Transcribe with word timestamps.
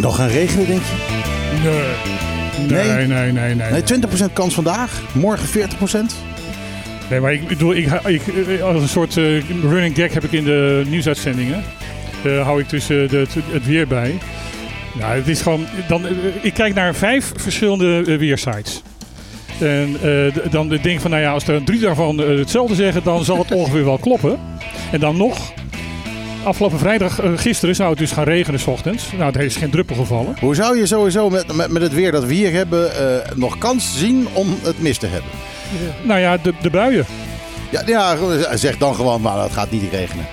Het 0.00 0.08
nog 0.08 0.16
gaan 0.18 0.28
regenen, 0.28 0.66
denk 0.66 0.80
je? 0.82 1.18
Nee. 1.62 2.68
Nee? 2.68 3.06
Nee, 3.06 3.06
nee, 3.06 3.32
nee, 3.32 3.54
nee. 3.54 3.70
Nee, 3.70 4.28
20% 4.28 4.32
kans 4.32 4.54
vandaag. 4.54 5.02
Morgen 5.12 5.48
40%. 5.48 6.14
Nee, 7.10 7.20
maar 7.20 7.32
ik 7.32 7.48
bedoel, 7.48 7.74
ik, 7.74 7.86
ik, 8.06 8.60
als 8.60 8.82
een 8.82 8.88
soort 8.88 9.16
eh, 9.16 9.24
running 9.62 9.96
gag 9.96 10.12
heb 10.14 10.24
ik 10.24 10.32
in 10.32 10.44
de 10.44 10.82
nieuwsuitzendingen. 10.88 11.62
eh, 12.24 12.42
hou 12.42 12.60
ik 12.60 12.68
dus 12.68 12.82
eh, 12.82 13.08
de, 13.08 13.16
het, 13.16 13.34
het 13.52 13.66
weer 13.66 13.86
bij. 13.86 14.18
Nou, 14.98 15.14
het 15.16 15.28
is 15.28 15.40
gewoon. 15.42 15.66
Dan, 15.88 16.06
eh, 16.06 16.12
ik 16.40 16.54
kijk 16.54 16.74
naar 16.74 16.94
vijf 16.94 17.32
verschillende 17.36 18.02
eh, 18.06 18.18
weersites. 18.18 18.82
En 19.60 19.96
eh, 20.02 20.26
d- 20.26 20.52
dan 20.52 20.68
denk 20.68 20.84
ik 20.84 21.00
van, 21.00 21.10
nou 21.10 21.22
ja, 21.22 21.32
als 21.32 21.48
er 21.48 21.64
drie 21.64 21.80
daarvan 21.80 22.22
eh, 22.22 22.38
hetzelfde 22.38 22.74
zeggen, 22.74 23.02
dan 23.04 23.24
zal 23.24 23.38
het 23.38 23.50
ongeveer 23.52 23.84
wel 23.84 23.98
kloppen. 23.98 24.38
En 24.92 25.00
dan 25.00 25.16
nog. 25.16 25.52
Afgelopen 26.42 26.78
vrijdag, 26.78 27.20
eh, 27.20 27.30
gisteren, 27.36 27.74
zou 27.74 27.90
het 27.90 27.98
dus 27.98 28.12
gaan 28.12 28.24
regenen 28.24 28.60
s 28.60 28.66
ochtends. 28.66 29.12
Nou, 29.18 29.32
er 29.34 29.44
is 29.44 29.56
geen 29.56 29.70
druppel 29.70 29.96
gevallen. 29.96 30.36
Hoe 30.40 30.54
zou 30.54 30.78
je 30.78 30.86
sowieso 30.86 31.30
met, 31.30 31.56
met, 31.56 31.70
met 31.70 31.82
het 31.82 31.94
weer 31.94 32.12
dat 32.12 32.24
we 32.24 32.34
hier 32.34 32.52
hebben 32.52 32.96
eh, 32.96 33.36
nog 33.36 33.58
kans 33.58 33.98
zien 33.98 34.28
om 34.32 34.58
het 34.62 34.78
mis 34.78 34.98
te 34.98 35.06
hebben? 35.06 35.30
Nou 36.02 36.20
ja, 36.20 36.36
de, 36.36 36.54
de 36.60 36.70
buien. 36.70 37.06
Ja, 37.70 37.82
ja, 37.86 38.16
zeg 38.56 38.78
dan 38.78 38.94
gewoon, 38.94 39.20
maar 39.20 39.42
het 39.42 39.52
gaat 39.52 39.70
niet 39.70 39.92
regenen. 39.92 40.26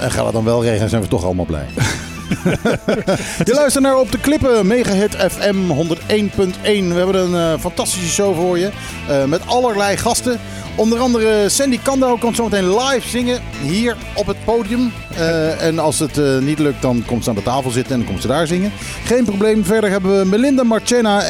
En 0.00 0.10
gaat 0.10 0.24
het 0.24 0.32
dan 0.32 0.44
wel 0.44 0.62
regenen, 0.62 0.88
zijn 0.88 1.02
we 1.02 1.08
toch 1.08 1.24
allemaal 1.24 1.44
blij. 1.44 1.66
Je 3.44 3.54
luistert 3.54 3.84
naar 3.84 3.98
Op 3.98 4.12
de 4.12 4.18
Klippen, 4.18 4.66
Megahit 4.66 5.16
FM 5.16 5.56
101.1. 5.72 6.54
We 6.62 6.94
hebben 6.94 7.20
een 7.20 7.52
eh, 7.52 7.60
fantastische 7.60 8.08
show 8.08 8.36
voor 8.36 8.58
je. 8.58 8.70
eh, 9.08 9.24
met 9.24 9.40
allerlei 9.46 9.96
gasten. 9.96 10.40
Onder 10.74 10.98
andere 10.98 11.48
Sandy 11.48 11.78
Kando 11.82 12.16
komt 12.16 12.36
zometeen 12.36 12.74
live 12.76 13.08
zingen 13.08 13.40
hier 13.62 13.96
op 14.14 14.26
het 14.26 14.36
podium. 14.44 14.92
Eh, 15.16 15.62
en 15.62 15.78
als 15.78 15.98
het 15.98 16.20
niet 16.40 16.58
lukt, 16.58 16.82
dan 16.82 17.02
komt 17.06 17.24
ze 17.24 17.30
aan 17.30 17.36
de 17.36 17.42
tafel 17.42 17.70
zitten 17.70 17.92
en 17.92 17.98
dan 17.98 18.08
komt 18.08 18.20
ze 18.22 18.26
daar 18.28 18.46
zingen. 18.46 18.72
Geen 19.04 19.24
probleem. 19.24 19.64
Verder 19.64 19.90
hebben 19.90 20.18
we 20.18 20.24
Melinda 20.26 20.62
Marchena 20.62 21.22
eh, 21.22 21.28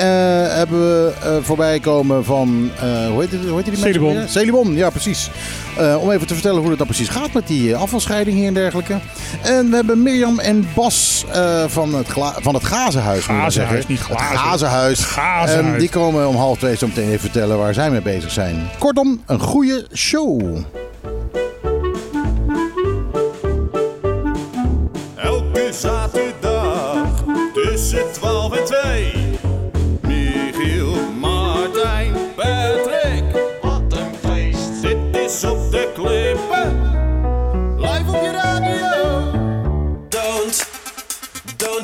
hebben 0.57 0.79
we, 0.81 1.13
voorbij 1.43 1.81
komen 1.81 2.25
van... 2.25 2.71
hoe, 3.13 3.21
heet 3.21 3.31
die, 3.31 3.39
hoe 3.49 3.57
heet 3.57 3.65
die 3.65 3.79
mensen 3.79 3.93
Celibon. 3.93 4.29
Celibon, 4.29 4.75
ja 4.75 4.91
precies. 4.91 5.31
Om 6.01 6.11
even 6.11 6.27
te 6.27 6.35
vertellen 6.35 6.61
hoe 6.61 6.69
het 6.69 6.79
dan 6.79 6.87
precies 6.87 7.09
gaat 7.09 7.33
met 7.33 7.47
die 7.47 7.77
afvalscheiding 7.77 8.37
hier 8.37 8.47
en 8.47 8.55
dergelijke. 8.55 8.99
En 9.43 9.71
we 9.71 9.77
hebben 9.77 10.03
Mirjam 10.03 10.39
en 10.39 10.69
Bas 10.75 10.86
eh, 11.33 11.65
van, 11.67 11.95
het 11.95 12.09
gla- 12.09 12.34
van 12.41 12.55
het 12.55 12.65
Gazenhuis. 12.65 13.25
Gazenhuis, 13.25 13.55
zeggen. 13.55 13.84
niet 13.89 14.01
glazen. 14.01 14.27
Het 14.29 14.39
Gazenhuis. 14.39 15.01
Gazenhuis. 15.01 15.73
En 15.73 15.78
die 15.78 15.89
komen 15.89 16.28
om 16.28 16.37
half 16.37 16.59
twee 16.59 16.77
zo 16.77 16.87
meteen 16.87 17.09
even 17.09 17.20
vertellen 17.20 17.59
waar 17.59 17.75
zij 17.75 17.91
mee 17.91 18.03
bezig 18.03 18.31
zijn. 18.31 18.69
Kortom, 18.78 19.23
een 19.27 19.41
goede 19.41 19.87
show. 19.95 20.56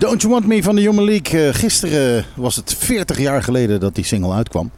Don't 0.00 0.20
You 0.22 0.32
Want 0.32 0.46
Me 0.46 0.62
van 0.62 0.74
de 0.74 0.80
Human 0.80 1.04
League. 1.04 1.46
Eh, 1.46 1.54
gisteren 1.54 2.24
was 2.34 2.56
het 2.56 2.74
40 2.78 3.18
jaar 3.18 3.42
geleden 3.42 3.80
dat 3.80 3.94
die 3.94 4.04
single 4.04 4.32
uitkwam. 4.32 4.70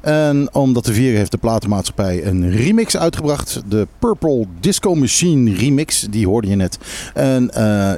En 0.00 0.48
om 0.52 0.72
dat 0.72 0.84
te 0.84 0.92
vieren 0.92 1.18
heeft 1.18 1.30
de 1.30 1.36
platenmaatschappij 1.36 2.24
een 2.24 2.50
remix 2.50 2.96
uitgebracht. 2.96 3.62
De 3.68 3.86
Purple 3.98 4.46
Disco 4.60 4.94
Machine 4.94 5.54
remix, 5.54 6.06
die 6.10 6.26
hoorde 6.26 6.48
je 6.48 6.56
net. 6.56 6.78
En 7.14 7.50
eh, 7.50 7.92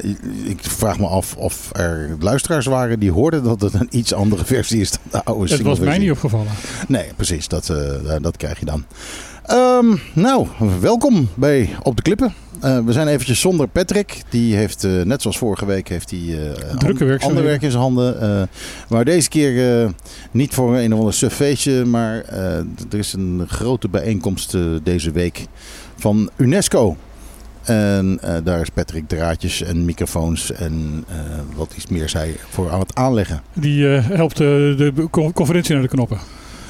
ik 0.44 0.58
vraag 0.60 0.98
me 0.98 1.06
af 1.06 1.36
of 1.36 1.70
er 1.72 2.16
luisteraars 2.20 2.66
waren 2.66 3.00
die 3.00 3.12
hoorden 3.12 3.44
dat 3.44 3.60
het 3.60 3.74
een 3.74 3.88
iets 3.90 4.14
andere 4.14 4.44
versie 4.44 4.80
is 4.80 4.90
dan 4.90 5.00
de 5.10 5.24
oude 5.24 5.52
Het 5.52 5.62
was 5.62 5.78
mij 5.78 5.98
niet 5.98 6.10
opgevallen. 6.10 6.52
Nee, 6.88 7.06
precies. 7.16 7.48
Dat, 7.48 7.68
eh, 7.70 8.16
dat 8.20 8.36
krijg 8.36 8.58
je 8.58 8.64
dan. 8.64 8.84
Ehm, 9.48 9.96
nou, 10.12 10.46
welkom 10.80 11.28
bij 11.34 11.76
Op 11.82 11.96
de 11.96 12.02
Klippen. 12.02 12.34
Eh, 12.60 12.78
we 12.84 12.92
zijn 12.92 13.08
eventjes 13.08 13.40
zonder 13.40 13.68
Patrick. 13.68 14.22
Die 14.28 14.56
heeft, 14.56 14.84
eh, 14.84 15.02
net 15.02 15.22
zoals 15.22 15.38
vorige 15.38 15.66
week, 15.66 15.88
heeft 15.88 16.10
hij 16.10 16.18
Drukke 16.78 17.04
werkzaamheden. 17.04 17.26
ander 17.26 17.42
werk 17.44 17.62
in 17.62 17.70
zijn 17.70 17.82
handen. 17.82 18.48
Maar 18.88 19.04
deze 19.04 19.28
keer 19.28 19.90
niet 20.30 20.54
voor 20.54 20.76
een 20.76 20.92
of 20.92 20.98
ander 20.98 21.14
suf 21.14 21.34
feestje. 21.34 21.84
Maar 21.84 22.24
er 22.90 22.98
is 22.98 23.12
een 23.12 23.42
grote 23.48 23.88
bijeenkomst 23.88 24.56
deze 24.82 25.10
week 25.10 25.46
van 25.96 26.30
UNESCO. 26.36 26.96
En 27.62 28.20
daar 28.44 28.60
is 28.60 28.68
Patrick 28.70 29.08
draadjes 29.08 29.62
en 29.62 29.84
microfoons 29.84 30.52
en 30.52 31.04
wat 31.56 31.72
iets 31.76 31.86
meer 31.86 32.08
zij 32.08 32.36
voor 32.48 32.70
aan 32.70 32.80
het 32.80 32.94
aanleggen. 32.94 33.42
Die 33.52 33.84
helpt 33.86 34.36
de 34.36 35.06
con- 35.10 35.32
conferentie 35.32 35.72
naar 35.74 35.82
de 35.82 35.88
knoppen. 35.88 36.18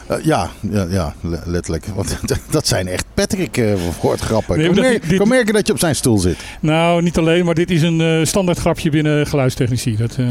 Eh, 0.08 0.16
ja, 0.24 0.50
ja, 0.70 0.86
ja, 0.90 1.14
le- 1.20 1.42
letterlijk. 1.44 1.86
Want 1.94 2.18
dat 2.50 2.66
zijn 2.66 2.88
echt 2.88 3.04
Patrick 3.14 3.56
uh, 3.56 3.74
woordgrappen. 4.02 4.56
Nee, 4.58 4.68
ik 4.68 4.74
kan, 4.74 4.82
dat- 4.82 4.92
mer- 4.92 5.08
dit- 5.08 5.18
kan 5.18 5.28
merken 5.28 5.54
dat 5.54 5.66
je 5.66 5.72
op 5.72 5.78
zijn 5.78 5.94
stoel 5.96 6.18
zit. 6.18 6.36
Nou, 6.60 7.02
niet 7.02 7.18
alleen, 7.18 7.44
maar 7.44 7.54
dit 7.54 7.70
is 7.70 7.82
een 7.82 8.00
eh, 8.00 8.24
standaard 8.24 8.58
grapje 8.58 8.90
binnen 8.90 9.26
geluidstechnici. 9.26 9.96
Dat, 9.98 10.16
eh, 10.18 10.26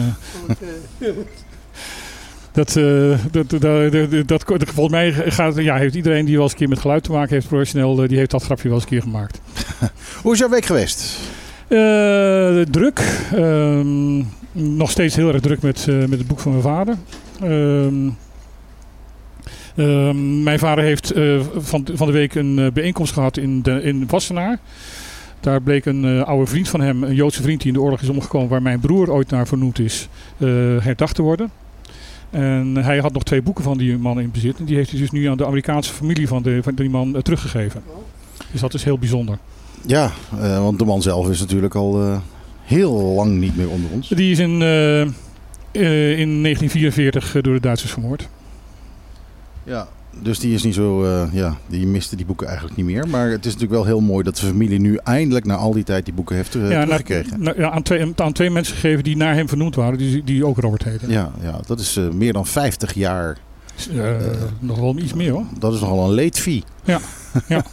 dat, 2.51 2.75
eh, 2.75 3.19
dat, 3.31 3.49
dat, 3.49 3.61
dat, 3.61 4.27
dat- 4.27 4.47
dat- 4.47 4.63
volgens 4.73 4.89
mij 4.95 5.11
gaat, 5.13 5.55
ja, 5.55 5.75
heeft 5.77 5.95
iedereen 5.95 6.25
die 6.25 6.33
wel 6.33 6.43
eens 6.43 6.51
een 6.51 6.57
keer 6.57 6.69
met 6.69 6.79
geluid 6.79 7.03
te 7.03 7.11
maken 7.11 7.33
heeft, 7.33 7.47
professioneel, 7.47 8.01
eh, 8.03 8.07
die 8.09 8.17
heeft 8.17 8.31
dat 8.31 8.43
grapje 8.43 8.63
wel 8.67 8.73
eens 8.73 8.83
een 8.83 8.89
keer 8.89 9.01
gemaakt. 9.01 9.39
Hoe 10.23 10.33
is 10.33 10.39
jouw 10.39 10.49
week 10.49 10.65
geweest? 10.65 11.19
Eh, 11.67 12.61
druk. 12.71 13.01
Ehm, 13.35 14.17
nog 14.51 14.91
steeds 14.91 15.15
heel 15.15 15.33
erg 15.33 15.41
druk 15.41 15.61
met, 15.61 15.85
eh, 15.89 15.95
met 15.95 16.17
het 16.19 16.27
boek 16.27 16.39
van 16.39 16.51
mijn 16.51 16.63
vader. 16.63 16.95
Ehm, 17.41 18.09
mijn 20.43 20.59
vader 20.59 20.83
heeft 20.83 21.11
eh, 21.11 21.39
van, 21.55 21.87
van 21.93 22.07
de 22.07 22.13
week 22.13 22.35
een 22.35 22.59
eh, 22.59 22.71
bijeenkomst 22.71 23.13
gehad 23.13 23.37
in, 23.37 23.61
de, 23.61 23.81
in 23.83 24.07
Wassenaar. 24.07 24.59
Daar 25.39 25.61
bleek 25.61 25.85
een 25.85 26.05
eh, 26.05 26.23
oude 26.23 26.45
vriend 26.45 26.69
van 26.69 26.81
hem, 26.81 27.03
een 27.03 27.15
Joodse 27.15 27.41
vriend 27.41 27.59
die 27.59 27.67
in 27.67 27.73
de 27.73 27.81
oorlog 27.81 28.01
is 28.01 28.09
omgekomen, 28.09 28.49
waar 28.49 28.61
mijn 28.61 28.79
broer 28.79 29.11
ooit 29.11 29.29
naar 29.29 29.47
vernoemd 29.47 29.79
is, 29.79 30.07
herdacht 30.79 31.15
te 31.15 31.21
worden. 31.21 31.51
En 32.29 32.75
hij 32.75 32.97
had 32.97 33.13
nog 33.13 33.23
twee 33.23 33.41
boeken 33.41 33.63
van 33.63 33.77
die 33.77 33.97
man 33.97 34.19
in 34.19 34.31
bezit. 34.31 34.57
En 34.59 34.65
die 34.65 34.75
heeft 34.75 34.91
hij 34.91 34.99
dus 34.99 35.11
nu 35.11 35.25
aan 35.25 35.37
de 35.37 35.45
Amerikaanse 35.45 35.93
familie 35.93 36.27
van, 36.27 36.43
de, 36.43 36.59
van 36.63 36.75
die 36.75 36.89
man 36.89 37.21
teruggegeven. 37.21 37.83
Dus 38.51 38.61
dat 38.61 38.73
is 38.73 38.83
heel 38.83 38.97
bijzonder. 38.97 39.37
Ja, 39.85 40.11
want 40.39 40.79
de 40.79 40.85
man 40.85 41.01
zelf 41.01 41.29
is 41.29 41.39
natuurlijk 41.39 41.75
al 41.75 42.21
heel 42.61 42.93
lang 42.93 43.39
niet 43.39 43.57
meer 43.57 43.69
onder 43.69 43.91
ons. 43.91 44.09
Die 44.09 44.31
is 44.31 44.39
in, 44.39 44.61
in 45.71 46.41
1944 46.41 47.31
door 47.41 47.53
de 47.53 47.59
Duitsers 47.59 47.91
vermoord. 47.91 48.29
Ja, 49.67 49.87
dus 50.21 50.39
die 50.39 50.53
is 50.53 50.63
niet 50.63 50.73
zo, 50.73 51.03
eh, 51.03 51.33
ja, 51.33 51.57
die 51.67 51.87
miste 51.87 52.15
die 52.15 52.25
boeken 52.25 52.47
eigenlijk 52.47 52.77
niet 52.77 52.85
meer. 52.85 53.07
Maar 53.07 53.29
het 53.29 53.45
is 53.45 53.53
natuurlijk 53.53 53.71
wel 53.71 53.85
heel 53.85 53.99
mooi 53.99 54.23
dat 54.23 54.35
de 54.35 54.45
familie 54.45 54.79
nu 54.79 54.99
eindelijk 55.03 55.45
na 55.45 55.55
al 55.55 55.71
die 55.71 55.83
tijd 55.83 56.05
die 56.05 56.13
boeken 56.13 56.35
heeft 56.35 56.55
eh, 56.55 56.69
ja, 56.69 56.83
teruggekregen. 56.83 57.43
ja, 57.57 57.69
aan, 57.71 57.83
twee, 57.83 58.13
aan 58.15 58.33
twee 58.33 58.49
mensen 58.49 58.73
gegeven 58.73 59.03
die 59.03 59.17
naar 59.17 59.33
hem 59.33 59.47
vernoemd 59.47 59.75
waren, 59.75 59.97
die, 59.97 60.23
die 60.23 60.45
ook 60.45 60.59
Robert 60.59 60.83
heten. 60.83 61.09
Ja, 61.09 61.31
ja, 61.41 61.59
dat 61.65 61.79
is 61.79 61.97
eh, 61.97 62.09
meer 62.09 62.33
dan 62.33 62.45
50 62.45 62.93
jaar. 62.93 63.37
Nog 64.59 64.79
wel 64.79 64.97
iets 64.97 65.13
meer 65.13 65.31
hoor. 65.31 65.45
Dat 65.59 65.73
is 65.73 65.79
nogal 65.79 66.17
een 66.19 66.33
fee. 66.33 66.63
Ja, 66.83 66.99
ja. 67.47 67.63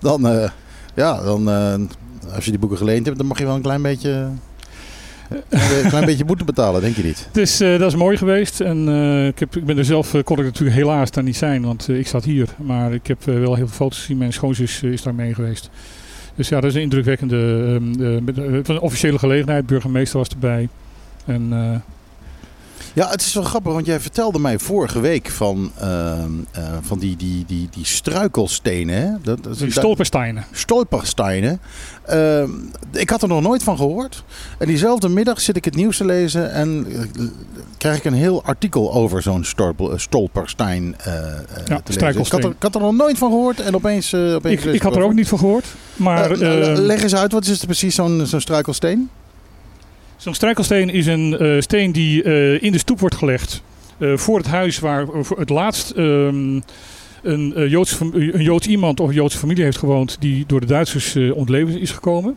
dan, 0.00 0.50
ja, 0.94 1.22
dan, 1.22 1.48
als 2.34 2.44
je 2.44 2.50
die 2.50 2.60
boeken 2.60 2.78
geleend 2.78 3.06
hebt, 3.06 3.18
dan 3.18 3.26
mag 3.26 3.38
je 3.38 3.44
wel 3.44 3.54
een 3.54 3.62
klein 3.62 3.82
beetje, 3.82 4.28
een 5.28 5.88
klein 5.88 6.04
beetje 6.04 6.24
boete 6.24 6.44
betalen, 6.44 6.80
denk 6.80 6.96
je 6.96 7.02
niet? 7.02 7.28
Dus 7.32 7.60
eh, 7.60 7.78
dat 7.78 7.88
is 7.88 7.96
mooi 7.96 8.16
geweest. 8.16 8.60
En 8.60 8.88
eh, 8.88 9.26
ik, 9.26 9.38
heb, 9.38 9.56
ik 9.56 9.64
ben 9.64 9.78
er 9.78 9.84
zelf, 9.84 10.14
eh, 10.14 10.22
kon 10.22 10.38
ik 10.38 10.44
natuurlijk 10.44 10.76
helaas 10.76 11.10
daar 11.10 11.24
niet 11.24 11.36
zijn, 11.36 11.62
want 11.62 11.88
ik 11.88 12.06
zat 12.06 12.24
hier. 12.24 12.48
Maar 12.56 12.92
ik 12.92 13.06
heb 13.06 13.24
wel 13.24 13.54
heel 13.54 13.66
veel 13.66 13.76
foto's 13.76 13.98
gezien. 13.98 14.18
Mijn 14.18 14.32
schoonzus 14.32 14.82
is 14.82 15.02
daar 15.02 15.14
mee 15.14 15.34
geweest. 15.34 15.70
Dus 16.34 16.48
ja, 16.48 16.60
dat 16.60 16.70
is 16.70 16.76
een 16.76 16.82
indrukwekkende 16.82 17.36
ehm, 17.96 18.28
een 18.66 18.80
officiële 18.80 19.18
gelegenheid. 19.18 19.66
Burgemeester 19.66 20.18
was 20.18 20.28
erbij. 20.28 20.68
En 21.24 21.52
Ja, 22.94 23.08
het 23.08 23.20
is 23.20 23.34
wel 23.34 23.42
grappig, 23.42 23.72
want 23.72 23.86
jij 23.86 24.00
vertelde 24.00 24.38
mij 24.38 24.58
vorige 24.58 25.00
week 25.00 25.28
van, 25.28 25.72
ehm, 25.80 26.30
eh, 26.52 26.62
van 26.80 26.98
die, 26.98 27.16
die, 27.16 27.44
die, 27.46 27.68
die 27.70 27.84
struikelstenen. 27.84 28.94
Hè? 28.94 29.10
Dat, 29.22 29.42
dat 29.42 29.58
die 29.58 29.70
stolpersteinen. 29.70 30.44
Stolpersteinen. 30.52 31.60
Ehm, 32.06 32.50
ik 32.92 33.10
had 33.10 33.22
er 33.22 33.28
nog 33.28 33.42
nooit 33.42 33.62
van 33.62 33.76
gehoord. 33.76 34.24
En 34.58 34.66
diezelfde 34.66 35.08
middag 35.08 35.40
zit 35.40 35.56
ik 35.56 35.64
het 35.64 35.76
nieuws 35.76 35.96
te 35.96 36.04
lezen 36.04 36.52
en 36.52 36.86
eh, 36.88 37.24
krijg 37.78 37.96
ik 37.96 38.04
een 38.04 38.12
heel 38.12 38.44
artikel 38.44 38.92
over 38.92 39.22
zo'n 39.22 39.44
eh, 39.56 39.96
stolperstein 39.96 40.96
te 40.96 41.10
lezen. 41.86 42.20
Ik 42.20 42.32
had, 42.32 42.44
er, 42.44 42.50
ik 42.50 42.62
had 42.62 42.74
er 42.74 42.80
nog 42.80 42.94
nooit 42.94 43.18
van 43.18 43.30
gehoord 43.30 43.60
en 43.60 43.74
opeens... 43.74 44.14
opeens 44.14 44.64
Ik, 44.64 44.82
had 44.82 44.96
er 44.96 45.02
ook 45.02 45.14
niet 45.14 45.28
van 45.28 45.38
gehoord. 45.38 45.66
Maar 45.96 46.36
leg 46.76 47.02
eens 47.02 47.14
uit, 47.14 47.32
wat 47.32 47.44
is 47.44 47.50
het 47.50 47.66
precies 47.66 47.94
zo'n 47.94 48.26
zo'n 48.26 48.40
struikelsteen? 48.40 49.10
Zo'n 50.24 50.34
struikelsteen 50.34 50.90
is 50.90 51.06
een 51.06 51.38
eh, 51.38 51.60
steen 51.60 51.92
die 51.92 52.22
eh, 52.22 52.62
in 52.62 52.72
de 52.72 52.78
stoep 52.78 53.00
wordt 53.00 53.14
gelegd 53.14 53.62
eh, 53.98 54.16
voor 54.16 54.38
het 54.38 54.46
huis 54.46 54.78
waar 54.78 55.06
voor 55.20 55.38
het 55.38 55.48
laatst 55.48 55.90
ehm, 55.90 56.60
een, 57.22 57.68
Joods, 57.68 58.00
een 58.00 58.42
Joods 58.42 58.66
iemand 58.66 59.00
of 59.00 59.08
een 59.08 59.14
Joodse 59.14 59.38
familie 59.38 59.64
heeft 59.64 59.78
gewoond 59.78 60.16
die 60.20 60.44
door 60.46 60.60
de 60.60 60.66
Duitsers 60.66 61.14
eh, 61.14 61.34
om 61.34 61.40
het 61.40 61.48
leven 61.48 61.80
is 61.80 61.90
gekomen. 61.90 62.36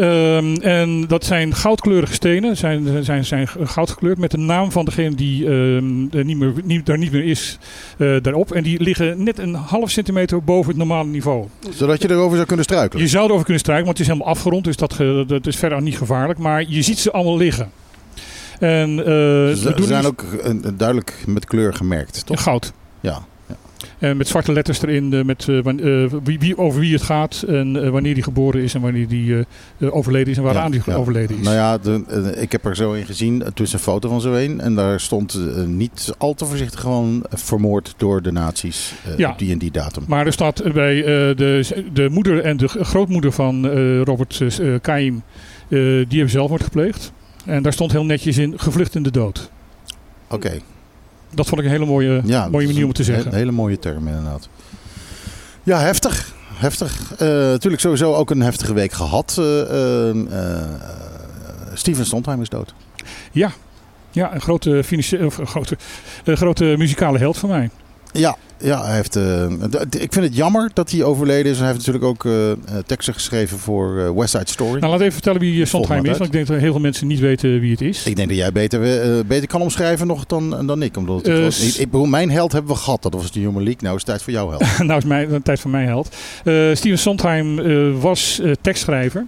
Ehm, 0.00 0.54
en 0.54 1.04
dat 1.06 1.24
zijn 1.24 1.54
goudkleurige 1.54 2.12
stenen, 2.14 2.56
zijn, 2.56 3.04
zijn, 3.04 3.24
zijn 3.24 3.48
goudgekleurd 3.48 4.18
met 4.18 4.30
de 4.30 4.38
naam 4.38 4.70
van 4.72 4.84
degene 4.84 5.14
die 5.14 5.46
er 5.46 6.24
niet 6.24 6.36
meer, 6.38 6.52
niet, 6.64 6.86
daar 6.86 6.98
niet 6.98 7.12
meer 7.12 7.24
is 7.24 7.58
eh, 7.98 8.16
daarop. 8.22 8.52
En 8.52 8.62
die 8.62 8.82
liggen 8.82 9.22
net 9.22 9.38
een 9.38 9.54
half 9.54 9.90
centimeter 9.90 10.42
boven 10.44 10.68
het 10.68 10.76
normale 10.78 11.08
niveau. 11.08 11.46
Zodat 11.70 12.02
je 12.02 12.10
erover 12.10 12.34
zou 12.34 12.46
kunnen 12.46 12.64
struikelen. 12.64 13.02
Je 13.04 13.08
zou 13.10 13.24
erover 13.24 13.44
kunnen 13.44 13.60
strijken, 13.62 13.84
want 13.86 13.98
het 13.98 14.06
is 14.06 14.12
helemaal 14.12 14.34
afgerond, 14.34 14.64
dus 14.64 14.76
dat, 14.76 14.92
ge- 14.94 15.24
dat 15.26 15.46
is 15.46 15.56
verder 15.56 15.82
niet 15.82 15.96
gevaarlijk. 15.96 16.38
Maar 16.38 16.64
je 16.68 16.82
ziet 16.82 16.98
ze 16.98 17.10
allemaal 17.12 17.36
liggen. 17.36 17.70
En 18.58 18.98
eh, 18.98 19.04
Ze 19.04 19.74
zijn 19.80 20.06
ook 20.06 20.22
eh, 20.22 20.50
duidelijk 20.74 21.14
met 21.26 21.44
kleur 21.44 21.74
gemerkt, 21.74 22.26
toch? 22.26 22.42
goud. 22.42 22.72
Ja. 23.00 23.22
En 23.98 24.16
met 24.16 24.28
zwarte 24.28 24.52
letters 24.52 24.82
erin, 24.82 25.12
eh, 25.12 25.22
met, 25.24 25.48
eh, 25.48 25.58
eh, 26.04 26.10
wie, 26.24 26.38
wie, 26.38 26.58
over 26.58 26.80
wie 26.80 26.92
het 26.92 27.02
gaat 27.02 27.44
en 27.48 27.82
eh, 27.84 27.90
wanneer 27.90 28.14
die 28.14 28.22
geboren 28.22 28.62
is 28.62 28.74
en 28.74 28.80
wanneer 28.80 29.08
die 29.08 29.34
eh, 29.34 29.40
eh, 29.78 29.94
overleden 29.96 30.30
is 30.30 30.36
en 30.36 30.42
waaraan 30.42 30.70
die 30.70 30.82
Ja, 30.86 30.92
ja. 30.92 30.98
overleden 30.98 31.36
is. 31.38 31.42
Nou 31.44 31.56
ja, 31.56 31.78
de, 31.78 32.04
eh, 32.34 32.42
ik 32.42 32.52
heb 32.52 32.64
er 32.64 32.76
zo 32.76 32.92
in 32.92 33.06
gezien. 33.06 33.40
Het 33.40 33.60
is 33.60 33.72
een 33.72 33.78
foto 33.78 34.08
van 34.08 34.20
zo 34.20 34.32
een. 34.32 34.60
En 34.60 34.74
daar 34.74 35.00
stond 35.00 35.34
eh, 35.34 35.64
niet 35.64 36.12
al 36.18 36.34
te 36.34 36.44
voorzichtig 36.46 36.80
gewoon 36.80 37.22
eh, 37.30 37.38
vermoord 37.38 37.94
door 37.96 38.22
de 38.22 38.32
nazi's 38.32 38.92
eh, 39.06 39.18
Ja. 39.18 39.30
op 39.30 39.38
die 39.38 39.52
en 39.52 39.58
die 39.58 39.70
datum. 39.70 40.04
Maar 40.08 40.26
er 40.26 40.32
staat 40.32 40.72
bij 40.72 40.98
eh, 40.98 41.04
de, 41.36 41.66
de 41.92 42.08
moeder 42.10 42.40
en 42.40 42.56
de 42.56 42.68
grootmoeder 42.68 43.32
van 43.32 43.68
eh, 43.70 44.00
Robert 44.02 44.42
Kaim, 44.82 45.22
eh, 45.68 45.78
die 45.78 46.06
hebben 46.08 46.30
zelfmoord 46.30 46.62
gepleegd. 46.62 47.12
En 47.44 47.62
daar 47.62 47.72
stond 47.72 47.92
heel 47.92 48.04
netjes 48.04 48.38
in, 48.38 48.52
gevlucht 48.58 48.94
in 48.94 49.02
de 49.02 49.10
dood. 49.10 49.50
Oké. 50.28 50.58
Dat 51.34 51.46
vond 51.46 51.60
ik 51.60 51.66
een 51.66 51.72
hele 51.72 51.86
mooie, 51.86 52.20
Ja, 52.24 52.48
mooie 52.48 52.66
manier 52.66 52.84
om 52.84 52.92
te 52.92 52.98
een 52.98 53.04
zeggen. 53.06 53.30
he- 53.30 53.36
hele 53.36 53.50
mooie 53.52 53.78
term 53.78 54.08
inderdaad. 54.08 54.48
Ja, 55.62 55.80
heftig. 55.80 56.32
Heftig. 56.54 57.12
Eh, 57.18 57.26
natuurlijk 57.28 57.82
sowieso 57.82 58.14
ook 58.14 58.30
een 58.30 58.40
heftige 58.40 58.74
week 58.74 58.92
gehad. 58.92 59.36
Eh, 59.38 59.60
eh, 59.60 60.10
eh, 60.10 60.68
Steven 61.74 62.06
Sondheim 62.06 62.40
is 62.40 62.48
dood. 62.48 62.74
Ja, 63.32 63.50
ja 64.10 64.34
een 64.34 64.40
grote, 64.40 64.84
financiële, 64.84 65.26
of 65.26 65.38
een 65.38 65.46
grote, 65.46 65.76
een 66.24 66.36
grote 66.36 66.74
muzikale 66.78 67.18
held 67.18 67.38
van 67.38 67.48
mij. 67.48 67.70
Ja, 68.12 68.36
ja 68.58 68.84
hij 68.84 68.94
heeft, 68.94 69.16
eh, 69.16 69.46
d- 69.88 70.02
ik 70.02 70.12
vind 70.12 70.24
het 70.26 70.36
jammer 70.36 70.70
dat 70.74 70.90
hij 70.90 71.02
overleden 71.02 71.52
is. 71.52 71.58
Hij 71.58 71.66
heeft 71.66 71.78
natuurlijk 71.78 72.04
ook 72.04 72.24
eh, 72.24 72.50
eh, 72.50 72.56
teksten 72.86 73.14
geschreven 73.14 73.58
voor 73.58 73.98
eh, 73.98 74.10
West 74.10 74.30
Side 74.30 74.48
Story. 74.48 74.80
Nou, 74.80 74.92
laat 74.92 75.00
even 75.00 75.12
vertellen 75.12 75.40
wie 75.40 75.64
Sondheim 75.64 76.04
is, 76.04 76.10
want 76.10 76.24
ik 76.24 76.32
denk 76.32 76.46
dat 76.46 76.58
heel 76.58 76.70
veel 76.70 76.80
mensen 76.80 77.06
niet 77.06 77.18
weten 77.20 77.60
wie 77.60 77.70
het 77.70 77.80
is. 77.80 78.06
Ik 78.06 78.16
denk 78.16 78.28
dat 78.28 78.36
jij 78.36 78.52
beter, 78.52 78.80
beter 79.26 79.48
kan 79.48 79.60
omschrijven 79.60 80.06
nog 80.06 80.26
dan, 80.26 80.66
dan 80.66 80.82
ik. 80.82 80.96
Omdat 80.96 81.26
het 81.26 81.58
ik, 81.62 81.74
ik 81.74 81.90
bedoel, 81.90 82.06
mijn 82.06 82.30
held 82.30 82.52
hebben 82.52 82.72
we 82.72 82.78
gehad. 82.78 83.02
Dat 83.02 83.14
was 83.14 83.32
de 83.32 83.40
Human 83.40 83.62
League. 83.62 83.78
Nou 83.80 83.94
is 83.96 84.00
het 84.00 84.10
tijd 84.10 84.22
voor 84.22 84.32
jouw 84.32 84.48
held. 84.50 84.78
nou 84.88 84.98
is 84.98 85.04
mijn, 85.04 85.42
tijd 85.42 85.60
van 85.60 85.70
mijn 85.70 85.86
held. 85.86 86.14
Steven 86.74 86.98
Sondheim 86.98 87.56
was 88.00 88.40
tekstschrijver. 88.60 89.26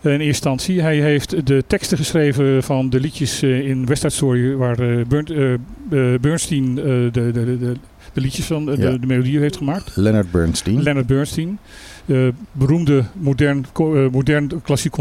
Eh, 0.00 0.04
in 0.04 0.10
eerste 0.10 0.24
instantie. 0.26 0.80
Hij 0.82 0.96
heeft 1.00 1.46
de 1.46 1.64
teksten 1.66 1.96
geschreven 1.98 2.62
van 2.62 2.90
de 2.90 3.00
liedjes 3.00 3.42
eh, 3.42 3.68
in 3.68 3.86
West 3.86 4.00
Side 4.02 4.12
Story 4.14 4.54
waar 4.54 4.78
eh, 4.78 5.00
Bernstein 6.20 6.74
de, 6.74 7.08
de, 7.12 7.32
de, 7.32 7.58
de, 8.12 8.20
liedjes 8.20 8.44
van, 8.46 8.64
Ja. 8.64 8.90
de, 8.90 8.98
de 9.00 9.06
melodieën 9.06 9.40
heeft 9.40 9.56
gemaakt. 9.56 9.96
Leonard 9.96 10.30
Bernstein. 10.30 10.82
Leonard 10.82 11.06
Bernstein. 11.06 11.58
eh, 12.06 12.28
beroemde 12.52 13.04
modern, 13.12 13.66
eh, 13.74 14.08
modern 14.10 14.62
klassiek 14.62 14.94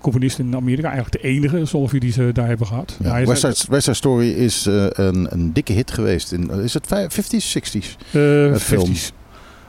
componist 0.00 0.38
in 0.38 0.56
Amerika. 0.56 0.90
Eigenlijk 0.90 1.22
de 1.22 1.28
enige, 1.28 1.88
wie 1.90 2.00
die 2.00 2.12
ze 2.12 2.30
daar 2.32 2.46
hebben 2.46 2.66
gehad. 2.66 2.96
Ja, 3.02 3.24
West, 3.24 3.40
Side, 3.40 3.70
West 3.72 3.84
Side 3.84 3.96
Story 3.96 4.28
is 4.30 4.64
een, 4.92 5.26
een 5.32 5.52
dikke 5.52 5.72
hit 5.72 5.90
geweest. 5.90 6.32
In, 6.32 6.50
is 6.50 6.74
het 6.74 6.86
vij- 6.86 7.08
50s, 7.10 7.56
60s? 7.58 7.96
eh, 8.12 8.50
het 8.52 8.62
film. 8.62 8.86
50s. 8.94 9.12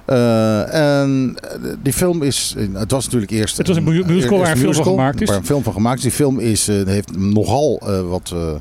Eh, 0.06 0.74
en 1.02 1.36
eh, 1.42 1.50
die 1.84 1.94
film 1.94 2.22
is... 2.24 2.56
Het 2.74 2.92
was 2.92 3.06
natuurlijk 3.06 3.32
eerst... 3.32 3.58
Het 3.58 3.68
was 3.68 3.78
een 3.78 3.84
mu- 3.84 4.04
musical 4.06 4.38
waar 4.38 4.52
een 4.52 4.58
film 4.58 4.74
van 4.74 4.84
gemaakt 4.84 5.22
is. 5.22 5.28
Waar 5.30 5.38
een 5.38 5.46
film 5.46 5.64
van 5.64 5.74
gemaakt 5.74 5.98
is. 5.98 6.04
Die 6.04 6.12
film 6.12 6.40
is, 6.40 6.68
eh, 6.68 6.84
heeft 6.86 7.18
nogal 7.18 7.82
eh, 7.86 8.02
wat 8.10 8.32
eh, 8.34 8.52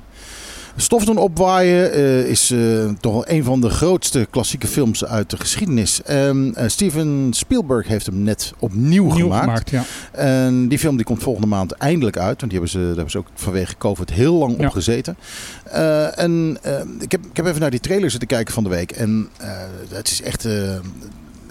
stof 0.76 1.04
doen 1.04 1.16
opwaaien. 1.16 1.92
eh, 1.92 2.18
is 2.26 2.50
eh, 2.50 2.58
toch 3.00 3.12
wel 3.12 3.24
een 3.28 3.44
van 3.44 3.60
de 3.60 3.68
grootste 3.68 4.26
klassieke 4.30 4.66
films 4.66 5.04
uit 5.04 5.30
de 5.30 5.36
geschiedenis. 5.36 6.02
En 6.02 6.52
eh, 6.56 6.68
Steven 6.68 7.28
Spielberg 7.30 7.86
heeft 7.88 8.06
hem 8.06 8.22
net 8.22 8.52
opnieuw 8.58 9.04
Nieuw 9.04 9.10
gemaakt. 9.30 9.42
gemaakt, 9.44 9.70
ja. 9.70 9.84
En 10.20 10.68
die 10.68 10.78
film 10.78 10.96
die 10.96 11.04
komt 11.04 11.22
volgende 11.22 11.48
maand 11.48 11.72
eindelijk 11.72 12.16
uit. 12.18 12.40
Want 12.40 12.52
die 12.52 12.60
hebben 12.60 12.68
ze, 12.70 12.78
daar 12.78 12.86
hebben 12.86 13.10
ze 13.10 13.18
ook 13.18 13.26
vanwege 13.34 13.74
COVID 13.78 14.10
heel 14.10 14.34
lang 14.34 14.54
Ja. 14.58 14.66
op 14.66 14.72
gezeten. 14.72 15.16
Eh, 15.64 16.18
en 16.18 16.58
eh, 16.62 16.72
ik, 17.00 17.12
heb, 17.12 17.20
ik 17.30 17.36
heb 17.36 17.46
even 17.46 17.60
naar 17.60 17.70
die 17.70 17.80
trailer 17.80 18.10
zitten 18.10 18.28
kijken 18.28 18.54
van 18.54 18.62
de 18.64 18.70
week. 18.70 18.90
En 18.90 19.28
eh, 19.38 19.48
het 19.88 20.10
is 20.10 20.22
echt, 20.22 20.44
eh, 20.44 20.52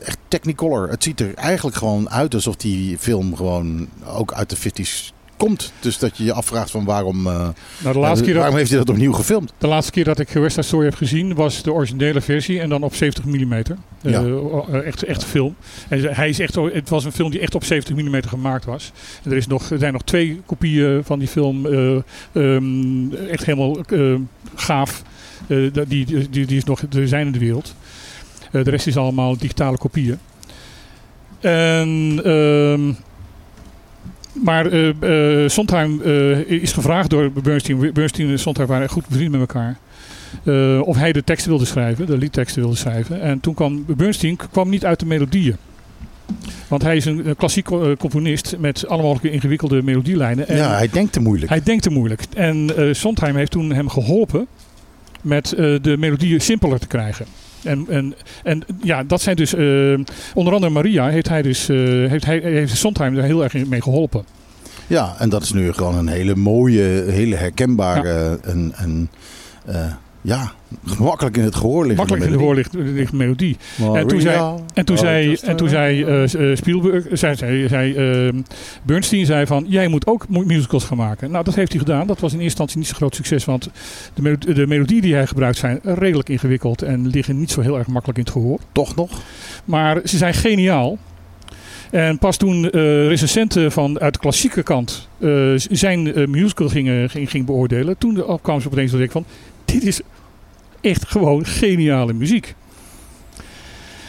echt 0.02 0.18
technicolor. 0.28 0.90
Het 0.90 1.04
ziet 1.04 1.20
er 1.20 1.34
eigenlijk 1.36 1.78
gewoon 1.78 2.10
uit 2.10 2.34
alsof 2.34 2.56
die 2.56 2.98
film 2.98 3.36
gewoon 3.36 3.88
ook 4.06 4.34
uit 4.34 4.50
de 4.50 4.58
50s 4.58 5.20
komt. 5.38 5.74
Dus 5.80 5.98
dat 5.98 6.18
je 6.18 6.24
je 6.24 6.34
afvraagt 6.34 6.72
van 6.72 6.86
waarom, 6.86 7.28
eh, 7.28 7.50
Nou, 7.78 7.94
de, 7.94 8.00
laatste 8.00 8.24
keer 8.24 8.34
dat, 8.34 8.42
waarom 8.42 8.58
heeft 8.58 8.70
hij 8.70 8.80
dat 8.80 8.90
opnieuw 8.90 9.14
gefilmd? 9.14 9.54
de 9.58 9.68
laatste 9.68 9.92
keer 9.92 10.04
dat 10.04 10.20
ik 10.20 10.30
West 10.30 10.64
Story 10.64 10.86
heb 10.86 10.96
gezien 10.96 11.36
was 11.36 11.64
de 11.64 11.74
originele 11.74 12.22
versie 12.22 12.60
en 12.60 12.70
dan 12.70 12.84
op 12.84 12.96
70 12.96 13.26
mm. 13.26 13.62
Ja. 14.02 14.24
echt, 14.84 15.04
echt 15.04 15.24
film. 15.24 15.56
En 15.88 16.16
hij 16.16 16.30
is 16.30 16.40
echt, 16.40 16.56
het 16.56 16.90
was 16.90 17.06
een 17.06 17.12
film 17.12 17.32
die 17.32 17.40
echt 17.40 17.56
op 17.56 17.64
70 17.64 17.96
mm 17.96 18.22
gemaakt 18.28 18.66
was. 18.66 18.92
En 19.24 19.32
er, 19.32 19.38
is 19.38 19.48
nog, 19.48 19.70
er 19.70 19.80
zijn 19.80 19.94
nog 19.94 20.04
twee 20.04 20.42
kopieën 20.46 21.04
van 21.04 21.20
die 21.20 21.28
film 21.28 21.66
eh, 21.66 21.96
ehm, 22.32 23.14
echt 23.14 23.46
helemaal 23.46 23.80
eh, 23.80 24.16
gaaf. 24.56 25.04
Eh, 25.48 25.58
die, 25.74 26.06
die, 26.06 26.30
die, 26.30 26.46
die 26.46 26.58
is 26.58 26.64
nog, 26.64 26.82
er 26.82 27.08
zijn 27.08 27.26
in 27.26 27.32
de 27.32 27.40
wereld. 27.40 27.76
Eh, 28.52 28.64
de 28.64 28.70
rest 28.70 28.88
is 28.88 28.98
allemaal 28.98 29.38
digitale 29.38 29.78
kopieën. 29.78 30.18
En, 31.40 32.20
ehm, 32.24 32.94
maar 34.44 34.66
eh 34.66 35.50
Sondheim 35.50 36.02
is 36.48 36.72
gevraagd 36.72 37.10
door 37.10 37.32
Bernstein. 37.32 37.94
Bernstein 37.94 38.30
en 38.30 38.40
Sondheim 38.40 38.68
waren 38.68 38.90
goed 38.90 39.08
bevriend 39.08 39.32
met 39.32 39.40
elkaar. 39.40 39.78
of 40.84 40.96
hij 40.98 41.12
de 41.12 41.24
teksten 41.24 41.50
wilde 41.50 41.66
schrijven, 41.66 42.06
de 42.06 42.18
liedteksten 42.18 42.62
wilde 42.62 42.78
schrijven. 42.78 43.22
En 43.22 43.40
toen 43.40 43.54
kwam 43.54 43.86
Bernstein 43.86 44.38
kwam 44.52 44.70
niet 44.70 44.86
uit 44.86 45.00
de 45.00 45.06
melodieën. 45.06 45.56
Want 46.68 46.82
hij 46.82 46.96
is 46.96 47.06
een, 47.06 47.28
een 47.28 47.36
klassiek 47.36 47.66
componist 47.98 48.56
met 48.60 48.88
alle 48.88 49.02
mogelijke 49.02 49.32
ingewikkelde 49.32 49.82
melodielijnen. 49.82 50.48
En 50.48 50.58
ja, 50.58 50.76
hij 50.76 50.90
denkt 50.90 51.14
te 51.14 51.20
moeilijk. 51.20 51.50
hij 51.50 51.64
denkt 51.64 51.84
te 51.84 51.90
moeilijk. 51.90 52.24
En 52.36 52.70
Sondheim 52.92 53.36
heeft 53.36 53.52
toen 53.52 53.74
hem 53.74 53.90
geholpen 53.90 54.48
met 55.22 55.50
de 55.82 55.96
melodieën 56.00 56.42
simpeler 56.42 56.80
te 56.80 56.88
krijgen. 56.88 57.26
En, 57.64 57.86
en, 57.90 58.16
en 58.44 58.64
ja, 58.82 59.04
dat 59.04 59.22
zijn 59.22 59.36
dus, 59.36 59.54
eh, 59.54 60.00
onder 60.34 60.54
andere 60.54 60.72
Maria 60.72 61.08
heeft 61.08 61.30
hij 61.30 61.42
dus, 61.42 61.70
eh, 61.70 61.78
heeft, 62.10 62.26
hij, 62.26 62.40
heeft 62.40 62.78
Sondheim 62.78 63.18
er 63.18 63.24
heel 63.24 63.44
erg 63.44 63.66
mee 63.66 63.82
geholpen. 63.82 64.26
Ja, 64.88 65.16
en 65.20 65.30
dat 65.30 65.42
is 65.42 65.54
nu 65.54 65.74
gewoon 65.74 65.96
een 65.96 66.08
hele 66.08 66.36
mooie, 66.36 67.04
hele 67.08 67.36
herkenbare 67.36 68.40
en, 68.44 68.72
en 68.76 69.10
eh, 69.66 69.86
ja, 70.22 70.52
gemakkelijk 70.86 71.38
in 71.38 71.44
het 71.44 71.56
gehoor 71.56 71.80
liggen. 71.86 71.98
Makkelijk 71.98 72.26
in 72.26 72.32
de 72.32 72.44
hoor 72.44 72.56
ligt, 72.56 72.74
ligt 72.74 73.14
melodie. 73.14 73.58
En 73.94 74.08
toen 74.08 74.22
zei- 74.22 74.56
En 74.74 74.86
toen 74.86 74.96
oh, 74.96 75.02
zei, 75.02 75.36
en 75.44 75.56
toen 75.56 75.68
uh, 75.68 75.74
zei 75.74 76.04
eh, 76.04 76.52
eh, 76.52 76.58
Spielberg, 76.58 77.06
zei, 77.12 77.36
zei, 77.36 77.68
zei 77.68 77.96
eh, 77.96 78.34
Bernstein 78.84 79.26
zei 79.26 79.46
van, 79.46 79.66
jij 79.68 79.88
moet 79.88 80.08
ook 80.08 80.30
mu- 80.30 80.46
musicals 80.46 80.84
gaan 80.84 80.98
maken. 80.98 81.32
Nou, 81.32 81.44
dat 81.44 81.56
heeft 81.56 81.72
hij 81.72 81.80
gedaan. 81.82 82.08
Dat 82.08 82.20
was 82.20 82.34
in 82.34 82.40
eerste 82.40 82.44
instantie 82.62 82.78
niet 82.78 82.88
zo'n 82.88 82.96
groot 82.96 83.16
succes, 83.16 83.46
want 83.46 83.70
de, 84.14 84.22
melo- 84.22 84.54
de 84.54 84.68
melodieën 84.68 85.02
die 85.02 85.14
hij 85.14 85.28
gebruikt 85.28 85.58
zijn 85.58 85.80
redelijk 85.84 86.30
ingewikkeld 86.30 86.82
en 86.82 87.08
liggen 87.08 87.40
niet 87.40 87.52
zo 87.52 87.62
heel 87.62 87.78
erg 87.78 87.88
makkelijk 87.88 88.18
in 88.20 88.24
het 88.24 88.34
gehoor. 88.34 88.60
Toch 88.72 88.96
nog? 88.96 89.22
Maar 89.66 90.02
ze 90.06 90.18
zijn 90.18 90.34
geniaal. 90.34 90.98
En 91.92 92.18
pas 92.18 92.38
toen 92.38 92.70
eh 92.70 93.08
recensenten 93.08 93.72
van 93.72 94.00
uit 94.00 94.14
de 94.14 94.20
klassieke 94.20 94.64
kant 94.64 95.08
eh, 95.20 95.30
zijn 95.56 96.14
eh, 96.14 96.28
musical 96.28 96.70
gingen, 96.70 97.10
ging, 97.10 97.30
ging 97.30 97.46
beoordelen, 97.46 97.98
toen 97.98 98.24
kwamen 98.42 98.62
ze 98.62 98.68
opeens 98.68 98.92
tot 98.92 99.00
ik 99.00 99.12
van, 99.12 99.26
dit 99.72 99.84
is 99.84 100.02
echt 100.82 101.08
gewoon 101.08 101.46
geniale 101.46 102.14
muziek. 102.14 102.56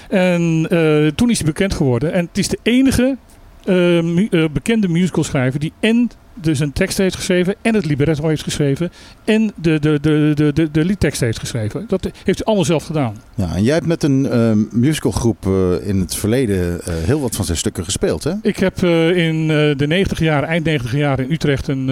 En 0.09 0.67
eh, 0.71 1.07
toen 1.07 1.31
is 1.31 1.39
hij 1.39 1.47
bekend 1.47 1.75
geworden. 1.75 2.13
En 2.13 2.25
het 2.27 2.39
is 2.39 2.49
de 2.49 2.59
enige 2.63 3.17
eh, 3.65 3.99
eh, 3.99 4.51
bekende 4.53 4.89
musicalschrijver 4.89 5.61
die 5.61 5.73
en 5.81 6.11
dus 6.35 6.59
een 6.59 6.73
tekst 6.73 6.99
heeft 6.99 7.15
geschreven 7.15 7.55
en 7.63 7.75
het 7.75 7.85
libretto 7.85 8.29
heeft 8.29 8.43
geschreven 8.43 8.91
en 9.25 9.53
de, 9.55 9.79
de, 9.81 9.99
de, 10.01 10.33
de, 10.35 10.53
de, 10.53 10.71
de 10.71 10.85
liedtekst 10.85 11.21
heeft 11.21 11.39
geschreven. 11.39 11.85
Dat 11.89 12.05
heeft 12.05 12.39
hij 12.39 12.45
allemaal 12.45 12.65
zelf 12.65 12.85
gedaan. 12.85 13.17
Ja, 13.35 13.55
en 13.55 13.63
jij 13.63 13.75
hebt 13.75 13.87
met 13.87 14.03
een 14.03 14.27
eh, 14.31 14.53
musicalgroep 14.71 15.47
eh, 15.47 15.89
in 15.89 16.01
het 16.01 16.15
verleden 16.15 16.81
eh, 16.85 16.95
heel 16.95 17.21
wat 17.21 17.37
van 17.37 17.45
zijn 17.45 17.59
stukken 17.59 17.85
gespeeld, 17.85 18.25
hè? 18.25 18.33
Ik 18.43 18.57
heb 18.57 18.83
in 19.15 19.49
de 19.49 19.87
90 19.87 20.19
jaar, 20.19 20.43
eind 20.43 20.65
90 20.65 20.97
jaar 20.97 21.21
in 21.21 21.33
Utrecht 21.33 21.69
een, 21.69 21.85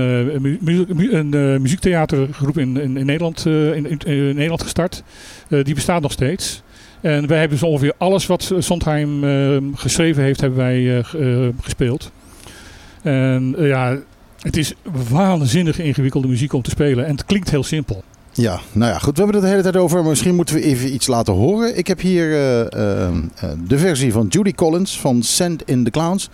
mu- 0.42 0.58
mu- 0.60 0.86
mu- 0.94 1.12
een 1.12 1.62
muziektheatergroep 1.62 2.58
in, 2.58 2.76
in, 2.76 2.96
in, 2.96 3.06
Nederland, 3.06 3.46
in, 3.46 3.98
in, 4.04 4.34
Nederland 4.34 4.62
gestart. 4.62 5.02
Die 5.48 5.74
bestaat 5.74 6.02
nog 6.02 6.12
steeds. 6.12 6.62
En 7.00 7.26
wij 7.26 7.38
hebben 7.38 7.58
dus 7.58 7.68
ongeveer 7.68 7.92
alles 7.98 8.26
wat 8.26 8.52
Sondheim 8.58 9.76
geschreven 9.76 10.22
heeft, 10.22 10.40
hebben 10.40 10.58
wij 10.58 11.04
gespeeld. 11.60 12.10
En 13.02 13.54
ja, 13.58 13.98
het 14.40 14.56
is 14.56 14.74
waanzinnig 15.08 15.78
ingewikkelde 15.78 16.28
muziek 16.28 16.52
om 16.52 16.62
te 16.62 16.70
spelen. 16.70 17.06
En 17.06 17.12
het 17.12 17.24
klinkt 17.24 17.50
heel 17.50 17.64
simpel. 17.64 18.02
Ja, 18.32 18.60
nou 18.72 18.92
ja, 18.92 18.98
goed. 18.98 19.16
We 19.16 19.22
hebben 19.22 19.34
het 19.34 19.44
de 19.44 19.50
hele 19.50 19.62
tijd 19.62 19.76
over. 19.76 20.04
Misschien 20.04 20.34
moeten 20.34 20.54
we 20.54 20.62
even 20.62 20.94
iets 20.94 21.06
laten 21.06 21.32
horen. 21.32 21.78
Ik 21.78 21.86
heb 21.86 22.00
hier 22.00 22.32
eh, 22.32 22.60
eh, 22.72 23.08
eh, 23.08 23.50
de 23.66 23.78
versie 23.78 24.12
van 24.12 24.26
Judy 24.26 24.52
Collins 24.52 25.00
van 25.00 25.22
Send 25.22 25.62
in 25.64 25.84
the 25.84 25.90
Clowns. 25.90 26.28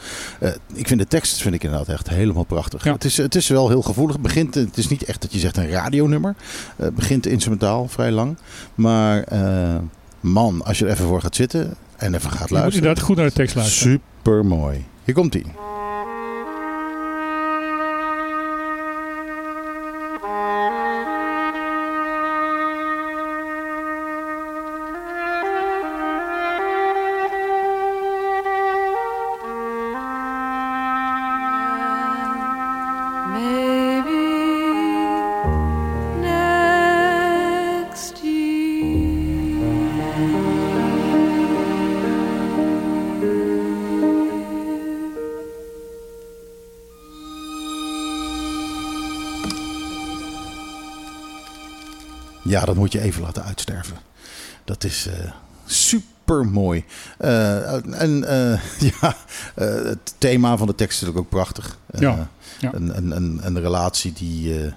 Ik 0.74 0.86
vind 0.86 1.00
de 1.00 1.06
tekst 1.06 1.42
vind 1.42 1.54
ik 1.54 1.64
inderdaad 1.64 1.88
echt 1.88 2.08
helemaal 2.08 2.44
prachtig. 2.44 2.84
Ja. 2.84 2.92
Het, 2.92 3.04
is, 3.04 3.16
het 3.16 3.34
is 3.34 3.48
wel 3.48 3.68
heel 3.68 3.82
gevoelig. 3.82 4.12
Het, 4.12 4.22
begint, 4.22 4.54
het 4.54 4.76
is 4.76 4.88
niet 4.88 5.04
echt 5.04 5.22
dat 5.22 5.32
je 5.32 5.38
zegt 5.38 5.56
een 5.56 5.70
radionummer. 5.70 6.34
Het 6.76 6.94
begint 6.94 7.26
instrumentaal, 7.26 7.88
vrij 7.88 8.10
lang. 8.10 8.36
Maar 8.74 9.24
man, 10.20 10.64
als 10.64 10.78
je 10.78 10.84
er 10.84 10.90
even 10.90 11.06
voor 11.06 11.20
gaat 11.20 11.36
zitten 11.36 11.74
en 11.96 12.14
even 12.14 12.30
gaat 12.30 12.38
Je 12.38 12.40
moet 12.40 12.50
luisteren. 12.50 12.74
inderdaad 12.74 13.04
goed 13.04 13.16
naar 13.16 13.26
de 13.26 13.32
tekst 13.32 13.54
luisteren. 13.54 13.92
Super 13.92 14.46
mooi. 14.46 14.84
Hier 15.04 15.14
komt 15.14 15.34
ie. 15.34 15.44
Ja, 52.56 52.64
dat 52.64 52.76
moet 52.76 52.92
je 52.92 53.00
even 53.00 53.22
laten 53.22 53.44
uitsterven. 53.44 53.96
Dat 54.64 54.84
is 54.84 55.06
eh, 55.06 55.30
super 55.66 56.46
mooi. 56.46 56.84
en 57.18 58.24
eh, 58.24 58.60
ja, 59.00 59.16
eh, 59.54 59.74
het 59.74 60.14
thema 60.18 60.56
van 60.56 60.66
de 60.66 60.74
tekst 60.74 60.94
is 60.96 61.00
natuurlijk 61.00 61.26
ook 61.26 61.40
prachtig. 61.40 61.78
Eh, 61.90 62.00
Ja, 62.00 62.28
ja. 62.58 62.74
Een, 62.74 62.96
een, 62.96 63.10
een, 63.16 63.40
een 63.42 63.60
relatie 63.60 64.12
die, 64.12 64.60
eh, 64.64 64.72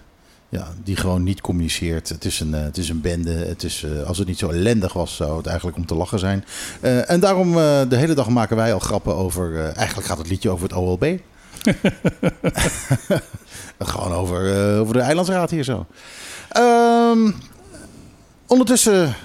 ja, 0.50 0.68
die 0.84 0.96
gewoon 0.96 1.24
niet 1.24 1.42
communiceert. 1.42 2.10
Het 2.10 2.26
is 2.26 2.40
een, 2.40 2.54
eh, 2.54 2.62
het 2.64 2.78
is 2.78 2.90
een 2.90 3.02
bende. 3.02 3.32
Het 3.32 3.64
is, 3.64 3.84
eh, 3.84 4.04
als 4.08 4.18
het 4.18 4.28
niet 4.28 4.40
zo 4.40 4.50
ellendig 4.50 4.94
was, 4.94 5.16
zou 5.16 5.38
het 5.38 5.46
eigenlijk 5.48 5.78
om 5.78 5.86
te 5.86 5.96
lachen 5.96 6.20
zijn. 6.20 6.46
Eh, 6.82 7.10
en 7.10 7.20
daarom 7.20 7.48
eh, 7.58 7.82
de 7.90 7.96
hele 7.96 8.14
dag 8.14 8.30
maken 8.30 8.56
wij 8.56 8.74
al 8.74 8.80
grappen 8.80 9.16
over... 9.16 9.56
eh, 9.60 9.76
eigenlijk 9.78 10.08
gaat 10.08 10.18
het 10.18 10.30
liedje 10.30 10.50
over 10.50 10.64
het 10.64 10.74
OLB. 10.78 11.06
Gewoon 13.80 14.12
over, 14.12 14.72
eh, 14.74 14.80
over 14.80 14.94
de 14.94 15.00
eilandsraad 15.02 15.50
hier 15.50 15.64
zo. 15.64 15.86
Ehm, 16.50 17.32
ondertussen 18.50 19.16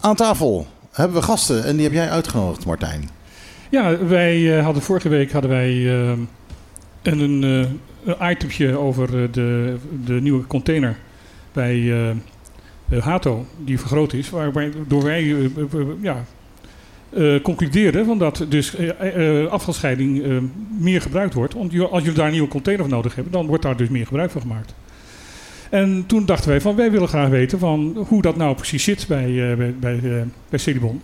aan 0.00 0.14
tafel 0.14 0.66
hebben 0.92 1.16
we 1.16 1.22
gasten 1.22 1.64
en 1.64 1.74
die 1.74 1.84
heb 1.84 1.92
jij 1.92 2.10
uitgenodigd, 2.10 2.66
Martijn. 2.66 3.08
Ja, 3.70 4.06
wij 4.06 4.58
eh, 4.58 4.64
hadden 4.64 4.82
vorige 4.82 5.08
week 5.08 5.32
hadden 5.32 5.50
wij 5.50 5.70
eh, 5.70 6.12
eh, 6.12 6.18
een 7.02 7.80
itemje 8.22 8.76
over 8.76 9.32
de, 9.32 9.76
de 10.04 10.12
nieuwe 10.12 10.46
container 10.46 10.96
bij 11.52 11.92
Hato, 12.98 13.46
die 13.64 13.78
vergroot 13.78 14.12
is, 14.12 14.30
waarbij 14.30 14.72
door 14.86 15.02
wij 15.02 15.50
ja, 16.00 16.24
concludeerden 17.42 18.04
van 18.04 18.18
dat 18.18 18.46
dus 18.48 18.76
afvalscheiding 19.48 20.40
meer 20.78 21.00
gebruikt 21.00 21.34
wordt. 21.34 21.54
Want 21.54 21.80
als 21.90 22.02
jullie 22.02 22.16
daar 22.16 22.26
een 22.26 22.32
nieuwe 22.32 22.48
container 22.48 22.84
voor 22.84 22.94
nodig 22.94 23.14
hebben, 23.14 23.32
dan 23.32 23.46
wordt 23.46 23.62
daar 23.62 23.76
dus 23.76 23.88
meer 23.88 24.06
gebruik 24.06 24.30
van 24.30 24.40
gemaakt. 24.40 24.74
En 25.70 26.04
toen 26.06 26.24
dachten 26.26 26.48
wij 26.48 26.60
van 26.60 26.76
wij 26.76 26.90
willen 26.90 27.08
graag 27.08 27.28
weten 27.28 27.58
van 27.58 28.04
hoe 28.08 28.22
dat 28.22 28.36
nou 28.36 28.54
precies 28.54 28.84
zit 28.84 29.04
bij, 29.08 29.50
eh, 29.50 29.56
bij, 29.56 29.74
bij, 29.80 30.24
bij 30.48 30.58
Celibon. 30.58 31.02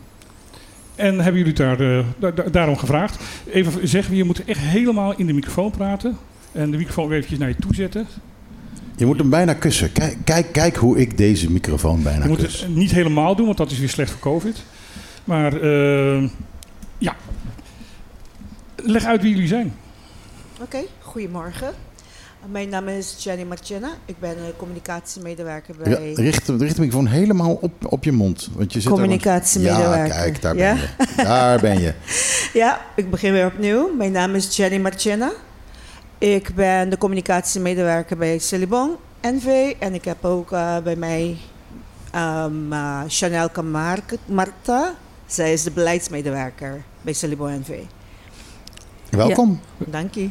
En 0.94 1.14
hebben 1.20 1.36
jullie 1.40 1.52
daar, 1.54 1.80
eh, 1.80 2.04
da- 2.18 2.30
da- 2.30 2.42
daarom 2.50 2.76
gevraagd. 2.76 3.22
Even 3.50 3.88
zeggen, 3.88 4.16
je 4.16 4.24
moet 4.24 4.44
echt 4.44 4.60
helemaal 4.60 5.16
in 5.16 5.26
de 5.26 5.32
microfoon 5.32 5.70
praten. 5.70 6.16
En 6.52 6.70
de 6.70 6.76
microfoon 6.76 7.06
weer 7.08 7.16
eventjes 7.16 7.38
naar 7.38 7.48
je 7.48 7.56
toe 7.56 7.74
zetten. 7.74 8.06
Je 8.96 9.06
moet 9.06 9.18
hem 9.18 9.30
bijna 9.30 9.52
kussen. 9.54 9.92
Kijk, 9.92 10.16
kijk, 10.24 10.52
kijk 10.52 10.76
hoe 10.76 10.98
ik 10.98 11.16
deze 11.16 11.50
microfoon 11.50 12.02
bijna 12.02 12.22
je 12.22 12.28
moet 12.28 12.38
kus. 12.38 12.60
het 12.60 12.74
niet 12.74 12.90
helemaal 12.90 13.36
doen, 13.36 13.46
want 13.46 13.58
dat 13.58 13.70
is 13.70 13.78
weer 13.78 13.88
slecht 13.88 14.10
voor 14.10 14.20
COVID. 14.20 14.62
Maar 15.24 15.66
ja, 16.98 17.16
leg 18.76 19.04
uit 19.04 19.22
wie 19.22 19.30
jullie 19.32 19.48
zijn. 19.48 19.74
Oké, 20.60 20.78
goedemorgen. 21.00 21.70
Mijn 22.50 22.68
naam 22.68 22.88
is 22.88 23.16
Jenny 23.18 23.44
Marchena. 23.44 23.88
Ik 24.04 24.18
ben 24.18 24.36
eh, 24.36 24.42
communicatiemedewerker 24.56 25.74
Ja, 25.78 25.96
bij... 25.96 26.12
richt, 26.12 26.48
richt 26.48 26.74
de 26.76 26.80
microfoon 26.80 27.06
helemaal 27.06 27.58
op, 27.60 27.72
op 27.92 28.04
je 28.04 28.12
mond. 28.12 28.48
Want 28.54 28.72
je 28.72 28.80
zit 28.80 28.88
er- 28.90 28.94
Communicatiemedewerker. 28.96 30.06
Ja, 30.06 30.14
kijk, 30.14 30.42
daar 30.42 30.56
Ja? 30.56 30.74
ben 30.74 31.06
je. 31.16 31.22
Daar 31.22 31.60
ben 31.60 31.80
je. 31.80 31.94
Ja, 32.52 32.80
ik 32.96 33.10
begin 33.10 33.32
weer 33.32 33.46
opnieuw. 33.46 33.94
Mijn 33.96 34.12
naam 34.12 34.34
is 34.34 34.56
Jenny 34.56 34.78
Marchena. 34.78 35.32
Ik 36.18 36.54
ben 36.54 36.90
de 36.90 36.98
communicatiemedewerker 36.98 38.16
bij 38.16 38.38
Celibon 38.38 38.96
NV. 39.22 39.72
En 39.78 39.94
ik 39.94 40.04
heb 40.04 40.24
ook 40.24 40.52
eh, 40.52 40.78
bij 40.78 40.96
mij 40.96 41.36
eh, 42.12 42.46
Chanel 43.08 43.50
Camarca- 43.50 44.16
Marta. 44.26 44.94
Zij 45.26 45.52
is 45.52 45.62
de 45.62 45.70
beleidsmedewerker 45.70 46.82
bij 47.02 47.12
Celibon 47.12 47.58
NV. 47.58 47.78
Welkom. 49.10 49.60
Dank 49.78 50.14
je. 50.14 50.28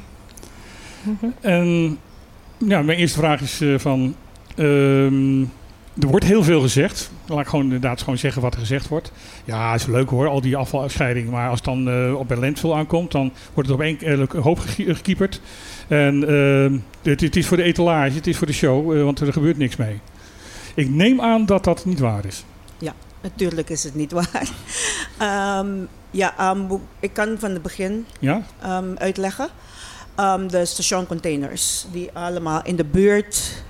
En 1.41 1.98
ja, 2.57 2.81
mijn 2.81 2.98
eerste 2.98 3.17
vraag 3.19 3.41
is 3.41 3.62
eh, 3.62 3.79
van... 3.79 4.15
ehm, 4.55 5.41
er 6.01 6.07
wordt 6.07 6.25
heel 6.25 6.43
veel 6.43 6.62
gezegd. 6.62 7.12
Laat 7.25 7.39
ik 7.39 7.48
gewoon 7.48 7.65
inderdaad 7.65 8.00
gewoon 8.00 8.17
zeggen 8.17 8.41
wat 8.41 8.53
er 8.53 8.60
gezegd 8.60 8.88
wordt. 8.88 9.12
Ja, 9.45 9.74
is 9.74 9.86
leuk 9.86 10.10
hoor, 10.10 10.27
al 10.27 10.41
die 10.41 10.55
afvalscheiding. 10.57 11.29
Maar 11.29 11.50
als 11.50 11.55
het 11.55 11.65
dan 11.65 11.89
eh, 11.89 12.15
op 12.19 12.27
bij 12.27 12.38
landfill 12.38 12.72
aankomt, 12.72 13.12
dan 13.12 13.31
wordt 13.53 13.69
het 13.69 13.77
op 13.79 13.86
één 13.86 14.00
eh, 14.00 14.41
hoop 14.43 14.60
gekie- 14.60 14.95
gekieperd. 14.95 15.41
En 15.88 16.27
ehm, 16.27 16.77
het, 17.10 17.22
het 17.22 17.36
is 17.36 17.48
voor 17.48 17.57
de 17.57 17.63
etalage, 17.63 18.15
het 18.15 18.27
is 18.27 18.38
voor 18.38 18.48
de 18.48 18.53
show, 18.53 19.03
want 19.03 19.19
er 19.19 19.33
gebeurt 19.33 19.57
niks 19.57 19.75
mee. 19.75 20.00
Ik 20.75 20.89
neem 20.89 21.22
aan 21.22 21.45
dat 21.45 21.63
dat 21.63 21.86
niet 21.86 22.00
waar 22.00 22.25
is. 22.25 22.43
Natuurlijk 23.22 23.69
is 23.69 23.83
het 23.83 23.95
niet 23.95 24.12
waar. 24.22 24.50
Ehm, 25.17 25.67
ja, 26.12 26.55
ik 27.00 27.13
kan 27.13 27.36
van 27.39 27.51
het 27.51 27.62
begin 27.62 28.05
Ja? 28.19 28.41
uitleggen. 28.98 29.48
Ehm, 30.15 30.48
de 30.48 30.65
stationcontainers 30.65 31.86
die 31.91 32.10
allemaal 32.13 32.62
in 32.63 32.75
de 32.75 32.86
buurt, 32.86 33.63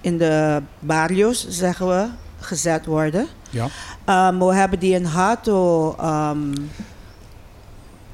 in 0.00 0.18
de 0.18 0.62
barrios 0.78 1.46
zeggen 1.48 1.88
we, 1.88 2.06
gezet 2.40 2.86
worden. 2.86 3.26
Ja. 3.50 3.66
Ehm, 4.04 4.38
we 4.38 4.54
hebben 4.54 4.78
die 4.78 4.94
in 4.94 5.04
Hato 5.04 5.94
ehm, 6.00 6.52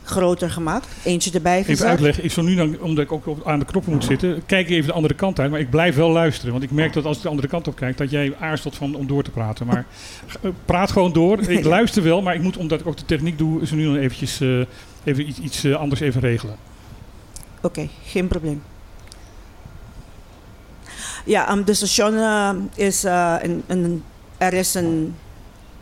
groter 0.05 0.51
gemaakt. 0.51 0.87
Eentje 1.05 1.31
erbij 1.33 1.59
Even 1.59 1.71
gezet. 1.71 1.87
uitleggen. 1.89 2.25
Ik 2.25 2.33
zal 2.33 2.45
nu, 2.45 2.55
dan, 2.55 2.81
omdat 2.81 3.05
ik 3.05 3.13
ook 3.13 3.27
op- 3.27 3.47
aan 3.47 3.59
de 3.59 3.65
knoppen 3.65 3.93
moet 3.93 4.05
zitten, 4.05 4.43
kijk 4.47 4.71
even 4.71 4.87
de 4.87 4.93
andere 4.93 5.15
kant 5.15 5.41
uit. 5.41 5.51
Maar 5.51 5.61
ik 5.61 5.71
blijf 5.71 5.95
wel 5.97 6.11
luisteren. 6.11 6.53
Want 6.53 6.65
ik 6.65 6.71
merk 6.71 6.93
dat 6.93 7.05
als 7.05 7.17
ik 7.17 7.23
de 7.23 7.29
andere 7.29 7.49
kant 7.49 7.69
op 7.69 7.77
kijk, 7.77 7.97
dat 7.97 8.11
jij 8.11 8.35
aarzelt 8.41 8.77
van, 8.77 8.95
om 8.95 9.07
door 9.07 9.23
te 9.23 9.31
praten. 9.31 9.67
Maar 9.67 9.85
eh, 10.43 10.51
praat 10.65 10.91
gewoon 10.91 11.13
door. 11.13 11.41
Ik 11.51 11.65
luister 11.65 12.03
wel, 12.03 12.23
maar 12.23 12.35
ik 12.35 12.43
moet, 12.43 12.57
omdat 12.57 12.81
ik 12.81 12.87
ook 12.87 12.97
de 12.97 13.05
techniek 13.05 13.39
doe, 13.39 13.67
zo 13.67 13.75
nu 13.75 13.85
dan 13.85 13.97
eventjes 13.97 14.41
eh, 14.41 14.49
even 15.05 15.29
iets, 15.29 15.39
iets 15.39 15.65
eh, 15.65 15.75
anders 15.75 16.01
even 16.01 16.21
regelen. 16.21 16.57
Oké, 17.63 17.89
geen 18.05 18.29
probleem. 18.29 18.63
Ja, 21.25 21.49
ehm, 21.49 21.65
de 21.65 21.75
station 21.75 22.17
eh, 22.17 22.51
is 22.75 23.05
eh, 23.05 23.35
een, 23.41 23.63
een, 23.67 24.05
er 24.39 24.53
is 24.53 24.75
een, 24.75 25.15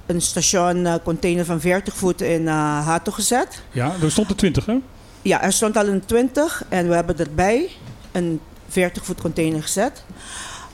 een 0.06 0.20
station 0.20 0.86
eh, 0.86 0.94
container 1.04 1.44
van 1.44 1.60
40 1.60 1.94
voet 1.94 2.20
in 2.20 2.48
eh 2.48 2.86
Hato 2.86 3.12
gezet. 3.12 3.62
Ja, 3.70 3.94
er 4.02 4.10
stond 4.10 4.30
er 4.30 4.36
20, 4.36 4.66
hè? 4.66 4.78
Ja, 5.22 5.42
er 5.42 5.52
stond 5.52 5.76
al 5.76 5.86
een 5.86 6.04
20 6.04 6.64
en 6.68 6.88
we 6.88 6.94
hebben 6.94 7.18
erbij 7.18 7.70
een 8.12 8.40
40 8.68 9.04
voet 9.04 9.20
container 9.20 9.62
gezet. 9.62 10.04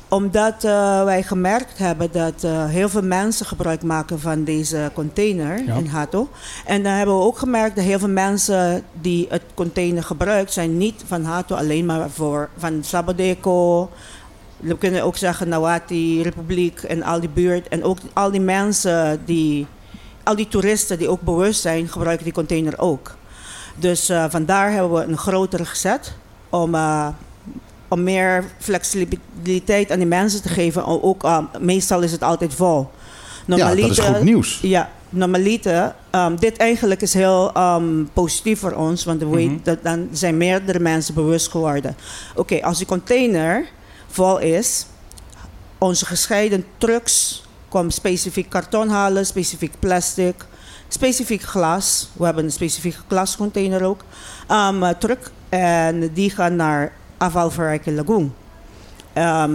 Omdat 0.09 0.65
eh, 0.65 1.05
wij 1.05 1.23
gemerkt 1.23 1.79
hebben 1.79 2.09
dat 2.13 2.45
eh, 2.45 2.67
heel 2.67 2.89
veel 2.89 3.03
mensen 3.03 3.47
gebruik 3.47 3.83
maken 3.83 4.21
van 4.21 4.45
deze 4.45 4.91
container 4.95 5.65
Ja. 5.65 5.75
in 5.75 5.87
Hato. 5.87 6.29
En 6.65 6.83
dan 6.83 6.93
hebben 6.93 7.17
we 7.19 7.25
ook 7.25 7.39
gemerkt 7.39 7.77
dat 7.77 7.85
heel 7.85 7.99
veel 7.99 8.09
mensen 8.09 8.85
die 9.01 9.27
het 9.31 9.43
container 9.55 10.03
gebruiken, 10.03 10.53
zijn 10.53 10.79
niet 10.79 11.03
van 11.07 11.25
Hato 11.25 11.55
alleen, 11.55 11.87
maar 11.87 12.11
voor, 12.11 12.49
van 12.57 12.85
Sabadeco. 12.85 13.91
We 14.57 14.79
kunnen 14.79 15.03
ook 15.05 15.17
zeggen 15.17 15.49
Nawati, 15.49 16.23
Republiek 16.23 16.83
en 16.83 17.03
al 17.03 17.21
die 17.21 17.29
buurt. 17.29 17.69
En 17.69 17.85
ook 17.85 17.99
al 18.13 18.31
die 18.31 18.41
mensen 18.41 19.21
die, 19.25 19.67
al 20.23 20.37
die 20.37 20.49
toeristen 20.49 20.99
die 20.99 21.09
ook 21.09 21.21
bewust 21.21 21.61
zijn, 21.61 21.89
gebruiken 21.89 22.25
die 22.25 22.33
container 22.35 22.79
ook. 22.79 23.15
Dus 23.77 24.09
eh, 24.09 24.25
vandaar 24.29 24.73
hebben 24.73 24.93
we 24.93 25.03
een 25.05 25.19
grotere 25.19 25.65
gezet 25.65 26.15
om, 26.51 26.75
om 27.89 28.03
meer 28.03 28.45
flexibiliteit 28.59 29.91
aan 29.91 29.99
die 29.99 30.07
mensen 30.07 30.43
te 30.43 30.49
geven. 30.49 31.03
Ook, 31.03 31.25
eh, 31.25 31.39
meestal 31.61 32.03
is 32.03 32.13
het 32.13 32.23
altijd 32.23 32.55
vol. 32.55 32.91
Ja, 33.47 33.75
dat 33.75 33.91
is 33.91 33.99
goed 33.99 34.23
nieuws. 34.23 34.59
Ja, 34.63 34.91
normaliter, 35.09 35.95
ehm, 36.11 36.37
dit 36.37 36.57
eigenlijk 36.57 37.03
is 37.03 37.15
heel 37.15 37.53
ehm, 37.53 38.05
positief 38.13 38.61
voor 38.61 38.73
ons, 38.73 39.05
want 39.05 39.21
we 39.21 39.27
weten 39.27 39.61
dat 39.63 39.83
dan 39.83 40.09
zijn 40.13 40.37
meerdere 40.37 40.79
mensen 40.79 41.15
bewust 41.15 41.49
geworden. 41.49 41.97
Oké, 42.35 42.63
als 42.63 42.79
die 42.79 42.87
container 42.87 43.67
vol 44.09 44.39
is, 44.39 44.87
onze 45.79 46.07
gescheiden 46.07 46.65
trucks 46.79 47.45
komen 47.69 47.93
specifiek 47.93 48.51
karton 48.51 48.89
halen, 48.89 49.27
specifiek 49.27 49.73
plastic, 49.79 50.35
specifiek 50.89 51.43
glas. 51.43 52.09
We 52.13 52.25
hebben 52.25 52.45
een 52.45 52.53
specifieke 52.53 52.99
glascontainer 53.09 53.83
ook. 53.83 54.01
Um, 54.51 54.99
truck 54.99 55.31
en 55.49 56.13
die 56.13 56.31
gaan 56.31 56.57
naar 56.57 56.93
afvalverwerking 57.17 57.97
Lagoon. 57.97 58.35
Ehm, 59.13 59.53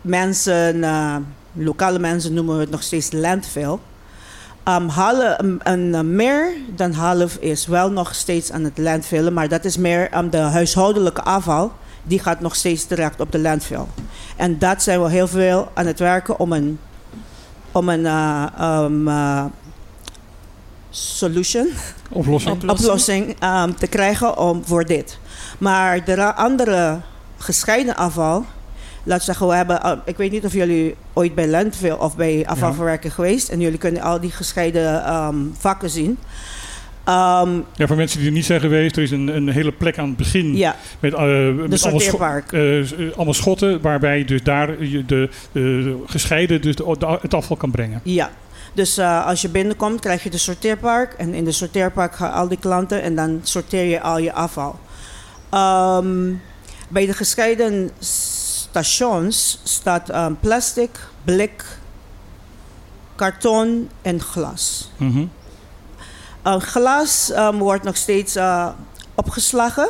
mensen, 0.00 0.76
uh, 0.76 1.16
lokale 1.52 1.98
mensen 1.98 2.34
noemen 2.34 2.58
het 2.58 2.70
nog 2.70 2.82
steeds 2.82 3.12
landfill. 3.12 3.78
Um, 4.64 4.88
halen, 4.88 5.44
een, 5.44 5.60
een, 5.62 5.94
een 5.94 6.16
meer 6.16 6.52
dan 6.74 6.92
half 6.92 7.36
is 7.36 7.66
wel 7.66 7.90
nog 7.90 8.14
steeds 8.14 8.52
aan 8.52 8.64
het 8.64 8.78
landfillen, 8.78 9.32
maar 9.32 9.48
dat 9.48 9.64
is 9.64 9.76
meer 9.76 10.16
um, 10.16 10.30
de 10.30 10.38
huishoudelijke 10.38 11.22
afval. 11.22 11.72
Die 12.02 12.18
gaat 12.18 12.40
nog 12.40 12.54
steeds 12.54 12.86
direct 12.86 13.20
op 13.20 13.32
de 13.32 13.38
landfill. 13.38 13.84
En 14.36 14.58
dat 14.58 14.82
zijn 14.82 15.02
we 15.02 15.10
heel 15.10 15.28
veel 15.28 15.68
aan 15.74 15.86
het 15.86 15.98
werken 15.98 16.38
om 16.38 16.52
een, 16.52 16.78
om 17.72 17.88
een 17.88 18.00
uh, 18.00 18.44
um, 18.60 19.08
uh, 19.08 19.44
solution, 20.90 21.68
Oplossing. 22.10 22.70
oplossing 22.70 23.28
um, 23.44 23.76
te 23.76 23.86
krijgen 23.86 24.38
om, 24.38 24.62
voor 24.64 24.84
dit. 24.84 25.18
Maar 25.58 26.04
de 26.04 26.34
andere 26.34 27.00
gescheiden 27.36 27.96
afval, 27.96 28.44
laat 29.02 29.22
zeggen, 29.22 29.48
we 29.48 29.54
hebben, 29.54 29.80
uh, 29.84 29.92
ik 30.04 30.16
weet 30.16 30.30
niet 30.30 30.44
of 30.44 30.52
jullie 30.52 30.94
ooit 31.12 31.34
bij 31.34 31.48
landfill 31.48 31.90
of 31.92 32.16
bij 32.16 32.44
afvalverwerking 32.46 33.14
geweest 33.14 33.48
en 33.48 33.60
jullie 33.60 33.78
kunnen 33.78 34.02
al 34.02 34.20
die 34.20 34.30
gescheiden 34.30 35.14
um, 35.14 35.54
vakken 35.58 35.90
zien. 35.90 36.18
Um, 37.08 37.64
Ja, 37.74 37.86
voor 37.86 37.96
mensen 37.96 38.18
die 38.18 38.28
er 38.28 38.34
niet 38.34 38.44
zijn 38.44 38.60
geweest, 38.60 38.96
er 38.96 39.02
is 39.02 39.10
een, 39.10 39.36
een 39.36 39.48
hele 39.48 39.72
plek 39.72 39.98
aan 39.98 40.08
het 40.08 40.16
begin 40.16 40.56
ja, 40.56 40.76
met, 41.00 41.12
met 41.12 41.82
allemaal, 41.82 42.00
scho- 42.00 42.40
eh, 42.50 42.80
eh, 42.80 43.16
allemaal 43.16 43.34
schotten, 43.34 43.80
waarbij 43.80 44.24
dus 44.24 44.42
daar 44.42 44.84
je 44.84 45.04
de, 45.06 45.28
de 45.52 46.02
gescheiden 46.06 46.62
dus 46.62 46.76
de, 46.76 46.94
de- 46.98 47.18
het 47.22 47.34
afval 47.34 47.56
kan 47.56 47.70
brengen. 47.70 48.00
Ja. 48.04 48.30
Dus 48.72 48.98
uh, 48.98 49.26
als 49.26 49.42
je 49.42 49.48
binnenkomt, 49.48 50.00
krijg 50.00 50.22
je 50.22 50.30
de 50.30 50.38
sorteerpark. 50.38 51.12
En 51.12 51.34
in 51.34 51.44
de 51.44 51.52
sorteerpark 51.52 52.14
gaan 52.14 52.32
al 52.32 52.48
die 52.48 52.58
klanten 52.58 53.02
en 53.02 53.14
dan 53.14 53.40
sorteer 53.42 53.84
je 53.84 54.00
al 54.00 54.18
je 54.18 54.32
afval. 54.32 54.78
Um, 55.54 56.42
bij 56.88 57.06
de 57.06 57.12
gescheiden 57.12 57.90
stations 57.98 59.60
staat 59.62 60.14
um, 60.14 60.38
plastic, 60.40 60.90
blik, 61.24 61.64
karton 63.14 63.90
en 64.02 64.20
glas. 64.20 64.90
Mhm. 64.96 65.26
Uh, 66.46 66.60
glas 66.60 67.30
um, 67.30 67.58
wordt 67.58 67.84
nog 67.84 67.96
steeds 67.96 68.36
uh, 68.36 68.68
opgeslagen. 69.14 69.88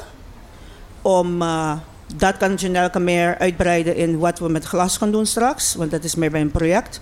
Om, 1.03 1.43
uh, 1.43 1.73
dat 2.17 2.37
kan 2.37 2.55
Janelka 2.55 2.99
meer 2.99 3.38
uitbreiden 3.38 3.97
in 3.97 4.19
wat 4.19 4.38
we 4.38 4.49
met 4.49 4.65
glas 4.65 4.97
gaan 4.97 5.11
doen 5.11 5.27
straks. 5.27 5.75
Want 5.75 5.91
dat 5.91 6.05
is 6.05 6.15
meer 6.15 6.31
bij 6.31 6.41
een 6.41 6.50
project. 6.50 7.00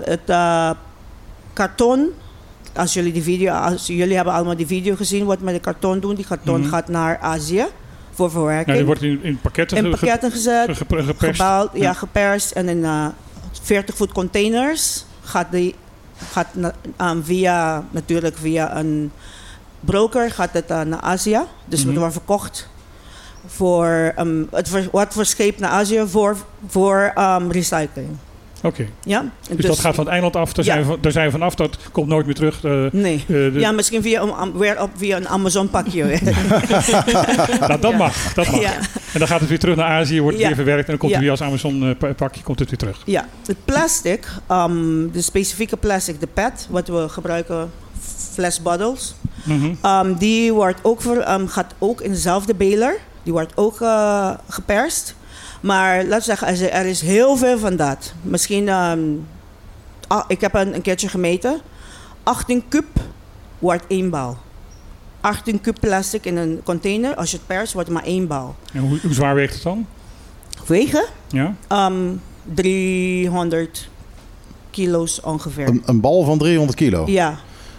Het 0.00 0.20
uh, 0.26 0.70
karton, 1.52 2.12
als 2.76 2.92
jullie, 2.92 3.12
die 3.12 3.22
video, 3.22 3.52
als 3.52 3.86
jullie 3.86 4.16
hebben 4.16 4.34
allemaal 4.34 4.56
die 4.56 4.66
video 4.66 4.94
gezien 4.96 5.24
wat 5.24 5.38
we 5.38 5.44
met 5.44 5.54
de 5.54 5.60
karton 5.60 6.00
doen. 6.00 6.14
Die 6.14 6.24
karton 6.26 6.60
Mhm. 6.60 6.68
gaat 6.68 6.88
naar 6.88 7.18
Azië 7.18 7.64
voor 8.10 8.26
Nou, 8.26 8.30
verwerking. 8.30 8.76
die 8.76 8.86
wordt 8.86 9.02
in, 9.02 9.22
in 9.22 9.38
pakketten, 9.40 9.76
in 9.76 9.98
gezet, 9.98 10.64
ge- 10.64 10.74
ge- 10.74 11.02
geperst. 11.02 11.40
gebouwd, 11.40 11.70
ja, 11.72 11.80
Ja. 11.82 11.92
geperst. 11.92 12.50
En 12.50 12.68
in 12.68 12.78
uh, 12.78 13.06
40 13.62 13.96
voet 13.96 14.12
containers 14.12 15.04
gaat 15.22 15.46
die 15.50 15.74
gaat 16.30 16.46
na- 16.52 16.74
um, 17.10 17.24
via, 17.24 17.84
natuurlijk 17.90 18.36
via 18.36 18.76
een 18.76 19.12
broker 19.80 20.30
gaat 20.30 20.52
het 20.52 20.70
uh, 20.70 20.80
naar 20.80 21.00
Azië. 21.00 21.40
Dus 21.66 21.80
Mhm. 21.80 21.88
het 21.88 21.98
wordt 21.98 22.12
verkocht 22.12 22.68
voor, 23.46 24.12
um, 24.18 24.48
het 24.50 24.90
wordt 24.90 25.14
verscheept 25.14 25.58
naar 25.58 25.70
Azië 25.70 26.04
voor, 26.06 26.36
voor 26.66 27.12
um, 27.18 27.50
recycling. 27.52 28.08
Oké, 28.64 28.86
Ja? 29.04 29.24
dus, 29.56 29.66
dat 29.66 29.78
gaat 29.78 29.94
van 29.94 30.04
het 30.04 30.12
eiland 30.12 30.36
af, 30.36 30.52
daar, 30.52 30.64
Ja. 30.64 30.72
zijn 30.72 30.84
we, 30.84 30.90
van- 30.90 30.98
daar 31.00 31.12
zijn 31.12 31.24
we 31.26 31.30
vanaf, 31.32 31.54
dat 31.54 31.78
komt 31.92 32.08
nooit 32.08 32.26
meer 32.26 32.34
terug. 32.34 32.64
eh, 32.64 32.84
Nee. 32.92 33.24
eh, 33.28 33.54
Ja, 33.60 33.72
misschien 33.72 34.02
via, 34.02 34.22
een- 34.22 34.80
op, 34.80 34.90
via 34.96 35.16
een 35.16 35.28
Amazon 35.28 35.70
pakje. 35.70 36.04
nou, 37.60 37.80
dat 37.80 37.90
Ja. 37.90 37.96
mag, 37.96 38.34
dat 38.34 38.50
mag. 38.50 38.60
ja. 38.60 38.72
En 39.12 39.18
dan 39.18 39.28
gaat 39.28 39.40
het 39.40 39.48
weer 39.48 39.58
terug 39.58 39.76
naar 39.76 39.88
Azië, 39.88 40.20
wordt 40.20 40.36
het 40.36 40.46
weer 40.46 40.54
verwerkt 40.56 40.80
en 40.84 40.88
dan 40.90 40.98
komt 40.98 41.12
het 41.12 41.20
weer 41.20 41.30
als 41.30 41.42
Amazon 41.42 41.82
eh, 41.88 41.96
pa- 41.98 42.12
pakje 42.12 42.42
komt 42.42 42.58
het 42.58 42.68
weer 42.68 42.78
terug. 42.78 43.02
Ja, 43.04 43.26
het 43.46 43.56
plastic, 43.64 44.26
um, 44.50 45.10
de 45.12 45.22
specifieke 45.22 45.76
plastic, 45.76 46.20
de 46.20 46.28
PET, 46.34 46.66
wat 46.70 46.88
we 46.88 47.08
gebruiken, 47.08 47.70
flesbottles, 48.32 49.14
Mhm. 49.44 49.74
um, 49.86 50.14
die 50.18 50.52
wordt 50.52 50.78
ook 50.82 51.00
voor, 51.02 51.24
um, 51.28 51.48
gaat 51.48 51.74
ook 51.78 52.00
in 52.00 52.10
dezelfde 52.10 52.54
beler. 52.54 52.96
Die 53.22 53.32
wordt 53.32 53.52
ook 53.56 53.80
uh, 53.80 54.30
geperst. 54.48 55.14
Maar 55.64 55.96
laten 56.04 56.18
we 56.18 56.24
zeggen, 56.24 56.46
er 56.46 56.52
is, 56.52 56.60
er 56.60 56.86
is 56.86 57.00
heel 57.00 57.36
veel 57.36 57.58
van 57.58 57.76
dat. 57.76 58.12
Misschien, 58.22 58.68
um, 58.68 59.26
ah, 60.06 60.24
ik 60.28 60.40
heb 60.40 60.54
een, 60.54 60.74
een 60.74 60.82
keertje 60.82 61.08
gemeten. 61.08 61.60
18 62.22 62.64
kub 62.68 62.84
wordt 63.58 63.84
één 63.88 64.10
bal. 64.10 64.36
18 65.20 65.60
kub 65.60 65.76
plastic 65.80 66.24
in 66.24 66.36
een 66.36 66.60
container. 66.64 67.14
Als 67.14 67.30
je 67.30 67.36
het 67.36 67.46
perst, 67.46 67.72
wordt 67.72 67.88
het 67.88 67.96
maar 67.98 68.06
één 68.06 68.26
bal. 68.26 68.54
En 68.72 68.80
hoe, 68.80 68.98
hoe 69.02 69.12
zwaar 69.12 69.34
weegt 69.34 69.54
het 69.54 69.62
dan? 69.62 69.86
Wegen? 70.66 71.04
Ja? 71.28 71.54
Um, 71.88 72.20
300 72.54 73.88
kilo's 74.70 75.20
ongeveer. 75.22 75.68
Een, 75.68 75.82
een 75.86 76.00
bal 76.00 76.24
van 76.24 76.38
300 76.38 76.78
kilo. 76.78 77.02
Ja, 77.06 77.36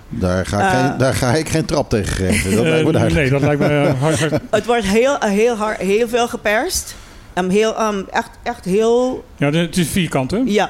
Daar, 0.10 0.46
ga 0.46 0.58
ik 0.58 0.64
Eh. 0.74 0.80
geen, 0.90 0.98
daar 0.98 1.14
ga 1.14 1.34
ik 1.34 1.50
geen 1.50 1.66
trap 1.66 1.90
tegen 1.90 2.14
geven. 2.14 2.56
Dat 2.56 2.66
lijkt 2.66 2.88
me 2.88 2.94
Eh, 2.94 3.00
duidelijk. 3.00 3.14
nee, 3.14 3.30
dat 3.30 3.42
lijkt 3.42 3.62
me 3.62 3.68
eh, 3.88 4.02
hard, 4.02 4.20
hard- 4.20 4.42
het 4.52 4.66
wordt 4.66 4.86
heel, 4.86 5.18
heel, 5.20 5.56
hard, 5.56 5.78
heel 5.78 6.08
veel 6.08 6.28
geperst. 6.28 6.96
Um, 7.36 7.50
heel, 7.50 7.82
um, 7.82 8.06
echt, 8.12 8.30
echt 8.44 8.66
heel... 8.66 9.24
Ja, 9.38 9.52
het 9.52 9.78
is 9.78 9.88
vierkant, 9.88 10.32
hè? 10.32 10.42
Ja, 10.46 10.70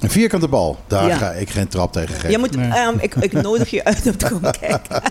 Een 0.00 0.10
vierkante 0.10 0.48
bal, 0.48 0.76
daar 0.86 1.06
Ja. 1.08 1.16
ga 1.16 1.30
ik 1.30 1.50
geen 1.50 1.68
trap 1.68 1.92
tegen 1.92 2.14
geven. 2.14 2.30
je 2.30 2.38
moet, 2.38 2.56
Nee. 2.56 2.86
um, 2.86 2.94
ik, 3.00 3.14
ik 3.14 3.32
nodig 3.32 3.70
je 3.70 3.84
uit 3.84 4.06
om 4.06 4.16
te 4.16 4.28
komen 4.28 4.52
kijken. 4.60 5.02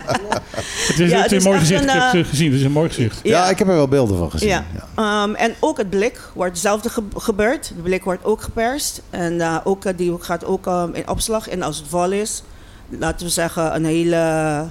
Het 0.86 0.98
is, 0.98 1.10
Ja, 1.10 1.22
het 1.22 1.32
is 1.32 1.44
een 1.44 1.50
mooi 1.50 1.58
gezicht. 1.60 1.82
een, 1.82 1.88
ik 1.88 1.94
heb 1.94 2.02
eh, 2.02 2.12
het 2.12 2.22
eh, 2.24 2.28
gezien. 2.28 2.50
Het 2.50 2.58
is 2.58 2.64
een 2.64 2.72
mooi 2.72 2.88
gezicht. 2.88 3.20
ja, 3.22 3.48
ik 3.48 3.58
heb 3.58 3.68
er 3.68 3.74
wel 3.74 3.88
beelden 3.88 4.18
van 4.18 4.30
gezien. 4.30 4.48
Ja. 4.48 4.64
Ja. 4.96 5.22
Um, 5.22 5.34
en 5.34 5.54
ook 5.60 5.76
het 5.78 5.90
blik 5.90 6.20
wordt 6.34 6.52
hetzelfde 6.52 6.88
ge- 6.88 7.02
gebeurd. 7.16 7.72
De 7.76 7.82
blik 7.82 8.04
wordt 8.04 8.24
ook 8.24 8.42
geperst. 8.42 9.02
En 9.10 9.32
uh, 9.32 9.56
ook, 9.64 9.84
uh, 9.84 9.92
die 9.96 10.16
gaat 10.20 10.44
ook 10.44 10.66
um, 10.66 10.94
in 10.94 11.08
opslag. 11.08 11.48
En 11.48 11.62
als 11.62 11.76
het 11.76 11.86
vol 11.88 12.12
is, 12.12 12.42
laten 12.88 13.26
we 13.26 13.32
zeggen 13.32 13.74
een 13.74 13.84
hele... 13.84 14.64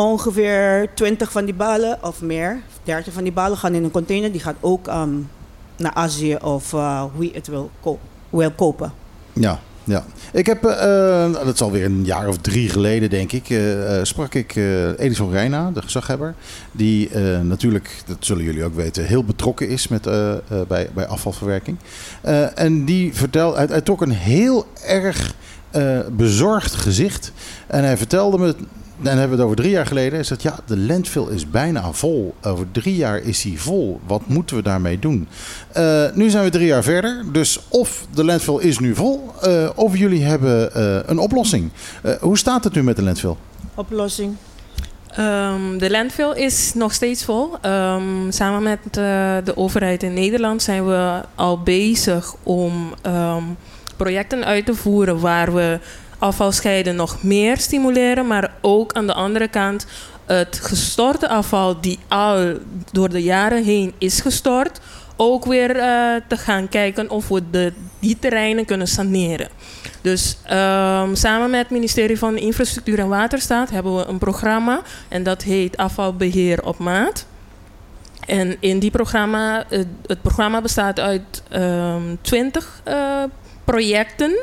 Ongeveer 0.00 0.88
20 0.94 1.32
van 1.32 1.44
die 1.44 1.54
balen 1.54 1.98
of 2.02 2.22
meer, 2.22 2.62
30 2.82 3.12
van 3.12 3.22
die 3.22 3.32
balen 3.32 3.58
gaan 3.58 3.74
in 3.74 3.84
een 3.84 3.90
container. 3.90 4.32
Die 4.32 4.40
gaat 4.40 4.56
ook 4.60 4.86
um, 4.86 5.28
naar 5.76 5.94
Azië 5.94 6.36
of 6.36 6.72
uh, 6.72 7.04
wie 7.16 7.30
het 7.34 7.46
wil, 7.46 7.70
wil 8.30 8.50
kopen. 8.50 8.92
Ja, 9.32 9.60
ja. 9.84 10.04
Ik 10.32 10.46
heb, 10.46 10.64
eh, 10.64 11.32
dat 11.32 11.54
is 11.54 11.60
alweer 11.60 11.84
een 11.84 12.04
jaar 12.04 12.28
of 12.28 12.36
drie 12.38 12.68
geleden, 12.68 13.10
denk 13.10 13.32
ik, 13.32 13.50
eh, 13.50 13.98
eh, 13.98 14.04
sprak 14.04 14.34
ik 14.34 14.56
eh 14.56 14.98
Edison 14.98 15.30
Reina, 15.30 15.70
de 15.70 15.82
gezaghebber. 15.82 16.34
Die 16.72 17.08
eh, 17.08 17.40
natuurlijk, 17.40 18.02
dat 18.06 18.16
zullen 18.20 18.44
jullie 18.44 18.64
ook 18.64 18.74
weten, 18.74 19.04
heel 19.04 19.24
betrokken 19.24 19.68
is 19.68 19.88
met, 19.88 20.06
eh, 20.06 20.32
eh, 20.32 20.38
bij, 20.68 20.90
bij 20.94 21.06
afvalverwerking. 21.06 21.76
Eh, 22.20 22.58
en 22.58 22.84
die 22.84 23.14
vertelde, 23.14 23.56
hij, 23.56 23.66
hij 23.66 23.80
trok 23.80 24.00
een 24.02 24.10
heel 24.10 24.66
erg 24.86 25.34
eh, 25.70 25.98
bezorgd 26.12 26.74
gezicht. 26.74 27.32
En 27.66 27.84
hij 27.84 27.96
vertelde 27.96 28.38
me, 28.38 28.54
dan 29.02 29.18
hebben 29.18 29.36
we 29.36 29.36
het 29.36 29.44
over 29.44 29.56
drie 29.56 29.70
jaar 29.70 29.86
geleden. 29.86 30.12
Hij 30.12 30.22
zegt, 30.22 30.42
ja, 30.42 30.58
de 30.66 30.76
landfill 30.76 31.26
is 31.30 31.50
bijna 31.50 31.92
vol. 31.92 32.34
Over 32.42 32.66
drie 32.72 32.96
jaar 32.96 33.18
is 33.18 33.42
hij 33.42 33.56
vol. 33.56 34.00
Wat 34.06 34.22
moeten 34.26 34.56
we 34.56 34.62
daarmee 34.62 34.98
doen? 34.98 35.28
Eh, 35.72 36.04
nu 36.14 36.30
zijn 36.30 36.44
we 36.44 36.50
drie 36.50 36.66
jaar 36.66 36.82
verder. 36.82 37.24
Dus 37.32 37.60
of 37.68 38.06
de 38.14 38.24
landfill 38.24 38.58
is 38.58 38.78
nu 38.78 38.94
vol, 38.94 39.30
eh, 39.42 39.70
of 39.74 39.96
jullie 39.96 40.22
hebben 40.22 40.74
eh, 40.74 40.98
een 41.06 41.18
oplossing. 41.18 41.70
Hoe 42.20 42.38
staat 42.38 42.64
het 42.64 42.74
nu 42.74 42.82
met 42.82 42.96
de 42.96 43.02
landfill? 43.02 43.34
Oplossing. 43.74 44.36
Ehm, 45.10 45.78
de 45.78 45.90
landfill 45.90 46.32
is 46.32 46.74
nog 46.74 46.92
steeds 46.92 47.24
vol. 47.24 47.56
Ehm, 47.60 48.30
samen 48.30 48.62
met 48.62 48.94
de 49.44 49.52
overheid 49.54 50.02
in 50.02 50.14
Nederland 50.14 50.62
zijn 50.62 50.86
we 50.86 51.20
al 51.34 51.62
bezig 51.62 52.34
om 52.42 52.94
ehm, 53.02 53.42
projecten 53.96 54.44
uit 54.44 54.66
te 54.66 54.74
voeren 54.74 55.20
waar 55.20 55.54
we 55.54 55.78
afvalscheiden 56.20 56.96
nog 56.96 57.22
meer 57.22 57.58
stimuleren, 57.58 58.26
maar 58.26 58.54
ook 58.60 58.92
aan 58.92 59.06
de 59.06 59.14
andere 59.14 59.48
kant 59.48 59.86
het 60.26 60.60
gestorte 60.62 61.28
afval 61.28 61.80
die 61.80 61.98
al 62.08 62.52
door 62.92 63.08
de 63.08 63.22
jaren 63.22 63.64
heen 63.64 63.94
is 63.98 64.20
gestort, 64.20 64.80
ook 65.16 65.44
weer 65.44 65.76
eh, 65.76 66.14
te 66.28 66.36
gaan 66.36 66.68
kijken 66.68 67.10
of 67.10 67.28
we 67.28 67.42
de, 67.50 67.72
die 67.98 68.18
terreinen 68.18 68.64
kunnen 68.64 68.86
saneren. 68.86 69.48
Dus 70.00 70.36
ehm, 70.44 71.14
samen 71.14 71.50
met 71.50 71.60
het 71.60 71.70
ministerie 71.70 72.18
van 72.18 72.36
Infrastructuur 72.36 72.98
en 72.98 73.08
Waterstaat 73.08 73.70
hebben 73.70 73.96
we 73.96 74.04
een 74.04 74.18
programma 74.18 74.82
en 75.08 75.22
dat 75.22 75.42
heet 75.42 75.76
Afvalbeheer 75.76 76.64
op 76.64 76.78
Maat. 76.78 77.26
En 78.26 78.56
in 78.60 78.78
die 78.78 78.90
programma, 78.90 79.64
het, 79.68 79.86
het 80.06 80.22
programma 80.22 80.60
bestaat 80.60 81.00
uit 81.00 81.42
ehm 81.48 82.16
20 82.20 82.80
eh, 82.84 83.22
projecten 83.64 84.38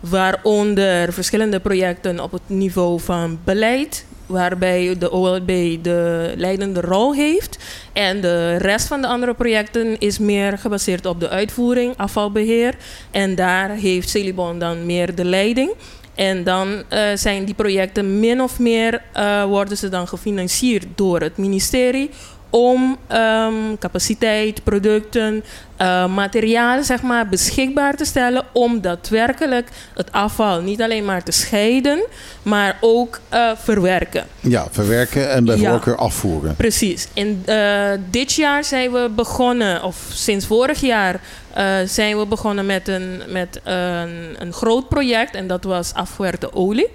Waaronder 0.00 1.12
verschillende 1.12 1.60
projecten 1.60 2.20
op 2.20 2.32
het 2.32 2.42
niveau 2.46 3.00
van 3.00 3.38
beleid, 3.44 4.04
waarbij 4.26 4.96
de 4.98 5.10
OLB 5.10 5.48
de 5.82 6.32
leidende 6.36 6.80
rol 6.80 7.14
heeft. 7.14 7.58
En 7.92 8.20
de 8.20 8.56
rest 8.56 8.86
van 8.86 9.00
de 9.00 9.06
andere 9.06 9.34
projecten 9.34 9.98
is 9.98 10.18
meer 10.18 10.58
gebaseerd 10.58 11.06
op 11.06 11.20
de 11.20 11.28
uitvoering, 11.28 11.96
afvalbeheer. 11.96 12.74
En 13.10 13.34
daar 13.34 13.70
heeft 13.70 14.08
Celibon 14.08 14.58
dan 14.58 14.86
meer 14.86 15.14
de 15.14 15.24
leiding. 15.24 15.72
En 16.14 16.44
dan 16.44 16.82
eh, 16.88 17.00
zijn 17.14 17.44
die 17.44 17.54
projecten 17.54 18.20
min 18.20 18.40
of 18.40 18.58
meer 18.58 19.02
eh, 19.12 19.44
worden 19.44 19.76
ze 19.76 19.88
dan 19.88 20.08
gefinancierd 20.08 20.86
door 20.94 21.20
het 21.20 21.36
ministerie 21.36 22.10
om 22.50 22.96
ehm, 23.06 23.54
capaciteit, 23.78 24.64
producten, 24.64 25.44
uh, 25.80 26.06
materialen 26.06 26.84
zeg 26.84 27.02
maar, 27.02 27.28
beschikbaar 27.28 27.96
te 27.96 28.04
stellen 28.04 28.44
om 28.52 28.80
daadwerkelijk 28.80 29.68
het 29.94 30.12
afval 30.12 30.60
niet 30.60 30.82
alleen 30.82 31.04
maar 31.04 31.22
te 31.22 31.32
scheiden, 31.32 32.04
maar 32.42 32.76
ook 32.80 33.20
uh, 33.32 33.50
verwerken. 33.56 34.26
Ja, 34.40 34.66
verwerken 34.70 35.30
en 35.30 35.44
bij 35.44 35.56
Ja. 35.56 35.70
voorkeur 35.70 35.96
afvoeren. 35.96 36.56
Precies. 36.56 37.08
En 37.14 37.42
eh, 37.44 37.90
dit 38.10 38.32
jaar 38.32 38.64
zijn 38.64 38.92
we 38.92 39.10
begonnen, 39.14 39.82
of 39.82 40.06
sinds 40.12 40.46
vorig 40.46 40.80
jaar 40.80 41.20
eh, 41.54 41.74
zijn 41.86 42.18
we 42.18 42.26
begonnen 42.26 42.66
met, 42.66 42.88
een, 42.88 43.22
met 43.28 43.60
een, 43.64 44.36
een 44.38 44.52
groot 44.52 44.88
project 44.88 45.34
en 45.34 45.46
dat 45.46 45.64
was 45.64 45.94
afgewerkte 45.94 46.54
olie 46.54 46.88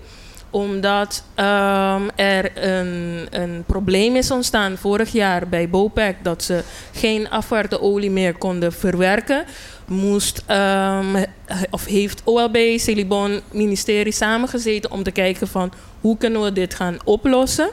omdat 0.53 1.23
ehm, 1.35 2.01
er 2.15 2.51
een, 2.67 3.27
een 3.29 3.63
probleem 3.65 4.15
is 4.15 4.31
ontstaan 4.31 4.77
vorig 4.77 5.11
jaar 5.11 5.47
bij 5.47 5.69
Bopec 5.69 6.15
dat 6.21 6.43
ze 6.43 6.63
geen 6.93 7.29
afgewerkte 7.29 7.81
olie 7.81 8.11
meer 8.11 8.33
konden 8.33 8.73
verwerken. 8.73 9.45
Moest, 9.85 10.43
ehm, 10.45 11.23
of 11.69 11.85
heeft 11.85 12.21
OLB, 12.23 12.57
Celibon, 12.75 13.41
ministerie 13.51 14.13
samengezeten 14.13 14.91
om 14.91 15.03
te 15.03 15.11
kijken 15.11 15.47
van 15.47 15.71
hoe 16.01 16.17
kunnen 16.17 16.43
we 16.43 16.53
dit 16.53 16.73
gaan 16.73 16.97
oplossen. 17.03 17.69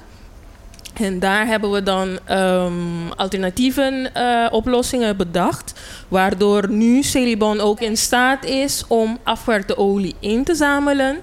En 0.95 1.19
daar 1.19 1.47
hebben 1.47 1.71
we 1.71 1.83
dan 1.83 2.19
ehm, 2.25 3.11
alternatieve 3.17 4.11
eh, 4.13 4.47
oplossingen 4.51 5.17
bedacht. 5.17 5.81
Waardoor 6.09 6.71
nu 6.71 7.03
Celibon 7.03 7.61
ook 7.61 7.81
in 7.81 7.97
staat 7.97 8.45
is 8.45 8.85
om 8.89 9.19
afgewerkte 9.23 9.77
olie 9.77 10.15
in 10.19 10.45
te 10.45 10.55
zamelen. 10.55 11.19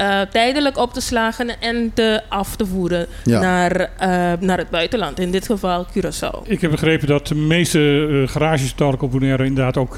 Eh, 0.00 0.20
tijdelijk 0.30 0.78
op 0.78 0.92
te 0.92 1.00
slagen 1.00 1.60
en 1.60 1.90
te 1.94 2.20
af 2.28 2.56
te 2.56 2.66
voeren 2.66 3.06
Ja. 3.24 3.40
naar, 3.40 3.80
eh, 3.80 4.32
naar 4.40 4.58
het 4.58 4.70
buitenland. 4.70 5.18
In 5.18 5.30
dit 5.30 5.46
geval 5.46 5.86
Curaçao. 5.86 6.42
Ik 6.44 6.60
heb 6.60 6.70
begrepen 6.70 7.06
dat 7.06 7.26
de 7.26 7.34
meeste 7.34 8.08
eh, 8.10 8.32
garages 8.32 8.74
dadelijk 8.74 9.02
op 9.02 9.10
Bonaire 9.10 9.44
inderdaad 9.44 9.76
ook 9.76 9.96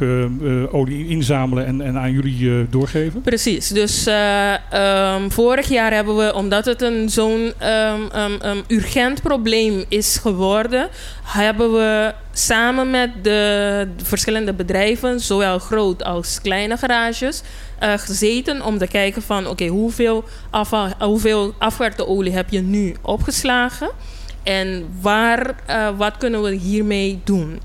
olie 0.72 1.08
inzamelen 1.08 1.66
en, 1.66 1.80
en 1.80 1.98
aan 1.98 2.12
jullie 2.12 2.50
eh, 2.50 2.56
doorgeven. 2.70 3.20
Precies. 3.20 3.68
Dus 3.68 4.06
eh, 4.06 4.54
ehm, 4.72 5.28
vorig 5.30 5.68
jaar 5.68 5.92
hebben 5.92 6.16
we, 6.16 6.34
omdat 6.34 6.64
het 6.64 6.82
een 6.82 7.08
zo'n 7.08 7.52
ehm, 7.58 8.00
ehm, 8.12 8.58
urgent 8.68 9.22
probleem 9.22 9.84
is 9.88 10.18
geworden, 10.22 10.88
hebben 11.22 11.72
we 11.72 12.12
samen 12.32 12.90
met 12.90 13.10
de 13.22 13.88
verschillende 14.02 14.52
bedrijven, 14.52 15.20
zowel 15.20 15.58
groot 15.58 16.04
als 16.04 16.40
kleine 16.40 16.76
garages, 16.76 17.42
eh, 17.82 17.92
gezeten 17.96 18.64
om 18.64 18.78
te 18.78 18.86
kijken 18.86 19.22
van 19.22 19.46
oké, 19.46 19.66
hoeveel, 19.66 20.24
afval, 20.50 20.88
hoeveel 20.98 21.54
afgewerkte 21.58 22.06
olie 22.06 22.32
heb 22.32 22.50
je 22.50 22.60
nu 22.60 22.94
opgeslagen 23.00 23.90
en 24.42 24.88
waar, 25.00 25.54
eh, 25.66 25.88
wat 25.96 26.16
kunnen 26.16 26.42
we 26.42 26.54
hiermee 26.54 27.20
doen? 27.24 27.60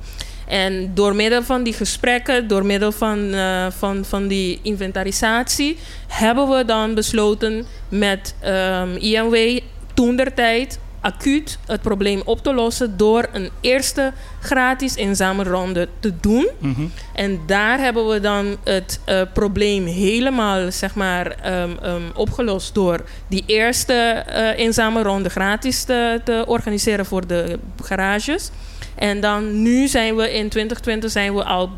En 0.47 0.91
door 0.93 1.15
middel 1.15 1.43
van 1.43 1.63
die 1.63 1.73
gesprekken, 1.73 2.47
door 2.47 2.65
middel 2.65 2.91
van, 2.91 3.34
eh, 3.34 3.65
van, 3.69 4.06
van 4.06 4.27
die 4.27 4.60
inventarisatie, 4.62 5.77
hebben 6.08 6.49
we 6.49 6.65
dan 6.65 6.93
besloten 6.93 7.65
met 7.89 8.36
ehm 8.39 8.95
INW 8.95 9.60
toen 9.93 10.15
der 10.15 10.34
tijd 10.34 10.80
acuut 11.07 11.57
het 11.65 11.81
probleem 11.81 12.21
op 12.25 12.43
te 12.43 12.53
lossen 12.53 12.97
door 12.97 13.27
een 13.31 13.49
eerste 13.61 14.13
gratis 14.39 14.95
inzamelronde 14.95 15.87
te 15.99 16.13
doen. 16.21 16.47
Mhm. 16.59 16.85
En 17.13 17.39
daar 17.45 17.79
hebben 17.79 18.07
we 18.07 18.19
dan 18.19 18.57
het 18.63 18.99
eh, 19.05 19.21
probleem 19.33 19.85
helemaal 19.85 20.71
zeg 20.71 20.95
maar, 20.95 21.31
ehm, 21.31 21.71
ehm, 21.81 22.01
opgelost 22.13 22.73
door 22.73 23.03
die 23.27 23.43
eerste 23.45 23.93
eh, 23.93 24.59
inzamelronde 24.59 25.29
gratis 25.29 25.83
te, 25.83 26.21
te 26.23 26.43
organiseren 26.47 27.05
voor 27.05 27.27
de 27.27 27.59
garages. 27.83 28.49
En 28.95 29.21
dan 29.21 29.61
nu 29.61 29.87
zijn 29.87 30.15
we 30.15 30.33
in 30.33 30.49
2020 30.49 31.11
zijn 31.11 31.35
we 31.35 31.43
al, 31.43 31.69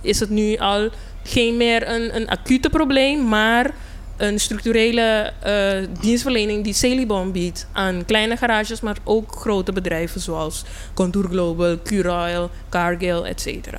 is 0.00 0.20
het 0.20 0.30
nu 0.30 0.56
al 0.56 0.88
geen 1.22 1.56
meer 1.56 1.88
een, 1.88 2.16
een 2.16 2.28
acute 2.28 2.70
probleem, 2.70 3.28
maar 3.28 3.70
een 4.16 4.40
structurele 4.40 5.32
eh, 5.42 5.88
dienstverlening 6.00 6.64
die 6.64 6.72
Celibon 6.72 7.32
biedt 7.32 7.66
aan 7.72 8.04
kleine 8.06 8.36
garages, 8.36 8.80
maar 8.80 8.96
ook 9.04 9.32
grote 9.36 9.72
bedrijven 9.72 10.20
zoals 10.20 10.64
Contour 10.94 11.28
Global, 11.28 11.78
Curail, 11.82 12.50
Cargill, 12.68 13.22
et 13.22 13.40
cetera. 13.40 13.78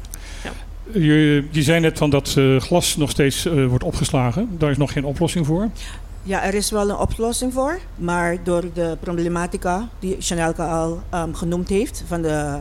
Je, 0.92 1.48
je 1.52 1.64
zei 1.64 1.80
net 1.80 1.98
van 1.98 2.10
dat 2.10 2.34
eh, 2.38 2.60
glas 2.60 2.96
nog 2.96 3.10
steeds 3.10 3.46
eh, 3.46 3.66
wordt 3.66 3.84
opgeslagen. 3.84 4.50
Daar 4.58 4.72
is 4.72 4.78
nog 4.78 4.92
geen 4.92 5.06
oplossing 5.06 5.46
voor. 5.46 5.70
Ja, 6.24 6.44
er 6.44 6.54
is 6.54 6.72
wel 6.72 6.90
een 6.90 6.98
oplossing 6.98 7.54
voor. 7.54 7.80
Maar 7.96 8.38
door 8.44 8.64
de 8.74 8.98
problematica 9.00 9.90
die 10.00 10.16
Chanelke 10.20 10.62
al 10.62 11.02
ehm, 11.10 11.34
genoemd 11.34 11.70
heeft 11.70 12.04
van 12.08 12.22
de 12.22 12.58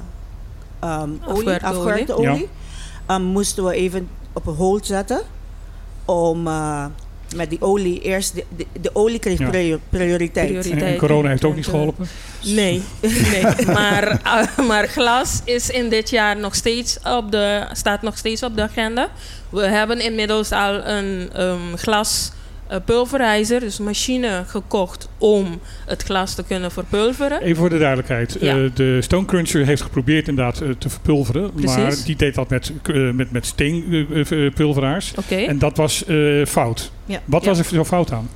ehm, 0.81 1.11
olie, 1.27 1.63
Afgewerkte 1.63 2.17
olie. 2.17 2.49
ehm, 3.07 3.23
moesten 3.23 3.65
we 3.65 3.75
even 3.75 4.09
op 4.33 4.47
een 4.47 4.55
hold 4.55 4.87
zetten. 4.87 5.21
Om 6.05 6.47
eh, 6.47 6.85
met 7.35 7.51
die 7.51 7.61
olie 7.63 8.01
eerst, 8.01 8.35
de, 8.35 8.45
de, 8.57 8.67
de 8.81 8.91
olie 8.93 9.19
kreeg 9.19 9.39
Ja. 9.39 9.49
prior- 9.49 9.81
prioriteit. 9.89 10.47
Prioriteit. 10.47 10.83
En, 10.83 10.87
en 10.89 10.97
corona 10.97 11.29
heeft 11.29 11.45
ook 11.45 11.55
niet 11.55 11.65
En, 11.67 11.71
geholpen. 11.71 12.09
Nee, 12.45 12.83
nee. 13.33 13.67
maar, 13.67 14.21
uh, 14.59 14.67
maar 14.67 14.89
glas 14.89 15.41
is 15.45 15.71
in 15.71 15.89
dit 15.89 16.11
jaar 16.11 16.37
nog 16.37 16.55
steeds 16.55 16.99
op 17.05 17.31
de, 17.31 17.67
staat 17.73 18.03
nog 18.03 18.19
steeds 18.19 18.43
op 18.43 18.57
de 18.57 18.63
agenda. 18.63 19.09
We 19.51 19.67
hebben 19.67 20.01
inmiddels 20.01 20.51
al 20.51 20.85
een 20.87 21.31
um, 21.43 21.77
glas 21.77 22.33
pulverizer, 22.85 23.61
dus 23.61 23.79
machine 23.79 24.45
gekocht 24.47 25.09
om 25.19 25.61
het 25.87 26.03
glas 26.03 26.35
te 26.35 26.45
kunnen 26.45 26.71
verpulveren. 26.71 27.41
Even 27.43 27.57
voor 27.57 27.71
de 27.71 27.79
duidelijkheid. 27.79 28.37
Ja. 28.41 28.57
Eh, 28.57 28.71
de 28.75 29.03
Stone 29.03 29.27
Cruncher 29.27 29.67
heeft 29.67 29.83
geprobeerd 29.83 30.29
inderdaad 30.29 30.61
eh, 30.61 30.69
te 30.79 30.89
verpulveren. 30.89 31.53
Precies. 31.53 31.77
Maar 31.77 31.97
die 32.05 32.17
deed 32.17 32.35
dat 32.35 32.49
met, 32.49 32.73
eh, 32.83 33.11
met, 33.11 33.31
met 33.31 33.47
steenpulveraars. 33.47 35.13
Oké. 35.19 35.35
En 35.37 35.59
dat 35.59 35.77
was 35.77 36.05
eh, 36.05 36.45
fout. 36.47 36.91
Ja. 37.07 37.21
Wat 37.25 37.43
Ja. 37.43 37.49
was 37.49 37.59
er 37.59 37.65
zo 37.65 37.85
fout 37.85 38.13
aan? 38.13 38.29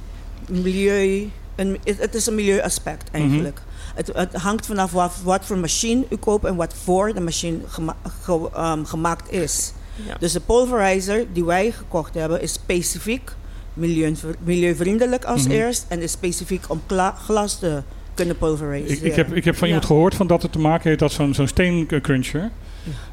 Milieu, 0.48 1.28
een, 1.56 1.78
het, 1.84 2.14
is 2.14 2.26
een 2.26 2.34
milieuaspect 2.34 3.10
eigenlijk. 3.10 3.60
Het, 3.94 4.10
het 4.14 4.34
hangt 4.34 4.66
vanaf 4.66 4.92
wat, 4.92 5.12
wat 5.24 5.44
voor 5.46 5.58
machine 5.58 6.04
u 6.10 6.16
koopt 6.16 6.44
en 6.44 6.56
wat 6.56 6.74
voor 6.84 7.14
de 7.14 7.20
machine 7.20 7.58
gema- 7.66 7.96
ge- 8.22 8.50
ehm, 8.54 8.84
gemaakt 8.84 9.32
is. 9.32 9.72
Ja. 10.06 10.16
Dus 10.18 10.32
de 10.32 10.40
pulverizer 10.40 11.24
die 11.32 11.44
wij 11.44 11.70
gekocht 11.70 12.14
hebben 12.14 12.42
is 12.42 12.52
specifiek 12.52 13.30
milieuvriendelijk 14.44 15.24
als 15.24 15.42
Mhm. 15.42 15.50
eerst 15.52 15.84
en 15.88 16.02
is 16.02 16.12
specifiek 16.12 16.64
om 16.68 16.82
glas 17.24 17.58
te 17.58 17.82
kunnen 18.14 18.36
pulveriseren. 18.38 18.96
Ik, 18.96 19.02
ik, 19.02 19.14
heb, 19.14 19.32
ik 19.34 19.44
heb 19.44 19.54
van 19.56 19.68
Ja. 19.68 19.74
iemand 19.74 19.90
gehoord 19.90 20.14
van 20.14 20.26
dat 20.26 20.42
het 20.42 20.52
te 20.52 20.58
maken 20.58 20.88
heeft 20.88 21.00
dat 21.00 21.12
zo'n 21.12 21.34
zo'n 21.34 21.46
steencruncher, 21.48 22.50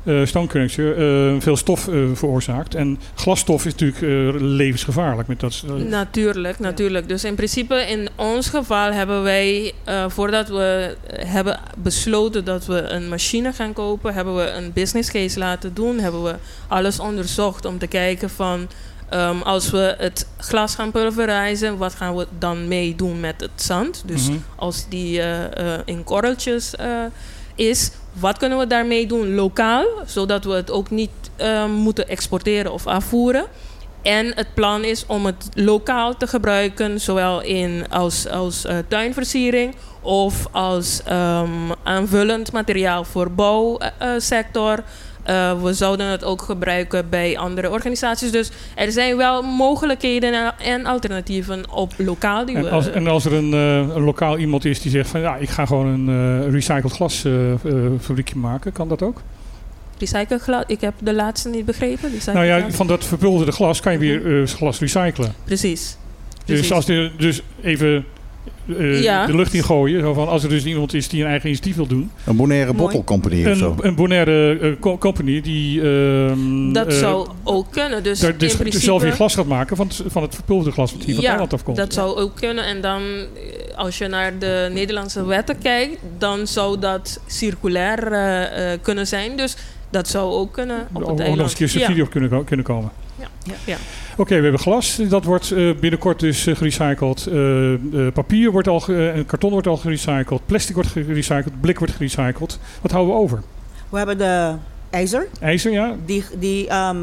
eh 0.03 0.25
stone 0.25 0.47
cruncher, 0.47 0.97
eh, 0.97 1.41
veel 1.41 1.57
stof 1.57 1.87
eh, 1.87 1.95
veroorzaakt. 2.13 2.75
En 2.75 2.99
glasstof 3.15 3.65
is 3.65 3.71
natuurlijk 3.75 4.01
eh, 4.01 4.41
levensgevaarlijk. 4.41 5.27
Met 5.27 5.39
dat, 5.39 5.63
eh, 5.67 5.73
Natuurlijk, 5.73 6.59
natuurlijk. 6.59 7.07
Dus 7.07 7.23
in 7.23 7.35
principe 7.35 7.75
in 7.75 8.09
ons 8.15 8.49
geval 8.49 8.91
hebben 8.91 9.23
wij, 9.23 9.73
eh, 9.83 10.05
voordat 10.09 10.47
we 10.47 10.95
hebben 11.09 11.59
besloten 11.77 12.45
dat 12.45 12.65
we 12.65 12.81
een 12.81 13.09
machine 13.09 13.53
gaan 13.53 13.73
kopen, 13.73 14.13
hebben 14.13 14.35
we 14.35 14.49
een 14.49 14.71
business 14.73 15.11
case 15.11 15.39
laten 15.39 15.73
doen. 15.73 15.99
Hebben 15.99 16.23
we 16.23 16.35
alles 16.67 16.99
onderzocht 16.99 17.65
om 17.65 17.77
te 17.77 17.87
kijken 17.87 18.29
van, 18.29 18.67
ehm, 19.09 19.41
als 19.41 19.69
we 19.69 19.95
het 19.97 20.27
glas 20.37 20.75
gaan 20.75 20.91
pulverizen, 20.91 21.77
wat 21.77 21.93
gaan 21.93 22.15
we 22.15 22.27
dan 22.39 22.67
mee 22.67 22.95
doen 22.95 23.19
met 23.19 23.41
het 23.41 23.61
zand? 23.61 24.03
Dus 24.05 24.29
mhm. 24.29 24.37
als 24.55 24.85
die 24.89 25.21
eh, 25.21 25.73
eh, 25.73 25.81
in 25.85 26.03
korreltjes 26.03 26.75
eh, 26.75 26.89
is, 27.55 27.91
wat 28.13 28.37
kunnen 28.37 28.57
we 28.57 28.67
daarmee 28.67 29.07
doen 29.07 29.35
lokaal, 29.35 29.85
zodat 30.05 30.43
we 30.43 30.53
het 30.53 30.71
ook 30.71 30.89
niet 30.89 31.09
moeten 31.67 32.07
exporteren 32.07 32.73
of 32.73 32.87
afvoeren? 32.87 33.45
En 34.05 34.31
het 34.35 34.47
plan 34.53 34.83
is 34.83 35.05
om 35.07 35.25
het 35.25 35.49
lokaal 35.53 36.17
te 36.17 36.27
gebruiken, 36.27 37.01
zowel 37.01 37.41
in, 37.41 37.83
als, 37.89 38.27
als 38.29 38.65
eh, 38.65 38.77
tuinversiering 38.87 39.75
of 40.01 40.47
als 40.51 41.01
ehm, 41.05 41.49
aanvullend 41.83 42.51
materiaal 42.51 43.03
voor 43.03 43.31
bouwsector. 43.31 44.83
Eh, 45.23 45.61
we 45.63 45.73
zouden 45.73 46.05
het 46.05 46.23
ook 46.23 46.41
gebruiken 46.41 47.09
bij 47.09 47.37
andere 47.37 47.69
organisaties. 47.69 48.31
Dus 48.31 48.51
er 48.75 48.91
zijn 48.91 49.17
wel 49.17 49.41
mogelijkheden 49.41 50.33
en- 50.33 50.53
en 50.57 50.85
alternatieven 50.85 51.71
op 51.71 51.93
lokaal 51.97 52.45
die 52.45 52.55
we. 52.57 52.67
En 52.67 52.73
als, 52.73 52.89
en 52.91 53.07
als 53.07 53.25
er 53.25 53.33
een, 53.33 53.53
eh, 53.53 53.95
een 53.95 54.03
lokaal 54.03 54.37
iemand 54.37 54.65
is 54.65 54.81
die 54.81 54.91
zegt 54.91 55.09
van 55.09 55.19
ja, 55.19 55.35
ik 55.35 55.49
ga 55.49 55.65
gewoon 55.65 55.87
een 55.87 56.51
recycled 56.51 56.91
glas 56.91 57.23
eh, 57.25 57.51
eh, 57.51 57.59
fabriekje 58.01 58.35
maken, 58.37 58.71
kan 58.71 58.87
dat 58.89 59.01
ook? 59.01 59.21
Recycleglas, 59.99 60.63
ik 60.67 60.81
heb 60.81 60.93
de 60.99 61.13
laatste 61.13 61.49
niet 61.49 61.65
begrepen. 61.65 62.11
Nou 62.33 62.45
ja, 62.45 62.71
van 62.71 62.87
dat 62.87 63.05
verpulverde 63.05 63.51
glas 63.51 63.79
kan 63.79 63.91
je 63.91 63.97
weer 63.99 64.41
eh, 64.41 64.47
glas 64.47 64.79
recyclen. 64.79 65.33
Precies. 65.43 65.97
Dus 66.45 66.71
als 66.71 66.87
er 66.87 67.11
dus 67.17 67.41
even 67.61 68.05
eh, 68.79 69.01
Ja. 69.03 69.25
de 69.25 69.35
lucht 69.35 69.53
in 69.53 69.63
gooien, 69.63 70.01
zo 70.01 70.13
van 70.13 70.27
als 70.27 70.43
er 70.43 70.49
dus 70.49 70.65
iemand 70.65 70.93
is 70.93 71.07
die 71.07 71.21
een 71.23 71.27
eigen 71.29 71.47
initiatief 71.47 71.75
wil 71.75 71.87
doen, 71.87 72.11
Een 72.25 72.35
Bonaire 72.35 72.65
Mooi. 72.73 72.77
Bottle 72.83 73.03
Company 73.03 73.51
of 73.51 73.57
zo. 73.57 73.75
een, 73.79 73.87
een 73.87 73.95
Bonaire 73.95 74.59
eh, 74.59 74.71
co- 74.79 74.97
company 74.97 75.41
die 75.41 75.81
ehm, 75.81 76.71
Dat 76.73 76.93
zou 76.93 77.29
ook 77.43 77.71
kunnen. 77.71 78.03
Dus, 78.03 78.19
daar 78.19 78.37
dus 78.37 78.51
in 78.51 78.57
principe, 78.57 78.83
zelf 78.83 79.01
weer 79.01 79.11
glas 79.11 79.35
gaat 79.35 79.45
maken 79.45 79.75
van 79.77 79.87
het, 79.87 80.01
van 80.07 80.21
het 80.21 80.35
verpulverde 80.35 80.71
glas 80.71 80.91
wat 80.91 81.03
hier 81.03 81.13
van 81.13 81.23
Ja, 81.23 81.29
Thailand 81.29 81.53
afkomt. 81.53 81.77
Dat 81.77 81.93
zou 81.93 82.17
ook 82.17 82.35
kunnen. 82.35 82.65
En 82.65 82.81
dan, 82.81 83.01
als 83.75 83.97
je 83.97 84.07
naar 84.07 84.39
de 84.39 84.69
Nederlandse 84.73 85.25
wetten 85.25 85.57
kijkt, 85.57 85.97
dan 86.17 86.47
zou 86.47 86.79
dat 86.79 87.19
circulair 87.27 88.79
kunnen 88.81 89.07
zijn. 89.07 89.37
Dus 89.37 89.55
dat 89.89 90.07
zou 90.07 90.31
ook 90.31 90.51
kunnen 90.53 90.79
op 90.79 90.95
Ook 90.95 91.01
het 91.01 91.03
ook 91.03 91.07
nog 91.09 91.19
eiland. 91.19 91.39
eens 91.41 91.51
een 91.51 91.57
keer 91.57 91.69
subsidie 91.69 92.03
op 92.03 92.09
kunnen, 92.09 92.43
kunnen 92.43 92.65
komen. 92.65 92.91
Ja. 93.19 93.27
Ja. 93.43 93.53
Ja. 93.65 93.77
Oké, 94.17 94.35
we 94.35 94.41
hebben 94.41 94.59
glas. 94.59 94.99
Dat 95.09 95.23
wordt 95.23 95.51
eh, 95.51 95.71
binnenkort 95.79 96.19
dus 96.19 96.45
eh, 96.47 96.55
gerecycled. 96.55 97.27
Eh, 97.27 97.73
eh, 97.73 97.79
papier 98.13 98.51
wordt 98.51 98.67
al, 98.67 98.87
en 98.87 99.25
karton 99.25 99.51
wordt 99.51 99.67
al 99.67 99.77
gerecycled. 99.77 100.45
Plastic 100.45 100.75
wordt 100.75 100.89
gerecycled. 100.89 101.61
Blik 101.61 101.79
wordt 101.79 101.93
gerecycled. 101.93 102.59
Wat 102.81 102.91
houden 102.91 103.13
we 103.15 103.19
over? 103.21 103.41
We 103.89 103.97
hebben 103.97 104.17
de 104.17 104.53
ijzer. 104.89 105.27
IJzer, 105.39 105.71
ja. 105.71 105.95
Die, 106.05 106.23
die 106.39 106.67
ehm, 106.67 106.97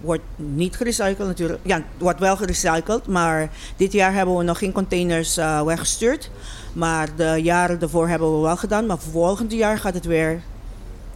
wordt 0.00 0.22
niet 0.36 0.76
gerecycled 0.76 1.26
natuurlijk. 1.26 1.58
Ja, 1.62 1.82
wordt 1.98 2.18
wel 2.20 2.36
gerecycled. 2.36 3.06
Maar 3.06 3.48
dit 3.76 3.92
jaar 3.92 4.12
hebben 4.14 4.36
we 4.36 4.42
nog 4.44 4.58
geen 4.58 4.72
containers 4.72 5.36
eh, 5.36 5.62
weggestuurd. 5.62 6.30
Maar 6.72 7.08
de 7.16 7.40
jaren 7.42 7.80
ervoor 7.80 8.08
hebben 8.08 8.34
we 8.36 8.42
wel 8.42 8.56
gedaan. 8.56 8.86
Maar 8.86 8.98
volgend 8.98 9.52
jaar 9.52 9.78
gaat 9.78 9.94
het 9.94 10.04
weer 10.04 10.40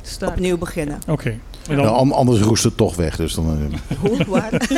Start. 0.02 0.30
opnieuw 0.32 0.58
beginnen. 0.58 0.98
Oké. 1.08 1.28
En 1.68 1.76
dan, 1.76 1.84
Nou, 1.84 1.96
an- 1.96 2.12
anders 2.12 2.40
roest 2.40 2.64
het 2.64 2.76
toch 2.76 2.96
weg. 2.96 3.16
Dus 3.16 3.34
dan, 3.34 3.72
eh, 3.90 3.96
Hoe? 3.98 4.24
Waar? 4.26 4.50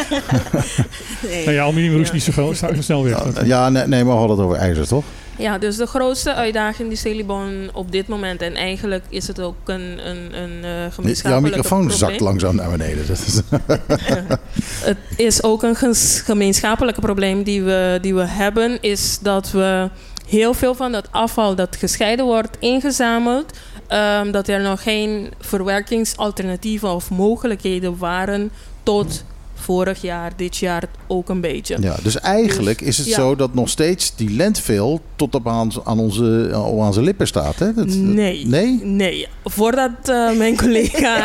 nee. 1.22 1.44
nou 1.44 1.50
ja, 1.56 1.62
aluminium 1.62 1.96
roest 1.96 2.06
Ja. 2.08 2.14
niet 2.14 2.22
zo, 2.22 2.32
veel- 2.32 2.54
zo 2.54 2.68
snel 2.78 3.04
weg. 3.04 3.34
ja, 3.34 3.44
ja, 3.44 3.68
nee, 3.68 3.86
nee, 3.86 4.04
maar 4.04 4.12
we 4.12 4.18
hadden 4.18 4.36
het 4.36 4.46
over 4.46 4.58
ijzer, 4.58 4.86
toch? 4.86 5.04
Ja, 5.38 5.58
dus 5.58 5.76
de 5.76 5.86
grootste 5.86 6.34
uitdaging 6.34 6.88
die 6.88 6.98
Celibon 6.98 7.70
op 7.72 7.92
dit 7.92 8.08
moment... 8.08 8.42
en 8.42 8.54
eigenlijk 8.54 9.04
is 9.08 9.26
het 9.26 9.40
ook 9.40 9.54
een, 9.64 10.08
een, 10.08 10.42
een 10.42 10.64
eh 10.64 11.14
Jouw 11.22 11.40
microfoon 11.40 11.78
probleem. 11.78 11.98
zakt 11.98 12.20
langzaam 12.20 12.54
naar 12.56 12.70
beneden. 12.70 13.06
Dat 13.06 13.18
is, 13.26 13.40
Het 14.88 14.96
is 15.16 15.42
ook 15.42 15.62
een 15.62 15.76
gemeenschappelijke 16.24 17.00
probleem 17.00 17.42
die 17.42 17.62
we, 17.62 17.98
die 18.02 18.14
we 18.14 18.24
hebben, 18.26 18.78
is 18.82 19.18
dat 19.22 19.50
we 19.50 19.88
heel 20.26 20.54
veel 20.54 20.74
van 20.74 20.92
dat 20.92 21.08
afval 21.10 21.54
dat 21.54 21.76
gescheiden 21.76 22.24
wordt 22.24 22.56
ingezameld, 22.60 23.52
ehm, 23.92 24.30
dat 24.30 24.48
er 24.48 24.60
nog 24.60 24.82
geen 24.82 25.32
verwerkingsalternatieven 25.40 26.94
of 26.94 27.10
mogelijkheden 27.10 27.98
waren 27.98 28.50
tot 28.82 29.24
vorig 29.54 30.00
jaar, 30.02 30.32
dit 30.36 30.56
jaar 30.56 30.84
ook 31.06 31.28
een 31.28 31.40
beetje. 31.40 31.76
ja, 31.80 31.96
dus 32.02 32.20
eigenlijk 32.20 32.80
is 32.80 32.98
het 32.98 33.06
ja. 33.06 33.14
zo 33.14 33.36
dat 33.36 33.54
nog 33.54 33.68
steeds 33.68 34.16
die 34.16 34.36
landfill 34.36 34.98
tot 35.16 35.34
op 35.34 35.48
aan, 35.48 35.70
aan, 35.84 35.98
onze, 35.98 36.50
aan 36.52 36.62
onze 36.62 37.02
lippen 37.02 37.26
staat. 37.26 37.58
Hè? 37.58 37.74
Dat- 37.74 37.86
Nee. 37.86 38.46
Nee? 38.46 38.80
Nee, 38.84 39.28
voordat 39.44 39.90
eh, 40.04 40.32
mijn 40.36 40.56
collega 40.56 41.16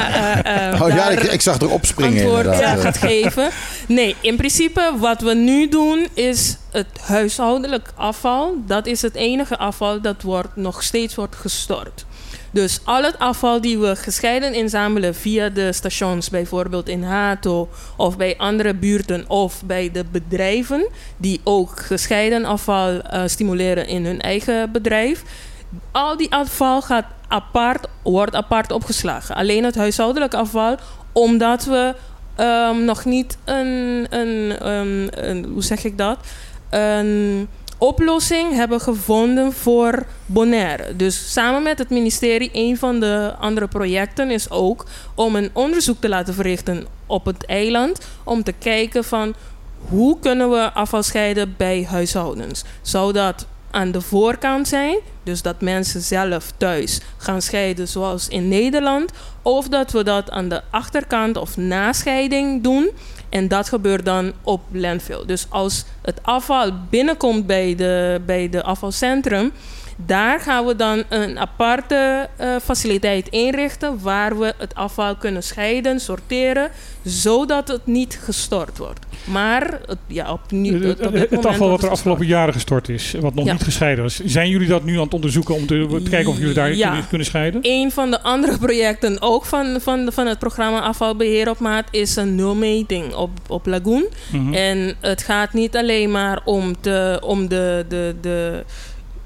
eh, 0.73 0.81
Oh 0.81 0.89
ja, 0.89 1.09
ik, 1.09 1.23
ik 1.23 1.41
zag 1.41 1.59
er 1.61 1.69
opspringen 1.69 2.23
antwoord 2.25 2.59
ja, 2.59 2.75
gaat 2.75 2.97
geven. 2.97 3.49
Nee, 3.87 4.15
in 4.21 4.35
principe 4.35 4.93
wat 4.99 5.21
we 5.21 5.33
nu 5.33 5.69
doen 5.69 6.07
is 6.13 6.57
het 6.71 6.87
huishoudelijk 7.01 7.93
afval. 7.95 8.53
Dat 8.65 8.85
is 8.85 9.01
het 9.01 9.15
enige 9.15 9.57
afval 9.57 10.01
dat 10.01 10.21
wordt, 10.21 10.55
nog 10.55 10.83
steeds 10.83 11.15
wordt 11.15 11.35
gestort. 11.35 12.05
Dus 12.51 12.79
al 12.83 13.03
het 13.03 13.19
afval 13.19 13.61
die 13.61 13.77
we 13.77 13.95
gescheiden 13.95 14.53
inzamelen 14.53 15.15
via 15.15 15.49
de 15.49 15.73
stations, 15.73 16.29
bijvoorbeeld 16.29 16.89
in 16.89 17.03
Hato 17.03 17.69
of 17.95 18.17
bij 18.17 18.37
andere 18.37 18.73
buurten 18.73 19.29
of 19.29 19.63
bij 19.65 19.91
de 19.91 20.05
bedrijven 20.11 20.87
die 21.17 21.41
ook 21.43 21.79
gescheiden 21.79 22.45
afval 22.45 23.01
eh, 23.01 23.21
stimuleren 23.25 23.87
in 23.87 24.05
hun 24.05 24.21
eigen 24.21 24.71
bedrijf. 24.71 25.23
Al 25.91 26.17
die 26.17 26.31
afval 26.31 26.81
gaat 26.81 27.05
apart, 27.27 27.87
wordt 28.03 28.35
apart 28.35 28.71
opgeslagen. 28.71 29.35
Alleen 29.35 29.63
het 29.63 29.75
huishoudelijk 29.75 30.33
afval, 30.33 30.77
omdat 31.11 31.65
we 31.65 31.95
ehm, 32.35 32.85
nog 32.85 33.05
niet 33.05 33.37
een, 33.43 34.05
een, 34.09 34.67
een, 34.67 35.09
een, 35.29 35.45
hoe 35.45 35.63
zeg 35.63 35.83
ik 35.83 35.97
dat? 35.97 36.17
Een 36.69 37.47
oplossing 37.77 38.53
hebben 38.53 38.81
gevonden 38.81 39.53
voor 39.53 40.05
Bonaire. 40.25 40.95
Dus 40.95 41.31
samen 41.33 41.63
met 41.63 41.77
het 41.77 41.89
ministerie, 41.89 42.49
een 42.53 42.77
van 42.77 42.99
de 42.99 43.33
andere 43.39 43.67
projecten 43.67 44.31
is 44.31 44.49
ook 44.49 44.85
om 45.15 45.35
een 45.35 45.49
onderzoek 45.53 45.97
te 45.99 46.09
laten 46.09 46.33
verrichten 46.33 46.87
op 47.05 47.25
het 47.25 47.45
eiland. 47.45 48.07
Om 48.23 48.43
te 48.43 48.51
kijken 48.51 49.03
van 49.03 49.33
hoe 49.89 50.19
kunnen 50.19 50.49
we 50.49 50.71
afval 50.73 51.03
scheiden 51.03 51.53
bij 51.57 51.85
huishoudens. 51.89 52.63
Zou 52.81 53.13
dat 53.13 53.45
aan 53.77 53.91
de 53.91 54.01
voorkant 54.01 54.67
zijn, 54.67 54.97
dus 55.23 55.41
dat 55.41 55.61
mensen 55.61 56.01
zelf 56.01 56.51
thuis 56.57 56.99
gaan 57.17 57.41
scheiden 57.41 57.87
zoals 57.87 58.27
in 58.27 58.47
Nederland, 58.47 59.11
of 59.41 59.67
dat 59.67 59.91
we 59.91 60.03
dat 60.03 60.29
aan 60.31 60.49
de 60.49 60.61
achterkant 60.69 61.37
of 61.37 61.57
na 61.57 61.93
scheiding 61.93 62.63
doen. 62.63 62.89
En 63.29 63.47
dat 63.47 63.69
gebeurt 63.69 64.05
dan 64.05 64.33
op 64.43 64.61
landfill. 64.71 65.25
Dus 65.25 65.45
als 65.49 65.85
het 66.01 66.19
afval 66.21 66.71
binnenkomt 66.89 67.45
bij 67.45 67.75
de, 67.75 68.21
bij 68.25 68.49
de 68.49 68.63
afvalcentrum, 68.63 69.51
daar 70.05 70.39
gaan 70.39 70.65
we 70.65 70.75
dan 70.75 71.03
een 71.09 71.39
aparte 71.39 72.29
eh, 72.37 72.55
faciliteit 72.63 73.27
inrichten 73.29 73.99
waar 74.01 74.39
we 74.39 74.53
het 74.57 74.75
afval 74.75 75.15
kunnen 75.15 75.43
scheiden, 75.43 75.99
sorteren, 75.99 76.69
zodat 77.03 77.67
het 77.67 77.85
niet 77.85 78.19
gestort 78.23 78.77
wordt. 78.77 78.99
Maar 79.23 79.79
het, 79.85 79.97
ja, 80.07 80.23
het, 80.23 80.31
op 81.05 81.11
dit 81.13 81.29
het 81.29 81.45
afval 81.45 81.69
wat 81.69 81.83
er 81.83 81.89
afgelopen 81.89 82.25
jaren 82.25 82.53
gestort 82.53 82.89
is, 82.89 83.13
wat 83.19 83.33
nog 83.33 83.45
Ja. 83.45 83.51
niet 83.51 83.63
gescheiden 83.63 84.03
was. 84.03 84.19
Zijn 84.25 84.49
jullie 84.49 84.67
dat 84.67 84.83
nu 84.83 84.95
aan 84.95 85.03
het 85.03 85.13
onderzoeken 85.13 85.55
om 85.55 85.65
te, 85.65 85.99
te 86.03 86.09
kijken 86.09 86.31
of 86.31 86.37
jullie 86.39 86.53
daar 86.53 86.73
Ja. 86.75 86.87
kunnen, 86.87 87.07
kunnen 87.07 87.27
scheiden? 87.27 87.59
Een 87.63 87.91
van 87.91 88.11
de 88.11 88.21
andere 88.21 88.57
projecten, 88.57 89.21
ook 89.21 89.45
van, 89.45 89.77
van, 89.81 90.09
van 90.13 90.27
het 90.27 90.39
programma 90.39 90.79
Afvalbeheer 90.81 91.49
op 91.49 91.59
Maat, 91.59 91.85
is 91.91 92.15
een 92.15 92.35
nulmeting 92.35 93.13
op, 93.13 93.29
op 93.47 93.65
Lagoon. 93.65 94.05
Mhm. 94.31 94.53
En 94.53 94.95
het 95.01 95.23
gaat 95.23 95.53
niet 95.53 95.75
alleen 95.75 96.11
maar 96.11 96.41
om, 96.45 96.81
te, 96.81 97.19
om 97.23 97.47
de, 97.47 97.85
de, 97.89 98.15
de 98.21 98.63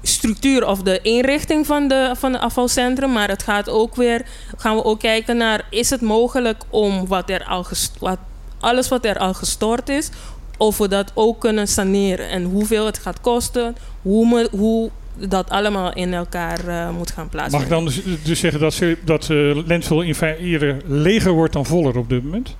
structuur 0.02 0.66
of 0.66 0.82
de 0.82 1.00
inrichting 1.02 1.66
van 1.66 1.88
de, 1.88 2.14
van 2.18 2.32
de 2.32 2.38
afvalcentrum, 2.38 3.12
maar 3.12 3.28
het 3.28 3.42
gaat 3.42 3.68
ook 3.68 3.96
weer, 3.96 4.22
gaan 4.56 4.76
we 4.76 4.84
ook 4.84 4.98
kijken 4.98 5.36
naar, 5.36 5.66
is 5.70 5.90
het 5.90 6.00
mogelijk 6.00 6.62
om 6.70 7.06
wat 7.06 7.30
er 7.30 7.44
al 7.44 7.66
wat, 7.98 8.18
alles 8.60 8.88
wat 8.88 9.04
er 9.04 9.18
al 9.18 9.34
gestort 9.34 9.88
is, 9.88 10.10
of 10.56 10.78
we 10.78 10.88
dat 10.88 11.12
ook 11.14 11.40
kunnen 11.40 11.68
saneren 11.68 12.28
en 12.28 12.42
hoeveel 12.42 12.86
het 12.86 12.98
gaat 12.98 13.20
kosten, 13.20 13.76
hoe, 14.02 14.28
me, 14.28 14.48
hoe 14.50 14.90
dat 15.18 15.50
allemaal 15.50 15.92
in 15.92 16.14
elkaar 16.14 16.68
eh, 16.68 16.90
moet 16.90 17.10
gaan 17.10 17.28
Mag 17.50 17.62
ik 17.62 17.68
dan 17.68 17.84
dus, 17.84 18.00
dus 18.24 18.40
zeggen 18.40 18.60
dat, 18.60 18.82
dat 19.04 19.30
eh 19.30 19.66
landfill 19.66 20.06
in 20.06 20.14
feite 20.14 20.76
leger 20.86 21.32
wordt 21.32 21.52
dan 21.52 21.66
voller 21.66 21.98
op 21.98 22.08
dit 22.08 22.24
moment? 22.24 22.56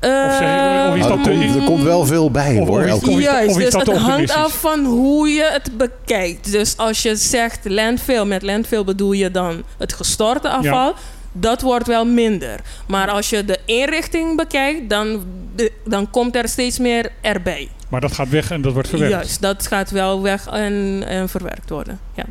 Of 0.00 0.36
zeg- 0.38 0.88
of 0.88 0.94
is 0.94 1.00
Nou, 1.00 1.16
dat 1.16 1.26
er, 1.26 1.32
komt, 1.38 1.54
er 1.56 1.62
komt 1.64 1.82
wel 1.82 2.06
veel 2.06 2.30
bij 2.30 2.58
Of- 2.60 2.68
hoor. 2.68 2.84
of 2.84 3.02
of 3.08 3.20
Juist, 3.20 3.50
of 3.50 3.58
is 3.58 3.64
dus 3.64 3.72
dat 3.72 3.86
het 3.86 3.96
hangt 3.96 4.30
af 4.34 4.52
van 4.60 4.84
hoe 4.84 5.28
je 5.28 5.48
het 5.52 5.76
bekijkt. 5.76 6.52
Dus 6.52 6.76
als 6.76 7.02
je 7.02 7.16
zegt 7.16 7.58
landfill, 7.64 8.24
met 8.24 8.42
landfill 8.42 8.84
bedoel 8.84 9.12
je 9.12 9.30
dan 9.30 9.62
het 9.78 9.92
gestorte 9.92 10.48
afval. 10.48 10.94
Dat 11.32 11.60
wordt 11.62 11.86
wel 11.86 12.04
minder. 12.04 12.60
Maar 12.86 13.08
als 13.08 13.30
je 13.30 13.44
de 13.44 13.58
inrichting 13.64 14.36
bekijkt, 14.36 14.88
dan, 14.90 15.24
dan 15.84 16.10
komt 16.10 16.36
er 16.36 16.48
steeds 16.48 16.78
meer 16.78 17.10
erbij. 17.20 17.68
Maar 17.88 18.00
dat 18.00 18.12
gaat 18.12 18.28
weg 18.28 18.50
en 18.50 18.62
dat 18.62 18.72
wordt 18.72 18.88
verwerkt. 18.88 19.14
Juist, 19.14 19.40
dat 19.40 19.66
gaat 19.66 19.90
wel 19.90 20.22
weg 20.22 20.46
en, 20.46 21.02
en 21.06 21.28
verwerkt 21.28 21.70
worden. 21.70 22.00
Ja. 22.14 22.24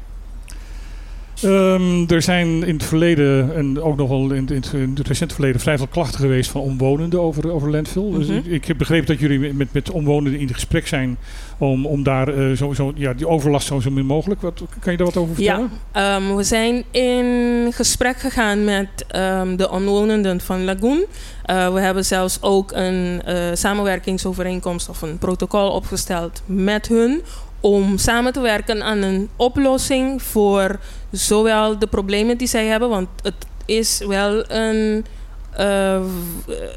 Ehm, 1.43 2.04
er 2.08 2.21
zijn 2.21 2.63
in 2.63 2.74
het 2.74 2.84
verleden, 2.84 3.56
en 3.56 3.82
ook 3.82 3.98
nog 3.98 4.10
wel 4.10 4.32
in, 4.32 4.48
in, 4.48 4.56
het, 4.56 4.71
in 4.74 4.93
het 4.95 5.08
recente 5.08 5.34
verleden, 5.34 5.62
vrij 5.62 5.78
veel 5.78 5.88
klachten 5.88 6.19
geweest 6.19 6.50
van 6.52 6.62
omwonenden 6.62 7.19
over, 7.21 7.52
over 7.52 7.69
landfill. 7.69 8.12
Dus 8.12 8.28
Mhm. 8.28 8.38
ik, 8.38 8.45
ik 8.45 8.65
heb 8.65 8.78
begrepen 8.78 9.08
dat 9.08 9.19
jullie 9.19 9.54
met, 9.54 9.74
met 9.74 9.91
omwonenden 9.91 10.39
in 10.39 10.54
gesprek 10.54 10.88
zijn 10.88 11.17
om, 11.58 11.86
om 11.86 12.04
daar 12.04 12.56
zo, 12.56 12.74
zo, 12.74 12.91
ja, 12.95 13.13
die 13.13 13.28
overlast 13.28 13.67
zo, 13.67 13.80
zo 13.80 13.91
min 13.91 14.06
mogelijk. 14.06 14.41
Wat, 14.41 14.62
kan 14.80 14.91
je 14.91 14.98
daar 14.98 15.08
wat 15.08 15.17
over 15.17 15.36
vertellen? 15.36 15.69
Ja, 15.93 16.15
ehm, 16.15 16.36
we 16.36 16.43
zijn 16.43 16.84
in 16.91 17.71
gesprek 17.74 18.17
gegaan 18.17 18.63
met 18.63 18.88
ehm, 19.08 19.56
de 19.56 19.69
omwonenden 19.71 20.41
van 20.41 20.63
Lagoon. 20.65 21.06
Eh, 21.43 21.74
we 21.74 21.80
hebben 21.80 22.06
zelfs 22.06 22.38
ook 22.41 22.71
een 22.71 23.21
eh, 23.26 23.36
samenwerkingsovereenkomst 23.54 24.89
of 24.89 25.02
een 25.02 25.17
protocol 25.17 25.69
opgesteld 25.69 26.41
met 26.45 26.88
hun. 26.88 27.21
Om 27.65 27.97
samen 27.97 28.34
te 28.34 28.39
werken 28.39 28.84
aan 28.84 29.01
een 29.01 29.30
oplossing 29.36 30.21
voor 30.21 30.80
zowel 31.12 31.80
de 31.80 31.88
problemen 31.88 32.38
die 32.38 32.47
zij 32.47 32.65
hebben. 32.65 32.89
Want 32.89 33.08
het 33.21 33.45
is 33.65 34.01
wel 34.08 34.51
een, 34.51 35.06
eh, 35.51 36.01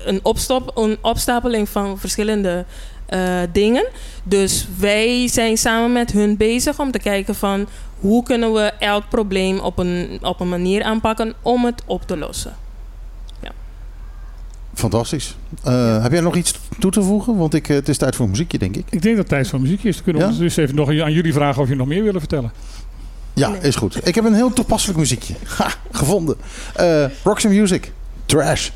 een, 0.05 0.21
een 0.75 0.99
opstapeling 1.03 1.69
van 1.69 1.99
verschillende 1.99 2.65
eh, 3.07 3.41
dingen. 3.53 3.87
Dus 4.23 4.67
wij 4.79 5.29
zijn 5.29 5.57
samen 5.57 5.93
met 5.93 6.13
hun 6.13 6.37
bezig 6.37 6.79
om 6.79 6.91
te 6.91 6.99
kijken 6.99 7.35
van 7.35 7.69
hoe 8.01 8.23
kunnen 8.23 8.53
we 8.53 8.73
elk 8.79 9.09
probleem 9.09 9.59
op 9.59 9.79
een, 9.79 10.19
op 10.23 10.41
een 10.41 10.49
manier 10.49 10.83
aanpakken 10.83 11.35
om 11.43 11.65
het 11.65 11.83
op 11.87 12.07
te 12.07 12.17
lossen. 12.17 12.68
Fantastisch. 14.79 15.37
Eh, 15.65 16.03
heb 16.03 16.13
jij 16.13 16.21
nog 16.21 16.37
iets 16.37 16.59
toe 16.79 16.91
te 16.91 17.03
voegen? 17.03 17.37
Want 17.37 17.55
ik, 17.55 17.69
eh, 17.69 17.77
het 17.77 17.89
is 17.89 17.97
tijd 17.99 18.17
voor 18.17 18.29
muziekje, 18.29 18.59
denk 18.59 18.77
ik. 18.77 18.85
Ik 18.91 19.03
denk 19.03 19.05
dat 19.17 19.17
het 19.17 19.29
tijd 19.29 19.49
voor 19.49 19.61
muziek 19.61 19.85
is. 19.85 19.95
Dan 19.95 20.05
kunnen 20.05 20.27
we 20.29 20.33
Ja? 20.33 20.39
dus 20.39 20.57
even 20.57 20.75
nog 20.75 20.89
aan 20.89 21.13
jullie 21.13 21.33
vragen 21.33 21.63
of 21.63 21.69
je 21.69 21.75
nog 21.77 21.87
meer 21.87 22.03
willen 22.03 22.21
vertellen. 22.21 22.53
Ja, 23.35 23.49
Nee. 23.49 23.61
is 23.61 23.77
goed. 23.77 24.07
Ik 24.07 24.15
heb 24.15 24.25
een 24.25 24.35
heel 24.35 24.53
toepasselijk 24.53 24.99
muziekje. 24.99 25.35
Ha, 25.59 25.71
gevonden. 25.93 26.37
Eh 26.75 27.05
Roxy 27.25 27.47
Music. 27.49 27.93
Trash. 28.27 28.71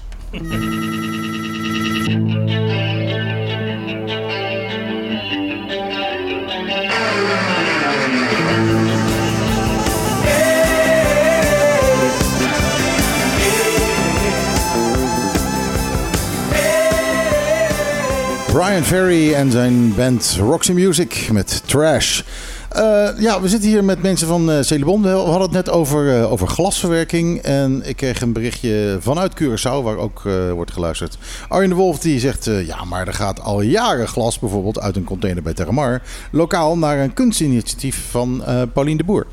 Brian 18.52 18.82
Ferry 18.82 19.34
en 19.34 19.50
zijn 19.50 19.94
band 19.94 20.36
Roxy 20.38 20.72
Music 20.72 21.28
met 21.32 21.62
Trash. 21.66 22.22
Eh, 22.68 23.08
ja, 23.18 23.40
we 23.40 23.48
zitten 23.48 23.68
hier 23.68 23.84
met 23.84 24.02
mensen 24.02 24.26
van 24.26 24.64
Celebon. 24.64 25.02
We 25.02 25.08
hadden 25.08 25.40
het 25.40 25.50
net 25.50 25.70
over, 25.70 26.18
eh, 26.18 26.32
over 26.32 26.48
glasverwerking. 26.48 27.40
En 27.40 27.82
ik 27.84 27.96
kreeg 27.96 28.20
een 28.20 28.32
berichtje 28.32 28.96
vanuit 29.00 29.42
Curaçao, 29.42 29.82
waar 29.82 29.96
ook 29.96 30.22
wordt 30.54 30.72
geluisterd. 30.72 31.18
Arjen 31.48 31.68
de 31.68 31.74
Wolf 31.74 31.98
die 31.98 32.20
zegt, 32.20 32.44
ja, 32.44 32.84
maar 32.84 33.06
er 33.06 33.14
gaat 33.14 33.40
al 33.40 33.60
jaren 33.60 34.08
glas 34.08 34.38
bijvoorbeeld 34.38 34.80
uit 34.80 34.96
een 34.96 35.04
container 35.04 35.42
bij 35.42 35.54
Terramar... 35.54 36.02
lokaal 36.30 36.78
naar 36.78 36.98
een 36.98 37.14
kunstinitiatief 37.14 38.10
van 38.10 38.44
Paulien 38.72 38.96
de 38.96 39.04
Boer. 39.04 39.26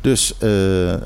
Dus 0.00 0.34
eh, 0.38 0.92
eh, 0.92 1.00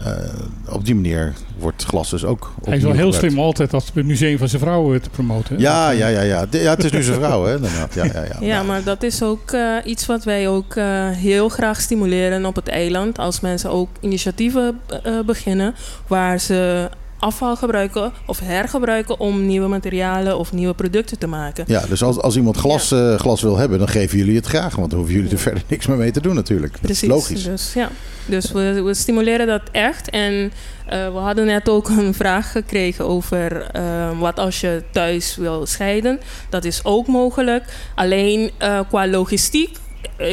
op 0.68 0.84
die 0.84 0.94
manier 0.94 1.32
wordt 1.58 1.84
glas 1.84 2.10
dus 2.10 2.24
ook 2.24 2.52
Hij 2.64 2.76
is 2.76 2.82
wel 2.82 2.92
heel 2.92 3.02
gebruikt. 3.12 3.26
slim 3.32 3.44
altijd 3.44 3.74
als 3.74 3.90
het 3.94 4.06
museum 4.06 4.38
van 4.38 4.48
zijn 4.48 4.60
vrouw 4.62 4.94
eh, 4.94 5.00
te 5.00 5.10
promoten. 5.10 5.56
hè? 5.56 5.62
Ja, 5.62 5.90
ja, 5.90 6.06
ja, 6.08 6.20
ja. 6.20 6.46
De- 6.46 6.58
ja. 6.58 6.70
Het 6.70 6.84
is 6.84 6.90
nu 6.90 7.02
zijn 7.02 7.16
vrouw, 7.18 7.44
hè? 7.44 7.54
inderdaad. 7.56 7.94
Ja, 7.94 8.04
ja, 8.04 8.22
ja. 8.24 8.36
Ja, 8.54 8.62
maar 8.62 8.82
dat 8.82 9.02
is 9.02 9.22
ook 9.22 9.50
eh, 9.50 9.76
iets 9.84 10.06
wat 10.06 10.24
wij 10.24 10.48
ook 10.48 10.74
eh, 10.76 11.08
heel 11.10 11.48
graag 11.48 11.80
stimuleren 11.80 12.44
op 12.46 12.54
het 12.54 12.68
eiland. 12.68 13.18
Als 13.18 13.40
mensen 13.40 13.70
ook 13.70 13.88
initiatieven 14.00 14.80
eh, 15.02 15.20
beginnen 15.26 15.74
waar 16.06 16.38
ze 16.40 16.88
afval 17.24 17.56
gebruiken 17.56 18.12
of 18.26 18.38
hergebruiken 18.38 19.20
om 19.20 19.46
nieuwe 19.46 19.68
materialen 19.68 20.38
of 20.38 20.52
nieuwe 20.52 20.74
producten 20.74 21.18
te 21.18 21.26
maken. 21.26 21.64
Ja, 21.66 21.86
dus 21.88 22.02
als, 22.02 22.20
als 22.20 22.36
iemand 22.36 22.56
glas, 22.56 22.92
eh, 22.92 23.14
glas 23.14 23.42
wil 23.42 23.56
hebben, 23.56 23.78
dan 23.78 23.88
geven 23.88 24.18
jullie 24.18 24.36
het 24.36 24.46
graag. 24.46 24.76
Want 24.76 24.90
dan 24.90 24.98
hoeven 24.98 25.16
jullie 25.16 25.30
er 25.30 25.38
verder 25.38 25.62
niks 25.68 25.86
meer 25.86 25.96
mee 25.96 26.10
te 26.10 26.20
doen 26.20 26.34
natuurlijk. 26.34 26.78
Precies. 26.80 27.08
logisch. 27.08 27.44
Dus, 27.44 27.72
ja. 27.72 27.90
dus 28.26 28.52
we, 28.52 28.82
we 28.82 28.94
stimuleren 28.94 29.46
dat 29.46 29.62
echt. 29.72 30.10
En 30.10 30.52
eh, 30.86 31.12
we 31.12 31.18
hadden 31.18 31.46
net 31.46 31.68
ook 31.68 31.88
een 31.88 32.14
vraag 32.14 32.52
gekregen 32.52 33.06
over 33.06 33.62
eh, 33.62 34.20
wat 34.20 34.38
als 34.38 34.60
je 34.60 34.82
thuis 34.92 35.36
wil 35.36 35.66
scheiden. 35.66 36.20
Dat 36.48 36.64
is 36.64 36.84
ook 36.84 37.06
mogelijk. 37.06 37.64
Alleen 37.94 38.50
qua 38.88 39.06
logistiek 39.06 39.78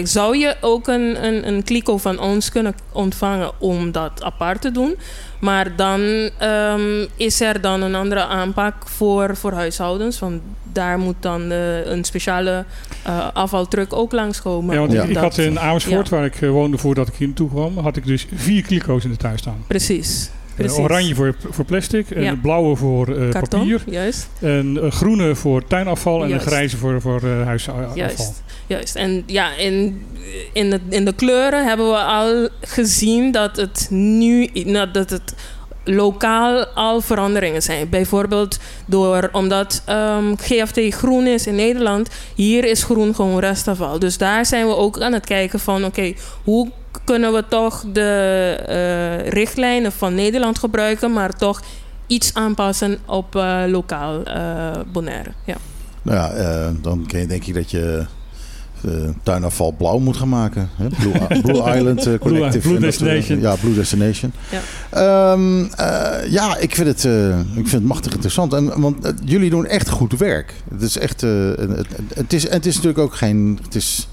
zou 0.04 0.38
je 0.38 0.56
ook 0.62 0.88
een, 0.88 1.24
een, 1.26 1.48
een 1.48 1.64
kliko 1.64 1.98
van 1.98 2.20
ons 2.20 2.50
kunnen 2.50 2.76
ontvangen 2.92 3.52
om 3.60 3.92
dat 3.92 4.24
apart 4.24 4.62
te 4.62 4.72
doen. 4.72 4.96
Maar 5.40 5.76
dan 5.76 6.30
ehm, 6.38 7.06
is 7.16 7.42
er 7.42 7.62
dan 7.62 7.82
een 7.82 7.96
andere 7.96 8.26
aanpak 8.26 8.74
voor, 8.88 9.36
voor 9.38 9.52
huishoudens. 9.54 10.20
Want 10.20 10.42
daar 10.74 10.98
moet 11.00 11.16
dan 11.20 11.52
eh, 11.52 11.86
een 11.86 12.04
speciale 12.04 12.66
eh, 13.04 13.28
afvaltruck 13.34 13.94
ook 13.94 14.12
langskomen. 14.12 14.74
Ja, 14.76 14.80
want 14.80 14.94
ik, 14.94 15.14
dat- 15.14 15.24
had 15.24 15.38
in 15.38 15.60
Amersfoort, 15.60 16.10
Ja. 16.10 16.16
waar 16.16 16.26
ik 16.26 16.42
eh, 16.42 16.50
woonde 16.50 16.78
voordat 16.78 17.08
ik 17.08 17.14
hier 17.16 17.28
naartoe 17.28 17.50
kwam, 17.50 17.78
had 17.78 17.96
ik 17.98 18.06
dus 18.06 18.28
vier 18.36 18.62
kliko's 18.62 19.04
in 19.04 19.10
de 19.12 19.18
tuin 19.18 19.38
staan. 19.38 19.64
Precies. 19.68 20.30
Eh, 20.64 20.68
Precies. 20.68 20.84
oranje 20.92 21.16
voor, 21.16 21.36
voor 21.50 21.66
plastic, 21.66 22.10
en 22.12 22.24
Ja. 22.24 22.32
de 22.32 22.38
blauwe 22.38 22.76
voor 22.76 23.08
eh, 23.08 23.30
Karton, 23.30 23.60
papier, 23.60 23.82
juist. 23.86 24.30
en 24.40 24.78
een 24.84 24.92
groene 24.92 25.36
voor 25.36 25.68
tuinafval 25.68 26.24
en 26.24 26.32
een 26.32 26.40
grijze 26.40 26.78
voor, 26.78 27.02
voor 27.02 27.22
eh, 27.24 27.46
huisafval. 27.46 27.96
Juist. 27.96 28.44
Juist. 28.68 28.96
En 28.96 29.24
ja, 29.26 29.56
in, 29.58 30.02
in, 30.54 30.70
de, 30.70 30.80
in 30.90 31.06
de 31.06 31.14
kleuren 31.14 31.68
hebben 31.68 31.90
we 31.90 31.98
al 31.98 32.50
gezien 32.62 33.32
dat 33.32 33.56
het 33.58 33.88
nu 33.90 34.50
nou, 34.54 34.92
dat 34.92 35.10
het 35.10 35.34
lokaal 35.84 36.66
al 36.66 37.02
veranderingen 37.02 37.62
zijn. 37.62 37.90
Bijvoorbeeld 37.90 38.60
door, 38.86 39.30
omdat 39.32 39.82
ehm, 39.86 40.36
GFT 40.36 40.94
groen 40.94 41.28
is 41.28 41.48
in 41.48 41.56
Nederland, 41.56 42.10
hier 42.36 42.66
is 42.66 42.84
groen 42.84 43.16
gewoon 43.16 43.40
restafval. 43.40 44.00
Dus 44.00 44.18
daar 44.18 44.46
zijn 44.46 44.68
we 44.68 44.76
ook 44.76 45.02
aan 45.02 45.14
het 45.14 45.26
kijken 45.26 45.60
van 45.60 45.86
oké, 45.86 46.14
hoe 46.44 46.70
kunnen 47.04 47.34
we 47.34 47.44
toch 47.50 47.86
de 47.94 48.56
eh, 48.68 49.30
richtlijnen 49.30 49.92
van 49.92 50.16
Nederland 50.16 50.60
gebruiken, 50.60 51.14
maar 51.14 51.36
toch 51.38 51.62
iets 52.08 52.34
aanpassen 52.34 52.98
op 53.06 53.36
eh, 53.36 53.64
lokaal 53.68 54.24
eh 54.24 54.72
Bonaire. 54.92 55.30
Ja. 55.46 55.56
Nou 56.02 56.18
ja, 56.18 56.30
eh, 56.32 56.70
dan 56.82 57.06
denk 57.10 57.46
ik 57.46 57.54
dat 57.54 57.72
je 57.72 58.06
eh, 58.86 58.92
tuinafval 59.24 59.72
blauw 59.72 60.00
moet 60.00 60.18
gaan 60.18 60.30
maken. 60.30 60.70
Hè? 60.76 60.88
Blue, 60.88 61.42
Blue 61.42 61.64
Island 61.78 62.20
Collective. 62.20 62.60
Blue 62.68 62.76
eh, 62.76 62.82
Destination. 62.82 63.40
ja, 63.42 63.56
Blue 63.56 63.74
Destination. 63.74 64.34
Ja. 64.52 64.62
Ehm, 64.90 65.64
eh, 65.64 66.32
ja, 66.32 66.58
ik 66.58 66.76
vind, 66.76 66.88
het, 66.88 67.06
eh, 67.06 67.40
ik 67.40 67.46
vind 67.54 67.72
het 67.72 67.84
machtig 67.84 68.12
interessant. 68.12 68.54
En, 68.54 68.82
want 68.82 69.14
jullie 69.26 69.50
doen 69.50 69.66
echt 69.66 69.90
goed 69.90 70.18
werk. 70.18 70.54
Het 70.72 70.82
is 70.82 70.98
echt... 70.98 71.24
eh, 71.24 71.30
het, 71.58 71.88
het 72.14 72.34
is, 72.34 72.50
het 72.50 72.66
is 72.66 72.74
natuurlijk 72.76 73.04
ook 73.04 73.16
geen... 73.16 73.60
Het 73.64 73.76
is, 73.76 74.08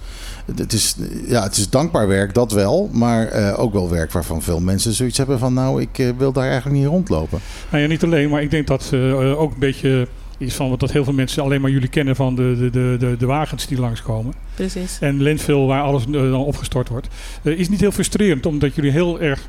het 0.56 0.72
is, 0.72 0.96
ja, 1.26 1.42
het 1.42 1.56
is 1.56 1.70
dankbaar 1.70 2.08
werk, 2.08 2.34
dat 2.34 2.52
wel. 2.52 2.88
Maar 2.92 3.26
eh, 3.26 3.60
ook 3.60 3.72
wel 3.72 3.90
werk 3.90 4.12
waarvan 4.12 4.42
veel 4.42 4.60
mensen 4.60 4.92
zoiets 4.92 5.18
hebben 5.18 5.38
van... 5.38 5.54
nou, 5.54 5.80
ik 5.80 5.98
eh, 5.98 6.08
wil 6.18 6.32
daar 6.32 6.48
eigenlijk 6.48 6.76
niet 6.76 6.86
rondlopen. 6.86 7.38
Nou 7.70 7.82
ja, 7.82 7.88
niet 7.88 8.04
alleen, 8.04 8.30
maar 8.30 8.42
ik 8.42 8.50
denk 8.50 8.66
dat 8.66 8.90
eh, 8.92 9.40
ook 9.40 9.52
een 9.52 9.58
beetje 9.58 10.08
is 10.38 10.54
van 10.54 10.70
wat 10.70 10.80
dat 10.80 10.92
heel 10.92 11.04
veel 11.04 11.12
mensen 11.12 11.42
alleen 11.42 11.60
maar 11.60 11.70
jullie 11.70 11.88
kennen 11.88 12.16
van 12.16 12.34
de, 12.34 12.56
de, 12.58 12.70
de, 12.70 12.96
de, 12.98 13.16
de 13.18 13.26
wagens 13.26 13.66
die 13.66 13.80
langskomen. 13.80 14.34
Precies. 14.54 14.98
En 15.00 15.22
landfill 15.22 15.66
waar 15.66 15.82
alles 15.82 16.04
dan 16.06 16.34
opgestort 16.34 16.88
wordt. 16.88 17.08
Eh, 17.42 17.58
is 17.58 17.68
niet 17.68 17.80
heel 17.80 17.92
frustrerend, 17.92 18.46
omdat 18.46 18.74
jullie 18.74 18.90
heel 18.90 19.20
erg 19.20 19.48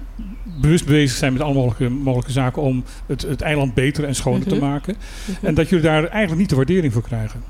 bewust 0.62 0.85
bezig 0.85 1.17
zijn 1.17 1.33
met 1.33 1.41
alle 1.41 1.53
mogelijke, 1.53 1.89
mogelijke 1.95 2.31
zaken 2.31 2.62
om 2.62 2.83
het, 3.05 3.21
het 3.21 3.41
eiland 3.41 3.73
beter 3.73 4.03
en 4.03 4.15
schoner 4.15 4.47
te 4.47 4.55
Mhm. 4.55 4.65
maken. 4.65 4.95
Mhm. 5.25 5.45
En 5.45 5.53
dat 5.53 5.69
jullie 5.69 5.85
daar 5.85 6.03
eigenlijk 6.03 6.39
niet 6.39 6.49
de 6.49 6.55
waardering 6.55 6.93
voor 6.93 7.01
krijgen. 7.03 7.43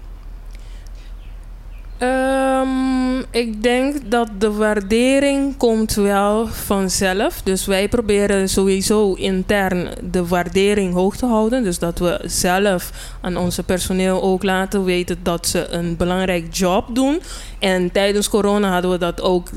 Ehm, 1.99 3.19
ik 3.31 3.63
denk 3.63 4.12
dat 4.12 4.29
de 4.38 4.51
waardering 4.51 5.57
komt 5.57 5.93
wel 5.93 6.47
vanzelf. 6.47 7.41
Dus 7.43 7.65
wij 7.65 7.88
proberen 7.88 8.49
sowieso 8.49 9.13
intern 9.13 9.89
de 10.12 10.27
waardering 10.27 10.93
hoog 10.93 11.17
te 11.17 11.25
houden. 11.25 11.63
Dus 11.63 11.79
dat 11.79 11.99
we 11.99 12.19
zelf 12.23 12.91
aan 13.21 13.38
onze 13.38 13.63
personeel 13.63 14.21
ook 14.21 14.43
laten 14.43 14.83
weten 14.83 15.19
dat 15.23 15.47
ze 15.47 15.67
een 15.69 15.97
belangrijk 15.97 16.53
job 16.55 16.95
doen. 16.95 17.21
En 17.59 17.91
tijdens 17.91 18.29
corona 18.29 18.71
hadden 18.71 18.91
we 18.91 18.97
dat 18.97 19.21
ook 19.21 19.47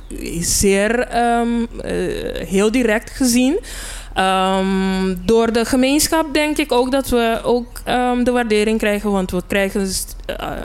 zeer 0.41 0.99
ehm, 0.99 1.49
eh, 1.81 1.93
heel 2.49 2.71
direct 2.71 3.11
gezien. 3.11 3.59
Ehm, 4.15 5.15
door 5.25 5.53
de 5.53 5.65
gemeenschap 5.65 6.35
denk 6.35 6.59
ik 6.59 6.73
ook 6.73 6.91
dat 6.91 7.09
we 7.09 7.41
ook 7.43 7.67
de 8.25 8.31
waardering 8.33 8.79
krijgen. 8.79 9.11
Want 9.11 9.31
we 9.31 9.43
krijgen 9.47 9.87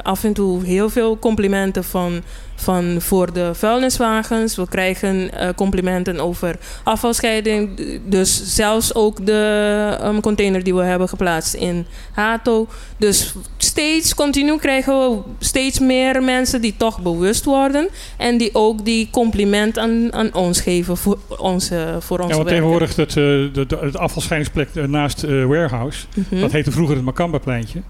af 0.03 0.23
en 0.23 0.33
toe 0.33 0.63
heel 0.65 0.89
veel 0.89 1.19
complimenten 1.19 1.83
van, 1.83 2.21
van 2.55 3.01
voor 3.01 3.33
de 3.33 3.53
vuilniswagens. 3.53 4.55
We 4.55 4.67
krijgen 4.67 5.31
eh, 5.33 5.49
complimenten 5.55 6.19
over 6.19 6.55
afvalscheiding. 6.83 7.69
Dus 8.05 8.55
zelfs 8.55 8.95
ook 8.95 9.25
de 9.25 9.97
ehm, 10.01 10.19
container 10.19 10.63
die 10.63 10.75
we 10.75 10.83
hebben 10.83 11.09
geplaatst 11.09 11.53
in 11.53 11.85
Hato. 12.11 12.67
Dus 12.97 13.33
steeds, 13.57 14.15
continu 14.15 14.57
krijgen 14.57 14.93
we 14.99 15.17
steeds 15.39 15.79
meer 15.79 16.23
mensen 16.23 16.61
die 16.61 16.73
toch 16.77 17.01
bewust 17.01 17.45
worden. 17.45 17.87
En 18.17 18.37
die 18.37 18.49
ook 18.55 18.85
die 18.85 19.09
compliment 19.11 19.77
aan, 19.77 20.13
aan 20.13 20.33
ons 20.33 20.61
geven 20.61 20.97
voor 20.97 21.17
onze, 21.37 21.95
voor 21.99 22.17
onze 22.19 22.29
Ja, 22.31 22.35
want 22.37 22.47
tegenwoordig 22.47 22.95
dat, 22.95 23.07
eh, 23.09 23.13
de, 23.15 23.63
de- 23.67 23.77
het 23.81 23.97
afvalscheidingsplek 23.97 24.69
eh, 24.75 24.83
naast 24.83 25.23
eh, 25.23 25.45
Warehouse, 25.45 26.05
Mhm. 26.15 26.39
dat 26.41 26.51
heette 26.51 26.71
vroeger 26.71 26.95
het 26.95 27.05
Macamba-pleintje. 27.05 27.79
Eh, 27.79 27.85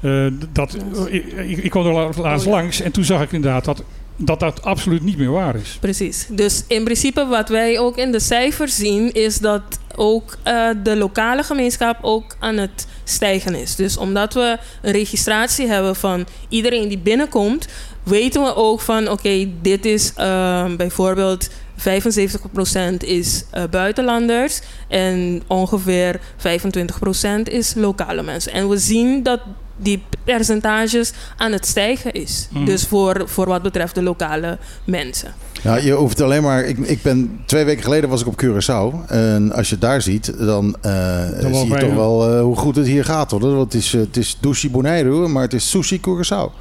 d- 0.00 0.46
dat, 0.52 0.76
eh, 1.08 1.50
ik, 1.50 1.58
ik, 1.58 1.70
kwam 1.70 1.86
er 1.86 1.92
la- 1.92 2.10
laatst 2.22 2.46
Oh, 2.46 2.52
langs 2.52 2.80
en 2.80 2.92
toen 2.92 3.04
zag 3.04 3.22
ik 3.22 3.32
inderdaad 3.32 3.64
dat, 3.64 3.82
dat 4.16 4.40
dat 4.40 4.62
absoluut 4.62 5.02
niet 5.02 5.16
meer 5.18 5.30
waar 5.30 5.56
is. 5.56 5.76
Precies. 5.80 6.26
Dus 6.30 6.64
in 6.68 6.84
principe 6.84 7.26
wat 7.26 7.48
wij 7.48 7.78
ook 7.78 7.96
in 7.96 8.12
de 8.12 8.20
cijfers 8.20 8.76
zien, 8.76 9.12
is 9.12 9.38
dat 9.38 9.62
ook 9.96 10.38
eh, 10.42 10.68
de 10.82 10.96
lokale 10.96 11.42
gemeenschap 11.42 11.98
ook 12.02 12.36
aan 12.38 12.56
het 12.56 12.86
stijgen 13.04 13.54
is. 13.54 13.76
Dus 13.76 13.96
omdat 13.96 14.34
we 14.34 14.58
een 14.82 14.92
registratie 14.92 15.66
hebben 15.66 15.96
van 15.96 16.26
iedereen 16.48 16.88
die 16.88 16.98
binnenkomt, 16.98 17.68
weten 18.02 18.42
we 18.42 18.54
ook 18.54 18.80
van 18.80 19.08
oké, 19.10 19.48
dit 19.62 19.84
is 19.84 20.12
eh, 20.16 20.64
bijvoorbeeld 20.76 21.50
75% 21.50 22.96
is 22.98 23.44
eh, 23.50 23.62
buitenlanders 23.70 24.60
en 24.88 25.42
ongeveer 25.46 26.20
25% 26.36 27.42
is 27.44 27.74
lokale 27.76 28.22
mensen. 28.22 28.52
En 28.52 28.68
we 28.68 28.78
zien 28.78 29.22
dat 29.22 29.40
die 29.82 30.02
percentages 30.24 31.12
aan 31.36 31.52
het 31.52 31.66
stijgen 31.66 32.12
is. 32.12 32.48
Mhm. 32.50 32.64
Dus 32.64 32.86
voor, 32.86 33.22
voor 33.26 33.46
wat 33.46 33.62
betreft 33.62 33.94
de 33.94 34.02
lokale 34.02 34.58
mensen. 34.84 35.34
Ja, 35.62 35.76
je 35.76 35.92
hoeft 35.92 36.20
alleen 36.20 36.42
maar. 36.42 36.64
Ik, 36.64 36.78
ik 36.78 37.02
ben 37.02 37.40
twee 37.46 37.64
weken 37.64 37.82
geleden 37.82 38.10
was 38.10 38.20
ik 38.20 38.26
op 38.26 38.42
Curaçao. 38.44 39.06
En 39.08 39.52
als 39.52 39.66
je 39.68 39.72
het 39.74 39.82
daar 39.82 40.02
ziet, 40.02 40.32
dan, 40.38 40.76
eh, 40.80 41.24
zie 41.38 41.68
je 41.68 41.76
toch 41.78 41.88
ja. 41.88 41.94
wel 41.94 42.30
eh, 42.36 42.40
hoe 42.42 42.56
goed 42.56 42.76
het 42.76 42.86
hier 42.86 43.04
gaat. 43.04 43.30
Hoor. 43.30 43.40
Want 43.40 43.72
het 43.72 43.82
is, 43.82 43.92
het 43.92 44.16
is 44.16 44.38
Dushi 44.40 44.70
Bonaire, 44.70 45.28
maar 45.28 45.42
het 45.42 45.52
is 45.52 45.70
Sushi 45.70 46.00
Curaçao. 46.00 46.52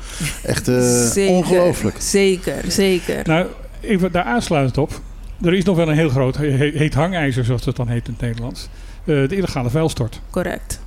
Echt 0.44 0.68
eh, 0.68 1.06
Zeker, 1.08 1.34
ongelooflijk. 1.36 1.96
Zeker, 2.00 2.56
zeker. 2.68 3.22
Nou, 3.24 3.46
even 3.82 4.12
daar 4.12 4.24
aansluitend 4.24 4.78
op. 4.78 5.02
Er 5.42 5.54
is 5.54 5.64
nog 5.64 5.76
wel 5.76 5.90
een 5.90 5.96
heel 5.98 6.10
groot 6.10 6.38
he- 6.38 6.52
he- 6.52 6.72
heet 6.74 6.94
hangijzer, 6.94 7.46
zoals 7.46 7.64
dat 7.64 7.76
dan 7.76 7.88
heet 7.88 8.08
in 8.08 8.14
het 8.14 8.22
Nederlands. 8.22 8.68
Eh, 9.06 9.28
de 9.28 9.36
illegale 9.36 9.70
vuilstort. 9.70 10.22
Correct. 10.30 10.80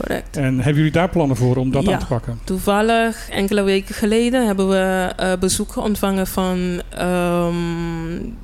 Correct. 0.00 0.36
En 0.36 0.54
hebben 0.56 0.74
jullie 0.74 0.90
daar 0.90 1.08
plannen 1.08 1.36
voor 1.36 1.56
om 1.56 1.70
dat 1.70 1.84
Ja. 1.84 1.92
aan 1.92 1.98
te 1.98 2.06
pakken? 2.06 2.38
Toevallig, 2.44 3.28
enkele 3.30 3.62
weken 3.62 3.94
geleden, 3.94 4.46
hebben 4.46 4.68
we 4.68 5.12
eh, 5.16 5.32
bezoek 5.40 5.76
ontvangen 5.76 6.26
van 6.26 6.82
ehm 6.90 7.54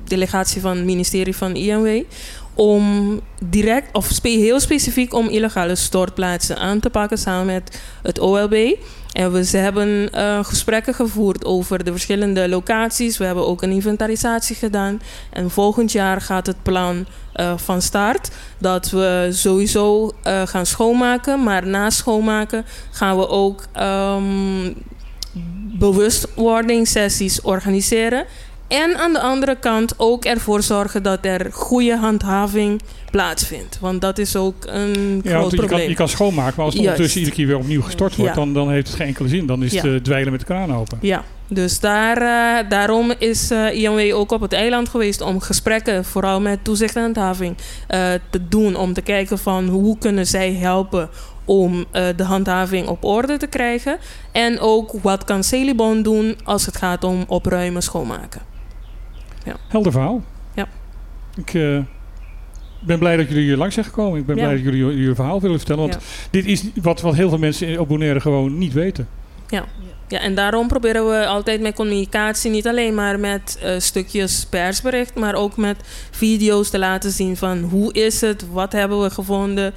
delegatie 0.07 0.61
van 0.61 0.75
het 0.75 0.85
ministerie 0.85 1.35
van 1.35 1.55
INW. 1.55 2.03
Om 2.53 3.19
direct, 3.45 3.93
of 3.95 4.05
spe- 4.05 4.29
heel 4.29 4.59
specifiek 4.59 5.13
om 5.13 5.27
illegale 5.29 5.75
stortplaatsen 5.75 6.57
aan 6.57 6.79
te 6.79 6.89
pakken 6.89 7.17
samen 7.17 7.45
met 7.45 7.81
het 8.01 8.19
OLB. 8.19 8.75
En 9.17 9.31
we 9.31 9.57
hebben 9.57 10.13
eh, 10.13 10.43
gesprekken 10.43 10.93
gevoerd 10.93 11.45
over 11.45 11.83
de 11.83 11.91
verschillende 11.91 12.49
locaties. 12.49 13.17
We 13.17 13.25
hebben 13.25 13.47
ook 13.47 13.61
een 13.61 13.71
inventarisatie 13.71 14.55
gedaan. 14.55 15.01
En 15.29 15.49
volgend 15.49 15.91
jaar 15.91 16.21
gaat 16.21 16.45
het 16.47 16.63
plan 16.63 17.05
eh, 17.33 17.57
van 17.57 17.81
start. 17.81 18.29
Dat 18.57 18.89
we 18.89 19.27
sowieso 19.31 20.11
eh, 20.23 20.41
gaan 20.45 20.65
schoonmaken. 20.65 21.43
Maar 21.43 21.67
na 21.67 21.89
schoonmaken 21.89 22.65
gaan 22.91 23.17
we 23.17 23.27
ook 23.27 23.63
ehm 23.71 24.73
bewustwordingssessies 25.77 27.41
organiseren. 27.41 28.25
En 28.67 28.97
aan 28.97 29.13
de 29.13 29.19
andere 29.19 29.55
kant 29.59 29.93
ook 29.97 30.25
ervoor 30.25 30.63
zorgen 30.63 31.03
dat 31.03 31.25
er 31.25 31.47
goede 31.51 31.97
handhaving 31.97 32.81
plaatsvindt. 33.11 33.77
Want 33.81 34.01
dat 34.01 34.17
is 34.17 34.35
ook 34.35 34.55
een 34.65 35.21
Ja, 35.23 35.29
groot 35.37 35.51
je 35.51 35.57
kan, 35.57 35.65
probleem. 35.67 35.89
je 35.89 35.95
kan 35.95 36.07
schoonmaken, 36.09 36.53
maar 36.55 36.65
als 36.65 36.73
het 36.73 36.83
Juist. 36.83 36.99
ondertussen 36.99 37.19
iedere 37.19 37.35
keer 37.35 37.47
weer 37.47 37.57
opnieuw 37.57 37.81
gestort 37.81 38.15
wordt, 38.15 38.33
Ja. 38.33 38.39
dan, 38.39 38.53
dan 38.53 38.71
heeft 38.71 38.87
het 38.87 38.95
geen 38.95 39.07
enkele 39.07 39.27
zin. 39.27 39.45
Dan 39.45 39.63
is 39.63 39.73
het 39.75 39.83
Ja. 39.83 39.99
dweilen 40.01 40.31
met 40.31 40.39
de 40.39 40.45
kraan 40.45 40.75
open. 40.75 40.97
Ja, 41.01 41.23
dus 41.47 41.79
daar, 41.79 42.17
eh, 42.17 42.69
daarom 42.69 43.13
is 43.17 43.51
eh 43.51 43.73
INW 43.83 44.15
ook 44.15 44.31
op 44.31 44.41
het 44.41 44.53
eiland 44.53 44.89
geweest 44.89 45.21
om 45.21 45.39
gesprekken, 45.39 46.05
vooral 46.05 46.41
met 46.41 46.63
toezicht 46.63 46.95
en 46.95 47.01
handhaving, 47.01 47.55
eh, 47.87 47.99
te 48.29 48.47
doen. 48.49 48.75
Om 48.75 48.93
te 48.93 49.01
kijken 49.01 49.37
van 49.39 49.67
hoe 49.67 49.97
kunnen 49.97 50.27
zij 50.27 50.53
helpen 50.53 51.09
om 51.45 51.85
de 51.91 52.23
handhaving 52.23 52.87
op 52.87 53.03
orde 53.03 53.37
te 53.37 53.47
krijgen. 53.47 53.97
En 54.31 54.59
ook 54.59 54.91
wat 55.01 55.23
kan 55.23 55.43
Celibon 55.43 56.01
doen 56.01 56.35
als 56.43 56.65
het 56.65 56.77
gaat 56.77 57.03
om 57.03 57.23
opruimen, 57.27 57.81
schoonmaken. 57.83 58.41
Helder 59.67 59.91
verhaal. 59.91 60.23
Ja. 60.55 60.67
Ik 61.35 61.53
eh, 61.53 61.77
ben 62.79 62.99
blij 62.99 63.17
dat 63.17 63.27
jullie 63.27 63.43
hier 63.43 63.57
langs 63.57 63.73
zijn 63.73 63.85
gekomen. 63.85 64.19
Ik 64.19 64.25
ben 64.25 64.35
Ja. 64.35 64.41
blij 64.43 64.55
dat 64.55 64.63
jullie 64.63 64.79
jullie 64.79 65.15
verhaal 65.15 65.41
willen 65.41 65.57
vertellen. 65.57 65.81
Want 65.81 65.93
Ja. 65.93 65.99
dit 66.31 66.45
is 66.45 66.63
wat, 66.81 67.01
wat 67.01 67.15
heel 67.15 67.29
veel 67.29 67.37
mensen 67.37 67.79
op 67.79 67.87
Bonaire 67.87 68.19
gewoon 68.19 68.57
niet 68.57 68.73
weten. 68.73 69.07
Ja, 69.49 69.65
en 70.21 70.35
daarom 70.35 70.67
proberen 70.67 71.09
we 71.09 71.25
altijd 71.25 71.61
met 71.61 71.75
communicatie 71.75 72.51
niet 72.51 72.67
alleen 72.67 72.95
maar 72.95 73.19
met 73.19 73.59
eh, 73.61 73.79
stukjes 73.79 74.45
persbericht, 74.49 75.15
maar 75.15 75.35
ook 75.35 75.57
met 75.57 75.77
video's 76.11 76.69
te 76.69 76.79
laten 76.79 77.11
zien 77.11 77.37
van 77.37 77.61
hoe 77.61 77.93
is 77.93 78.21
het, 78.21 78.45
wat 78.51 78.71
hebben 78.71 79.01
we 79.01 79.09
gevonden 79.09 79.73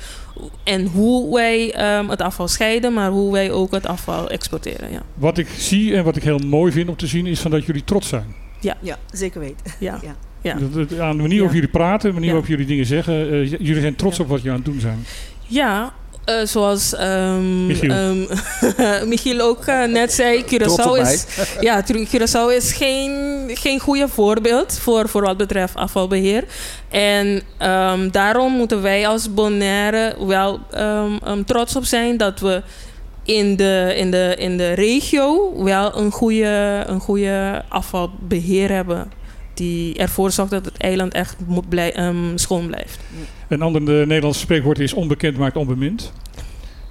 en 0.64 0.86
hoe 0.86 1.34
wij 1.34 1.72
ehm, 1.72 2.08
het 2.08 2.20
afval 2.22 2.48
scheiden, 2.48 2.92
maar 2.92 3.10
hoe 3.10 3.32
wij 3.32 3.50
ook 3.50 3.70
het 3.72 3.86
afval 3.86 4.30
exporteren. 4.30 4.92
Ja, 4.92 5.02
Wat 5.14 5.38
ik 5.38 5.48
zie 5.48 5.96
en 5.96 6.04
wat 6.04 6.16
ik 6.16 6.22
heel 6.22 6.38
mooi 6.38 6.72
vind 6.72 6.88
om 6.88 6.96
te 6.96 7.06
zien 7.06 7.26
is 7.26 7.40
van 7.40 7.50
dat 7.50 7.64
jullie 7.64 7.84
trots 7.84 8.08
zijn. 8.08 8.34
Ja, 8.61 8.76
zeker 9.12 9.40
weten. 9.40 9.56
ja, 9.78 9.98
Ja. 10.02 10.14
ja. 10.42 10.54
Dat- 10.54 10.88
dat- 10.88 10.98
aan 10.98 11.16
de 11.16 11.22
manier 11.22 11.28
Ja. 11.32 11.36
waarop 11.36 11.54
jullie 11.54 11.68
praten, 11.68 12.08
de 12.08 12.12
manier 12.14 12.26
Ja. 12.28 12.32
waarop 12.32 12.50
jullie 12.50 12.66
dingen 12.66 12.86
zeggen. 12.86 13.14
eh, 13.30 13.50
jullie 13.50 13.80
zijn 13.80 13.96
trots 13.96 14.16
Ja. 14.16 14.22
op 14.22 14.28
wat 14.28 14.38
jullie 14.38 14.52
aan 14.52 14.62
het 14.62 14.72
doen 14.72 14.80
zijn. 14.80 15.04
Ja, 15.46 15.92
eh, 16.24 16.44
zoals 16.44 16.94
ehm, 16.94 17.66
Michiel. 17.66 17.90
ehm, 17.90 19.08
Michiel 19.08 19.40
ook 19.40 19.64
eh, 19.66 19.84
net 19.84 20.12
zei, 20.12 20.44
Curaçao 20.44 21.00
is, 21.00 21.26
ja, 21.61 21.84
Curaçao 21.86 22.54
is 22.56 22.72
geen, 22.72 23.11
geen 23.54 23.80
goede 23.80 24.08
voorbeeld 24.08 24.78
voor, 24.78 25.08
voor 25.08 25.22
wat 25.22 25.36
betreft 25.36 25.74
afvalbeheer. 25.74 26.44
En 26.88 27.42
ehm, 27.58 28.11
daarom 28.11 28.52
moeten 28.52 28.82
wij 28.82 29.06
als 29.08 29.34
Bonaire 29.34 30.26
wel 30.26 30.61
ehm, 30.70 31.12
ehm, 31.24 31.42
trots 31.44 31.76
op 31.76 31.84
zijn 31.84 32.16
dat 32.16 32.40
we 32.40 32.62
in 33.37 33.57
de, 33.57 33.93
in 33.97 34.11
de, 34.11 34.35
in 34.39 34.57
de 34.57 34.72
regio 34.72 35.53
wel 35.64 35.97
een 35.99 36.11
goede, 36.11 36.85
een 36.87 37.01
goede 37.01 37.62
afvalbeheer 37.68 38.70
hebben. 38.70 39.11
Die 39.55 39.97
ervoor 39.97 40.31
zorgt 40.31 40.51
dat 40.51 40.64
het 40.64 40.76
eiland 40.76 41.12
echt 41.14 41.37
moet 41.47 41.68
blij, 41.68 41.93
ehm, 41.95 42.37
schoon 42.37 42.66
blijft. 42.66 42.99
Een 43.49 43.62
ander 43.62 43.81
eh, 44.01 44.07
Nederlands 44.07 44.41
spreekwoord 44.41 44.78
is 44.78 44.93
onbekend 44.95 45.37
maakt 45.37 45.57
onbemind. 45.57 46.12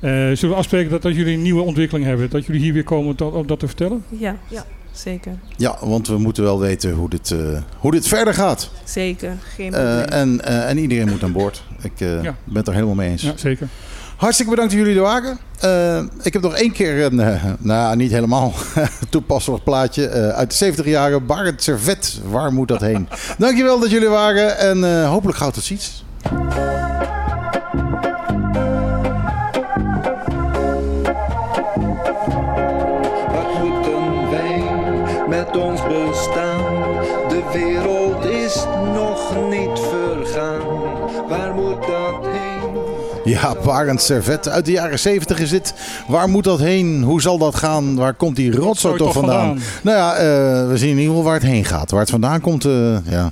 Eh, 0.01 0.09
zullen 0.11 0.49
we 0.49 0.55
afspreken 0.55 0.91
dat 0.91 1.05
als 1.05 1.15
jullie 1.15 1.33
een 1.35 1.41
nieuwe 1.41 1.61
ontwikkeling 1.61 2.05
hebben, 2.05 2.29
dat 2.29 2.45
jullie 2.45 2.61
hier 2.61 2.73
weer 2.73 2.83
komen 2.83 3.15
om- 3.19 3.27
om 3.33 3.47
dat 3.47 3.59
te 3.59 3.67
vertellen? 3.67 4.03
Ja, 4.09 4.35
Ja. 4.47 4.65
zeker. 4.91 5.31
Ja, 5.57 5.77
want 5.81 6.07
we 6.07 6.17
moeten 6.17 6.43
wel 6.43 6.59
weten 6.59 6.91
hoe 6.93 7.09
dit, 7.09 7.31
eh, 7.31 7.61
hoe 7.77 7.91
dit 7.91 8.07
verder 8.07 8.33
gaat. 8.33 8.71
Zeker. 8.83 9.33
Geen 9.55 9.73
Eh, 9.73 9.79
probleem. 9.83 10.05
en, 10.19 10.41
eh, 10.45 10.69
en 10.69 10.77
iedereen 10.77 11.09
moet 11.09 11.23
aan 11.23 11.31
boord. 11.31 11.63
Ik 11.81 11.91
eh, 12.01 12.23
Ja. 12.23 12.35
ben 12.43 12.55
het 12.57 12.67
er 12.67 12.73
helemaal 12.73 12.95
mee 12.95 13.09
eens. 13.09 13.21
Ja, 13.21 13.33
zeker. 13.35 13.67
Hartstikke 14.19 14.51
bedankt 14.51 14.73
dat 14.73 14.81
jullie 14.81 14.97
er 14.97 15.05
waren. 15.05 15.39
Eh, 15.59 16.25
ik 16.25 16.33
heb 16.33 16.41
nog 16.41 16.55
één 16.55 16.71
keer 16.71 17.03
een, 17.03 17.19
eh, 17.19 17.43
nou 17.59 17.95
niet 17.95 18.11
helemaal 18.11 18.53
toepasselijk 19.09 19.63
plaatje 19.63 20.07
eh, 20.07 20.29
uit 20.29 20.49
de 20.49 20.55
70 20.55 20.85
jaren. 20.85 21.25
Barend 21.25 21.63
Servet, 21.63 22.19
waar 22.25 22.53
moet 22.53 22.67
dat 22.67 22.81
heen? 22.81 23.09
Dankjewel 23.37 23.79
dat 23.79 23.89
jullie 23.89 24.07
waren 24.07 24.57
en 24.57 25.05
hopelijk 25.05 25.37
gauw 25.37 25.51
tot 25.51 25.63
ziens. 25.63 26.03
Ja, 43.41 43.55
Barend 43.65 44.01
Servet 44.01 44.49
uit 44.49 44.65
de 44.65 44.71
jaren 44.71 44.99
70 44.99 45.39
is 45.39 45.49
dit. 45.49 45.73
Waar 46.07 46.29
moet 46.29 46.43
dat 46.43 46.59
heen? 46.59 47.03
Hoe 47.03 47.21
zal 47.21 47.37
dat 47.37 47.55
gaan? 47.55 47.95
Waar 47.95 48.13
komt 48.13 48.35
die 48.35 48.51
rotzooi 48.55 48.97
toch 48.97 49.13
vandaan? 49.13 49.59
Nou 49.81 49.97
ja, 49.97 50.13
eh, 50.15 50.67
we 50.67 50.77
zien 50.77 50.89
in 50.89 50.97
ieder 50.97 51.09
geval 51.09 51.23
waar 51.23 51.33
het 51.39 51.49
heen 51.49 51.65
gaat. 51.65 51.91
Waar 51.91 51.99
het 51.99 52.09
vandaan 52.09 52.41
komt, 52.41 52.65
eh, 52.65 52.97
ja. 53.09 53.31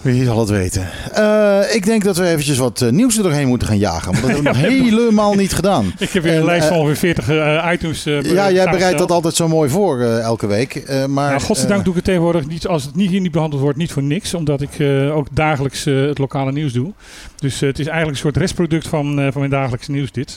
Wie 0.00 0.24
zal 0.24 0.38
het 0.38 0.48
weten? 0.48 0.88
Eh, 1.12 1.74
ik 1.74 1.84
denk 1.84 2.04
dat 2.04 2.16
we 2.16 2.26
eventjes 2.26 2.58
wat 2.58 2.80
eh, 2.80 2.90
nieuws 2.90 3.16
er 3.16 3.22
doorheen 3.22 3.48
moeten 3.48 3.68
gaan 3.68 3.78
jagen. 3.78 4.12
Want 4.12 4.22
dat 4.22 4.30
hebben 4.30 4.42
we 4.44 4.50
nog 4.60 4.70
helemaal 4.70 5.34
niet 5.34 5.52
gedaan. 5.52 5.92
Ik 5.98 6.10
heb 6.10 6.22
weer 6.22 6.32
En, 6.32 6.38
een 6.38 6.44
lijst 6.44 6.66
van 6.66 6.76
eh, 6.76 6.82
ongeveer 6.82 6.96
40 6.96 7.28
eh, 7.28 7.72
items. 7.72 8.04
Ja, 8.04 8.50
jij 8.50 8.70
bereidt 8.70 8.98
dat 8.98 9.10
altijd 9.10 9.34
zo 9.34 9.48
mooi 9.48 9.70
voor 9.70 10.00
elke 10.00 10.46
week. 10.46 10.82
Maar, 10.88 11.30
Nou, 11.30 11.40
godzijdank 11.40 11.80
doe 11.80 11.90
ik 11.90 11.96
het 11.96 12.04
tegenwoordig 12.04 12.46
niet, 12.46 12.66
als 12.66 12.84
het 12.84 12.94
niet 12.94 13.10
hier 13.10 13.20
niet 13.20 13.32
behandeld 13.32 13.62
wordt, 13.62 13.78
niet 13.78 13.92
voor 13.92 14.02
niks. 14.02 14.34
Omdat 14.34 14.60
ik 14.60 14.80
ook 15.12 15.26
dagelijks 15.32 15.84
het 15.84 16.18
lokale 16.18 16.52
nieuws 16.52 16.72
doe. 16.72 16.92
Dus 17.36 17.60
het 17.60 17.78
is 17.78 17.86
eigenlijk 17.86 18.16
een 18.16 18.22
soort 18.22 18.36
restproduct 18.36 18.88
van, 18.88 19.14
van 19.14 19.38
mijn 19.38 19.50
dagelijkse 19.50 19.90
nieuws 19.90 20.12
dit. 20.12 20.36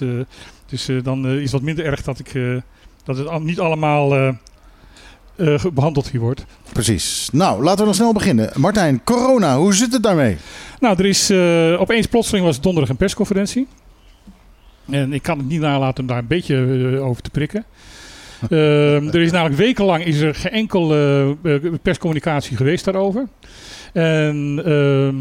Dus 0.69 0.89
dan 1.03 1.27
is 1.27 1.41
het 1.41 1.51
wat 1.51 1.61
minder 1.61 1.85
erg 1.85 2.01
dat, 2.01 2.19
ik, 2.19 2.31
dat 3.03 3.17
het 3.17 3.43
niet 3.43 3.59
allemaal 3.59 4.35
eh, 5.35 5.53
eh, 5.53 5.65
behandeld 5.73 6.09
hier 6.09 6.21
wordt. 6.21 6.45
Precies. 6.73 7.29
Nou, 7.31 7.63
laten 7.63 7.79
we 7.79 7.85
dan 7.85 7.93
snel 7.93 8.13
beginnen. 8.13 8.51
Martijn, 8.55 9.03
corona, 9.03 9.57
hoe 9.57 9.73
zit 9.73 9.93
het 9.93 10.03
daarmee? 10.03 10.37
Nou, 10.83 10.97
er 10.97 11.05
is 11.05 11.29
eh, 11.29 11.81
opeens 11.81 12.07
plotseling 12.07 12.45
was 12.45 12.61
donderdag 12.61 12.89
een 12.89 12.97
persconferentie. 12.97 13.67
En 14.89 15.13
ik 15.13 15.21
kan 15.21 15.37
het 15.37 15.47
niet 15.47 15.59
nalaten 15.59 16.01
om 16.03 16.09
daar 16.09 16.17
een 16.17 16.27
beetje 16.27 16.55
eh, 16.95 17.05
over 17.05 17.21
te 17.21 17.29
prikken. 17.29 17.65
Ehm, 18.43 19.07
er 19.07 19.21
is 19.21 19.31
namelijk 19.31 19.59
wekenlang 19.59 20.05
is 20.05 20.19
er 20.19 20.35
geen 20.35 20.51
enkel 20.51 20.95
eh, 20.95 21.55
perscommunicatie 21.81 22.57
geweest 22.57 22.85
daarover. 22.85 23.27
En 23.93 24.61
ehm, 24.65 25.15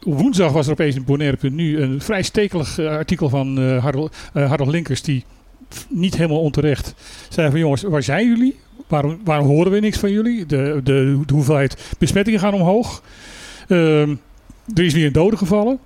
woensdag 0.00 0.52
was 0.52 0.66
er 0.66 0.72
opeens 0.72 0.96
in 0.96 1.04
Bonaire.nu 1.04 1.80
een 1.80 2.00
vrij 2.00 2.22
stekelig 2.22 2.78
artikel 2.78 3.28
van 3.28 3.78
Harold, 3.78 4.16
Harold 4.32 4.70
Linkers 4.70 5.02
die 5.02 5.24
niet 5.88 6.16
helemaal 6.16 6.40
onterecht 6.40 6.94
zei 7.28 7.50
van 7.50 7.58
jongens, 7.58 7.82
waar 7.82 8.02
zijn 8.02 8.26
jullie? 8.26 8.56
Waarom, 8.92 9.18
waarom 9.24 9.46
horen 9.46 9.72
we 9.72 9.78
niks 9.78 9.98
van 9.98 10.10
jullie? 10.10 10.46
De, 10.46 10.80
de, 10.84 11.20
de 11.26 11.34
hoeveelheid 11.34 11.94
besmettingen 11.98 12.40
gaan 12.40 12.54
omhoog. 12.54 13.02
Ehm, 13.68 14.14
er 14.74 14.84
is 14.84 14.92
weer 14.94 15.06
een 15.06 15.12
dode 15.12 15.36
gevallen. 15.36 15.78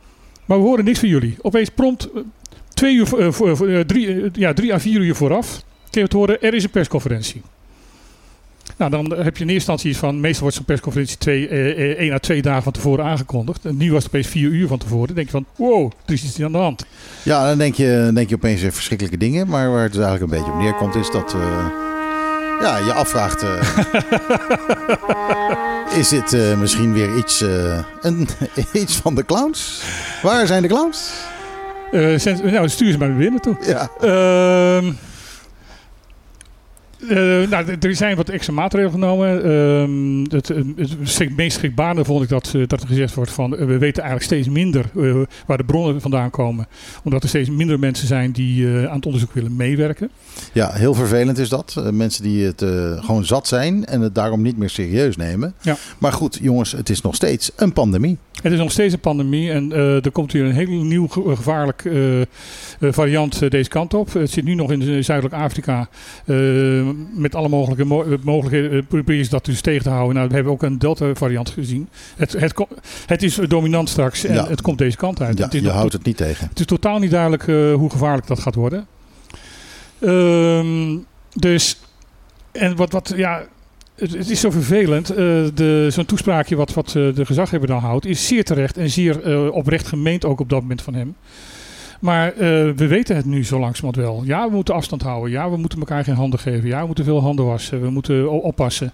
Maar 0.45 0.59
we 0.59 0.65
horen 0.65 0.85
niks 0.85 0.99
van 0.99 1.09
jullie. 1.09 1.37
Opeens 1.41 1.69
prompt 1.69 2.09
eh, 2.15 2.21
twee 2.75 2.95
uur, 2.95 3.19
eh, 3.19 3.79
eh, 3.79 3.87
drie, 3.87 4.31
ja, 4.33 4.53
drie 4.53 4.75
à 4.75 4.81
vier 4.81 5.01
uur 5.01 5.15
vooraf. 5.15 5.63
Kun 5.91 6.01
je 6.01 6.01
het 6.01 6.13
horen, 6.13 6.43
er 6.43 6.55
is 6.55 6.65
een 6.65 6.71
persconferentie. 6.71 7.43
Nou, 8.77 8.91
dan 8.91 9.05
heb 9.05 9.37
je 9.37 9.45
in 9.45 9.51
eerste 9.51 9.53
instantie 9.53 9.91
iets 9.91 9.99
van, 9.99 10.21
meestal 10.21 10.41
wordt 10.41 10.57
zo'n 10.57 10.65
persconferentie 10.65 11.19
twee, 11.19 11.49
één 11.97 12.13
à 12.13 12.19
twee 12.19 12.43
dagen 12.43 12.63
van 12.63 12.73
tevoren 12.73 13.05
aangekondigd. 13.05 13.65
En 13.65 13.77
nu 13.77 13.93
was 13.93 14.05
het 14.05 14.13
opeens 14.13 14.27
vier 14.27 14.51
uur 14.51 14.69
van 14.69 14.79
tevoren. 14.79 15.07
Dan 15.07 15.17
denk 15.17 15.27
je 15.27 15.33
van, 15.33 15.47
wow, 15.57 15.93
er 16.07 16.13
is 16.13 16.25
iets 16.25 16.43
aan 16.43 16.53
de 16.53 16.59
hand. 16.59 16.87
Ja, 17.23 17.49
dan 17.49 17.59
denk 17.59 17.75
je, 17.75 18.11
denk 18.15 18.29
je 18.29 18.35
opeens 18.35 18.61
verschrikkelijke 18.61 19.19
dingen. 19.19 19.49
Maar 19.49 19.71
waar 19.71 19.83
het 19.83 19.99
eigenlijk 19.99 20.23
een 20.23 20.39
beetje 20.39 20.53
op 20.53 20.59
neerkomt 20.59 20.95
is 20.95 21.11
dat... 21.11 21.37
ja, 22.61 22.77
je 22.77 22.93
afvraagt... 22.93 23.43
eh, 23.43 23.63
is 26.01 26.09
dit 26.09 26.33
eh, 26.33 26.59
misschien 26.59 26.93
weer 26.93 27.17
iets, 27.17 27.41
eh, 27.41 27.79
een, 28.01 28.29
iets 28.73 28.97
van 28.97 29.15
de 29.15 29.25
clowns? 29.25 29.83
Waar 30.23 30.47
zijn 30.47 30.63
de 30.63 30.69
clowns? 30.69 31.11
Nou, 32.43 32.69
stuur 32.69 32.93
ze 32.93 32.99
maar 32.99 33.09
weer 33.09 33.17
binnen 33.17 33.41
toe. 33.41 33.57
Ja. 33.61 33.91
Eh, 37.09 37.17
nou, 37.51 37.77
er 37.81 37.95
zijn 37.95 38.17
wat 38.17 38.29
extra 38.29 38.53
maatregelen 38.53 38.93
genomen. 38.93 39.45
Ehm, 39.45 40.37
het, 40.37 40.49
het, 40.49 41.19
het 41.19 41.37
meest 41.37 41.57
schrikbarende 41.57 42.05
vond 42.05 42.23
ik 42.23 42.29
dat, 42.29 42.53
eh, 42.55 42.63
dat 42.67 42.81
er 42.83 42.87
gezegd 42.89 43.15
wordt 43.15 43.31
van... 43.31 43.53
eh, 43.57 43.59
we 43.59 43.79
weten 43.79 44.03
eigenlijk 44.03 44.23
steeds 44.33 44.49
minder 44.49 44.85
eh, 44.97 45.15
waar 45.47 45.57
de 45.57 45.65
bronnen 45.65 46.01
vandaan 46.01 46.31
komen. 46.31 46.67
Omdat 47.05 47.23
er 47.23 47.29
steeds 47.29 47.51
minder 47.51 47.79
mensen 47.79 48.07
zijn 48.07 48.33
die 48.33 48.67
eh, 48.67 48.85
aan 48.89 48.97
het 48.97 49.07
onderzoek 49.07 49.33
willen 49.33 49.57
meewerken. 49.57 50.11
Ja, 50.53 50.73
heel 50.73 50.95
vervelend 50.95 51.39
is 51.39 51.49
dat. 51.49 51.75
Eh, 51.79 51.91
mensen 51.91 52.23
die 52.23 52.45
het 52.45 52.63
eh, 52.63 53.05
gewoon 53.05 53.25
zat 53.25 53.47
zijn 53.49 53.85
en 53.87 54.01
het 54.01 54.15
daarom 54.15 54.43
niet 54.43 54.57
meer 54.59 54.71
serieus 54.71 55.17
nemen. 55.17 55.55
Ja. 55.61 55.77
Maar 55.99 56.13
goed, 56.13 56.39
jongens, 56.43 56.73
het 56.73 56.89
is 56.91 57.01
nog 57.01 57.15
steeds 57.15 57.51
een 57.57 57.73
pandemie. 57.73 58.19
Het 58.47 58.55
is 58.55 58.61
nog 58.61 58.73
steeds 58.73 58.95
een 58.95 59.01
pandemie 59.01 59.51
en 59.51 59.73
eh, 59.73 60.05
er 60.05 60.11
komt 60.11 60.33
hier 60.33 60.45
een 60.45 60.53
heel 60.55 60.83
nieuw 60.83 61.09
ge- 61.09 61.37
gevaarlijk 61.37 61.85
eh, 61.85 62.21
eh, 62.21 62.27
variant 62.81 63.43
eh, 63.43 63.51
deze 63.51 63.69
kant 63.69 63.95
op. 63.95 64.13
Het 64.13 64.31
zit 64.31 64.45
nu 64.45 64.55
nog 64.55 64.73
in 64.73 64.83
eh, 64.83 65.03
Zuidelijk 65.03 65.35
Afrika. 65.37 65.89
Eh, 66.25 66.37
met 67.15 67.35
alle 67.35 67.49
mogelijke 67.49 67.85
mo- 67.85 68.03
eh, 68.03 68.19
mogelijkheden 68.23 68.87
eh, 69.07 69.29
dat 69.31 69.45
dus 69.45 69.61
tegen 69.61 69.83
te 69.83 69.89
houden. 69.91 70.15
Nou, 70.15 70.29
we 70.29 70.35
hebben 70.35 70.53
ook 70.53 70.63
een 70.63 70.79
Delta 70.79 71.15
variant 71.15 71.51
gezien. 71.51 71.89
Het, 72.17 72.33
het, 72.33 72.55
het 73.07 73.23
is 73.23 73.35
dominant 73.35 73.89
straks 73.89 74.25
en 74.25 74.35
Ja. 74.35 74.47
het 74.49 74.61
komt 74.63 74.79
deze 74.79 74.97
kant 74.97 75.21
uit. 75.21 75.39
Ja, 75.39 75.45
het, 75.45 75.55
is 75.55 75.61
je 75.61 75.71
houdt 75.71 75.93
het 75.93 76.05
niet 76.05 76.17
tegen. 76.17 76.49
het 76.49 76.61
is 76.61 76.67
totaal 76.67 76.99
niet 76.99 77.11
duidelijk 77.11 77.49
eh, 77.49 77.75
hoe 77.75 77.91
gevaarlijk 77.91 78.27
dat 78.27 78.39
gaat 78.41 78.55
worden. 78.55 78.87
Ehm, 79.99 80.97
dus, 81.33 81.81
en 82.53 82.77
wat, 82.77 82.93
wat 82.93 83.13
ja, 83.17 83.43
het, 83.97 84.13
het 84.13 84.31
is 84.31 84.41
zo 84.41 84.51
vervelend. 84.51 85.15
eh, 85.15 85.87
zo'n 85.89 86.07
toespraakje 86.07 86.57
wat, 86.57 86.75
wat 86.75 86.87
eh, 86.87 86.93
de 87.15 87.27
gezaghebber 87.27 87.69
dan 87.69 87.79
houdt, 87.79 88.07
is 88.07 88.27
zeer 88.27 88.45
terecht 88.45 88.77
en 88.77 88.91
zeer 88.91 89.23
eh, 89.23 89.55
oprecht 89.55 89.87
gemeend 89.87 90.25
ook 90.25 90.41
op 90.41 90.49
dat 90.49 90.61
moment 90.61 90.83
van 90.83 90.95
hem. 90.95 91.17
Maar 92.01 92.33
we 92.77 92.87
weten 92.87 93.17
het 93.17 93.25
nu 93.25 93.45
zo 93.45 93.59
langzamerhand 93.59 94.07
wel. 94.07 94.23
Ja, 94.25 94.49
we 94.49 94.55
moeten 94.55 94.75
afstand 94.75 95.03
houden. 95.03 95.31
Ja, 95.31 95.51
we 95.51 95.57
moeten 95.57 95.79
elkaar 95.79 96.05
geen 96.05 96.15
handen 96.15 96.39
geven. 96.39 96.69
Ja, 96.69 96.81
we 96.81 96.87
moeten 96.87 97.05
veel 97.05 97.21
handen 97.21 97.45
wassen. 97.45 97.83
We 97.83 97.91
moeten 97.91 98.31
oppassen. 98.31 98.93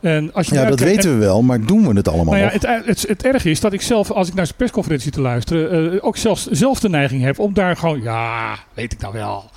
En 0.00 0.32
als 0.32 0.46
je 0.46 0.54
Ja, 0.54 0.64
dat 0.64 0.80
weten 0.80 1.12
we 1.12 1.18
wel, 1.18 1.42
maar 1.42 1.60
doen 1.60 1.88
we 1.88 1.96
het 1.96 2.08
allemaal 2.08 2.34
nou 2.34 2.46
ja, 2.46 2.50
het, 2.50 2.86
het, 2.86 3.04
het 3.08 3.22
erg 3.22 3.44
is 3.44 3.60
dat 3.60 3.72
ik 3.72 3.80
zelf, 3.82 4.10
als 4.10 4.28
ik 4.28 4.34
naar 4.34 4.46
zijn 4.46 4.58
persconferentie 4.58 5.10
te 5.10 5.20
luisteren, 5.20 6.02
ook 6.02 6.16
zelfs 6.16 6.46
zelf 6.46 6.80
de 6.80 6.88
neiging 6.88 7.22
heb 7.22 7.38
om 7.38 7.54
daar 7.54 7.76
gewoon, 7.76 8.02
ja, 8.02 8.56
weet 8.74 8.92
ik 8.92 9.00
nou 9.00 9.12
wel. 9.12 9.50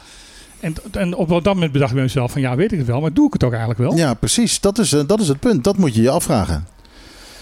En, 0.59 0.73
en 0.91 1.15
op 1.15 1.29
dat 1.29 1.53
moment 1.53 1.71
bedacht 1.71 1.89
ik 1.89 1.95
bij 1.95 2.05
mezelf 2.05 2.31
van, 2.31 2.41
ja, 2.41 2.55
weet 2.55 2.71
ik 2.71 2.77
het 2.77 2.87
wel, 2.87 3.01
maar 3.01 3.13
doe 3.13 3.27
ik 3.27 3.33
het 3.33 3.43
ook 3.43 3.51
eigenlijk 3.51 3.79
wel? 3.79 3.95
Ja, 3.95 4.13
precies. 4.13 4.59
Dat 4.59 4.77
is, 4.77 4.93
eh, 4.93 5.01
dat 5.07 5.19
is 5.19 5.27
het 5.27 5.39
punt. 5.39 5.63
Dat 5.63 5.77
moet 5.77 5.95
je 5.95 6.01
je 6.01 6.09
afvragen. 6.09 6.67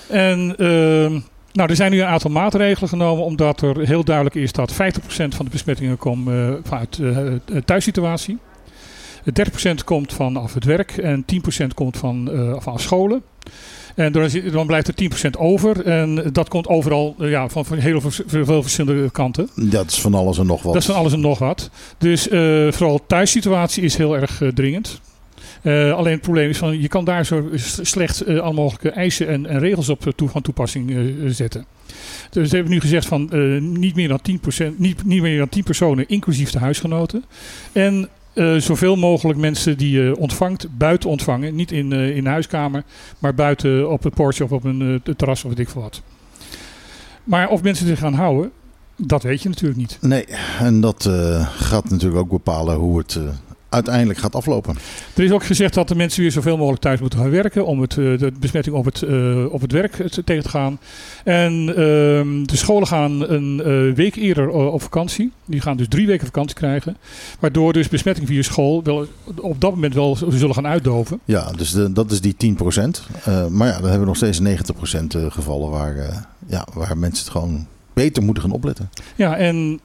En 0.08 0.56
ehm, 0.58 1.20
nou, 1.56 1.70
er 1.70 1.76
zijn 1.76 1.92
nu 1.92 2.02
een 2.02 2.08
aantal 2.08 2.32
maatregelen 2.32 2.90
genomen, 2.90 3.24
omdat 3.24 3.62
er 3.62 3.80
heel 3.80 4.04
duidelijk 4.04 4.36
is 4.36 4.52
dat 4.52 4.74
50% 4.74 4.76
van 5.36 5.46
de 5.46 5.52
besmettingen 5.52 5.98
komen 5.98 6.48
eh, 6.48 6.56
vanuit 6.64 7.00
eh, 7.00 7.18
de 7.46 7.64
thuissituatie. 7.66 8.38
30% 9.26 9.84
komt 9.86 10.14
vanaf 10.14 10.54
het 10.54 10.64
werk 10.64 10.98
en 10.98 11.26
10% 11.26 11.74
komt 11.74 11.98
van, 11.98 12.32
eh, 12.32 12.56
vanaf 12.60 12.82
scholen. 12.82 13.24
En 13.96 14.12
dan, 14.52 14.66
blijft 14.66 14.88
er 14.88 15.30
10% 15.36 15.40
over. 15.40 15.86
En 15.86 16.30
dat 16.32 16.48
komt 16.48 16.68
overal 16.68 17.16
eh, 17.20 17.30
ja, 17.30 17.50
van, 17.50 17.66
van 17.66 17.78
heel 17.78 18.02
veel 18.28 18.62
verschillende 18.62 19.12
kanten. 19.12 19.50
Dat 19.56 19.92
is 19.92 20.02
van 20.02 20.14
alles 20.14 20.38
en 20.38 20.46
nog 20.46 20.62
wat. 20.62 20.74
Dat 20.74 20.82
is 20.82 20.88
van 20.88 20.98
alles 20.98 21.14
en 21.14 21.20
nog 21.20 21.40
wat. 21.40 21.70
Dus 21.98 22.30
eh, 22.30 22.72
vooral 22.72 23.06
thuissituatie 23.08 23.84
is 23.84 23.96
heel 23.98 24.18
erg 24.18 24.42
eh, 24.42 24.50
dringend. 24.50 25.02
Alleen 25.96 26.12
het 26.12 26.22
probleem 26.22 26.50
is 26.50 26.58
van 26.58 26.82
je 26.82 26.88
kan 26.88 27.06
daar 27.06 27.26
zo 27.26 27.50
slecht 27.82 28.28
alle 28.28 28.54
mogelijke 28.54 28.90
eisen 28.90 29.28
en, 29.28 29.46
en 29.46 29.60
regels 29.60 29.90
op 29.90 30.14
toe, 30.16 30.30
van 30.30 30.42
toepassing 30.42 30.92
eh, 30.92 31.04
zetten. 31.28 31.66
Dus 32.30 32.50
ze 32.50 32.56
hebben 32.56 32.74
nu 32.74 32.80
gezegd 32.80 33.06
van 33.06 33.30
niet, 33.80 33.96
meer 33.96 34.08
dan 34.08 34.20
10%, 34.72 34.78
niet, 34.78 35.06
niet 35.06 35.22
meer 35.22 35.38
dan 35.38 35.50
10 35.50 35.64
personen, 35.64 36.08
inclusief 36.08 36.52
de 36.52 36.60
huisgenoten. 36.60 37.24
En 37.72 38.10
eh, 38.36 38.56
zoveel 38.56 38.96
mogelijk 38.96 39.40
mensen 39.40 39.78
die 39.78 39.92
je 39.92 40.16
ontvangt, 40.18 40.78
buiten 40.78 41.10
ontvangen. 41.10 41.56
Niet 41.56 41.72
in, 41.72 41.94
eh, 41.94 42.16
in 42.16 42.24
de 42.24 42.30
huiskamer, 42.30 42.84
maar 43.20 43.34
buiten 43.34 43.92
op 43.92 44.04
het 44.04 44.14
portje 44.14 44.44
of 44.44 44.52
op 44.52 44.64
een 44.64 45.02
eh, 45.06 45.14
terras 45.16 45.44
of 45.44 45.50
weet 45.50 45.60
ik 45.60 45.70
veel 45.70 45.82
wat. 45.82 46.02
Maar 47.24 47.50
of 47.50 47.62
mensen 47.62 47.88
zich 47.88 48.00
gaan 48.00 48.14
houden, 48.14 48.52
dat 48.96 49.24
weet 49.24 49.42
je 49.42 49.50
natuurlijk 49.50 49.80
niet. 49.80 49.98
Nee, 50.02 50.26
en 50.60 50.82
dat 50.82 51.10
gaat 51.58 51.90
natuurlijk 51.90 52.22
ook 52.22 52.30
bepalen 52.30 52.76
hoe 52.76 52.98
het 52.98 53.20
uiteindelijk 53.76 54.20
gaat 54.20 54.36
aflopen. 54.36 54.76
Er 55.16 55.24
is 55.24 55.32
ook 55.32 55.44
gezegd 55.46 55.74
dat 55.74 55.88
de 55.88 55.96
mensen 55.96 56.22
weer 56.22 56.32
zoveel 56.32 56.58
mogelijk 56.58 56.82
thuis 56.82 57.00
moeten 57.00 57.20
gaan 57.20 57.30
werken 57.30 57.66
om 57.66 57.82
het, 57.82 57.92
eh, 57.92 57.96
de 57.98 58.32
besmetting 58.40 58.76
op 58.76 58.86
het, 58.86 59.02
eh, 59.02 59.46
op 59.54 59.62
het 59.62 59.72
werk 59.72 59.92
te- 60.10 60.24
tegen 60.24 60.44
te 60.44 60.50
gaan. 60.50 60.80
En 61.24 61.70
ehm, 61.70 62.44
de 62.44 62.56
scholen 62.58 62.88
gaan 62.88 63.30
een 63.30 63.62
eh, 63.62 63.96
week 63.96 64.16
eerder 64.16 64.50
op 64.50 64.82
vakantie. 64.82 65.32
Die 65.46 65.62
gaan 65.62 65.78
dus 65.78 65.88
drie 65.90 66.08
weken 66.08 66.26
vakantie 66.26 66.56
krijgen. 66.56 66.98
Waardoor 67.40 67.74
dus 67.74 67.90
besmetting 67.90 68.28
via 68.28 68.42
school 68.42 68.84
wel, 68.84 69.06
op 69.36 69.62
dat 69.62 69.72
moment 69.72 69.94
wel 69.94 70.18
zullen 70.30 70.56
gaan 70.56 70.68
uitdoven. 70.68 71.20
Ja, 71.26 71.52
dus 71.52 71.72
de, 71.72 71.92
dat 71.92 72.12
is 72.12 72.22
die 72.22 72.36
10%. 72.38 73.04
Eh, 73.24 73.48
maar 73.48 73.68
ja, 73.68 73.74
dan 73.74 73.84
hebben 73.84 74.00
we 74.00 74.06
nog 74.06 74.16
steeds 74.16 74.40
90% 74.40 75.16
eh, 75.16 75.26
gevallen 75.32 75.70
waar, 75.70 75.96
ja, 76.48 76.68
waar 76.74 76.98
mensen 76.98 77.24
het 77.24 77.32
gewoon 77.32 77.68
beter 77.94 78.24
moeten 78.24 78.44
gaan 78.44 78.52
opletten. 78.52 78.90
Ja, 79.16 79.38
en 79.38 79.80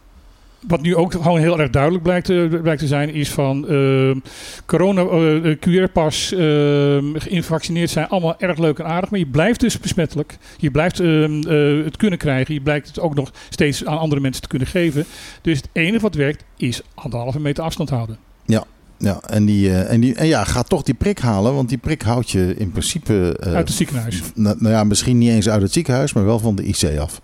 wat 0.69 0.81
nu 0.83 0.97
ook 0.97 1.13
gewoon 1.13 1.39
heel 1.39 1.61
erg 1.61 1.71
duidelijk 1.71 2.03
blijkt, 2.03 2.27
te- 2.27 2.59
blijkt 2.63 2.81
te 2.81 2.87
zijn, 2.87 3.15
is 3.15 3.31
van 3.31 3.69
ehm, 3.69 4.19
corona, 4.67 5.03
eh, 5.03 5.57
QR-pas, 5.61 6.33
ehm, 6.33 7.05
gevaccineerd 7.15 7.91
zijn, 7.91 8.09
allemaal 8.09 8.35
erg 8.39 8.59
leuk 8.59 8.79
en 8.79 8.85
aardig. 8.87 9.11
Maar 9.11 9.19
je 9.19 9.27
blijft 9.27 9.61
dus 9.61 9.79
besmettelijk. 9.81 10.39
Je 10.59 10.71
blijft 10.71 11.01
ehm, 11.01 11.41
eh, 11.43 11.85
het 11.85 11.97
kunnen 11.97 12.19
krijgen. 12.19 12.55
Je 12.55 12.61
blijkt 12.61 12.87
het 12.89 13.01
ook 13.01 13.15
nog 13.15 13.33
steeds 13.49 13.85
aan 13.85 13.99
andere 13.99 14.21
mensen 14.21 14.43
te 14.43 14.49
kunnen 14.49 14.69
geven. 14.69 15.05
Dus 15.43 15.57
het 15.57 15.69
enige 15.73 16.03
wat 16.03 16.15
werkt, 16.15 16.45
is 16.57 16.83
anderhalve 16.95 17.41
meter 17.41 17.65
afstand 17.65 17.91
houden. 17.91 18.19
Ja, 19.03 19.21
en, 19.27 19.45
die, 19.45 19.69
eh, 19.71 19.93
en, 19.93 20.01
die, 20.01 20.15
en 20.15 20.27
ja, 20.27 20.45
ga 20.45 20.63
toch 20.63 20.83
die 20.83 20.95
prik 20.95 21.19
halen, 21.19 21.55
want 21.55 21.69
die 21.69 21.79
prik 21.79 22.03
houdt 22.03 22.31
je 22.31 22.55
in 22.59 22.71
principe... 22.71 23.37
eh, 23.41 23.55
Uit 23.55 23.69
het 23.69 23.77
ziekenhuis. 23.77 24.23
Nou, 24.35 24.57
nou 24.59 24.75
ja, 24.75 24.85
misschien 24.85 25.19
niet 25.19 25.31
eens 25.31 25.49
uit 25.49 25.63
het 25.63 25.73
ziekenhuis, 25.73 26.13
maar 26.13 26.25
wel 26.25 26.39
van 26.39 26.55
de 26.55 26.65
IC 26.65 26.99
af. 26.99 27.21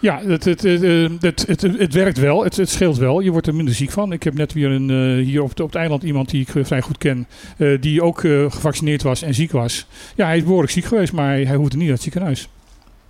Ja, 0.00 0.20
het, 0.24 0.44
het, 0.44 0.62
het, 0.62 0.82
eh, 0.82 1.10
het, 1.20 1.62
het, 1.62 1.94
werkt 1.94 2.18
wel. 2.18 2.44
Het, 2.44 2.56
het 2.56 2.70
scheelt 2.70 2.96
wel. 2.96 3.20
Je 3.20 3.30
wordt 3.30 3.46
er 3.46 3.54
minder 3.54 3.74
ziek 3.74 3.90
van. 3.90 4.12
Ik 4.12 4.22
heb 4.22 4.34
net 4.34 4.52
weer 4.52 4.70
een, 4.70 4.90
eh, 4.90 5.24
hier 5.24 5.42
op 5.42 5.58
het, 5.58 5.74
eiland 5.74 6.02
iemand 6.02 6.30
die 6.30 6.40
ik 6.40 6.54
eh, 6.54 6.64
vrij 6.64 6.80
goed 6.82 6.98
ken. 6.98 7.26
eh, 7.56 7.80
die 7.80 8.02
ook 8.02 8.24
eh, 8.24 8.50
gevaccineerd 8.50 9.02
was 9.02 9.22
en 9.22 9.34
ziek 9.34 9.52
was. 9.52 9.86
Ja, 10.14 10.26
hij 10.26 10.36
is 10.36 10.42
behoorlijk 10.42 10.72
ziek 10.72 10.84
geweest, 10.84 11.12
maar 11.12 11.28
hij, 11.28 11.54
hoefde 11.54 11.76
niet 11.76 11.84
naar 11.86 11.94
het 11.94 12.02
ziekenhuis. 12.02 12.48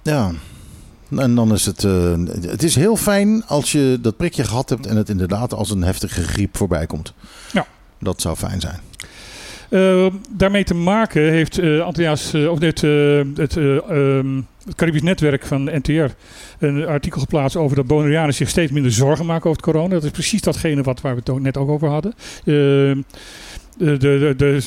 Ja, 0.02 0.30
en 1.16 1.34
dan 1.34 1.52
is 1.52 1.66
het... 1.66 1.84
eh, 1.84 2.12
het 2.40 2.62
is 2.62 2.74
heel 2.74 2.96
fijn 2.96 3.44
als 3.46 3.72
je 3.72 3.98
dat 4.00 4.16
prikje 4.16 4.44
gehad 4.44 4.68
hebt 4.68 4.86
en 4.86 4.96
het 4.96 5.08
inderdaad 5.08 5.54
als 5.54 5.70
een 5.70 5.82
heftige 5.82 6.22
griep 6.22 6.56
voorbij 6.56 6.86
komt. 6.86 7.12
Ja. 7.52 7.66
Dat 8.00 8.20
zou 8.20 8.36
fijn 8.36 8.60
zijn. 8.60 8.80
Eh, 9.68 10.06
daarmee 10.30 10.64
te 10.64 10.74
maken 10.74 11.22
heeft 11.30 11.60
Andreas, 11.80 12.34
eh, 12.34 12.50
of 12.50 12.60
eh, 12.60 13.20
eh, 13.20 13.76
ehm, 13.88 14.40
het 14.64 14.74
Caribisch 14.74 15.02
Netwerk 15.02 15.46
van 15.46 15.64
NTR 15.64 16.14
een 16.58 16.86
artikel 16.86 17.20
geplaatst 17.20 17.56
over 17.56 17.76
dat 17.76 17.86
Bonaireanen 17.86 18.34
zich 18.34 18.48
steeds 18.48 18.72
minder 18.72 18.92
zorgen 18.92 19.26
maken 19.26 19.50
over 19.50 19.62
het 19.62 19.72
corona. 19.72 19.94
Dat 19.94 20.04
is 20.04 20.10
precies 20.10 20.40
datgene 20.40 20.82
wat, 20.82 21.00
waar 21.00 21.14
we 21.14 21.32
het 21.32 21.42
net 21.42 21.56
ook 21.56 21.68
over 21.68 21.88
hadden. 21.88 22.14
De, 22.44 23.04
de, 23.78 23.96
de, 24.36 24.62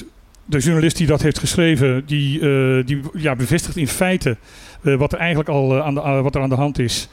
de, 0.46 0.60
journalist 0.60 0.98
die 0.98 1.08
dat 1.08 1.22
heeft 1.22 1.40
geschreven, 1.40 2.06
die, 2.06 2.40
die 2.84 3.02
ja, 3.14 3.36
bevestigt 3.36 3.78
in 3.78 3.88
feite 3.88 4.38
wat 4.82 5.14
er 5.14 5.20
eigenlijk 5.20 5.50
al 5.50 5.82
aan, 5.82 5.94
de, 5.94 6.02
wat 6.02 6.36
er 6.36 6.42
aan 6.42 6.50
de 6.50 6.56
hand 6.56 6.80
is. 6.80 7.10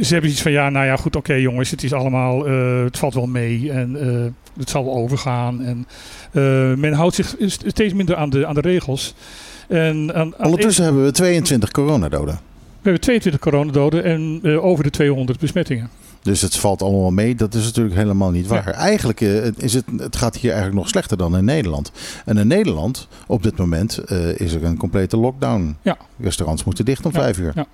Ze 0.00 0.12
hebben 0.12 0.30
iets 0.30 0.42
van, 0.42 0.52
ja, 0.52 0.68
nou 0.70 0.86
ja, 0.86 0.96
goed, 0.96 1.16
oké 1.16 1.34
jongens, 1.34 1.70
het 1.70 1.82
is 1.82 1.92
allemaal, 1.92 2.46
eh, 2.46 2.82
het 2.84 2.98
valt 2.98 3.14
wel 3.14 3.26
mee 3.26 3.72
en 3.72 4.00
eh, 4.00 4.30
het 4.58 4.70
zal 4.70 4.84
wel 4.84 4.94
overgaan. 4.94 5.62
En 5.62 5.86
eh, 6.32 6.74
men 6.74 6.92
houdt 6.92 7.14
zich 7.14 7.34
st- 7.40 7.64
steeds 7.66 7.94
minder 7.94 8.16
aan 8.16 8.30
de, 8.30 8.46
aan 8.46 8.54
de 8.54 8.60
regels. 8.60 9.14
En 9.68 10.14
aan, 10.14 10.34
aan 10.36 10.44
Ondertussen 10.46 10.84
hebben 10.84 11.04
we 11.04 11.10
22 11.10 11.70
coronadoden. 11.70 12.34
we 12.34 12.40
hebben 12.82 13.00
22 13.00 13.40
coronadoden 13.40 14.04
en 14.04 14.40
over 14.60 14.84
de 14.84 14.90
200 14.90 15.38
besmettingen. 15.38 15.88
Dus 16.22 16.40
het 16.40 16.56
valt 16.56 16.82
allemaal 16.82 17.10
mee. 17.10 17.34
Dat 17.34 17.54
is 17.54 17.64
natuurlijk 17.64 17.94
helemaal 17.96 18.30
niet 18.30 18.46
waar. 18.46 18.66
Eigenlijk 18.66 19.20
is 19.56 19.74
het, 19.74 19.84
het 19.96 20.16
gaat 20.16 20.36
hier 20.36 20.50
eigenlijk 20.50 20.80
nog 20.80 20.88
slechter 20.88 21.16
dan 21.16 21.36
in 21.36 21.44
Nederland. 21.44 21.92
En 22.24 22.36
in 22.38 22.46
Nederland, 22.46 23.08
op 23.26 23.42
dit 23.42 23.56
moment, 23.56 24.10
is 24.36 24.52
er 24.54 24.64
een 24.64 24.76
complete 24.76 25.16
lockdown. 25.16 25.76
Ja. 25.82 25.96
Restaurants 26.20 26.64
moeten 26.64 26.84
dicht 26.84 27.06
om 27.06 27.12
Ja, 27.14 27.20
vijf 27.20 27.38
uur. 27.38 27.52
ja. 27.54 27.66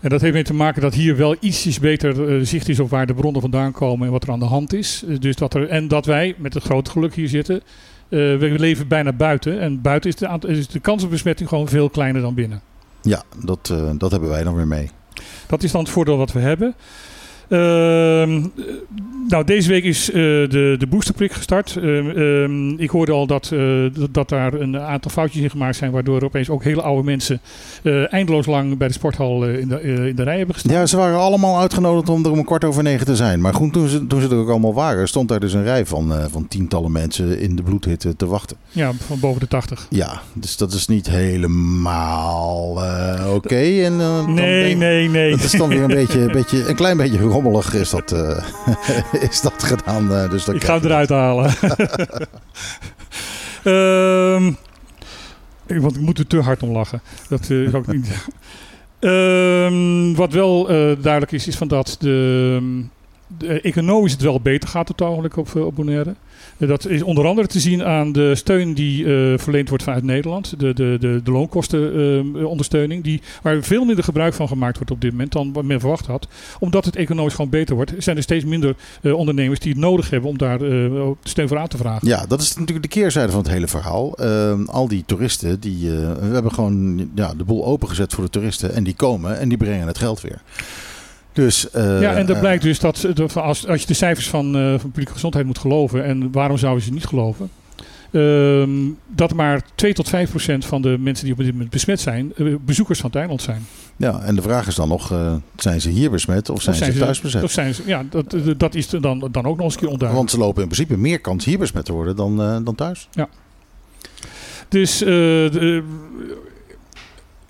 En 0.00 0.08
dat 0.08 0.20
heeft 0.20 0.34
mee 0.34 0.42
te 0.42 0.54
maken 0.54 0.82
dat 0.82 0.94
hier 0.94 1.16
wel 1.16 1.36
ietsjes 1.40 1.78
beter 1.78 2.28
eh, 2.28 2.44
zicht 2.44 2.68
is 2.68 2.80
op 2.80 2.90
waar 2.90 3.06
de 3.06 3.14
bronnen 3.14 3.40
vandaan 3.40 3.72
komen 3.72 4.06
en 4.06 4.12
wat 4.12 4.22
er 4.22 4.30
aan 4.30 4.38
de 4.38 4.44
hand 4.44 4.72
is. 4.72 5.04
Eh, 5.08 5.18
dus 5.18 5.36
dat 5.36 5.54
er, 5.54 5.68
en 5.68 5.88
dat 5.88 6.06
wij 6.06 6.34
met 6.38 6.54
het 6.54 6.62
grote 6.62 6.90
geluk 6.90 7.14
hier 7.14 7.28
zitten, 7.28 7.62
Eh, 8.08 8.18
we 8.18 8.54
leven 8.58 8.88
bijna 8.88 9.12
buiten. 9.12 9.60
En 9.60 9.80
buiten 9.80 10.10
is 10.10 10.16
de, 10.16 10.38
is 10.46 10.68
de 10.68 10.80
kans 10.80 11.04
op 11.04 11.10
besmetting 11.10 11.48
gewoon 11.48 11.68
veel 11.68 11.90
kleiner 11.90 12.22
dan 12.22 12.34
binnen. 12.34 12.60
Ja, 13.02 13.22
dat, 13.44 13.74
dat 13.98 14.10
hebben 14.10 14.28
wij 14.28 14.42
dan 14.42 14.54
weer 14.54 14.66
mee. 14.66 14.90
Dat 15.46 15.62
is 15.62 15.72
dan 15.72 15.80
het 15.80 15.90
voordeel 15.90 16.16
wat 16.16 16.32
we 16.32 16.40
hebben. 16.40 16.74
Ehm, 17.50 18.36
eh, 18.36 18.40
nou, 19.30 19.44
deze 19.44 19.68
week 19.68 19.84
is 19.84 20.10
eh, 20.10 20.14
de, 20.14 20.74
de 20.78 20.86
boosterprik 20.88 21.32
gestart. 21.32 21.76
Ehm, 21.76 22.08
ehm, 22.08 22.68
ik 22.68 22.90
hoorde 22.90 23.12
al 23.12 23.26
dat, 23.26 23.50
eh, 23.52 23.60
dat, 24.10 24.28
daar 24.28 24.54
een 24.54 24.78
aantal 24.78 25.10
foutjes 25.10 25.42
in 25.42 25.50
gemaakt 25.50 25.76
zijn, 25.76 25.90
waardoor 25.90 26.22
opeens 26.22 26.50
ook 26.50 26.64
hele 26.64 26.82
oude 26.82 27.02
mensen 27.02 27.40
eh, 27.82 28.12
eindeloos 28.12 28.46
lang 28.46 28.78
bij 28.78 28.88
de 28.88 28.94
sporthal 28.94 29.44
in, 29.46 29.68
de, 29.68 29.82
in 29.82 30.16
de 30.16 30.22
rij 30.22 30.36
hebben 30.36 30.54
gestaan. 30.54 30.72
Ja, 30.72 30.86
ze 30.86 30.96
waren 30.96 31.18
allemaal 31.18 31.60
uitgenodigd 31.60 32.08
om 32.08 32.24
er 32.24 32.30
om 32.30 32.38
een 32.38 32.44
kwart 32.44 32.64
over 32.64 32.82
negen 32.82 33.06
te 33.06 33.16
zijn. 33.16 33.40
Maar 33.40 33.54
goed, 33.54 33.72
toen 33.72 33.88
ze, 33.88 34.06
toen 34.06 34.20
ze 34.20 34.28
er 34.28 34.36
ook 34.36 34.48
allemaal 34.48 34.74
waren, 34.74 35.08
stond 35.08 35.28
daar 35.28 35.40
dus 35.40 35.52
een 35.52 35.64
rij 35.64 35.86
van, 35.86 36.12
van 36.30 36.48
tientallen 36.48 36.92
mensen 36.92 37.40
in 37.40 37.56
de 37.56 37.62
bloedhitte 37.62 38.16
te 38.16 38.26
wachten. 38.26 38.56
Ja, 38.68 38.92
van 38.92 39.20
boven 39.20 39.40
de 39.40 39.48
80. 39.48 39.86
Ja, 39.90 40.20
dus 40.32 40.56
dat 40.56 40.72
is 40.72 40.86
niet 40.86 41.10
helemaal 41.10 42.82
oké. 43.34 43.54
Nee, 43.54 44.76
nee, 44.76 45.08
nee. 45.08 45.30
Dat 45.30 45.42
is 45.42 45.52
dan 45.52 45.68
weer 45.68 45.82
een 45.82 45.94
beetje, 46.04 46.20
een 46.20 46.32
beetje 46.32 46.68
een 46.68 46.74
klein 46.74 46.96
beetje 46.96 47.18
rommelig 47.42 47.74
is 47.74 47.90
dat, 47.90 48.12
eh, 48.12 48.44
is 49.30 49.40
dat 49.40 49.62
gedaan. 49.64 50.12
eh, 50.12 50.30
dus 50.30 50.44
dan 50.44 50.54
Ik 50.54 50.64
ga 50.64 50.74
hem 50.74 50.84
eruit 50.84 51.08
halen. 51.08 51.50
Ik- 55.66 55.80
want 55.80 55.96
ik 55.96 56.00
moet 56.02 56.18
er 56.18 56.26
te 56.26 56.40
hard 56.40 56.62
om 56.62 56.70
lachen. 56.70 57.00
Dat 57.28 57.50
eh, 57.50 57.62
is 57.62 57.74
ook 57.74 57.86
niet. 57.86 58.08
Ehm, 59.00 60.14
wat 60.14 60.32
wel 60.32 60.68
eh, 60.68 60.74
duidelijk 61.02 61.32
is, 61.32 61.46
is 61.46 61.56
van 61.56 61.68
dat 61.68 61.96
de, 62.00 62.84
de 63.38 63.60
economisch 63.60 64.12
het 64.12 64.20
wel 64.22 64.40
beter 64.40 64.68
gaat 64.68 64.90
op 64.90 64.98
het 64.98 65.08
ogenblik 65.08 65.36
op, 65.36 65.54
op 65.56 65.74
Bonaire. 65.74 66.14
Eh, 66.60 66.68
dat 66.68 66.86
is 66.86 67.02
onder 67.02 67.26
andere 67.26 67.46
te 67.46 67.60
zien 67.60 67.84
aan 67.84 68.12
de 68.12 68.34
steun 68.34 68.74
die 68.74 69.04
eh, 69.04 69.38
verleend 69.38 69.68
wordt 69.68 69.84
vanuit 69.84 70.04
Nederland. 70.04 70.54
De, 70.58 70.74
de, 70.74 70.96
de, 71.00 71.20
de 71.24 71.30
loonkostenondersteuning. 71.30 73.04
die 73.04 73.20
waar 73.42 73.62
veel 73.62 73.84
minder 73.84 74.04
gebruik 74.04 74.34
van 74.34 74.48
gemaakt 74.48 74.76
wordt 74.76 74.90
op 74.90 75.00
dit 75.00 75.10
moment 75.10 75.32
dan 75.32 75.52
wat 75.52 75.64
men 75.64 75.80
verwacht 75.80 76.06
had. 76.06 76.28
Omdat 76.58 76.84
het 76.84 76.96
economisch 76.96 77.34
gewoon 77.34 77.50
beter 77.50 77.74
wordt, 77.74 77.92
zijn 77.98 78.16
er 78.16 78.22
steeds 78.22 78.44
minder 78.44 78.74
eh, 79.02 79.14
ondernemers 79.14 79.60
die 79.60 79.72
het 79.72 79.80
nodig 79.80 80.10
hebben 80.10 80.30
om 80.30 80.38
daar 80.38 80.60
eh, 80.60 81.06
steun 81.22 81.48
voor 81.48 81.58
aan 81.58 81.68
te 81.68 81.76
vragen. 81.76 82.08
Ja, 82.08 82.26
dat 82.26 82.40
is 82.40 82.56
natuurlijk 82.56 82.82
de 82.82 83.00
keerzijde 83.00 83.32
van 83.32 83.40
het 83.40 83.50
hele 83.50 83.68
verhaal. 83.68 84.18
Al 84.66 84.88
die 84.88 85.02
toeristen, 85.06 85.60
die, 85.60 85.90
eh, 85.90 86.12
we 86.12 86.32
hebben 86.32 86.52
gewoon 86.52 87.10
ja, 87.14 87.34
de 87.34 87.44
boel 87.44 87.64
opengezet 87.64 88.14
voor 88.14 88.24
de 88.24 88.30
toeristen. 88.30 88.74
En 88.74 88.84
die 88.84 88.94
komen 88.94 89.38
en 89.38 89.48
die 89.48 89.58
brengen 89.58 89.86
het 89.86 89.98
geld 89.98 90.20
weer. 90.20 90.40
Dus, 91.32 91.70
eh, 91.70 92.00
ja, 92.00 92.12
en 92.14 92.26
dat 92.26 92.34
eh, 92.36 92.40
blijkt 92.42 92.62
dus 92.62 92.78
dat 92.78 93.04
eh, 93.04 93.14
de- 93.14 93.40
als, 93.40 93.66
als 93.66 93.80
je 93.80 93.86
de 93.86 93.94
cijfers 93.94 94.28
van, 94.28 94.52
van 94.52 94.90
publieke 94.90 95.12
gezondheid 95.12 95.46
moet 95.46 95.58
geloven, 95.58 96.04
en 96.04 96.32
waarom 96.32 96.58
zouden 96.58 96.84
ze 96.84 96.92
niet 96.92 97.06
geloven? 97.06 97.50
Ehm, 98.12 98.70
dat 99.06 99.34
maar 99.34 99.62
2 99.74 99.92
tot 99.92 100.08
5 100.08 100.30
procent 100.30 100.64
van 100.64 100.82
de 100.82 100.96
mensen 101.00 101.24
die 101.24 101.34
op 101.34 101.40
dit 101.40 101.52
moment 101.52 101.70
besmet 101.70 102.00
zijn, 102.00 102.32
bezoekers 102.64 102.98
van 103.00 103.10
het 103.10 103.18
eiland 103.18 103.42
zijn. 103.42 103.66
Ja, 103.96 104.20
en 104.20 104.34
de 104.34 104.42
vraag 104.42 104.66
is 104.66 104.74
dan 104.74 104.88
nog, 104.88 105.14
zijn 105.56 105.80
ze 105.80 105.90
hier 105.90 106.10
besmet 106.10 106.48
of 106.50 106.62
zijn, 106.62 106.76
Of 106.76 106.82
ze 106.84 106.98
thuis 106.98 107.20
besmet? 107.20 107.42
Of 107.42 107.50
zijn 107.50 107.74
ze, 107.74 107.82
ja, 107.86 108.02
dat, 108.10 108.34
dat 108.56 108.74
is 108.74 108.88
dan, 108.88 109.28
dan 109.30 109.44
ook 109.46 109.56
nog 109.56 109.64
eens 109.64 109.74
een 109.74 109.80
keer 109.80 109.88
onduidelijk. 109.88 110.12
Want 110.14 110.30
ze 110.30 110.38
lopen 110.38 110.62
in 110.62 110.68
principe 110.68 110.96
meer 110.96 111.20
kans 111.20 111.44
hier 111.44 111.58
besmet 111.58 111.84
te 111.84 111.92
worden 111.92 112.16
dan, 112.16 112.64
dan 112.64 112.74
thuis. 112.74 113.08
Dus 114.68 115.02
eh, 115.02 115.08
de- 115.08 115.82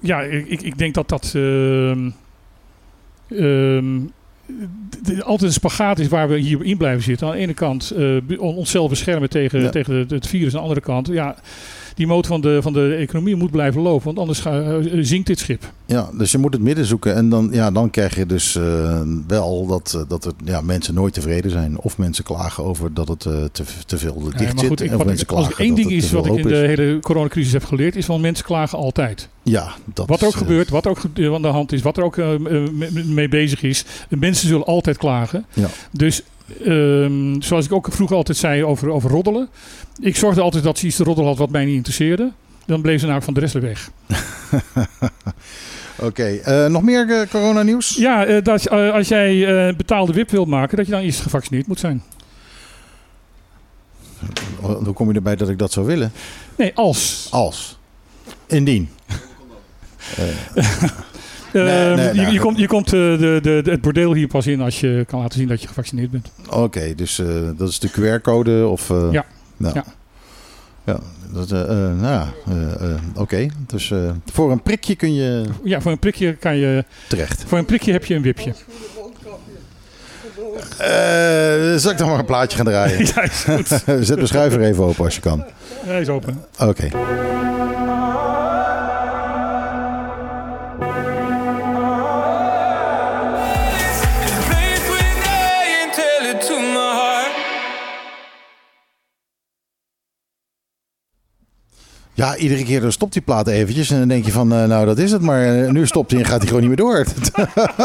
ja, 0.00 0.20
ik, 0.20 0.46
ik- 0.48 0.62
ik 0.62 0.78
denk 0.78 0.94
dat 0.94 1.08
dat 1.08 1.34
ehm, 3.30 3.98
altijd 5.22 5.42
een 5.42 5.52
spagaat 5.52 5.98
is 5.98 6.08
waar 6.08 6.28
we 6.28 6.38
hier 6.38 6.64
in 6.64 6.76
blijven 6.76 7.02
zitten. 7.02 7.26
Aan 7.26 7.32
de 7.32 7.38
ene 7.38 7.54
kant 7.54 7.92
on- 8.38 8.54
onszelf 8.56 8.88
beschermen 8.88 9.28
tegen, 9.28 9.60
Ja. 9.60 9.68
tegen 9.70 9.94
het, 9.94 10.10
het 10.10 10.26
virus. 10.26 10.52
Aan 10.52 10.58
de 10.58 10.62
andere 10.62 10.80
kant, 10.80 11.06
ja, 11.06 11.36
die 11.94 12.06
motor 12.06 12.26
van 12.26 12.40
de, 12.40 12.62
van 12.62 12.72
de 12.72 12.94
economie 12.94 13.36
moet 13.36 13.50
blijven 13.50 13.80
lopen. 13.80 14.04
Want 14.04 14.18
anders 14.18 14.38
ga, 14.38 14.62
eh, 14.62 14.98
zinkt 15.00 15.26
dit 15.26 15.38
schip. 15.38 15.72
Ja, 15.86 16.10
dus 16.18 16.30
je 16.32 16.38
moet 16.38 16.52
het 16.52 16.62
midden 16.62 16.84
zoeken. 16.84 17.14
En 17.14 17.28
dan, 17.28 17.48
ja, 17.52 17.70
dan 17.70 17.90
krijg 17.90 18.16
je 18.16 18.26
dus 18.26 18.56
eh, 18.56 19.00
wel 19.26 19.66
dat, 19.66 19.94
eh, 19.96 20.02
dat 20.08 20.24
er, 20.24 20.32
ja, 20.44 20.60
mensen 20.60 20.94
nooit 20.94 21.14
tevreden 21.14 21.50
zijn. 21.50 21.78
Of 21.78 21.98
mensen 21.98 22.24
klagen 22.24 22.64
over 22.64 22.94
dat 22.94 23.08
het 23.08 23.20
te, 23.20 23.64
te 23.86 23.98
veel 23.98 24.20
dicht 24.20 24.38
Ja, 24.38 24.44
maar 24.44 24.58
zit. 24.58 24.68
goed, 24.68 24.80
ik, 24.80 25.04
mensen 25.04 25.26
ik, 25.26 25.32
als 25.32 25.48
er 25.48 25.60
één 25.60 25.74
ding 25.74 25.90
het 25.90 26.04
is 26.04 26.10
wat 26.12 26.26
ik 26.26 26.36
in 26.36 26.48
de 26.48 26.56
hele 26.56 26.98
coronacrisis 27.00 27.52
heb 27.52 27.64
geleerd, 27.64 27.96
is 27.96 28.04
van 28.04 28.20
mensen 28.20 28.44
klagen 28.44 28.78
altijd. 28.78 29.28
Ja, 29.42 29.72
dat 29.94 30.08
Wat 30.08 30.20
er 30.20 30.26
ook 30.26 30.32
is, 30.32 30.38
gebeurt, 30.38 30.68
wat 30.68 30.84
er 30.84 30.90
ook 30.90 31.02
aan 31.34 31.42
de 31.42 31.48
hand 31.48 31.72
is, 31.72 31.82
wat 31.82 31.96
er 31.96 32.02
ook 32.02 32.16
mee 33.06 33.28
bezig 33.28 33.62
is. 33.62 33.84
Mensen 34.08 34.48
zullen 34.48 34.66
altijd 34.66 34.96
klagen. 34.96 35.44
Ja. 35.52 35.68
Dus 35.90 36.22
ehm, 36.64 37.40
zoals 37.40 37.64
ik 37.64 37.72
ook 37.72 37.88
vroeger 37.90 38.16
altijd 38.16 38.38
zei 38.38 38.64
over, 38.64 38.90
over 38.90 39.10
roddelen. 39.10 39.48
Ik 40.00 40.16
zorgde 40.16 40.40
altijd 40.40 40.64
dat 40.64 40.78
ze 40.78 40.86
iets 40.86 40.96
te 40.96 41.04
roddelen 41.04 41.28
had 41.28 41.38
wat 41.38 41.50
mij 41.50 41.64
niet 41.64 41.74
interesseerde. 41.74 42.32
Dan 42.66 42.82
bleef 42.82 43.00
ze 43.00 43.06
namelijk 43.06 43.24
van 43.24 43.34
de 43.34 43.40
rest 43.40 43.54
weg. 43.54 43.90
Oké, 46.08 46.24
eh, 46.24 46.66
nog 46.66 46.82
meer 46.82 47.10
eh, 47.10 47.28
coronanieuws? 47.28 47.96
Ja, 47.96 48.24
eh, 48.24 48.42
dat, 48.42 48.70
als 48.70 49.08
jij 49.08 49.74
betaalde 49.76 50.12
WIP 50.12 50.30
wilt 50.30 50.48
maken, 50.48 50.76
dat 50.76 50.86
je 50.86 50.92
dan 50.92 51.00
eerst 51.00 51.20
gevaccineerd 51.20 51.66
moet 51.66 51.78
zijn. 51.78 52.02
Hoe 54.60 54.92
kom 54.92 55.08
je 55.08 55.14
erbij 55.14 55.36
dat 55.36 55.48
ik 55.48 55.58
dat 55.58 55.72
zou 55.72 55.86
willen? 55.86 56.12
Nee, 56.56 56.74
als. 56.74 57.28
Als. 57.30 57.78
Indien. 58.46 58.88
Ehm, 61.52 61.94
nee, 61.96 62.06
je, 62.14 62.20
nou, 62.20 62.32
je 62.32 62.38
komt, 62.40 62.58
je 62.58 62.66
komt 62.66 62.86
eh, 62.86 62.90
de, 62.92 63.38
de, 63.42 63.60
de- 63.64 63.70
het 63.70 63.80
bordeel 63.80 64.14
hier 64.14 64.26
pas 64.28 64.46
in 64.46 64.60
als 64.60 64.80
je 64.80 65.04
kan 65.08 65.20
laten 65.20 65.38
zien 65.38 65.48
dat 65.48 65.62
je 65.62 65.68
gevaccineerd 65.68 66.10
bent. 66.10 66.30
Oké, 66.50 66.94
dus 66.94 67.18
eh, 67.18 67.26
dat 67.56 67.68
is 67.68 67.78
de 67.78 67.90
QR-code 67.90 68.66
of... 68.66 68.90
eh, 68.90 69.08
Ja. 69.12 69.24
Nou. 69.56 69.74
Ja. 69.74 69.84
Ja, 70.84 70.98
dat, 71.32 71.48
nou 71.50 72.02
ja, 72.02 72.28
eh, 72.48 72.94
oké. 73.14 73.46
Dus 73.66 73.92
voor 74.32 74.50
een 74.52 74.62
prikje 74.62 74.94
kun 74.96 75.14
je 75.14 75.44
Ja, 75.64 75.80
voor 75.80 75.92
een 75.92 75.98
prikje 75.98 76.32
kan 76.34 76.56
je. 76.56 76.84
terecht. 77.08 77.44
Voor 77.46 77.58
een 77.58 77.64
prikje 77.64 77.92
heb 77.92 78.04
je 78.04 78.14
een 78.14 78.22
wipje. 78.22 78.52
Zal 81.78 81.90
ik 81.90 81.98
dan 81.98 82.08
maar 82.08 82.18
een 82.18 82.24
plaatje 82.24 82.56
gaan 82.56 82.66
draaien? 82.66 83.06
ja, 83.14 83.22
is 83.22 83.44
goed. 83.48 83.68
Zet 84.06 84.20
de 84.20 84.26
schuiver 84.26 84.60
even 84.60 84.84
open 84.84 85.04
als 85.04 85.14
je 85.14 85.20
kan. 85.20 85.44
Hij 85.86 86.00
is 86.00 86.08
open. 86.08 86.44
Oké. 86.58 86.88
Ja, 102.14 102.36
iedere 102.36 102.64
keer 102.64 102.80
dan 102.80 102.92
stopt 102.92 103.12
die 103.12 103.22
plaat 103.22 103.48
eventjes 103.48 103.90
en 103.90 103.98
dan 103.98 104.08
denk 104.08 104.24
je 104.24 104.32
van, 104.32 104.52
eh, 104.52 104.64
nou 104.64 104.86
dat 104.86 104.98
is 104.98 105.12
het, 105.12 105.22
maar 105.22 105.64
eh, 105.64 105.70
nu 105.70 105.86
stopt 105.86 106.10
hij 106.10 106.20
en 106.20 106.26
gaat 106.26 106.38
hij 106.38 106.46
gewoon 106.46 106.68
niet 106.68 106.68
meer 106.68 106.86
door. 106.86 107.04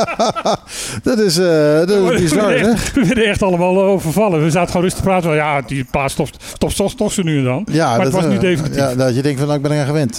dat 1.03 1.19
is, 1.19 1.37
eh 1.37 1.77
dat 1.77 1.89
is 1.89 2.21
bizar, 2.21 2.47
we, 2.47 2.53
hè? 2.53 2.59
werden 2.59 2.71
echt, 2.71 2.93
we 2.93 3.05
werden 3.05 3.25
echt 3.25 3.41
allemaal 3.41 3.81
overvallen. 3.81 4.43
We 4.43 4.49
zaten 4.49 4.67
gewoon 4.67 4.81
rustig 4.81 5.01
te 5.01 5.07
praten. 5.07 5.29
van, 5.29 5.35
Ja, 5.35 5.61
die 5.61 5.83
plaats 5.83 6.13
stopt, 6.13 6.43
stopt, 6.53 6.73
stopt, 6.73 6.91
stopt 6.91 7.13
ze 7.13 7.21
nu 7.21 7.37
en 7.37 7.43
dan. 7.43 7.65
Ja, 7.71 7.95
maar 7.95 8.05
het 8.05 8.13
was 8.13 8.25
nu 8.25 8.37
definitief. 8.37 8.77
Ja, 8.77 8.95
dat 8.95 9.15
je 9.15 9.21
denkt 9.21 9.39
van, 9.39 9.47
nou, 9.47 9.59
ik 9.59 9.67
ben 9.67 9.77
eraan 9.77 9.85
gewend. 9.85 10.17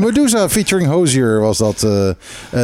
Medusa 0.00 0.48
featuring 0.48 0.88
Hozier 0.90 1.40
was 1.40 1.58
dat. 1.58 1.86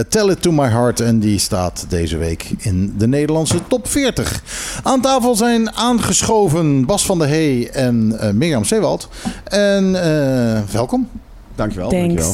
Tell 0.09 0.29
It 0.29 0.43
To 0.43 0.53
My 0.53 0.69
Heart. 0.69 1.01
En 1.01 1.19
die 1.19 1.39
staat 1.39 1.87
deze 1.89 2.17
week 2.17 2.51
in 2.59 2.95
de 2.99 3.07
Nederlandse 3.07 3.59
top 3.69 3.89
40. 3.89 4.43
Aan 4.83 5.01
tafel 5.01 5.35
zijn 5.35 5.73
aangeschoven 5.73 6.87
Bas 6.87 7.07
van 7.07 7.19
der 7.19 7.29
Hey 7.29 7.69
en 7.73 8.19
Mirjam 8.35 8.65
Zeewald. 8.65 9.09
En 9.45 10.03
eh, 10.03 10.60
welkom. 10.73 11.09
Dankjewel, 11.55 11.91
dankjewel. 11.91 12.33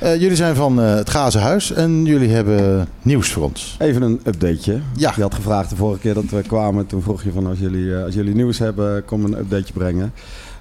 Eh, 0.00 0.20
jullie 0.20 0.36
zijn 0.36 0.54
van 0.54 0.80
eh, 0.80 0.94
het 0.94 1.10
Gazen 1.10 1.40
Huis 1.40 1.72
en 1.72 2.04
jullie 2.04 2.28
hebben 2.28 2.88
nieuws 3.02 3.32
voor 3.32 3.42
ons. 3.42 3.76
Even 3.78 4.02
een 4.02 4.20
updateje. 4.24 4.80
Ja. 4.96 5.12
Je 5.16 5.22
had 5.22 5.34
gevraagd 5.34 5.70
de 5.70 5.76
vorige 5.76 6.00
keer 6.00 6.14
dat 6.14 6.24
we 6.24 6.42
kwamen. 6.42 6.86
Toen 6.86 7.02
vroeg 7.02 7.22
je 7.22 7.32
van 7.32 7.46
als 7.46 7.58
jullie, 7.58 7.96
eh, 7.96 8.04
als 8.04 8.14
jullie 8.14 8.34
nieuws 8.34 8.58
hebben, 8.58 9.04
kom 9.04 9.24
een 9.24 9.38
updateje 9.38 9.72
brengen. 9.72 10.12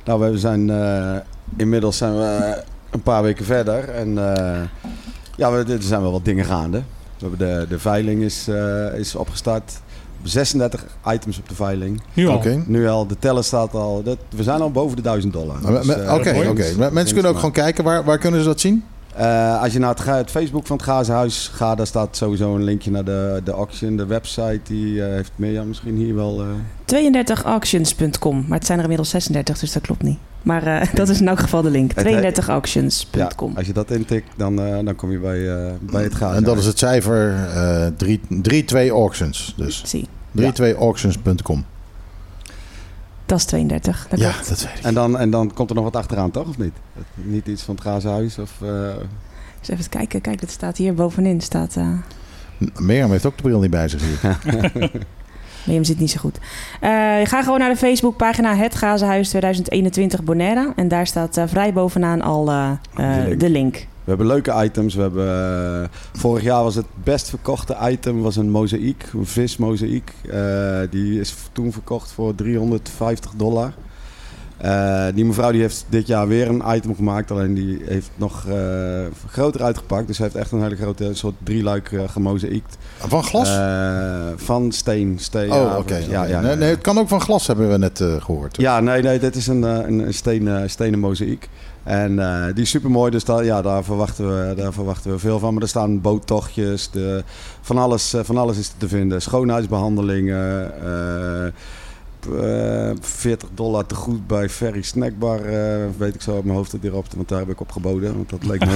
Nou, 0.06 0.32
we 0.32 0.38
zijn 0.38 0.70
eh, 0.70 1.16
inmiddels 1.58 1.98
zijn 1.98 2.16
we 2.16 2.62
een 2.90 3.02
paar 3.02 3.24
weken 3.24 3.46
verder. 3.46 3.90
En 3.90 4.18
eh, 4.18 4.62
ja, 5.36 5.52
we, 5.52 5.74
er 5.74 5.84
zijn 5.84 6.02
wel 6.02 6.12
wat 6.12 6.26
dingen 6.26 6.46
gaande. 6.46 6.78
We 7.18 7.28
hebben 7.28 7.40
de, 7.40 7.66
de 7.70 7.80
veiling 7.80 8.22
is, 8.22 8.48
eh, 8.48 8.94
is 8.94 9.16
opgestart. 9.16 9.82
36 10.30 10.86
items 11.08 11.38
op 11.40 11.50
de 11.50 11.56
veiling. 11.56 12.02
Nu 12.14 12.28
al. 12.28 12.36
Oké. 12.36 12.64
Nu 12.68 12.88
al, 12.88 13.08
de 13.08 13.16
teller 13.20 13.44
staat 13.44 13.74
al. 13.74 14.04
dat- 14.04 14.18
we 14.30 14.44
zijn 14.44 14.62
al 14.62 14.72
boven 14.72 14.96
de 14.96 15.02
1000 15.02 15.34
dollar. 15.34 15.58
Dus, 15.62 15.88
eh, 15.88 16.14
Oké, 16.14 16.30
oké. 16.50 16.74
Mensen 16.78 16.94
kunnen 16.94 17.16
ook 17.16 17.24
maar. 17.24 17.34
gewoon 17.36 17.52
kijken. 17.52 17.84
Waar, 17.84 18.04
waar 18.04 18.18
kunnen 18.18 18.40
ze 18.40 18.46
dat 18.46 18.60
zien? 18.60 18.84
Eh, 19.18 19.62
als 19.62 19.74
je 19.74 19.80
naar 19.80 19.96
het, 20.06 20.32
Facebook 20.32 20.68
van 20.68 20.76
het 20.78 20.86
Gazenhuis 20.86 21.50
gaat, 21.54 21.78
daar 21.78 21.88
staat 21.88 22.18
sowieso 22.18 22.56
een 22.56 22.64
linkje 22.64 22.92
naar 22.92 23.04
de, 23.04 23.42
de 23.44 23.52
auction. 23.52 23.96
De 23.98 24.06
website 24.06 24.60
die 24.64 25.04
eh, 25.04 25.10
heeft 25.14 25.32
Mirjam 25.36 25.68
misschien 25.68 25.96
hier 25.96 26.16
wel. 26.16 26.42
eh, 26.42 26.48
32auctions.com. 26.86 28.46
Maar 28.48 28.58
het 28.58 28.66
zijn 28.66 28.78
er 28.78 28.84
inmiddels 28.84 29.10
36, 29.10 29.60
dus 29.60 29.72
dat 29.74 29.82
klopt 29.82 30.02
niet. 30.04 30.18
Maar 30.42 30.64
eh, 30.68 30.94
dat 30.94 31.10
is 31.10 31.20
in 31.22 31.28
elk 31.28 31.40
geval 31.40 31.62
de 31.62 31.70
link. 31.70 31.92
Het- 31.96 32.06
32auctions.com. 32.06 33.54
als 33.58 33.66
je 33.68 33.74
dat 33.74 33.92
intikt, 33.92 34.28
dan, 34.38 34.60
eh, 34.62 34.86
dan 34.86 34.96
kom 34.96 35.12
je 35.12 35.20
bij, 35.20 35.50
eh, 35.56 35.72
bij 35.82 36.04
het 36.04 36.12
Gazenhuis. 36.12 36.38
En 36.38 36.44
dat 36.44 36.58
is 36.58 36.66
het 36.66 36.78
cijfer 36.78 37.34
eh 37.56 37.88
3-2 38.42 38.90
auctions. 38.92 39.54
Dus 39.58 39.82
Zie. 39.86 40.08
32auctions.com. 40.32 41.66
Dat 43.26 43.38
is 43.38 43.46
32. 43.46 44.08
Dat 44.10 44.20
Ja, 44.20 44.32
klopt. 44.32 44.50
dat 44.50 44.62
weet 44.64 44.78
ik. 44.80 44.84
En 44.84 44.94
dan, 44.94 45.18
en 45.18 45.30
dan 45.30 45.54
komt 45.54 45.70
er 45.70 45.76
nog 45.76 45.84
wat 45.84 45.96
achteraan, 45.96 46.32
toch? 46.32 46.48
Of 46.48 46.58
niet? 46.58 46.74
Niet 47.14 47.48
iets 47.48 47.62
van 47.64 47.74
het 47.76 47.84
glazen 47.84 48.12
huis? 48.12 48.38
Of, 48.40 48.52
eh, 48.62 48.70
Dus 49.60 49.70
even 49.70 49.90
kijken. 49.90 50.22
Kijk, 50.22 50.40
dat 50.42 50.50
staat 50.50 50.78
hier 50.78 50.94
bovenin. 50.94 51.42
Staat, 51.42 51.76
eh 51.76 51.88
Mirjam 52.80 53.12
heeft 53.12 53.26
ook 53.26 53.36
de 53.38 53.42
bril 53.44 53.60
niet 53.60 53.70
bij 53.70 53.88
zich 53.88 54.02
hier. 54.02 54.40
Hem 55.66 55.84
zit 55.84 56.00
niet 56.00 56.12
zo 56.12 56.20
goed. 56.20 56.38
Eh, 56.82 56.90
ga 57.24 57.44
gewoon 57.44 57.60
naar 57.60 57.70
de 57.70 57.76
Facebookpagina 57.78 58.56
Het 58.56 58.76
Gazenhuis 58.76 59.30
2021 59.30 60.24
Bonaire. 60.24 60.74
En 60.76 60.88
daar 60.88 61.08
staat 61.08 61.38
eh, 61.38 61.44
vrij 61.48 61.74
bovenaan 61.74 62.22
al 62.22 62.50
eh, 62.50 62.72
eh, 62.96 63.24
De 63.24 63.28
link. 63.28 63.40
de 63.40 63.50
link. 63.50 63.88
We 64.06 64.12
hebben 64.12 64.28
leuke 64.28 64.64
items. 64.64 64.96
We 64.96 65.02
hebben, 65.02 65.28
eh, 65.84 65.90
vorig 66.20 66.44
jaar 66.44 66.64
was 66.64 66.76
het 66.76 66.86
best 67.04 67.30
verkochte 67.30 67.78
item 67.90 68.22
was 68.22 68.36
een 68.36 68.50
mozaïek, 68.50 69.10
een 69.14 69.26
vismozaïek. 69.26 70.14
Eh, 70.30 70.80
die 70.90 71.20
is 71.20 71.36
toen 71.52 71.72
verkocht 71.72 72.12
voor 72.12 72.36
350 72.36 73.32
dollar. 73.36 73.74
Eh, 74.58 75.06
die 75.14 75.26
mevrouw 75.26 75.52
die 75.52 75.62
heeft 75.62 75.86
dit 75.90 76.08
jaar 76.08 76.28
weer 76.28 76.48
een 76.48 76.64
item 76.68 76.96
gemaakt, 76.96 77.32
alleen 77.32 77.54
die 77.54 77.82
heeft 77.86 78.10
nog 78.16 78.46
groter 79.28 79.64
uitgepakt. 79.64 80.08
Dus 80.08 80.16
ze 80.16 80.24
heeft 80.24 80.36
echt 80.36 80.52
een 80.52 80.62
hele 80.62 80.76
grote 80.76 81.14
soort 81.14 81.36
drieluik 81.44 81.92
uh, 81.92 82.02
gemozaïekt. 82.08 82.78
Van 82.98 83.24
glas? 83.24 83.50
Van 84.36 84.72
steen. 84.72 85.20
steen 85.20 85.52
oh, 85.52 85.76
oké. 85.78 85.96
Ja, 85.96 86.24
ja, 86.24 86.42
nee, 86.42 86.70
het 86.70 86.82
kan 86.82 86.98
ook 86.98 87.08
van 87.08 87.22
glas, 87.22 87.48
hebben 87.48 87.70
we 87.70 87.78
net 87.78 88.02
eh, 88.02 88.22
gehoord. 88.22 88.58
Ja, 88.58 88.80
nee, 88.80 89.02
nee, 89.02 89.20
dit 89.20 89.36
is 89.36 89.48
een, 89.48 89.64
een, 89.64 90.00
een 90.00 90.14
steen, 90.14 90.70
stenen 90.70 91.00
mozaïek. 91.00 91.50
En 91.86 92.20
eh, 92.20 92.46
die 92.54 92.64
is 92.64 92.70
super 92.70 92.92
mooi, 92.92 93.12
dus 93.12 93.26
daar, 93.26 93.44
ja, 93.44 93.62
daar, 93.62 93.84
verwachten 93.84 94.28
we, 94.28 94.56
daar 94.56 94.74
verwachten 94.74 95.12
we 95.12 95.20
veel 95.20 95.40
van. 95.40 95.54
Maar 95.54 95.62
er 95.62 95.68
staan 95.68 96.02
boottochtjes, 96.02 96.90
de, 96.90 97.24
van, 97.62 97.78
alles, 97.78 98.14
eh, 98.14 98.24
van 98.24 98.38
alles 98.38 98.58
is 98.58 98.74
te 98.78 98.88
vinden. 98.88 99.22
Schoonheidsbehandelingen, 99.22 100.74
eh, 100.84 101.52
eh, 102.42 102.92
40 103.02 103.50
dollar 103.54 103.86
te 103.86 103.96
goed 103.96 104.28
bij 104.28 104.50
Ferry 104.50 104.82
Snackbar, 104.82 105.40
eh, 105.46 105.86
weet 105.98 106.16
ik 106.16 106.22
zo 106.22 106.36
uit 106.36 106.44
mijn 106.44 106.58
hoofd 106.58 106.76
erop, 106.84 107.06
want 107.16 107.30
daar 107.30 107.40
heb 107.40 107.50
ik 107.50 107.60
op 107.62 107.72
geboden. 107.72 108.16
Want 108.16 108.30
dat 108.30 108.46
leek 108.46 108.60
me... 108.66 108.76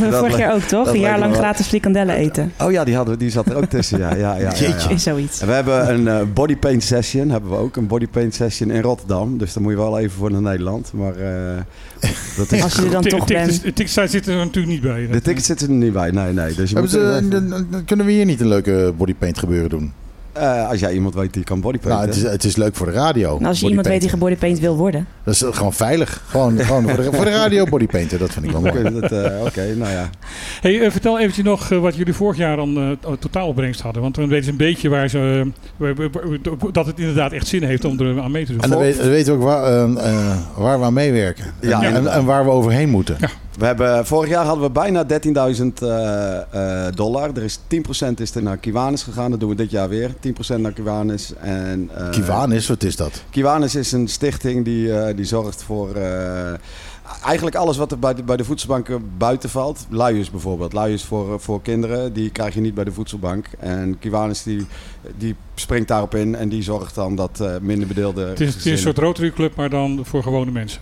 Dat 0.10 0.14
vorig 0.18 0.38
jaar 0.38 0.54
ook, 0.54 0.60
toch? 0.60 0.84
dat 0.84 0.94
Een 0.94 1.00
jaar 1.00 1.18
lang 1.18 1.34
gratis 1.34 1.66
frikandellen 1.66 2.14
eten. 2.14 2.52
Oh 2.60 2.72
ja, 2.72 2.84
die, 2.84 2.94
hadden, 2.96 3.14
we- 3.14 3.20
die 3.20 3.30
zat 3.30 3.46
er 3.46 3.56
ook 3.56 3.64
tussen, 3.64 3.98
ja. 3.98 4.14
ja, 4.14 4.36
ja, 4.36 4.52
ja, 4.88 4.96
zoiets. 4.98 5.40
En 5.40 5.46
we 5.46 5.52
hebben 5.52 5.88
een 5.94 6.08
eh, 6.08 6.20
bodypaint 6.34 6.82
session, 6.82 7.28
hebben 7.30 7.50
we 7.50 7.56
ook. 7.56 7.76
Een 7.76 7.86
bodypaint 7.86 8.34
session 8.34 8.70
in 8.70 8.82
Rotterdam. 8.82 9.38
Dus 9.38 9.52
dan 9.52 9.62
moet 9.62 9.72
je 9.72 9.78
wel 9.78 9.98
even 9.98 10.16
voor 10.18 10.30
naar 10.32 10.40
Nederland. 10.42 10.92
Maar 10.92 11.14
eh, 11.16 11.56
dat 12.36 12.52
is... 12.52 12.62
Als 12.62 12.74
je 12.74 12.82
er 12.82 12.90
dan 12.90 13.02
toch 13.02 13.26
bent. 13.26 13.62
De 13.62 13.72
ticketsite 13.72 14.08
zit 14.08 14.26
er 14.26 14.36
natuurlijk 14.36 14.66
niet 14.72 14.80
bij. 14.82 15.06
De 15.06 15.20
tickets 15.22 15.46
zitten 15.46 15.68
er 15.68 15.74
niet 15.74 15.92
bij, 15.92 16.10
nee, 16.10 16.32
nee. 16.32 16.54
Dus 16.54 16.70
je 16.70 16.78
moet 16.80 16.90
ze, 16.90 17.00
er 17.00 17.16
even- 17.16 17.48
dan- 17.50 17.66
dan 17.70 17.84
kunnen 17.84 18.06
we 18.06 18.12
hier 18.12 18.24
niet 18.24 18.40
een 18.40 18.48
leuke 18.48 18.92
bodypaint 18.96 19.38
gebeuren 19.38 19.70
doen? 19.70 19.92
Eh, 20.36 20.68
als 20.68 20.80
jij 20.80 20.92
iemand 20.92 21.14
weet 21.14 21.32
die 21.32 21.44
kan 21.44 21.60
bodypainten. 21.60 21.98
Nou, 22.06 22.16
het 22.16 22.24
is, 22.24 22.30
het 22.32 22.44
is 22.44 22.56
leuk 22.56 22.74
voor 22.76 22.86
de 22.86 22.92
radio. 22.92 23.38
En 23.38 23.44
als 23.46 23.60
je 23.60 23.68
iemand 23.68 23.86
weet 23.86 24.00
die 24.00 24.10
gebodypaint 24.10 24.58
wil 24.58 24.76
worden. 24.76 25.06
Dat 25.24 25.34
is 25.34 25.42
gewoon 25.50 25.72
veilig. 25.72 26.22
Gewoon, 26.26 26.58
gewoon 26.58 26.82
voor, 26.88 26.96
de, 26.96 27.12
voor 27.12 27.24
de 27.24 27.30
radio 27.30 27.64
bodypainten, 27.64 28.18
dat 28.18 28.32
vind 28.32 28.44
ik 28.44 28.50
wel 28.50 28.60
mooi. 28.60 28.78
Oké, 28.78 29.00
dat, 29.00 29.12
eh, 29.12 29.40
oké, 29.44 29.74
nou 29.74 29.90
ja. 29.92 30.10
Hey, 30.60 30.80
eh, 30.80 30.90
vertel 30.90 31.18
eventjes 31.18 31.44
nog 31.44 31.68
wat 31.68 31.96
jullie 31.96 32.14
vorig 32.14 32.36
jaar 32.36 32.58
aan 32.60 32.76
eh, 32.76 33.12
totaalopbrengst 33.18 33.80
hadden. 33.80 34.02
Want 34.02 34.14
dan 34.14 34.28
weten 34.28 34.44
ze 34.44 34.50
een 34.50 34.56
beetje 34.56 34.88
waar 34.88 35.08
ze, 35.08 35.50
dat 36.72 36.86
het 36.86 36.98
inderdaad 36.98 37.32
echt 37.32 37.46
zin 37.46 37.62
heeft 37.62 37.84
om 37.84 38.00
er 38.00 38.20
aan 38.20 38.30
mee 38.30 38.44
te 38.46 38.52
doen. 38.52 38.60
En 38.60 38.70
dan, 38.70 38.78
weet- 38.78 38.96
dan 38.98 39.08
weten 39.08 39.32
we 39.32 39.38
ook 39.38 39.44
waar, 39.44 39.64
eh, 39.64 39.82
eh, 40.10 40.36
waar 40.56 40.78
we 40.78 40.84
aan 40.84 40.92
meewerken. 40.92 41.44
Ja, 41.60 41.82
en, 41.82 42.06
en, 42.12 42.24
waar 42.24 42.44
we 42.44 42.50
overheen 42.50 42.88
moeten. 42.88 43.16
We 43.58 43.64
hebben, 43.66 44.06
vorig 44.06 44.28
jaar 44.30 44.44
hadden 44.44 44.64
we 44.64 44.70
bijna 44.70 45.04
13.000 45.04 45.82
eh, 45.82 46.36
eh, 46.86 46.92
dollar. 46.94 47.30
Er 47.36 47.42
is 47.42 47.58
10% 47.68 48.20
is 48.20 48.34
er 48.34 48.42
naar 48.42 48.56
Kiwanis 48.56 49.02
gegaan. 49.02 49.30
Dat 49.30 49.40
doen 49.40 49.48
we 49.48 49.54
dit 49.54 49.70
jaar 49.70 49.88
weer. 49.88 50.10
10% 50.56 50.60
naar 50.60 50.72
Kiwanis. 50.72 51.34
En, 51.34 51.90
eh, 51.94 52.10
Kiwanis, 52.10 52.68
wat 52.68 52.82
is 52.82 52.96
dat? 52.96 53.22
Kiwanis 53.30 53.74
is 53.74 53.92
een 53.92 54.08
stichting 54.08 54.64
die, 54.64 54.98
eh, 54.98 55.16
die 55.16 55.24
zorgt 55.24 55.62
voor 55.62 55.94
eh, 55.94 56.52
eigenlijk 57.24 57.56
alles 57.56 57.76
wat 57.76 57.92
er 57.92 57.98
bij 57.98 58.14
de, 58.14 58.22
bij 58.22 58.36
de 58.36 58.44
voedselbanken 58.44 59.10
buiten 59.18 59.50
valt. 59.50 59.86
Luiers 59.88 60.30
bijvoorbeeld. 60.30 60.72
Luiers 60.72 61.04
voor, 61.04 61.40
voor 61.40 61.62
kinderen, 61.62 62.12
die 62.12 62.30
krijg 62.30 62.54
je 62.54 62.60
niet 62.60 62.74
bij 62.74 62.84
de 62.84 62.92
voedselbank. 62.92 63.46
En 63.58 63.98
Kiwanis 63.98 64.42
die, 64.42 64.66
die 65.16 65.34
springt 65.54 65.88
daarop 65.88 66.14
in 66.14 66.34
en 66.34 66.48
die 66.48 66.62
zorgt 66.62 66.94
dan 66.94 67.14
dat 67.16 67.40
eh, 67.40 67.54
minder 67.60 67.88
bedeelde 67.88 68.24
Het 68.24 68.40
is, 68.40 68.54
het 68.54 68.66
is 68.66 68.72
een 68.72 68.78
soort 68.78 68.98
Rotary 68.98 69.30
Club, 69.30 69.56
maar 69.56 69.70
dan 69.70 70.00
voor 70.04 70.22
gewone 70.22 70.50
mensen. 70.50 70.80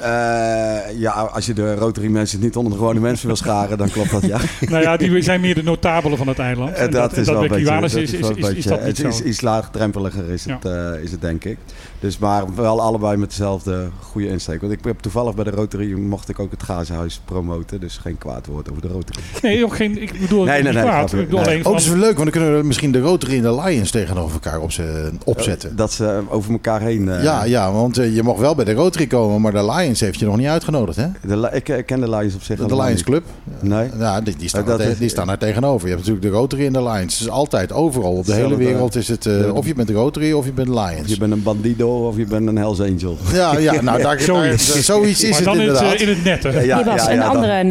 Eh, 0.00 0.98
ja, 0.98 1.10
als 1.10 1.46
je 1.46 1.54
de 1.54 1.74
Rotary 1.74 2.06
mensen 2.06 2.40
niet 2.40 2.56
onder 2.56 2.72
de 2.72 2.78
gewone 2.78 3.00
mensen 3.00 3.26
wil 3.26 3.36
scharen, 3.36 3.78
dan 3.78 3.90
klopt 3.90 4.10
dat 4.10 4.26
ja. 4.26 4.38
nou 4.70 4.82
ja, 4.82 4.96
die 4.96 5.22
zijn 5.22 5.40
meer 5.40 5.54
de 5.54 5.62
notabelen 5.62 6.18
van 6.18 6.28
het 6.28 6.38
eiland. 6.38 6.72
Eh, 6.72 6.82
En 6.82 6.90
dat, 6.90 7.16
is 7.16 7.26
dat 7.26 7.34
wel 7.34 7.42
een 7.42 7.48
beetje, 7.48 7.80
dat 7.80 7.94
is, 7.94 8.20
dat 8.20 8.36
niet 8.52 8.64
het 8.64 8.96
zo. 8.96 9.08
is 9.08 9.22
iets 9.22 9.40
laagdrempeliger 9.40 10.30
is 10.30 10.44
het, 10.44 10.64
eh, 10.64 11.02
is 11.02 11.10
het 11.10 11.20
denk 11.20 11.44
ik. 11.44 11.58
Dus 12.06 12.18
maar 12.18 12.44
wel 12.54 12.80
allebei 12.80 13.16
met 13.16 13.28
dezelfde 13.28 13.88
goede 14.00 14.28
insteek. 14.28 14.60
Want 14.60 14.72
ik 14.72 14.78
heb 14.84 14.98
toevallig 15.00 15.34
bij 15.34 15.44
de 15.44 15.50
Rotary 15.50 15.92
mocht 15.92 16.28
ik 16.28 16.38
ook 16.38 16.50
het 16.50 16.62
Gazenhuis 16.62 17.20
promoten, 17.24 17.80
dus 17.80 17.96
geen 17.96 18.18
kwaad 18.18 18.46
woord 18.46 18.70
over 18.70 18.82
de 18.82 18.88
Rotary. 18.88 19.20
Nee, 19.42 19.64
ook 19.64 19.76
geen, 19.76 20.02
ik 20.02 20.20
bedoel 20.20 20.44
Nee, 20.44 20.62
nee, 20.62 20.72
nee, 20.72 20.82
kwaad. 20.82 20.92
grapje. 20.94 21.18
Ik 21.18 21.24
bedoel 21.24 21.38
Nee. 21.40 21.48
alleen 21.48 21.58
Ook 21.58 21.64
van, 21.72 21.74
is 21.74 21.88
wel 21.88 21.96
leuk, 21.98 22.16
want 22.18 22.32
dan 22.32 22.42
kunnen 22.42 22.60
we 22.60 22.66
misschien 22.66 22.92
de 22.92 23.00
Rotary 23.00 23.36
en 23.36 23.42
de 23.42 23.54
Lions 23.62 23.90
tegenover 23.90 24.32
elkaar 24.32 24.60
opze- 24.60 25.10
opzetten. 25.24 25.76
Dat 25.76 25.92
ze 25.92 26.22
over 26.28 26.52
elkaar 26.52 26.80
heen. 26.80 27.08
eh, 27.08 27.22
ja, 27.22 27.44
ja, 27.44 27.72
want 27.72 27.98
eh, 27.98 28.14
je 28.14 28.22
mag 28.22 28.36
wel 28.38 28.54
bij 28.54 28.64
de 28.64 28.72
Rotary 28.72 29.06
komen, 29.06 29.40
maar 29.40 29.52
de 29.52 29.64
Lions 29.72 30.00
heeft 30.00 30.18
je 30.18 30.26
nog 30.26 30.36
niet 30.36 30.46
uitgenodigd, 30.46 30.96
hè? 30.98 31.06
De, 31.26 31.48
ik 31.52 31.68
eh, 31.68 31.84
ken 31.84 32.00
de 32.00 32.10
Lions 32.10 32.34
op 32.34 32.42
zich 32.42 32.56
De, 32.56 32.62
helemaal 32.62 32.86
Lions. 32.86 33.02
Club. 33.02 33.24
Nee. 33.60 33.88
Ja, 33.98 34.20
die, 34.20 34.36
die, 34.36 34.48
staan 34.48 34.62
Oh, 34.62 34.66
dat 34.68 34.78
er 34.78 34.84
te- 34.86 34.90
is- 34.92 34.98
die 34.98 35.08
staan 35.08 35.26
daar 35.26 35.38
tegenover. 35.38 35.88
Je 35.88 35.94
hebt 35.94 36.06
natuurlijk 36.06 36.32
de 36.32 36.38
Rotary 36.40 36.66
en 36.66 36.72
de 36.72 36.82
Lions. 36.82 37.12
Het 37.18 37.22
is 37.22 37.28
altijd, 37.30 37.72
overal 37.72 38.12
op 38.12 38.26
de 38.26 38.34
hele 38.34 38.56
wereld 38.56 38.94
is 38.94 39.08
het... 39.08 39.26
eh, 39.26 39.38
De- 39.38 39.52
of 39.54 39.66
je 39.66 39.74
bent 39.74 39.88
de 39.88 39.94
Rotary 39.94 40.32
of 40.32 40.44
je 40.44 40.52
bent 40.52 40.68
Lions. 40.68 41.08
Je 41.08 41.18
bent 41.18 41.32
een 41.32 41.42
bandido 41.42 41.95
of 42.02 42.16
je 42.16 42.24
bent 42.24 42.48
een 42.48 42.56
Hells 42.56 42.80
Angel. 42.80 43.16
Ja, 43.32 43.58
ja, 43.58 43.80
nou, 43.82 44.02
daar, 44.02 44.20
Zoiets. 44.20 44.72
daar- 44.72 44.82
zoiets 44.82 45.22
is 45.22 45.28
maar 45.30 45.38
het 45.38 45.44
dan 45.46 45.60
in 45.60 45.68
het, 45.68 45.68
inderdaad. 45.80 45.94
eh, 46.00 46.00
in 46.00 46.08
het 46.08 46.24
nette. 46.24 46.66
Ja, 46.66 46.84
was 46.84 47.06
een 47.06 47.14
ja, 47.14 47.20
dan- 47.32 47.34
andere 47.34 47.62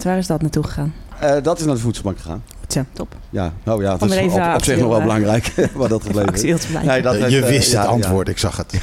90%. 0.00 0.02
Waar 0.04 0.18
is 0.18 0.26
dat 0.26 0.40
naartoe 0.42 0.64
gegaan? 0.64 0.94
Eh, 1.18 1.36
dat 1.42 1.58
is 1.58 1.64
naar 1.64 1.74
de 1.74 1.80
voedselbank 1.80 2.18
gegaan. 2.18 2.42
Tja, 2.66 2.84
top. 2.92 3.14
Ja, 3.30 3.52
nou 3.64 3.82
ja, 3.82 3.96
dat 3.96 4.10
is 4.10 4.32
op, 4.32 4.54
op 4.54 4.64
zich 4.64 4.78
nog 4.78 4.88
wel 4.88 5.00
belangrijk 5.00 5.52
waar 5.74 5.88
dat 5.88 6.02
gebleven 6.02 6.32
is. 6.34 6.42
Nee, 6.84 7.02
dat 7.02 7.14
Eh, 7.14 7.20
heeft, 7.20 7.32
je 7.32 7.40
wist 7.40 7.72
het 7.72 7.82
ja. 7.82 7.88
antwoord, 7.88 8.28
ik 8.28 8.38
zag 8.38 8.56
het. 8.56 8.72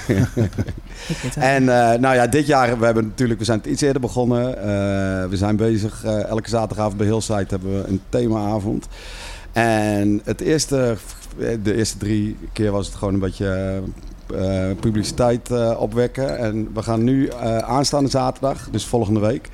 Ik 1.07 1.17
weet 1.21 1.35
het. 1.35 1.35
En 1.43 1.69
eh, 1.91 1.99
nou 1.99 2.15
ja, 2.15 2.27
dit 2.27 2.47
jaar, 2.47 2.79
we 2.79 2.85
hebben 2.85 3.03
natuurlijk, 3.05 3.39
we 3.39 3.45
zijn 3.45 3.57
het 3.57 3.67
iets 3.67 3.81
eerder 3.81 4.01
begonnen. 4.01 4.57
Eh, 4.57 4.63
we 5.29 5.37
zijn 5.37 5.55
bezig, 5.55 6.03
eh, 6.05 6.23
elke 6.27 6.49
zaterdagavond 6.49 6.97
bij 6.97 7.05
Hillside 7.07 7.45
hebben 7.49 7.81
we 7.81 7.87
een 7.87 8.01
themaavond. 8.09 8.87
En 9.51 10.21
het 10.23 10.41
eerste, 10.41 10.95
de 11.63 11.75
eerste 11.75 11.97
drie 11.97 12.37
keer 12.53 12.71
was 12.71 12.85
het 12.85 12.95
gewoon 12.95 13.13
een 13.13 13.19
beetje 13.19 13.81
publiciteit 14.79 15.51
eh, 15.51 15.75
opwekken. 15.79 16.37
En 16.37 16.69
we 16.73 16.81
gaan 16.83 17.03
nu 17.03 17.27
eh, 17.27 17.57
aanstaande 17.57 18.09
zaterdag, 18.09 18.67
dus 18.71 18.85
volgende 18.85 19.19
week, 19.19 19.49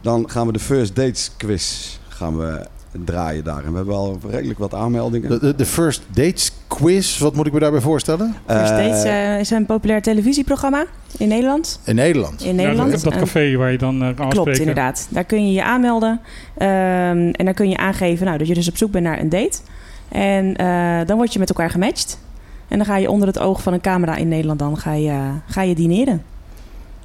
dan 0.00 0.30
gaan 0.30 0.46
we 0.46 0.52
de 0.52 0.58
First 0.58 0.96
Dates 0.96 1.30
quiz 1.36 1.96
gaan 2.08 2.36
we 2.38 2.66
draaien 3.04 3.44
daar. 3.44 3.64
En 3.64 3.70
we 3.70 3.76
hebben 3.76 3.94
al 3.94 4.18
redelijk 4.30 4.58
wat 4.58 4.74
aanmeldingen. 4.74 5.28
De, 5.30 5.38
de, 5.38 5.54
de 5.54 5.66
First 5.66 6.02
Dates 6.08 6.52
quiz, 6.66 7.18
wat 7.18 7.34
moet 7.34 7.46
ik 7.46 7.52
me 7.52 7.58
daarbij 7.58 7.80
voorstellen? 7.80 8.34
First 8.46 8.70
Eh, 8.70 8.76
Dates 8.76 9.02
eh, 9.04 9.38
is 9.38 9.50
een 9.50 9.66
populair 9.66 10.02
televisieprogramma 10.02 10.84
in 11.18 11.28
Nederland. 11.28 11.80
In 11.84 11.94
Nederland. 11.94 12.40
In 12.40 12.46
Ja, 12.46 12.52
Nederland. 12.62 12.90
dat, 12.90 13.02
dat 13.02 13.16
café 13.16 13.56
waar 13.56 13.72
je 13.72 13.78
dan 13.78 13.94
eh, 13.94 14.06
kan 14.06 14.14
Klopt, 14.14 14.32
afspreken. 14.36 14.60
inderdaad. 14.60 15.06
Daar 15.10 15.24
kun 15.24 15.46
je 15.46 15.52
je 15.52 15.64
aanmelden. 15.64 16.20
Ehm, 16.58 16.68
en 17.32 17.44
dan 17.44 17.54
kun 17.54 17.68
je 17.68 17.76
aangeven 17.76 18.26
nou, 18.26 18.38
dat 18.38 18.46
je 18.48 18.54
dus 18.54 18.68
op 18.68 18.76
zoek 18.76 18.90
bent 18.90 19.04
naar 19.04 19.20
een 19.20 19.28
date. 19.28 19.58
En 20.08 20.56
eh, 20.56 21.06
dan 21.06 21.16
word 21.16 21.32
je 21.32 21.38
met 21.38 21.48
elkaar 21.48 21.70
gematcht. 21.70 22.18
En 22.68 22.76
dan 22.76 22.86
ga 22.86 22.96
je 22.96 23.10
onder 23.10 23.28
het 23.28 23.38
oog 23.38 23.62
van 23.62 23.72
een 23.72 23.80
camera 23.80 24.16
in 24.16 24.28
Nederland 24.28 24.58
dan 24.58 24.78
ga 24.78 24.92
je, 24.92 25.30
ga 25.46 25.62
je 25.62 25.74
dineren. 25.74 26.22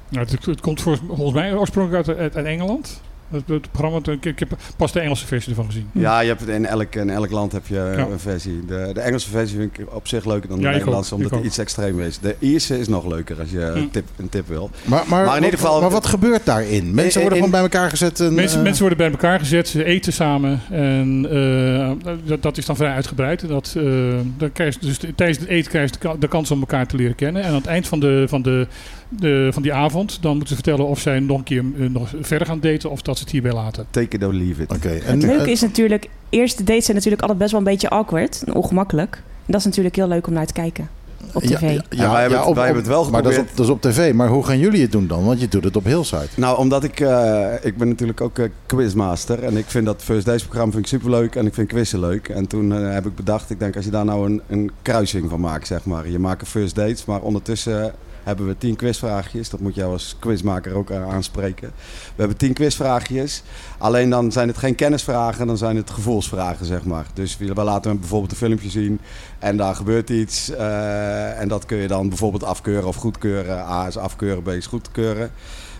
Nou, 0.08 0.26
het, 0.26 0.46
het 0.46 0.60
komt 0.60 0.80
volgens 0.80 1.32
mij 1.32 1.54
oorspronkelijk 1.54 2.08
uit, 2.08 2.34
uit 2.34 2.46
Engeland. 2.46 3.00
Het, 3.32 3.42
het 3.46 3.70
programma, 3.70 4.12
ik, 4.12 4.24
ik 4.24 4.38
heb 4.38 4.56
pas 4.76 4.92
de 4.92 5.00
Engelse 5.00 5.26
versie 5.26 5.50
ervan 5.50 5.64
gezien. 5.66 5.88
Ja, 5.92 6.20
je 6.20 6.28
hebt 6.28 6.40
het 6.40 6.48
in 6.48 6.66
elk, 6.66 6.94
in 6.94 7.10
elk 7.10 7.30
land 7.30 7.52
heb 7.52 7.66
je 7.66 7.74
Ja. 7.74 8.06
een 8.06 8.18
versie. 8.18 8.64
De, 8.66 8.90
de 8.94 9.00
Engelse 9.00 9.30
versie 9.30 9.56
vind 9.58 9.78
ik 9.78 9.94
op 9.94 10.08
zich 10.08 10.24
leuker 10.24 10.48
dan 10.48 10.58
de 10.58 10.64
Ja, 10.64 10.70
Nederlandse, 10.70 11.12
ook, 11.14 11.16
omdat 11.16 11.32
die 11.32 11.40
ook. 11.40 11.46
iets 11.46 11.58
extreem 11.58 12.00
is. 12.00 12.18
De 12.18 12.36
Ierse 12.38 12.78
is 12.78 12.88
nog 12.88 13.06
leuker 13.06 13.40
als 13.40 13.50
je 13.50 13.60
een, 13.60 13.82
Hm. 13.82 13.88
tip, 13.90 14.08
een 14.16 14.28
tip 14.28 14.48
wil. 14.48 14.70
Maar, 14.84 15.04
maar, 15.08 15.24
Maar 15.24 15.36
in 15.36 15.44
ieder 15.44 15.58
wat- 15.58 15.66
geval- 15.68 15.80
maar 15.80 15.90
wat 15.90 16.06
gebeurt 16.06 16.44
daarin? 16.46 16.94
Mensen 16.94 17.20
In- 17.20 17.26
worden 17.28 17.28
in- 17.28 17.34
gewoon 17.34 17.50
bij 17.50 17.60
elkaar 17.60 17.90
gezet. 17.90 18.20
En, 18.20 18.34
Mensen, 18.34 18.56
eh, 18.58 18.62
mensen 18.64 18.80
worden 18.80 18.98
bij 18.98 19.10
elkaar 19.10 19.38
gezet, 19.38 19.68
ze 19.68 19.84
eten 19.84 20.12
samen. 20.12 20.60
En 20.70 21.26
eh, 21.30 21.90
dat, 22.24 22.42
dat 22.42 22.58
is 22.58 22.66
dan 22.66 22.76
vrij 22.76 22.92
uitgebreid. 22.92 23.48
Dat, 23.48 23.74
eh, 23.76 23.82
dan 24.36 24.52
krijg 24.52 24.74
je, 24.80 24.86
dus 24.86 24.98
tijdens 25.16 25.38
het 25.38 25.48
eten 25.48 25.70
krijg 25.70 25.90
je 26.00 26.18
de 26.18 26.28
kans 26.28 26.50
om 26.50 26.60
elkaar 26.60 26.86
te 26.86 26.96
leren 26.96 27.14
kennen. 27.14 27.42
En 27.42 27.48
aan 27.48 27.54
het 27.54 27.66
eind 27.66 27.88
van, 27.88 28.00
de, 28.00 28.24
van, 28.28 28.42
de, 28.42 28.66
de, 29.18 29.48
van 29.52 29.62
die 29.62 29.72
avond, 29.72 30.18
dan 30.22 30.30
moeten 30.30 30.48
ze 30.48 30.54
vertellen 30.62 30.86
of 30.86 31.00
zij 31.00 31.20
nog 31.20 31.38
een 31.38 31.44
keer 31.44 31.64
eh, 31.78 31.88
nog 31.88 32.12
verder 32.20 32.46
gaan 32.46 32.60
daten 32.60 32.90
of 32.90 33.02
dat 33.02 33.16
ze 33.16 33.22
het 33.22 33.32
hierbij 33.32 33.52
laten. 33.52 33.86
Take 33.90 34.16
it 34.16 34.24
or 34.24 34.32
leave 34.34 34.62
it. 34.62 34.72
Oké. 34.72 34.88
Het 34.88 35.02
En, 35.04 35.20
leuke 35.20 35.42
eh, 35.44 35.50
is 35.52 35.60
natuurlijk, 35.60 36.08
eerste 36.28 36.64
dates 36.64 36.84
zijn 36.84 36.96
natuurlijk 36.96 37.22
altijd 37.22 37.38
best 37.40 37.50
wel 37.50 37.60
een 37.60 37.66
beetje 37.66 37.88
awkward 37.90 38.42
en 38.46 38.54
ongemakkelijk. 38.54 39.14
En 39.16 39.52
dat 39.52 39.60
is 39.60 39.64
natuurlijk 39.66 39.96
heel 39.96 40.08
leuk 40.08 40.26
om 40.26 40.32
naar 40.32 40.46
te 40.46 40.52
kijken. 40.52 40.88
op 41.32 41.42
tv. 41.42 41.60
ja, 41.60 41.82
Ja, 41.90 42.10
wij 42.10 42.20
hebben 42.20 42.38
het- 42.38 42.48
op- 42.48 42.54
wij 42.54 42.64
hebben 42.64 42.82
het 42.82 42.92
wel 42.92 43.10
Maar 43.10 43.22
dat 43.22 43.32
is, 43.32 43.38
op, 43.38 43.46
geprobeerd. 43.48 43.56
dat 43.56 43.66
is 43.66 43.72
op 43.98 44.04
tv. 44.06 44.14
Maar 44.14 44.28
hoe 44.28 44.44
gaan 44.44 44.58
jullie 44.58 44.82
het 44.82 44.92
doen 44.92 45.06
dan? 45.06 45.24
Want 45.24 45.40
je 45.40 45.48
doet 45.48 45.64
het 45.64 45.76
op 45.76 45.84
Hillside. 45.84 46.26
Nou, 46.36 46.58
omdat 46.58 46.84
ik, 46.84 47.00
eh, 47.00 47.46
ik 47.62 47.76
ben 47.76 47.88
natuurlijk 47.88 48.20
ook 48.20 48.38
quizmaster. 48.66 49.42
En 49.42 49.56
ik 49.56 49.64
vind 49.66 49.86
dat 49.86 50.02
First 50.02 50.26
Days 50.26 50.42
programma 50.42 50.72
vind 50.72 50.84
ik 50.84 50.90
superleuk. 50.90 51.34
En 51.34 51.46
ik 51.46 51.54
vind 51.54 51.68
quizzen 51.68 52.00
leuk. 52.00 52.28
En 52.28 52.46
toen 52.46 52.70
heb 52.70 53.06
ik 53.06 53.14
bedacht, 53.14 53.50
ik 53.50 53.58
denk 53.58 53.76
als 53.76 53.84
je 53.84 53.90
daar 53.90 54.04
nou 54.04 54.26
een, 54.30 54.40
een 54.48 54.70
kruising 54.82 55.30
van 55.30 55.40
maakt, 55.40 55.66
zeg 55.66 55.84
maar. 55.84 56.08
Je 56.10 56.18
maakt 56.18 56.40
een 56.40 56.46
First 56.46 56.74
Dates, 56.74 57.04
maar 57.04 57.20
ondertussen 57.20 57.92
hebben 58.22 58.46
we 58.46 58.58
tien 58.58 58.76
quizvraagjes. 58.76 59.50
Dat 59.50 59.60
moet 59.60 59.74
jou 59.74 59.92
als 59.92 60.16
quizmaker 60.18 60.74
ook 60.74 60.90
eh, 60.90 61.08
aanspreken. 61.08 61.72
We 62.04 62.14
hebben 62.16 62.36
tien 62.36 62.52
quizvraagjes. 62.52 63.42
Alleen 63.78 64.10
dan 64.10 64.32
zijn 64.32 64.48
het 64.48 64.58
geen 64.58 64.74
kennisvragen, 64.74 65.46
dan 65.46 65.58
zijn 65.58 65.76
het 65.76 65.90
gevoelsvragen, 65.90 66.66
zeg 66.66 66.84
maar. 66.84 67.06
Dus 67.14 67.36
we, 67.36 67.54
laten 67.54 67.98
bijvoorbeeld 67.98 68.30
een 68.30 68.36
filmpje 68.36 68.70
zien 68.70 69.00
en 69.38 69.56
daar 69.56 69.74
gebeurt 69.74 70.10
iets. 70.10 70.50
eh, 70.50 71.40
en 71.40 71.48
dat 71.48 71.66
kun 71.66 71.76
je 71.76 71.88
dan 71.88 72.08
bijvoorbeeld 72.08 72.44
afkeuren 72.44 72.88
of 72.88 72.96
goedkeuren. 72.96 73.58
A 73.58 73.86
is 73.86 73.96
afkeuren, 73.96 74.42
B 74.42 74.48
is 74.48 74.66
goedkeuren. 74.66 75.30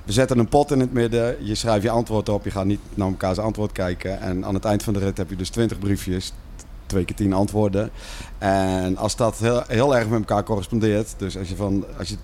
We 0.04 0.12
zetten 0.12 0.38
een 0.38 0.48
pot 0.48 0.70
in 0.70 0.80
het 0.80 0.92
midden. 0.92 1.36
Je 1.46 1.54
schrijft 1.54 1.82
je 1.82 1.90
antwoord 1.90 2.28
op. 2.28 2.44
Je 2.44 2.50
gaat 2.50 2.64
niet 2.64 2.80
naar 2.94 3.08
elkaars 3.08 3.38
antwoord 3.38 3.72
kijken. 3.72 4.20
En 4.20 4.44
aan 4.44 4.54
het 4.54 4.64
eind 4.64 4.82
van 4.82 4.92
de 4.92 4.98
rit 4.98 5.16
heb 5.16 5.30
je 5.30 5.36
dus 5.36 5.50
20 5.50 5.78
briefjes. 5.78 6.32
Twee 6.92 7.04
keer 7.04 7.16
10 7.16 7.32
antwoorden. 7.32 7.90
En 8.38 8.96
als 8.96 9.16
dat 9.16 9.38
heel, 9.38 9.62
heel 9.66 9.96
erg 9.96 10.08
met 10.08 10.18
elkaar 10.18 10.44
correspondeert. 10.44 11.14
Dus 11.16 11.38
als 11.38 11.48
je, 11.48 11.56
van, 11.56 11.84
als 11.98 12.08
je 12.08 12.16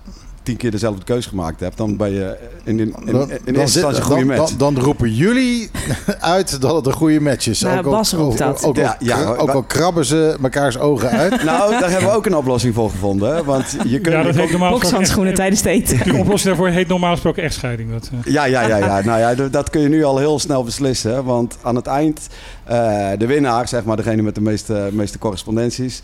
tien 0.49 0.57
keer 0.57 0.71
dezelfde 0.71 1.03
keus 1.03 1.25
gemaakt 1.25 1.59
hebt. 1.59 1.77
Dan 1.77 1.97
ben 1.97 2.11
je 2.13 2.37
in, 2.63 2.79
in, 2.79 2.95
in, 3.05 3.05
in, 3.05 3.11
Dan- 3.13 3.29
eerste 3.29 3.41
dan 3.45 3.55
instantie 3.61 3.97
een 3.97 4.03
goede 4.03 4.25
dan, 4.25 4.37
match. 4.37 4.55
Dan, 4.55 4.73
dan 4.73 4.83
roepen 4.83 5.13
jullie 5.13 5.69
uit 6.19 6.61
dat 6.61 6.75
het 6.75 6.85
een 6.85 6.93
goede 6.93 7.19
match 7.19 7.47
is. 7.47 7.61
Nou, 7.61 7.77
ook 7.79 7.85
al- 7.85 7.91
Bas 7.91 8.13
roept 8.13 8.31
ook- 8.31 8.37
dat. 8.37 8.63
Ook, 8.63 8.75
Ja, 8.75 8.95
ja, 8.99 9.23
ook 9.35 9.49
al 9.49 9.63
krabben 9.63 10.05
ze 10.05 10.35
mekaars 10.39 10.77
ogen 10.77 11.09
uit. 11.09 11.43
Nou, 11.49 11.71
daar 11.79 11.89
hebben 11.91 12.09
we 12.09 12.15
ook 12.15 12.25
een 12.25 12.35
oplossing 12.35 12.73
voor 12.73 12.89
gevonden. 12.89 13.35
hè. 13.35 13.43
Want 13.43 13.75
je 13.87 13.99
kunt 13.99 14.15
Ja, 14.15 14.23
dat 14.23 14.35
heet 14.35 14.35
normaal 14.35 14.51
gesproken 14.51 14.79
Bokshandschoenen 14.79 15.33
tijdens 15.33 15.59
het 15.59 15.69
eten. 15.69 15.97
De 16.11 16.17
oplossing 16.17 16.55
daarvoor 16.55 16.67
heet 16.75 16.87
normaal 16.87 17.11
gesproken 17.11 17.43
echtscheiding. 17.43 17.91
Dat, 17.91 18.09
eh. 18.25 18.33
Ja, 18.33 18.43
ja, 18.45 18.61
ja, 18.67 18.77
ja. 18.77 19.01
Nou 19.03 19.19
ja, 19.19 19.47
dat 19.49 19.69
kun 19.69 19.81
je 19.81 19.89
nu 19.89 20.03
al 20.03 20.17
heel 20.17 20.39
snel 20.39 20.63
beslissen. 20.63 21.23
Want 21.23 21.57
aan 21.61 21.75
het 21.75 21.85
eind, 21.87 22.27
eh, 22.63 23.09
de 23.17 23.25
winnaar, 23.25 23.67
zeg 23.67 23.83
maar 23.83 23.95
degene 23.97 24.21
met 24.21 24.35
de 24.35 24.41
meeste, 24.41 24.89
meeste 24.91 25.17
correspondenties, 25.19 26.01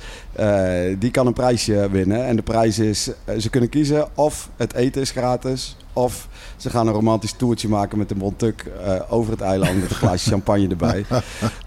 die 0.99 1.11
kan 1.11 1.27
een 1.27 1.33
prijsje 1.33 1.89
winnen. 1.91 2.25
En 2.25 2.35
de 2.35 2.41
prijs 2.41 2.79
is, 2.79 3.09
eh, 3.25 3.35
ze 3.39 3.49
kunnen 3.49 3.69
kiezen 3.69 4.07
of 4.13 4.49
het 4.57 4.73
eten 4.73 5.01
is 5.01 5.11
gratis, 5.11 5.77
of 5.93 6.27
ze 6.57 6.69
gaan 6.69 6.87
een 6.87 6.93
romantisch 6.93 7.31
toertje 7.31 7.67
maken 7.67 7.97
met 7.97 8.11
een 8.11 8.17
montuk 8.17 8.65
eh 8.85 8.95
over 9.09 9.31
het 9.31 9.41
eiland 9.41 9.81
met 9.81 9.89
een 9.89 9.95
glaasje 9.95 10.29
champagne 10.29 10.67
erbij. 10.67 11.05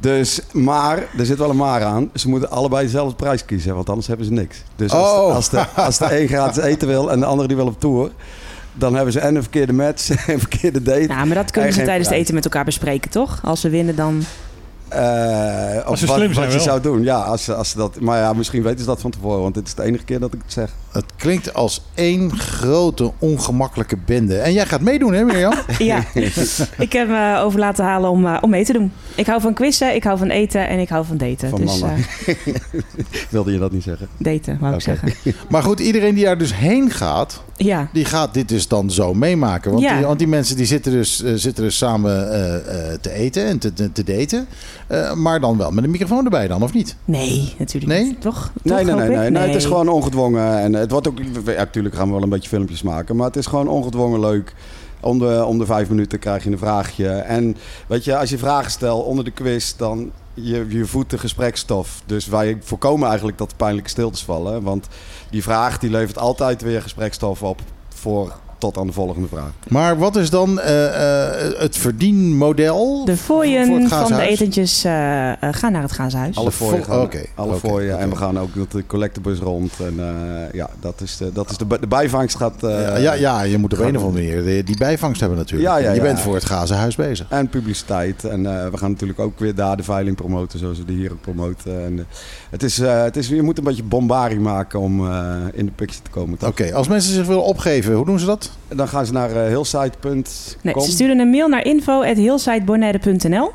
Dus, 0.01 0.41
maar, 0.53 0.97
er 1.19 1.27
zit 1.27 1.39
wel 1.39 1.51
een 1.51 1.57
maar 1.57 1.85
aan. 1.85 2.11
Ze 2.15 2.29
moeten 2.29 2.51
allebei 2.51 2.85
dezelfde 2.85 3.15
prijs 3.17 3.45
kiezen, 3.45 3.75
want 3.75 3.89
anders 3.89 4.07
hebben 4.07 4.27
ze 4.27 4.33
niks. 4.33 4.63
Dus 4.77 4.93
als, 4.93 5.11
Oh. 5.11 5.27
de, 5.27 5.35
als, 5.35 5.49
de, 5.49 5.67
als 5.75 5.99
de 5.99 6.21
een 6.21 6.29
gratis 6.29 6.63
eten 6.63 6.89
wil 6.89 7.11
en 7.11 7.21
de 7.21 7.27
andere 7.27 7.49
die 7.49 7.57
wil 7.57 7.67
op 7.67 7.81
tour, 7.81 8.11
dan 8.75 8.95
hebben 8.95 9.13
ze 9.13 9.21
en 9.21 9.35
een 9.35 9.43
verkeerde 9.43 9.73
match 9.73 10.11
en 10.27 10.35
een 10.35 10.39
verkeerde 10.39 10.83
date. 10.83 11.07
Nou, 11.07 11.27
maar 11.27 11.37
dat 11.37 11.51
kunnen 11.51 11.71
En 11.71 11.77
ze 11.77 11.85
tijdens 11.85 12.09
het 12.09 12.19
eten 12.19 12.35
met 12.35 12.45
elkaar 12.45 12.65
bespreken, 12.65 13.11
toch? 13.11 13.41
Als 13.45 13.61
ze 13.61 13.69
winnen, 13.69 13.97
dan... 13.97 14.23
Eh, 14.89 15.91
of 15.91 15.99
ze 15.99 16.07
wat, 16.07 16.17
slim 16.17 16.33
zijn 16.33 16.45
wat 16.45 16.45
je 16.45 16.51
wel. 16.59 16.61
zou 16.61 16.81
doen. 16.81 17.03
Ja, 17.03 17.17
als, 17.21 17.51
als 17.51 17.71
ze 17.71 17.77
dat, 17.77 18.01
maar 18.01 18.19
ja, 18.19 18.33
misschien 18.33 18.63
weten 18.63 18.79
ze 18.81 18.85
dat 18.87 19.01
van 19.01 19.11
tevoren, 19.11 19.43
want 19.43 19.55
dit 19.55 19.67
is 19.67 19.75
de 19.75 19.83
enige 19.83 20.05
keer 20.05 20.19
dat 20.21 20.33
ik 20.35 20.41
het 20.45 20.53
zeg. 20.53 20.71
Het 20.93 21.05
klinkt 21.17 21.55
als 21.55 21.83
één 21.95 22.37
grote 22.39 23.13
ongemakkelijke 23.19 23.97
bende. 24.07 24.39
En 24.39 24.53
jij 24.53 24.67
gaat 24.67 24.81
meedoen, 24.81 25.13
hè 25.13 25.25
Mirjam? 25.25 25.55
Ja, 25.79 26.05
ik 26.79 26.93
heb 26.93 27.09
me 27.09 27.39
over 27.39 27.59
laten 27.59 27.85
halen 27.85 28.11
om, 28.11 28.27
eh, 28.27 28.39
om 28.41 28.51
mee 28.51 28.65
te 28.65 28.73
doen. 28.73 28.93
Ik 29.15 29.27
hou 29.27 29.41
van 29.41 29.55
quizzen, 29.55 29.95
ik 29.95 30.05
hou 30.05 30.19
van 30.19 30.29
eten 30.31 30.69
en 30.69 30.79
ik 30.79 30.89
hou 30.89 31.05
van 31.05 31.17
daten. 31.17 31.49
Van 31.51 31.61
dus 31.61 31.81
mannen. 31.81 31.99
eh, 32.27 32.37
Wilde 33.31 33.53
je 33.53 33.59
dat 33.59 33.73
niet 33.73 33.83
zeggen? 33.83 34.09
daten, 34.19 34.59
wou 34.61 34.75
ik 34.75 34.81
Oké. 34.81 34.99
zeggen. 34.99 35.35
Maar 35.51 35.63
goed, 35.63 35.81
iedereen 35.81 36.15
die 36.15 36.25
daar 36.25 36.39
dus 36.39 36.55
heen 36.55 36.91
gaat, 36.91 37.43
Ja, 37.57 37.89
die 37.93 38.05
gaat 38.05 38.35
dit 38.35 38.49
dus 38.49 38.69
dan 38.69 38.91
zo 38.91 39.15
meemaken. 39.15 39.71
Want, 39.71 39.83
Ja. 39.83 39.97
die, 39.97 40.07
want 40.07 40.19
die 40.19 40.29
mensen 40.29 40.57
die 40.57 40.67
zitten 40.67 40.93
dus, 40.93 41.23
eh, 41.23 41.33
zitten 41.35 41.65
dus 41.65 41.77
samen 41.77 42.33
eh, 42.33 42.55
eh, 42.93 42.99
te 43.01 43.13
eten 43.13 43.45
en 43.47 43.59
te, 43.59 43.73
te, 43.73 43.93
te 43.93 44.05
daten. 44.05 44.47
Eh, 44.89 45.15
maar 45.15 45.41
dan 45.41 45.57
wel 45.57 45.71
met 45.71 45.85
een 45.85 45.91
microfoon 45.91 46.25
erbij 46.25 46.49
dan, 46.49 46.63
of 46.63 46.73
niet? 46.73 46.97
nee, 47.05 47.55
natuurlijk 47.59 47.93
Nee? 47.93 48.05
niet. 48.05 48.21
Toch? 48.21 48.53
Nee, 48.63 48.85
Toch, 48.85 48.97
nee, 48.97 49.09
nee, 49.09 49.17
nee, 49.17 49.31
nee. 49.31 49.43
Het 49.43 49.55
is 49.55 49.65
gewoon 49.65 49.89
ongedwongen. 49.89 50.59
En 50.59 50.73
het 50.73 50.91
wordt 50.91 51.09
ook. 51.09 51.19
Ja, 51.45 51.53
natuurlijk 51.53 51.95
gaan 51.95 52.07
we 52.07 52.13
wel 52.13 52.23
een 52.23 52.29
beetje 52.29 52.49
filmpjes 52.49 52.83
maken. 52.83 53.17
Maar 53.17 53.27
het 53.27 53.37
is 53.37 53.47
gewoon 53.47 53.69
ongedwongen 53.69 54.21
leuk. 54.21 54.55
Om 55.01 55.19
de, 55.19 55.45
om 55.47 55.59
de 55.59 55.67
vijf 55.67 55.89
minuten 55.89 56.19
krijg 56.19 56.45
je 56.45 56.51
een 56.51 56.59
vraagje. 56.59 57.09
En 57.09 57.57
weet 57.87 58.05
je, 58.05 58.17
als 58.17 58.31
je 58.31 58.39
vragen 58.39 58.71
stelt 58.71 59.05
onder 59.05 59.25
de 59.25 59.31
quiz, 59.31 59.75
dan 59.77 60.11
je, 60.35 60.67
je 60.69 60.87
voedt 60.87 61.11
de 61.11 61.19
gesprekstof. 61.19 62.03
Dus 62.07 62.27
wij 62.27 62.57
voorkomen 62.61 63.09
eigenlijk 63.09 63.39
dat 63.39 63.57
pijnlijke 63.57 63.91
stiltes 63.91 64.23
vallen. 64.23 64.63
Want 64.63 64.87
die 65.31 65.43
vraag 65.43 65.79
die 65.79 65.91
levert 65.91 66.19
altijd 66.19 66.63
weer 66.63 66.83
gesprekstof 66.83 67.43
op 67.43 67.61
voor 67.89 68.37
tot 68.59 68.79
aan 68.79 68.87
de 68.87 68.93
volgende 68.93 69.29
vraag. 69.29 69.51
Maar 69.69 69.99
wat 69.99 70.17
is 70.17 70.31
dan 70.31 70.61
eh, 70.61 70.87
eh, 70.87 71.53
het 71.59 71.77
verdienmodel? 71.77 73.05
De 73.05 73.17
voor 73.17 73.37
fooien 73.37 73.81
het 73.83 73.89
van 73.93 74.07
de 74.13 74.21
etentjes 74.23 74.85
eh, 74.85 74.93
gaan 75.51 75.73
naar 75.73 75.83
het 75.83 75.93
Gazenhuis. 75.93 76.37
Alle 76.37 76.53
fooien 76.53 76.85
gaan, 76.85 77.01
oké, 77.01 77.21
alle 77.35 77.57
fooien. 77.57 77.99
En 77.99 78.11
we 78.11 78.17
gaan 78.17 78.39
ook 78.39 78.55
met 78.55 78.71
de 78.71 78.87
collectebus 78.87 79.39
rond. 79.39 79.73
En 79.81 79.95
eh, 79.99 80.53
ja, 80.53 80.71
dat 80.81 81.01
is 81.01 81.17
de, 81.17 81.33
dat 81.33 81.51
is 81.51 81.57
de, 81.57 81.67
de 81.81 81.87
bijvangst 81.87 82.37
gaat... 82.37 82.63
eh, 82.63 82.71
ja, 82.71 82.97
ja, 82.97 83.13
ja, 83.13 83.43
je 83.43 83.59
moet 83.59 83.73
op 83.73 83.79
een 83.79 83.97
of 83.97 84.03
andere 84.03 84.25
manier 84.29 84.45
die- 84.45 84.63
die 84.63 84.77
bijvangst 84.77 85.21
hebben 85.21 85.39
natuurlijk. 85.39 85.69
Ja, 85.71 85.77
ja, 85.77 85.89
je 85.91 85.97
ja. 85.97 86.03
bent 86.03 86.21
voor 86.21 86.35
het 86.35 86.45
Gazenhuis 86.45 86.97
bezig. 86.97 87.27
En 87.29 87.49
publiciteit. 87.49 88.25
En 88.25 88.47
eh, 88.47 88.69
we 88.71 88.77
gaan 88.77 88.91
natuurlijk 88.91 89.19
ook 89.19 89.39
weer 89.39 89.55
daar 89.55 89.77
de 89.77 89.83
veiling 89.83 90.17
promoten, 90.17 90.59
zoals 90.59 90.79
we 90.79 90.85
die 90.85 90.97
hier 90.97 91.13
ook 91.13 91.21
promoten. 91.21 91.85
En, 91.85 92.07
het 92.51 92.63
is, 92.63 92.79
eh, 92.79 93.03
het 93.03 93.17
is, 93.17 93.29
je 93.29 93.43
moet 93.43 93.59
een 93.59 93.65
beetje 93.65 93.83
bombardie 93.83 94.41
maken 94.41 94.81
om 94.81 95.07
eh, 95.11 95.33
in 95.53 95.65
de 95.67 95.73
picture 95.73 96.03
te 96.03 96.11
komen. 96.11 96.39
Oké, 96.47 96.75
als 96.75 96.89
mensen 96.89 97.13
zich 97.15 97.27
willen 97.27 97.45
opgeven, 97.45 97.95
hoe 97.95 98.05
doen 98.07 98.19
ze 98.19 98.27
dat? 98.27 98.48
Dan 98.69 98.89
gaan 98.89 99.07
ze 99.07 99.13
naar 99.13 99.31
uh, 99.31 99.47
hillside.com. 99.47 100.23
Nee, 100.63 100.75
ze 100.81 100.91
sturen 100.91 101.19
een 101.19 101.31
mail 101.31 101.49
naar 101.49 101.65
info.hillsidebonaire.nl 101.65 103.51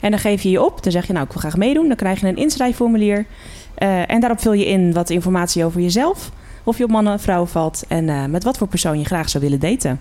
En 0.00 0.10
dan 0.10 0.20
geef 0.20 0.42
je 0.42 0.50
je 0.50 0.62
op. 0.62 0.82
Dan 0.82 0.92
zeg 0.92 1.06
je, 1.06 1.12
nou, 1.12 1.24
ik 1.24 1.32
wil 1.32 1.40
graag 1.40 1.56
meedoen. 1.56 1.86
Dan 1.88 1.96
krijg 1.96 2.20
je 2.20 2.26
een 2.26 2.36
inschrijfformulier. 2.36 3.26
Eh, 3.74 4.10
en 4.10 4.20
daarop 4.20 4.40
vul 4.40 4.52
je 4.52 4.66
in 4.66 4.92
wat 4.92 5.10
informatie 5.10 5.64
over 5.64 5.80
jezelf. 5.80 6.30
Of 6.64 6.78
je 6.78 6.84
op 6.84 6.90
mannen 6.90 7.14
of 7.14 7.22
vrouwen 7.22 7.48
valt. 7.48 7.84
En 7.88 8.08
eh, 8.08 8.24
met 8.24 8.44
wat 8.44 8.58
voor 8.58 8.68
persoon 8.68 8.98
je 8.98 9.04
graag 9.04 9.28
zou 9.28 9.44
willen 9.44 9.60
daten. 9.60 10.00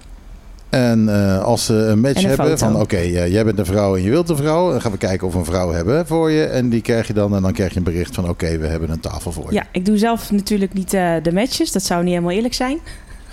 En 0.76 1.10
eh, 1.10 1.44
als 1.44 1.66
ze 1.66 1.74
een 1.74 2.00
match 2.00 2.16
En 2.16 2.24
een 2.24 2.28
hebben 2.28 2.58
foto. 2.58 2.72
van 2.72 2.82
oké, 2.82 2.96
eh, 2.96 3.32
jij 3.32 3.44
bent 3.46 3.60
een 3.60 3.66
vrouw 3.66 3.96
en 3.96 4.04
je 4.04 4.10
wilt 4.10 4.30
een 4.30 4.36
vrouw. 4.36 4.72
Dan 4.72 4.82
gaan 4.82 4.92
we 4.92 4.98
kijken 4.98 5.28
of 5.28 5.34
we 5.34 5.40
een 5.40 5.46
vrouw 5.46 5.72
hebben 5.72 6.08
voor 6.08 6.32
je. 6.32 6.44
En 6.44 6.70
die 6.70 6.82
krijg 6.82 7.08
je 7.08 7.14
dan 7.14 7.36
en 7.36 7.42
dan 7.42 7.54
krijg 7.54 7.72
je 7.72 7.78
een 7.78 7.84
bericht 7.84 8.16
van 8.16 8.30
oké, 8.30 8.58
we 8.58 8.68
hebben 8.68 8.90
een 8.90 9.00
tafel 9.00 9.32
voor 9.32 9.46
je. 9.50 9.54
Ja, 9.54 9.68
ik 9.72 9.86
doe 9.86 9.98
zelf 9.98 10.32
natuurlijk 10.32 10.74
niet 10.74 10.94
eh, 10.94 11.14
de 11.22 11.34
matches. 11.34 11.72
Dat 11.72 11.84
zou 11.84 12.04
niet 12.04 12.14
helemaal 12.14 12.36
eerlijk 12.36 12.54
zijn. 12.54 12.80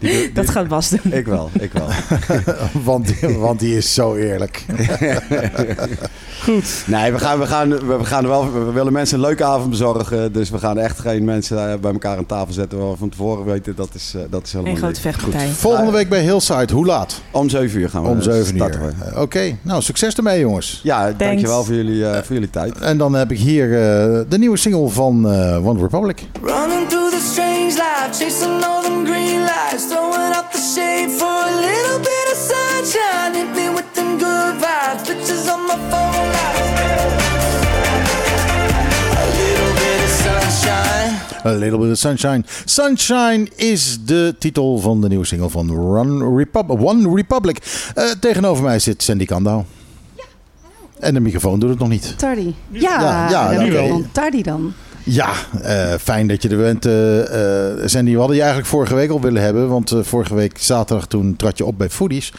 Die- 0.00 0.10
die- 0.10 0.32
Dat 0.32 0.50
gaat 0.50 0.68
Bas 0.68 0.88
doen. 0.88 1.12
Ik 1.12 1.26
wel, 1.26 1.50
ik 1.60 1.72
wel. 1.72 1.88
want, 2.84 3.06
die, 3.20 3.38
want 3.38 3.60
die 3.60 3.76
is 3.76 3.94
zo 3.94 4.14
eerlijk. 4.14 4.64
Goed. 6.44 6.82
Nee, 6.86 7.12
we 7.12 7.18
gaan, 7.18 7.38
we, 7.38 7.46
gaan, 7.46 7.68
we, 7.98 8.04
gaan 8.04 8.22
er 8.22 8.28
wel, 8.28 8.52
we 8.52 8.72
willen 8.72 8.92
mensen 8.92 9.18
een 9.18 9.24
leuke 9.24 9.44
avond 9.44 9.70
bezorgen. 9.70 10.32
Dus 10.32 10.50
we 10.50 10.58
gaan 10.58 10.78
echt 10.78 10.98
geen 11.00 11.24
mensen 11.24 11.70
eh, 11.72 11.78
bij 11.78 11.92
elkaar 11.92 12.16
aan 12.16 12.26
tafel 12.26 12.52
zetten 12.52 12.78
waar 12.78 12.90
we 12.90 12.96
van 12.96 13.08
tevoren 13.08 13.44
weten 13.44 13.74
dat 13.76 13.88
is, 13.94 14.12
eh, 14.16 14.20
dat 14.30 14.44
is 14.46 14.52
helemaal 14.52 14.72
Een 14.72 14.78
grote 14.78 15.00
vechtpartij. 15.00 15.48
Volgende 15.48 15.90
week 15.92 16.08
bij 16.08 16.22
Hillside, 16.22 16.72
hoe 16.72 16.86
laat? 16.86 17.20
Om 17.30 17.48
7 17.48 17.80
uur 17.80 17.88
gaan 17.90 18.02
we 18.02 18.08
Om 18.08 18.22
7 18.22 18.38
uur. 18.40 18.46
starten 18.56 18.80
we. 18.80 18.92
Eh, 19.14 19.20
Oké, 19.20 19.56
nou 19.62 19.82
succes 19.82 20.14
ermee 20.14 20.40
jongens. 20.40 20.80
Ja, 20.82 21.12
dankjewel 21.16 21.64
voor 21.64 21.74
jullie, 21.74 22.06
eh, 22.06 22.22
voor 22.22 22.34
jullie 22.34 22.50
tijd. 22.50 22.78
En 22.78 22.98
dan 22.98 23.14
heb 23.14 23.30
ik 23.30 23.38
hier 23.38 23.64
eh, 23.64 24.20
de 24.28 24.38
nieuwe 24.38 24.56
single 24.56 24.88
van 24.88 25.30
eh, 25.32 25.66
One 25.66 25.80
Republic. 25.80 26.22
Running 26.42 26.88
through 26.88 27.10
the 27.16 27.28
strange 27.32 27.64
life, 27.66 28.08
chasing 28.24 28.64
all 28.64 28.82
them 28.82 29.04
green 29.06 29.40
lights, 29.40 29.88
throwing 29.90 30.32
up 30.38 30.52
the 30.52 30.58
shade 30.74 31.10
for 31.20 31.26
a 31.50 31.54
little 31.66 31.98
bit 31.98 32.26
of 32.32 32.38
sunshine. 32.52 33.34
Hit 33.34 33.50
me 33.58 33.66
with 33.76 33.88
them 33.94 34.18
good 34.18 34.54
vibes, 34.62 35.02
pictures 35.06 35.48
on 35.48 35.60
my 35.66 35.76
phone. 35.90 36.30
A 39.16 39.26
little 39.38 39.72
bit 39.82 40.00
of 40.04 40.10
sunshine. 40.24 41.18
A 41.44 41.52
Little 41.52 41.78
Bit 41.78 41.90
of 41.90 41.98
Sunshine. 41.98 42.44
Sunshine 42.64 43.48
is 43.56 43.98
de 44.04 44.34
titel 44.38 44.78
van 44.78 45.00
de 45.00 45.08
nieuwe 45.08 45.26
single 45.26 45.48
van 45.50 45.68
Run 45.94 46.36
Repub- 46.36 46.70
One 46.80 47.14
Republic. 47.14 47.58
Eh, 47.94 48.04
tegenover 48.20 48.62
mij 48.64 48.78
zit 48.78 49.02
Sandy 49.02 49.24
Kandau. 49.24 49.62
En 50.98 51.14
de 51.14 51.20
microfoon 51.20 51.58
doet 51.60 51.70
het 51.70 51.78
nog 51.78 51.88
niet. 51.88 52.18
Tardy. 52.18 52.54
Ja, 52.70 53.00
Ja, 53.00 53.28
ja, 53.30 53.54
dan, 53.54 53.64
oké. 53.64 53.88
dan 53.88 54.08
Tardy 54.12 54.42
dan. 54.42 54.72
Ja, 55.04 55.32
eh, 55.62 55.94
fijn 56.00 56.26
dat 56.26 56.42
je 56.42 56.48
er 56.48 56.56
bent. 56.56 56.86
eh 56.86 57.20
eh, 57.72 57.86
Sandy, 57.88 58.12
we 58.12 58.18
hadden 58.18 58.36
je 58.36 58.42
eigenlijk 58.42 58.70
vorige 58.70 58.94
week 58.94 59.10
al 59.10 59.20
willen 59.20 59.42
hebben. 59.42 59.68
Want 59.68 59.92
vorige 60.00 60.34
week 60.34 60.58
zaterdag 60.58 61.06
toen 61.06 61.36
trad 61.36 61.58
je 61.58 61.64
op 61.64 61.78
bij 61.78 61.90
Foodies. 61.90 62.32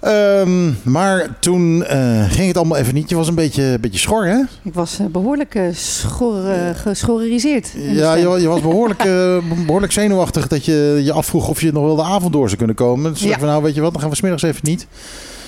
Ehm, 0.00 0.70
maar 0.82 1.38
toen 1.38 1.84
eh, 1.84 2.30
ging 2.30 2.46
het 2.46 2.56
allemaal 2.56 2.78
even 2.78 2.94
niet. 2.94 3.08
Je 3.08 3.16
was 3.16 3.28
een 3.28 3.34
beetje, 3.34 3.62
een 3.62 3.80
beetje 3.80 3.98
schor, 3.98 4.26
hè? 4.26 4.40
Ik 4.62 4.74
was 4.74 4.98
eh, 4.98 5.06
behoorlijk 5.06 5.54
eh, 5.54 5.64
schor, 5.72 6.34
de 6.34 7.62
Ja, 7.74 8.14
je, 8.14 8.28
je 8.40 8.48
was 8.48 8.60
behoorlijk, 8.60 9.04
eh, 9.14 9.36
behoorlijk 9.66 9.92
zenuwachtig 9.92 10.48
dat 10.48 10.64
je 10.64 11.00
je 11.04 11.12
afvroeg 11.12 11.48
of 11.48 11.60
je 11.60 11.72
nog 11.72 11.84
wel 11.84 11.96
de 11.96 12.02
avond 12.02 12.32
door 12.32 12.46
zou 12.46 12.56
kunnen 12.58 12.76
komen. 12.76 13.12
Dus 13.12 13.22
Ja. 13.22 13.38
van, 13.38 13.48
nou 13.48 13.62
weet 13.62 13.74
je 13.74 13.80
wat, 13.80 13.92
dan 13.92 14.00
gaan 14.00 14.10
we 14.10 14.16
smiddags 14.16 14.42
even 14.42 14.60
niet. 14.62 14.86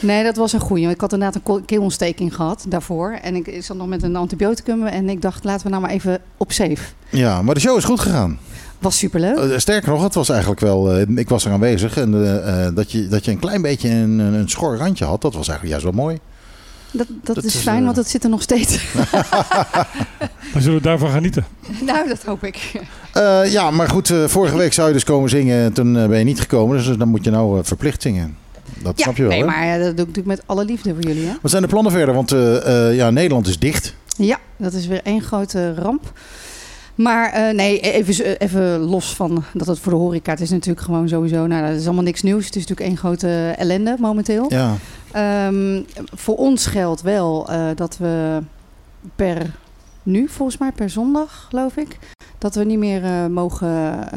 Nee, 0.01 0.23
dat 0.23 0.37
was 0.37 0.53
een 0.53 0.61
goeie. 0.61 0.89
Ik 0.89 1.01
had 1.01 1.13
inderdaad 1.13 1.41
een 1.45 1.65
keelontsteking 1.65 2.35
gehad 2.35 2.65
daarvoor. 2.69 3.19
En 3.23 3.35
ik 3.35 3.57
zat 3.63 3.77
nog 3.77 3.87
met 3.87 4.03
een 4.03 4.17
antibioticum. 4.17 4.87
En 4.87 5.09
ik 5.09 5.23
dacht, 5.23 5.45
laten 5.45 5.65
we 5.65 5.71
nou 5.71 5.83
maar 5.83 5.91
even 5.91 6.19
op 6.37 6.53
safe. 6.53 6.83
Ja, 7.11 7.43
maar 7.43 7.55
de 7.55 7.61
show 7.61 7.77
is 7.77 7.85
goed 7.85 8.01
gegaan. 8.01 8.39
Was 8.83 8.99
superleuk. 8.99 9.37
Eh, 9.37 9.59
sterker 9.59 9.91
nog, 9.91 10.03
het 10.03 10.15
was 10.15 10.29
eigenlijk 10.29 10.61
wel, 10.61 10.93
eh, 10.93 11.17
ik 11.17 11.29
was 11.29 11.45
er 11.45 11.53
aanwezig 11.53 11.97
en 11.97 12.15
eh, 12.15 12.67
eh, 12.67 12.75
dat, 12.75 12.93
je, 12.93 13.09
dat 13.09 13.25
je 13.25 13.31
een 13.31 13.39
klein 13.39 13.63
beetje 13.63 13.89
een, 13.89 14.19
een 14.19 14.35
een 14.35 14.49
schor 14.49 14.77
randje 14.77 15.05
had, 15.05 15.21
dat 15.21 15.35
was 15.35 15.49
eigenlijk 15.49 15.81
juist 15.81 15.97
wel 15.97 16.05
mooi. 16.05 16.19
Dat, 16.93 17.07
dat, 17.23 17.35
dat 17.35 17.45
is 17.45 17.55
is, 17.55 17.63
fijn, 17.63 17.85
want 17.85 17.97
het 17.97 18.09
zit 18.09 18.25
er 18.25 18.31
nog 18.31 18.43
steeds. 18.43 18.79
Dan 20.53 20.63
zullen 20.63 20.77
we 20.77 20.83
daarvan 20.83 21.11
genieten. 21.11 21.45
nou, 21.87 22.09
dat 22.09 22.23
hoop 22.23 22.45
ik. 22.45 22.73
Eh, 23.13 23.53
ja, 23.53 23.71
maar 23.71 23.89
goed, 23.89 24.11
eh, 24.11 24.25
vorige 24.25 24.57
week 24.57 24.73
zou 24.73 24.89
je 24.89 24.95
dus 24.95 25.05
komen 25.05 25.31
zingen 25.31 25.65
en 25.65 25.73
toen 25.73 25.93
ben 25.93 26.19
je 26.19 26.25
niet 26.25 26.41
gekomen, 26.41 26.77
dus 26.77 26.97
dan 26.97 27.09
moet 27.09 27.25
je 27.25 27.31
nou 27.31 27.65
verplicht 27.65 28.03
zingen. 28.03 28.37
Dat 28.83 28.99
ja, 28.99 29.03
snap 29.03 29.17
je 29.17 29.23
wel, 29.23 29.31
nee, 29.31 29.41
hè? 29.41 29.47
maar 29.47 29.79
dat 29.79 29.97
doe 29.97 30.07
ik 30.07 30.17
natuurlijk 30.17 30.27
met 30.27 30.43
alle 30.47 30.65
liefde 30.65 30.95
voor 30.95 31.03
jullie. 31.03 31.27
Hè? 31.27 31.33
Wat 31.43 31.51
zijn 31.51 31.63
de 31.63 31.69
plannen 31.69 31.93
verder? 31.93 32.15
Want 32.15 32.33
eh, 32.33 32.89
eh, 32.89 32.97
ja, 32.97 33.11
Nederland 33.11 33.47
is 33.47 33.59
dicht. 33.59 33.95
Ja, 34.17 34.39
dat 34.57 34.73
is 34.73 34.87
weer 34.87 35.01
één 35.03 35.23
grote 35.23 35.75
ramp. 35.75 36.13
Maar 36.95 37.33
eh, 37.33 37.55
nee, 37.55 37.81
even, 37.81 38.39
even 38.39 38.79
los 38.79 39.15
van 39.15 39.45
dat 39.53 39.67
het 39.67 39.79
voor 39.79 39.93
de 39.93 39.99
horeca... 39.99 40.31
het 40.31 40.41
is 40.41 40.51
natuurlijk 40.51 40.87
gewoon 40.87 41.09
sowieso... 41.09 41.47
Nou, 41.47 41.67
dat 41.67 41.81
is 41.81 41.85
allemaal 41.85 42.05
niks 42.05 42.23
nieuws. 42.23 42.47
Het 42.47 42.57
is 42.57 42.67
natuurlijk 42.67 42.89
één 42.89 42.99
grote 42.99 43.55
ellende 43.57 43.97
momenteel. 43.99 44.47
Ja. 44.49 44.77
Ehm, 45.13 45.83
voor 46.15 46.37
ons 46.37 46.67
geldt 46.67 47.03
wel 47.03 47.51
eh, 47.51 47.67
dat 47.75 47.97
we 47.97 48.39
per 49.17 49.51
nu, 50.03 50.29
volgens 50.29 50.59
mij 50.59 50.73
per 50.73 50.91
zondag, 50.91 51.47
geloof 51.49 51.77
ik... 51.77 51.99
dat 52.39 52.55
we 52.55 52.65
niet 52.65 52.79
meer 52.79 53.05
eh, 53.05 53.27
mogen... 53.27 54.09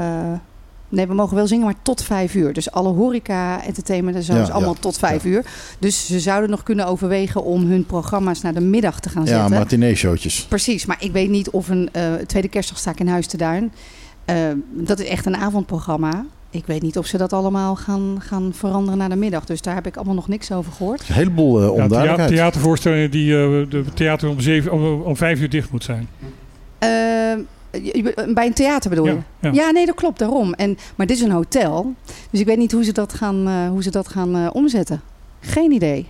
nee, 0.90 1.08
we 1.08 1.14
mogen 1.14 1.36
wel 1.36 1.48
zingen, 1.48 1.66
maar 1.66 1.76
tot 1.82 2.04
vijf 2.04 2.36
uur. 2.36 2.54
Dus 2.54 2.72
alle 2.72 2.90
horeca, 2.90 3.64
entertainment 3.64 4.16
en 4.16 4.24
zo 4.24 4.34
Ja, 4.36 4.42
is 4.42 4.50
allemaal 4.50 4.74
ja, 4.74 4.80
tot 4.80 4.98
vijf 4.98 5.26
uur. 5.26 5.46
Dus 5.80 6.06
ze 6.08 6.20
zouden 6.20 6.50
nog 6.50 6.64
kunnen 6.64 6.88
overwegen 6.88 7.44
om 7.44 7.66
hun 7.70 7.86
programma's 7.86 8.42
naar 8.42 8.54
de 8.54 8.62
middag 8.62 9.00
te 9.00 9.10
gaan 9.10 9.26
Ja, 9.26 9.30
zetten. 9.40 9.58
matinee-showtjes. 9.58 10.46
Precies, 10.46 10.86
maar 10.86 10.98
ik 11.00 11.12
weet 11.12 11.30
niet 11.30 11.50
of 11.50 11.70
een 11.70 11.90
eh, 11.92 12.14
tweede 12.14 12.48
kerstdag 12.48 12.78
sta 12.78 12.92
ik 12.92 13.00
in 13.00 13.08
Huis 13.08 13.28
te 13.28 13.38
Duin. 13.38 13.72
Eh, 14.26 14.36
dat 14.72 15.00
is 15.00 15.08
echt 15.08 15.26
een 15.26 15.36
avondprogramma. 15.36 16.26
Ik 16.50 16.66
weet 16.66 16.82
niet 16.82 16.98
of 16.98 17.06
ze 17.06 17.18
dat 17.18 17.34
allemaal 17.34 17.76
gaan, 17.76 18.18
gaan 18.20 18.52
veranderen 18.54 18.98
naar 18.98 19.10
de 19.10 19.16
middag. 19.16 19.46
Dus 19.46 19.62
daar 19.62 19.76
heb 19.76 19.86
ik 19.88 19.96
allemaal 19.96 20.16
nog 20.16 20.28
niks 20.28 20.52
over 20.52 20.72
gehoord. 20.72 21.04
Een 21.10 21.16
heleboel 21.16 21.62
Ja, 21.62 21.68
thea- 21.74 21.84
onduidelijkheid. 21.84 22.30
theatervoorstellingen 22.32 23.12
die 23.12 23.32
eh, 23.34 23.70
de 23.70 23.84
theater 23.94 24.30
om, 24.30 24.40
zeven, 24.40 24.72
om, 24.72 25.02
om 25.02 25.18
vijf 25.18 25.40
uur 25.40 25.50
dicht 25.50 25.72
moet 25.72 25.84
zijn. 25.84 26.08
Eh, 27.76 27.86
je- 27.86 28.04
je- 28.04 28.34
bij 28.34 28.46
een 28.46 28.54
theater 28.54 28.90
bedoel 28.90 29.06
je? 29.06 29.12
Ja, 29.12 29.24
ja. 29.40 29.52
Ja, 29.52 29.72
nee, 29.72 29.86
dat 29.86 29.96
klopt, 29.96 30.20
daarom. 30.20 30.54
En, 30.54 30.78
maar 30.96 31.06
dit 31.08 31.16
is 31.18 31.22
een 31.24 31.32
hotel. 31.32 31.94
Dus 32.30 32.40
ik 32.40 32.46
weet 32.46 32.58
niet 32.58 32.72
hoe 32.72 32.84
ze 32.84 32.92
dat 32.92 33.14
gaan, 33.14 33.48
eh, 33.48 33.68
hoe 33.70 33.84
ze 33.84 33.92
dat 33.92 34.08
gaan 34.08 34.36
eh, 34.36 34.48
omzetten. 34.54 35.02
Geen 35.40 35.72
idee. 35.72 36.08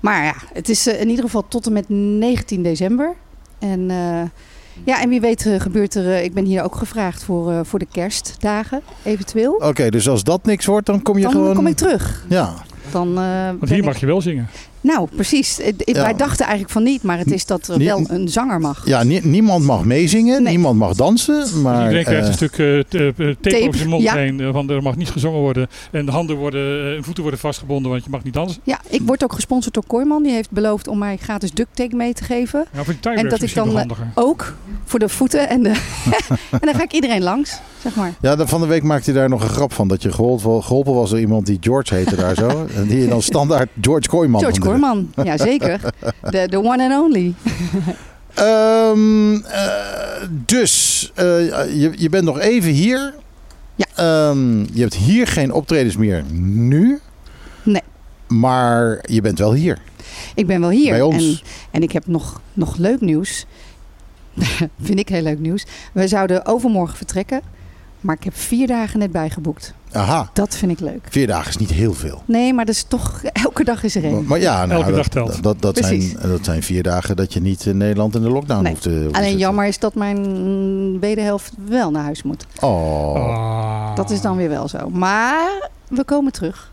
Maar 0.00 0.24
ja, 0.24 0.34
het 0.52 0.68
is 0.68 0.86
eh, 0.86 1.00
in 1.00 1.08
ieder 1.08 1.24
geval 1.24 1.44
tot 1.48 1.66
en 1.66 1.72
met 1.72 1.84
19 1.88 2.62
december. 2.62 3.14
En 3.58 3.90
eh, 3.90 4.22
ja, 4.84 5.00
en 5.02 5.08
wie 5.08 5.20
weet 5.20 5.46
eh, 5.46 5.60
gebeurt 5.60 5.94
er... 5.94 6.06
eh, 6.12 6.24
ik 6.24 6.34
ben 6.34 6.44
hier 6.44 6.62
ook 6.62 6.74
gevraagd 6.76 7.24
voor, 7.24 7.50
eh, 7.52 7.60
voor 7.62 7.78
de 7.78 7.86
kerstdagen, 7.92 8.82
eventueel. 9.02 9.52
Oké, 9.52 9.88
dus 9.90 10.08
als 10.08 10.24
dat 10.24 10.44
niks 10.44 10.66
wordt, 10.66 10.86
dan 10.86 11.02
kom 11.02 11.16
je 11.16 11.22
Dan 11.22 11.32
gewoon... 11.32 11.54
kom 11.54 11.66
ik 11.66 11.76
terug. 11.76 12.24
Ja. 12.28 12.54
Dan, 12.90 13.18
eh, 13.18 13.46
Want 13.46 13.68
hier 13.68 13.78
ik- 13.78 13.84
mag 13.84 14.00
je 14.00 14.06
wel 14.06 14.20
zingen. 14.20 14.48
Nou, 14.84 15.08
precies. 15.14 15.60
Eh, 15.60 15.72
Ja. 15.84 16.02
Wij 16.02 16.14
dachten 16.14 16.44
eigenlijk 16.44 16.70
van 16.72 16.82
niet, 16.82 17.02
maar 17.02 17.18
het 17.18 17.30
is 17.32 17.46
dat 17.46 17.68
er 17.68 17.78
wel 17.78 18.04
een 18.08 18.28
zanger 18.28 18.60
mag. 18.60 18.86
Ja, 18.86 19.02
nie- 19.02 19.20
niemand 19.26 19.64
mag 19.64 19.84
meezingen, 19.84 20.42
niemand 20.42 20.78
mag 20.78 20.94
dansen, 20.94 21.62
maar... 21.62 21.82
Iedereen 21.82 22.04
krijgt 22.04 22.22
eh, 22.22 22.28
een 22.28 22.34
stuk 22.34 22.58
eh, 22.58 22.78
eh, 22.78 22.84
tape, 22.88 23.36
Tape, 23.40 23.62
over 23.62 23.76
zijn 23.76 23.88
mond 23.88 24.02
ja. 24.02 24.14
heen. 24.14 24.52
Van 24.52 24.70
er 24.70 24.82
mag 24.82 24.96
niet 24.96 25.10
gezongen 25.10 25.40
worden. 25.40 25.68
En 25.90 26.06
de 26.06 26.12
handen 26.12 26.36
worden, 26.36 26.96
en 26.96 27.04
voeten 27.04 27.22
worden 27.22 27.40
vastgebonden, 27.40 27.90
want 27.90 28.04
je 28.04 28.10
mag 28.10 28.24
niet 28.24 28.34
dansen. 28.34 28.60
Ja, 28.64 28.80
ik 28.88 29.00
word 29.04 29.24
ook 29.24 29.32
gesponsord 29.32 29.74
door 29.74 29.84
Kooiman. 29.86 30.22
Die 30.22 30.32
heeft 30.32 30.50
beloofd 30.50 30.88
om 30.88 30.98
mij 30.98 31.16
gratis 31.16 31.52
duct 31.52 31.76
tape 31.76 31.96
mee 31.96 32.12
te 32.12 32.24
geven. 32.24 32.64
Ja, 32.72 32.84
voor 32.84 32.94
en 33.12 33.28
dat 33.28 33.42
ik 33.42 33.54
dan 33.54 33.90
ook 34.14 34.54
voor 34.84 34.98
de 34.98 35.08
voeten 35.08 35.48
en 35.48 35.62
de... 35.62 35.68
en 36.50 36.58
dan 36.60 36.74
ga 36.74 36.82
ik 36.82 36.92
iedereen 36.92 37.22
langs, 37.22 37.60
zeg 37.82 37.94
maar. 37.94 38.12
Ja, 38.20 38.46
van 38.46 38.60
de 38.60 38.66
week 38.66 38.82
maakte 38.82 39.10
hij 39.10 39.20
daar 39.20 39.28
nog 39.28 39.42
een 39.42 39.48
grap 39.48 39.72
van. 39.72 39.88
Dat 39.88 40.02
je 40.02 40.12
geholpen, 40.12 40.62
geholpen 40.64 40.94
was 40.94 41.10
door 41.10 41.20
iemand 41.20 41.46
die 41.46 41.58
George 41.60 41.94
heette 41.94 42.16
daar 42.16 42.34
zo. 42.34 42.48
En 42.76 42.86
die 42.86 42.98
je 42.98 43.08
dan 43.08 43.22
standaard 43.22 43.68
George 43.80 44.08
Kooijman 44.08 44.40
George 44.40 44.60
Kooiman, 44.80 45.12
ja 45.28 45.36
zeker. 45.36 45.80
De, 46.30 46.48
de 46.48 46.58
one 46.58 46.82
and 46.82 47.04
only. 47.04 47.34
Ehm, 48.34 49.34
eh, 49.34 50.28
dus, 50.30 51.10
eh, 51.14 51.24
je, 51.80 51.92
je 51.96 52.08
bent 52.08 52.24
nog 52.24 52.38
even 52.38 52.70
hier. 52.70 53.14
Ja. 53.74 53.86
Ehm, 53.94 54.58
je 54.58 54.80
hebt 54.80 54.94
hier 54.94 55.26
geen 55.26 55.52
optredens 55.52 55.96
meer 55.96 56.24
nu. 56.32 57.00
Nee. 57.62 57.82
Maar 58.28 59.04
je 59.10 59.20
bent 59.20 59.38
wel 59.38 59.52
hier. 59.54 59.78
Ik 60.34 60.46
ben 60.46 60.60
wel 60.60 60.70
hier. 60.70 60.90
Bij 60.90 61.02
ons. 61.02 61.42
En, 61.42 61.48
en 61.70 61.82
ik 61.82 61.92
heb 61.92 62.06
nog, 62.06 62.40
nog 62.52 62.76
leuk 62.76 63.00
nieuws. 63.00 63.46
Vind 64.82 64.98
ik 64.98 65.08
heel 65.08 65.22
leuk 65.22 65.38
nieuws. 65.38 65.66
We 65.92 66.08
zouden 66.08 66.46
overmorgen 66.46 66.96
vertrekken. 66.96 67.40
Maar 68.04 68.16
ik 68.16 68.24
heb 68.24 68.36
vier 68.36 68.66
dagen 68.66 68.98
net 68.98 69.12
bijgeboekt. 69.12 69.74
Aha, 69.92 70.30
Dat 70.32 70.56
vind 70.56 70.72
ik 70.72 70.80
leuk. 70.80 71.06
vier 71.10 71.26
dagen 71.26 71.48
is 71.48 71.56
niet 71.56 71.70
heel 71.70 71.94
veel. 71.94 72.22
Nee, 72.24 72.52
maar 72.54 72.64
dat 72.64 72.74
is 72.74 72.84
toch... 72.88 73.22
Elke 73.44 73.64
dag 73.64 73.82
is 73.82 73.94
er 73.96 74.04
één. 74.04 74.24
maar 74.26 74.40
ja, 74.40 74.66
nou, 74.66 74.70
Elke 74.80 74.86
dat, 74.94 74.96
dag 74.96 75.08
telt. 75.42 75.62
Dat, 75.62 75.76
zijn, 75.78 76.16
dat 76.22 76.44
zijn 76.44 76.62
vier 76.62 76.82
dagen 76.82 77.16
dat 77.16 77.32
je 77.32 77.40
niet 77.40 77.66
in 77.66 77.76
Nederland 77.76 78.14
in 78.14 78.22
de 78.22 78.30
lockdown 78.30 78.62
Nee, 78.62 78.70
hoeft 78.72 78.82
te 78.82 78.88
hoeft 78.90 79.02
Alleen 79.04 79.20
zitten. 79.22 79.38
jammer 79.38 79.66
is 79.66 79.78
dat 79.78 79.94
mijn 79.94 81.00
wederhelft 81.00 81.52
wel 81.68 81.90
naar 81.90 82.02
huis 82.02 82.22
moet. 82.22 82.46
Oh, 82.60 83.14
Ah. 83.16 83.96
Dat 83.96 84.10
is 84.10 84.20
dan 84.20 84.36
weer 84.36 84.48
wel 84.48 84.68
zo. 84.68 84.88
Maar 84.90 85.68
we 85.88 86.04
komen 86.04 86.32
terug. 86.32 86.70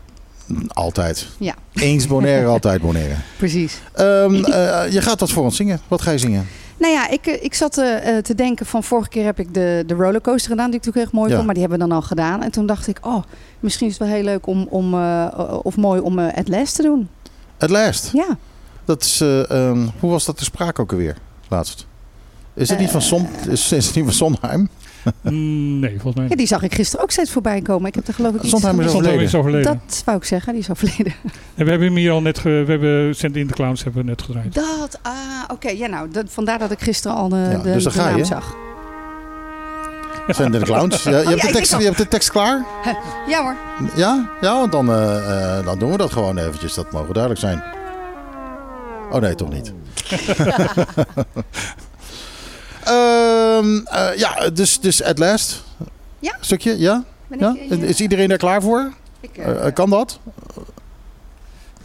altijd. 0.68 1.28
Ja, 1.38 1.54
Eens 1.72 2.06
Bonaire, 2.06 2.46
altijd 2.56 2.80
Bonaire. 2.82 3.14
precies. 3.36 3.80
Ehm, 3.92 4.34
eh, 4.34 4.92
je 4.92 5.00
gaat 5.02 5.20
wat 5.20 5.30
voor 5.30 5.42
ons 5.44 5.56
zingen. 5.56 5.80
Wat 5.88 6.02
ga 6.02 6.10
je 6.10 6.18
zingen? 6.18 6.46
Nou 6.82 6.94
ja, 6.94 7.08
ik, 7.08 7.26
eh, 7.26 7.44
ik 7.44 7.54
zat 7.54 7.78
eh, 7.78 8.16
eh, 8.16 8.24
te 8.24 8.34
denken 8.34 8.66
van 8.66 8.82
vorige 8.84 9.08
keer 9.08 9.24
heb 9.24 9.38
ik 9.38 9.54
de, 9.54 9.84
de 9.86 9.94
rollercoaster 9.94 10.50
gedaan, 10.50 10.70
die 10.70 10.78
ik 10.80 10.84
natuurlijk 10.84 11.04
echt 11.06 11.14
mooi 11.14 11.28
Ja. 11.28 11.34
vond, 11.34 11.44
maar 11.46 11.54
die 11.54 11.62
hebben 11.62 11.80
we 11.80 11.86
dan 11.88 11.96
al 11.96 12.02
gedaan. 12.02 12.42
En 12.42 12.50
toen 12.50 12.66
dacht 12.66 12.86
ik, 12.86 12.98
oh, 13.00 13.22
misschien 13.60 13.86
is 13.86 13.98
het 13.98 14.02
wel 14.02 14.12
heel 14.16 14.24
leuk 14.24 14.46
om, 14.46 14.66
om 14.70 14.94
of 15.62 15.76
mooi 15.76 16.00
om 16.00 16.18
eh 16.18 16.38
At 16.38 16.48
Last 16.48 16.74
te 16.76 16.82
doen. 16.82 17.08
Het 17.58 17.70
last. 17.70 18.10
Ja, 18.12 18.36
Dat 18.84 19.02
is, 19.02 19.20
eh, 19.20 19.50
ehm, 19.50 19.86
hoe 20.00 20.10
was 20.10 20.24
dat 20.24 20.36
te 20.36 20.44
sprake 20.44 20.80
ook 20.80 20.92
alweer? 20.92 21.16
Laatst. 21.48 21.86
Is 22.54 22.68
het 22.68 22.78
niet 22.78 22.90
van 22.90 23.02
Son, 23.02 23.28
is, 23.48 23.72
is 23.72 23.86
het 23.86 23.94
niet 23.94 24.04
van 24.04 24.14
Sondheim? 24.14 24.68
Mm, 25.22 25.78
Nee, 25.80 25.90
volgens 25.92 26.14
mij 26.14 26.26
ja 26.28 26.36
die 26.36 26.46
zag 26.46 26.62
ik 26.62 26.74
gisteren 26.74 27.04
ook 27.04 27.10
steeds 27.10 27.30
voorbij 27.30 27.60
komen. 27.60 27.86
Ik 27.88 27.94
heb 27.94 28.06
er 28.08 28.14
geloof 28.14 28.34
ik 28.34 28.40
iets 28.40 28.50
Sondheim 28.50 28.80
is 28.80 28.86
van- 28.90 28.94
overleden. 28.94 29.28
Sondheim 29.28 29.54
is 29.56 29.62
overleden. 29.64 29.82
Dat 29.88 30.02
wou 30.04 30.18
ik 30.18 30.24
zeggen, 30.24 30.52
die 30.52 30.62
is 30.62 30.70
overleden. 30.70 31.12
En 31.54 31.64
we 31.64 31.70
hebben 31.70 31.88
hem 31.88 31.96
hier 31.96 32.10
al 32.12 32.20
net, 32.22 32.38
ge, 32.38 32.48
we 32.48 32.70
hebben 32.70 33.14
Send 33.16 33.36
in 33.36 33.46
de 33.46 33.52
Clowns 33.52 33.84
hebben 33.84 34.02
we 34.02 34.08
net 34.08 34.22
gedraaid. 34.22 34.54
Dat, 34.54 34.98
ah, 35.02 35.12
oké. 35.48 35.68
Ja, 35.70 35.86
nou, 35.86 36.08
dat, 36.10 36.24
vandaar 36.28 36.58
dat 36.58 36.70
ik 36.70 36.80
gisteren 36.80 37.16
al 37.16 37.28
de, 37.28 37.36
Ja, 37.36 37.58
de, 37.58 37.72
dus 37.72 37.84
daar 37.84 37.92
de 37.92 37.98
ga 37.98 38.08
naam 38.08 38.16
je. 38.18 38.24
zag. 38.24 38.56
Zijn 40.28 40.52
de 40.52 40.58
clowns? 40.58 41.02
Ja, 41.02 41.10
je, 41.10 41.16
hebt 41.28 41.40
ja, 41.40 41.46
de 41.46 41.52
tekst, 41.52 41.76
je 41.78 41.84
hebt 41.84 41.96
de 41.96 42.08
tekst 42.08 42.30
klaar? 42.30 42.66
Ja 43.28 43.42
hoor. 43.42 43.56
Ja? 43.96 44.30
Ja, 44.40 44.54
want 44.58 44.72
dan, 44.72 44.88
eh, 44.92 45.58
eh, 45.58 45.64
dan 45.64 45.78
doen 45.78 45.90
we 45.90 45.96
dat 45.96 46.12
gewoon 46.12 46.38
eventjes. 46.38 46.74
Dat 46.74 46.92
mogen 46.92 47.12
duidelijk 47.14 47.40
zijn. 47.42 47.62
Oh 49.10 49.20
nee, 49.20 49.34
toch 49.34 49.48
niet. 49.52 49.72
Ehm, 52.84 53.78
eh, 53.84 54.16
ja, 54.16 54.50
dus, 54.50 54.80
dus 54.80 55.02
at 55.02 55.18
last. 55.18 55.64
Ja. 56.18 56.36
Stukje, 56.40 56.78
ja? 56.78 57.04
Ben 57.26 57.38
ja? 57.38 57.56
ik, 57.58 57.70
eh, 57.70 57.82
Is 57.88 58.00
iedereen 58.00 58.28
daar 58.28 58.38
klaar 58.38 58.62
voor? 58.62 58.92
ik, 59.20 59.36
eh, 59.36 59.72
kan 59.74 59.90
dat? 59.90 60.20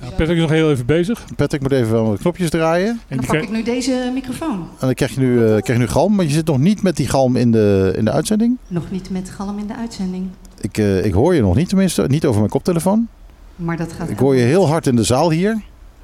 Ja, 0.01 0.07
Patrick 0.09 0.29
is 0.35 0.41
nog 0.41 0.49
heel 0.49 0.71
even 0.71 0.85
bezig. 0.85 1.25
Patrick 1.35 1.61
moet 1.61 1.71
even 1.71 2.05
wat 2.05 2.19
knopjes 2.19 2.49
draaien. 2.49 2.87
En 2.89 2.99
dan 3.07 3.17
pak 3.17 3.27
krijg- 3.27 3.43
ik 3.43 3.49
nu 3.51 3.63
deze 3.63 4.11
microfoon. 4.13 4.59
En 4.59 4.85
dan 4.85 4.93
krijg 4.93 5.13
je 5.13 5.19
nu, 5.19 5.37
eh, 5.39 5.45
krijg 5.47 5.65
je 5.65 5.77
nu 5.77 5.87
galm. 5.87 6.15
Maar 6.15 6.25
je 6.25 6.31
zit 6.31 6.45
nog 6.45 6.57
niet 6.57 6.81
met 6.83 6.95
die 6.95 7.07
galm 7.07 7.35
in 7.35 7.51
de, 7.51 7.93
in 7.95 8.05
de 8.05 8.11
uitzending. 8.11 8.57
Nog 8.67 8.91
niet 8.91 9.09
met 9.09 9.29
galm 9.29 9.57
in 9.59 9.67
de 9.67 9.75
uitzending. 9.75 10.29
Ik, 10.61 10.77
eh, 10.77 11.05
ik 11.05 11.13
hoor 11.13 11.35
je 11.35 11.41
nog 11.41 11.55
niet 11.55 11.69
tenminste. 11.69 12.03
Niet 12.07 12.25
over 12.25 12.39
mijn 12.39 12.51
koptelefoon. 12.51 13.07
Maar 13.55 13.77
dat 13.77 13.93
gaat 13.93 14.09
Ik 14.09 14.17
hoor 14.19 14.35
je 14.35 14.41
heel 14.43 14.67
hard 14.67 14.87
in 14.87 14.95
de 14.95 15.03
zaal 15.03 15.31
hier. 15.31 15.61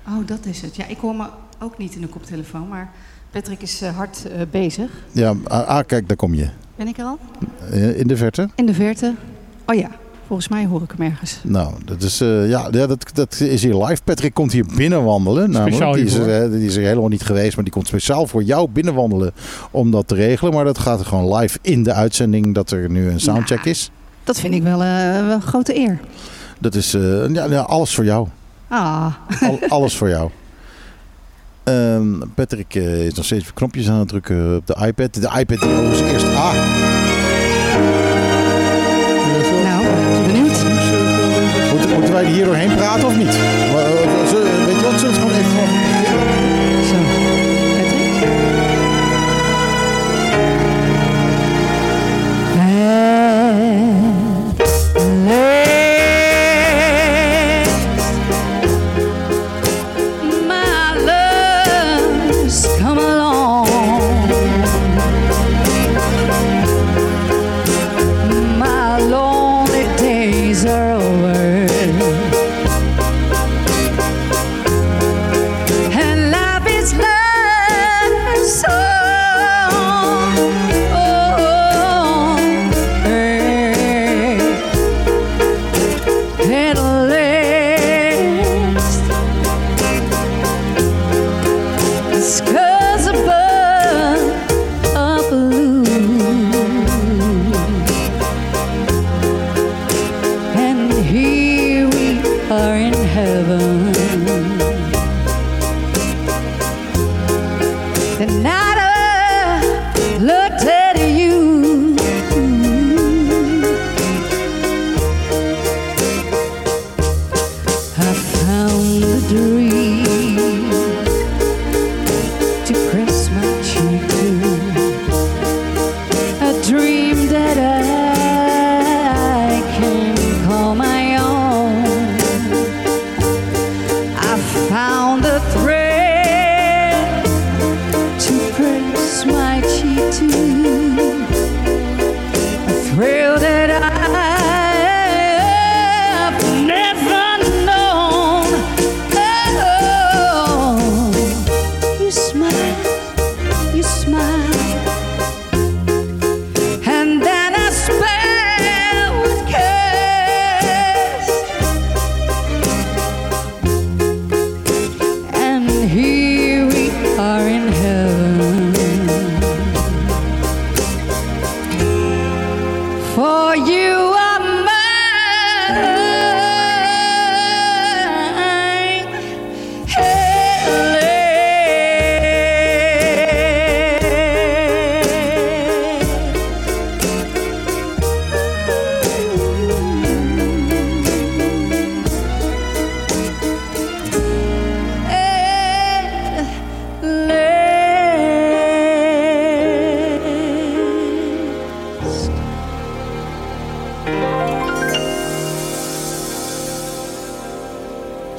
Oh, 0.08 0.28
dat 0.28 0.46
is 0.46 0.62
het. 0.62 0.76
Ja, 0.76 0.86
ik 0.88 0.98
hoor 0.98 1.16
me 1.16 1.26
ook 1.60 1.78
niet 1.78 1.96
in 1.96 2.02
de 2.02 2.08
koptelefoon, 2.08 2.68
maar 2.68 2.92
Patrick 3.34 3.62
is 3.62 3.82
eh, 3.82 3.96
hard 3.96 4.26
eh, 4.26 4.42
bezig. 4.52 4.90
Ja, 5.12 5.34
ah, 5.48 5.80
kijk, 5.86 6.08
daar 6.08 6.18
kom 6.18 6.34
je. 6.34 6.48
Ben 6.76 6.88
ik 6.88 6.98
er 6.98 7.06
al? 7.06 7.18
Eh, 7.72 8.00
in 8.00 8.08
de 8.08 8.18
verte. 8.18 8.50
In 8.56 8.66
de 8.66 8.74
verte. 8.74 9.14
Oh 9.66 9.76
ja, 9.76 9.90
volgens 10.28 10.48
mij 10.48 10.66
hoor 10.66 10.82
ik 10.82 10.94
hem 10.98 11.08
ergens. 11.12 11.40
Nou, 11.44 11.74
dat 11.86 12.02
is, 12.02 12.22
eh, 12.22 12.50
ja, 12.50 12.68
ja 12.72 12.88
dat, 12.88 13.06
dat 13.14 13.40
is 13.40 13.64
hier 13.64 13.76
live. 13.76 14.04
Patrick 14.04 14.34
komt 14.34 14.52
hier 14.52 14.66
binnenwandelen. 14.76 15.50
Namelijk. 15.50 15.76
Speciaal 15.76 15.94
Die, 15.94 16.04
is 16.06 16.14
er, 16.16 16.52
die 16.52 16.66
is 16.66 16.76
er 16.76 16.84
helemaal 16.84 17.08
niet 17.10 17.22
geweest, 17.24 17.56
maar 17.56 17.64
die 17.64 17.74
komt 17.74 17.88
speciaal 17.88 18.28
voor 18.28 18.44
jou 18.44 18.70
binnenwandelen 18.70 19.32
om 19.72 19.92
dat 19.92 20.08
te 20.08 20.16
regelen. 20.16 20.54
Maar 20.54 20.66
dat 20.66 20.78
gaat 20.78 21.00
er 21.00 21.06
gewoon 21.06 21.36
live 21.36 21.58
in 21.62 21.84
de 21.84 21.94
uitzending 21.94 22.54
dat 22.54 22.72
er 22.72 22.90
nu 22.90 23.10
een 23.10 23.20
soundcheck 23.20 23.58
Nou. 23.58 23.70
is. 23.70 23.92
Dat 24.24 24.40
vind 24.40 24.54
ik 24.54 24.64
wel, 24.64 24.82
eh, 24.84 25.26
wel 25.26 25.32
een 25.36 25.42
grote 25.42 25.78
eer. 25.78 26.00
Dat 26.60 26.76
is 26.76 26.94
eh, 26.94 27.30
ja, 27.34 27.46
ja, 27.46 27.60
alles 27.62 27.96
voor 27.96 28.06
jou. 28.06 28.28
Ah. 28.68 29.06
Al- 29.42 29.60
alles 29.68 29.98
voor 29.98 30.10
jou. 30.10 30.30
Ehm, 31.64 32.20
Patrick 32.36 32.76
eh, 32.76 33.06
is 33.06 33.14
nog 33.14 33.26
steeds 33.26 33.44
weer 33.44 33.54
knopjes 33.54 33.90
aan 33.90 34.00
het 34.00 34.08
drukken 34.08 34.56
op 34.56 34.68
de 34.68 34.76
iPad. 34.86 35.14
De 35.14 35.32
iPad 35.40 35.60
die 35.60 35.70
overigens 35.70 36.12
eerst... 36.12 36.26
Ah, 36.26 36.54
Nou, 39.64 39.86
benieuwd. 40.28 40.64
moeten, 41.72 41.90
moeten 41.94 42.14
wij 42.14 42.26
hier 42.26 42.46
doorheen 42.46 42.76
praten 42.76 43.08
of 43.08 43.18
niet? 43.18 43.38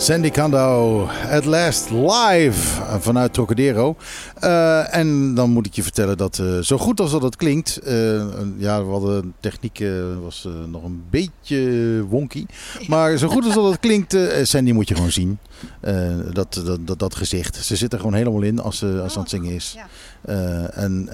Sandy 0.05 0.31
Kando, 0.31 1.09
at 1.31 1.45
last 1.45 1.91
live 1.91 2.83
vanuit 3.01 3.33
Trocadero. 3.33 3.97
Eh, 4.41 4.95
en 4.95 5.35
dan 5.35 5.51
moet 5.51 5.67
ik 5.67 5.75
je 5.75 5.83
vertellen 5.83 6.17
dat 6.17 6.39
eh, 6.39 6.59
zo 6.59 6.79
goed 6.79 7.01
als 7.01 7.11
dat 7.11 7.23
het 7.23 7.37
klinkt... 7.37 7.77
eh, 7.77 7.95
ja, 8.57 8.85
we 8.85 8.91
hadden 8.91 9.35
techniek 9.41 9.85
was 10.23 10.49
nog 10.67 10.85
een 10.85 11.05
beetje 11.11 12.05
wonky. 12.09 12.47
Maar 12.87 13.17
zo 13.17 13.29
goed 13.29 13.45
als 13.45 13.55
dat 13.55 13.71
het 13.71 13.81
klinkt, 13.87 14.17
Sandy 14.43 14.73
moet 14.73 14.89
je 14.89 14.95
gewoon 14.95 15.13
zien. 15.13 15.39
Dat, 16.33 16.63
dat, 16.65 16.79
dat, 16.87 16.99
dat 16.99 17.15
gezicht. 17.15 17.57
Ze 17.57 17.77
zit 17.77 17.93
er 17.93 17.99
gewoon 17.99 18.15
helemaal 18.15 18.43
in 18.43 18.61
als 18.61 18.79
ze, 18.79 19.01
als 19.03 19.13
ze 19.13 19.19
aan 19.19 19.25
het 19.25 19.33
zingen 19.33 19.53
is. 19.53 19.77
En 20.75 21.09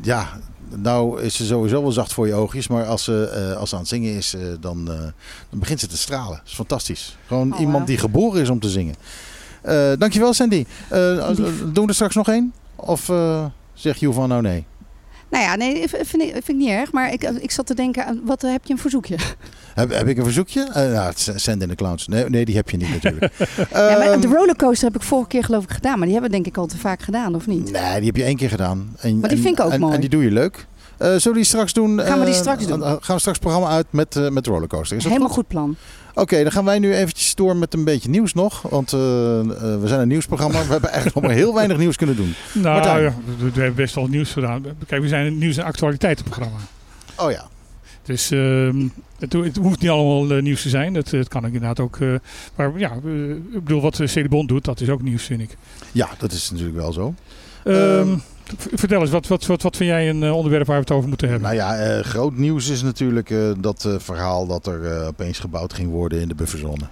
ja, 0.00 0.28
nou 0.76 1.22
is 1.22 1.34
ze 1.34 1.44
sowieso 1.44 1.82
wel 1.82 1.92
zacht 1.92 2.12
voor 2.12 2.26
je 2.26 2.34
oogjes. 2.34 2.68
Maar 2.68 2.86
als 2.86 3.04
ze, 3.04 3.24
eh, 3.24 3.56
als 3.56 3.68
ze 3.68 3.74
aan 3.74 3.80
het 3.80 3.90
zingen 3.90 4.14
is, 4.14 4.34
eh, 4.34 4.40
dan, 4.60 4.90
eh, 4.90 4.98
dan 5.50 5.58
begint 5.58 5.80
ze 5.80 5.86
te 5.86 5.96
stralen. 5.96 6.36
Dat 6.36 6.46
is 6.46 6.54
fantastisch. 6.54 7.16
Gewoon 7.26 7.52
Oh, 7.52 7.60
iemand 7.60 7.86
die 7.86 7.98
geboren 7.98 8.40
is 8.40 8.48
om 8.48 8.60
te 8.60 8.68
zingen. 8.68 8.94
Dankjewel 9.98 10.32
Sandy. 10.32 10.66
Doen 10.88 11.82
we 11.82 11.84
er 11.86 11.94
straks 11.94 12.14
nog 12.14 12.28
één? 12.28 12.52
Of 12.76 13.08
eh, 13.08 13.44
zeg 13.74 13.96
je 13.96 14.12
van 14.12 14.28
nou 14.28 14.42
nee? 14.42 14.64
Nou 15.32 15.44
ja, 15.44 15.56
nee, 15.56 15.88
vind, 15.88 16.06
vind, 16.08 16.22
ik- 16.22 16.30
vind 16.32 16.48
ik 16.48 16.56
niet 16.56 16.68
erg. 16.68 16.92
Maar 16.92 17.12
ik, 17.12 17.22
ik 17.22 17.50
zat 17.50 17.66
te 17.66 17.74
denken, 17.74 18.06
aan- 18.06 18.20
wat 18.24 18.42
heb 18.42 18.64
je 18.64 18.72
een 18.72 18.78
verzoekje? 18.78 19.16
Heb, 19.74 19.90
heb 19.90 20.06
ik 20.08 20.16
een 20.16 20.24
verzoekje? 20.24 20.60
Eh 20.72 20.74
nou, 20.74 21.08
het 21.08 21.16
is 21.34 21.42
Sandy 21.42 21.62
en 21.62 21.68
de 21.68 21.74
Clowns. 21.74 22.06
Nee, 22.08 22.28
nee, 22.28 22.44
die 22.44 22.54
heb 22.54 22.70
je 22.70 22.76
niet 22.76 22.88
natuurlijk. 22.88 23.32
ja, 23.38 23.66
maar 23.72 24.00
Ehm, 24.00 24.20
de 24.20 24.26
rollercoaster 24.28 24.86
heb 24.92 24.96
ik 24.96 25.02
vorige 25.08 25.28
keer 25.28 25.44
geloof 25.44 25.64
ik 25.64 25.70
gedaan. 25.70 25.94
Maar 25.98 26.04
die 26.06 26.12
hebben 26.12 26.30
we 26.30 26.36
denk 26.36 26.46
ik 26.46 26.56
al 26.56 26.66
te 26.66 26.78
vaak 26.78 27.02
gedaan, 27.02 27.34
of 27.34 27.46
niet? 27.46 27.70
Nee, 27.70 27.96
die 27.96 28.06
heb 28.06 28.16
je 28.16 28.24
één 28.24 28.36
keer 28.36 28.48
gedaan. 28.48 28.96
En, 29.00 29.18
Maar 29.18 29.28
die 29.28 29.38
en- 29.38 29.44
vind 29.44 29.58
ik 29.58 29.64
ook 29.64 29.72
en, 29.72 29.80
mooi. 29.80 29.94
En 29.94 30.00
die 30.00 30.08
doe 30.10 30.22
je 30.24 30.30
leuk. 30.30 30.66
Eh, 30.98 31.08
zullen 31.08 31.22
we 31.24 31.32
die 31.34 31.44
straks 31.44 31.72
doen? 31.72 32.00
Gaan 32.00 32.18
we 32.18 32.24
die 32.24 32.34
Eh, 32.34 32.40
straks 32.40 32.66
doen? 32.66 32.82
Gaan 32.82 32.96
we 32.96 33.02
straks 33.02 33.24
het 33.24 33.40
programma 33.40 33.68
uit 33.68 33.86
met, 33.90 34.16
eh, 34.16 34.28
met 34.28 34.44
de 34.44 34.50
rollercoaster. 34.50 34.96
Is 34.96 35.02
dat 35.02 35.12
Helemaal 35.12 35.34
goed 35.34 35.48
plan. 35.48 35.76
Oké, 36.14 36.42
dan 36.42 36.52
gaan 36.52 36.64
wij 36.64 36.78
nu 36.78 36.94
eventjes 36.94 37.34
door 37.34 37.56
met 37.56 37.74
een 37.74 37.84
beetje 37.84 38.08
nieuws 38.08 38.34
nog. 38.34 38.62
Want 38.62 38.92
eh, 38.92 39.40
eh, 39.40 39.46
we 39.80 39.82
zijn 39.84 40.00
een 40.00 40.08
nieuwsprogramma. 40.08 40.64
We 40.64 40.70
hebben 40.72 40.90
eigenlijk 40.90 41.14
nog 41.20 41.24
maar 41.24 41.34
heel 41.34 41.54
weinig 41.54 41.76
nieuws 41.78 41.96
kunnen 41.96 42.16
doen. 42.16 42.34
Nou 42.52 42.74
Martijn. 42.74 43.02
ja, 43.02 43.14
we, 43.38 43.44
we 43.50 43.60
hebben 43.60 43.74
best 43.74 43.94
wel 43.94 44.06
nieuws 44.06 44.30
gedaan. 44.32 44.64
Kijk, 44.86 45.02
we 45.02 45.08
zijn 45.08 45.26
een 45.26 45.38
nieuws- 45.38 45.56
en 45.56 45.64
actualiteitenprogramma. 45.64 46.56
Oh 47.16 47.30
ja. 47.30 47.48
Dus 48.02 48.30
ehm, 48.30 48.86
het, 49.18 49.32
ho- 49.32 49.42
het 49.42 49.56
hoeft 49.56 49.80
niet 49.80 49.90
allemaal 49.90 50.30
eh, 50.36 50.42
nieuws 50.42 50.62
te 50.62 50.68
zijn. 50.68 50.94
Het, 50.94 51.10
het 51.10 51.28
kan 51.28 51.40
ook 51.40 51.52
inderdaad 51.52 51.80
ook... 51.80 51.98
maar 52.56 52.78
ja, 52.78 52.92
ik 52.92 53.64
bedoel, 53.64 53.80
wat 53.80 54.00
Celebond 54.04 54.48
doet, 54.48 54.64
dat 54.64 54.80
is 54.80 54.88
ook 54.88 55.02
nieuws, 55.02 55.22
vind 55.22 55.40
ik. 55.40 55.56
Ja, 55.92 56.08
dat 56.18 56.32
is 56.32 56.50
natuurlijk 56.50 56.76
wel 56.76 56.92
zo. 56.92 57.14
V- 57.64 58.18
vertel 58.56 59.00
eens, 59.00 59.10
wat, 59.10 59.26
wat, 59.26 59.46
wat, 59.46 59.62
wat 59.62 59.76
vind 59.76 59.90
jij 59.90 60.08
een 60.08 60.22
eh, 60.22 60.36
onderwerp 60.36 60.66
waar 60.66 60.76
we 60.76 60.82
het 60.82 60.92
over 60.92 61.08
moeten 61.08 61.28
hebben? 61.28 61.48
Nou 61.48 61.60
ja, 61.60 61.76
eh, 61.76 62.04
groot 62.04 62.36
nieuws 62.36 62.68
is 62.68 62.82
natuurlijk 62.82 63.30
eh, 63.30 63.38
dat 63.58 63.88
verhaal 63.98 64.46
dat 64.46 64.66
er 64.66 65.06
opeens 65.06 65.38
gebouwd 65.38 65.72
ging 65.72 65.90
worden 65.90 66.20
in 66.20 66.28
de 66.28 66.34
bufferzone. 66.34 66.84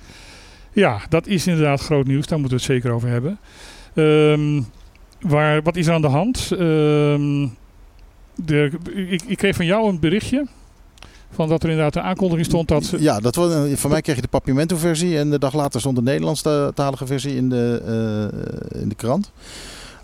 Ja, 0.73 1.01
dat 1.09 1.27
is 1.27 1.47
inderdaad 1.47 1.81
groot 1.81 2.07
nieuws. 2.07 2.27
Daar 2.27 2.39
moeten 2.39 2.59
we 2.59 2.65
het 2.65 2.73
zeker 2.73 2.93
over 2.93 3.09
hebben. 3.09 3.39
Ehm, 3.95 4.63
waar, 5.21 5.63
wat 5.63 5.77
is 5.77 5.87
er 5.87 5.95
aan 5.95 6.01
de 6.01 6.09
hand? 6.09 6.49
Ehm, 6.53 7.49
de, 8.35 8.71
ik, 9.11 9.23
ik 9.27 9.37
kreeg 9.37 9.57
van 9.57 9.67
jou 9.67 9.89
een 9.89 10.01
berichtje. 10.01 10.47
Van 11.33 11.49
dat 11.49 11.63
er 11.63 11.69
inderdaad 11.69 11.97
een 11.97 12.03
aankondiging 12.03 12.47
stond 12.47 12.69
dat... 12.69 12.95
Ja, 12.99 13.21
dat 13.21 13.35
was, 13.35 13.53
van 13.75 13.91
mij 13.91 14.01
kreeg 14.01 14.17
je 14.17 14.23
de 14.23 14.29
Papimento 14.29 14.77
versie 14.77 15.19
en 15.19 15.31
de 15.31 15.39
dag 15.39 15.55
later 15.55 15.81
stond 15.81 15.97
de 15.97 16.03
Nederlandstalige 16.03 17.07
versie 17.07 17.37
in 17.37 17.49
de, 17.49 17.83
in 18.81 18.89
de 18.89 18.95
krant. 18.95 19.33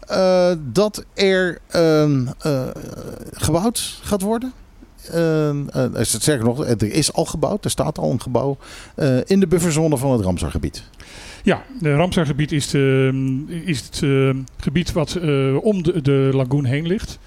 Eh, 0.07 0.53
dat 0.73 1.05
er 1.15 1.59
ehm, 1.67 2.27
eh, 2.41 2.67
gebouwd 3.33 3.99
gaat 4.03 4.23
worden 4.23 4.53
eh, 5.11 5.49
eh, 5.49 5.57
het 5.93 6.07
sterker 6.07 6.45
nog, 6.45 6.67
er 6.67 6.93
is 6.93 7.13
al 7.13 7.25
gebouwd, 7.25 7.65
er 7.65 7.71
staat 7.71 7.99
al 7.99 8.11
een 8.11 8.21
gebouw 8.21 8.59
in 9.25 9.41
de 9.41 9.47
bufferzone 9.47 9.97
van 9.97 10.13
het 10.13 10.21
Ramsargebied. 10.21 10.83
Ja, 11.43 11.63
de 11.81 11.95
Ramsar-gebied 11.95 12.53
is, 12.53 12.75
is 13.65 13.81
het 13.81 14.03
gebied 14.57 14.93
wat 14.93 15.19
om 15.61 15.83
de, 15.83 16.03
de 16.03 16.31
lagoon 16.33 16.65
heen 16.65 16.87
ligt. 16.87 17.19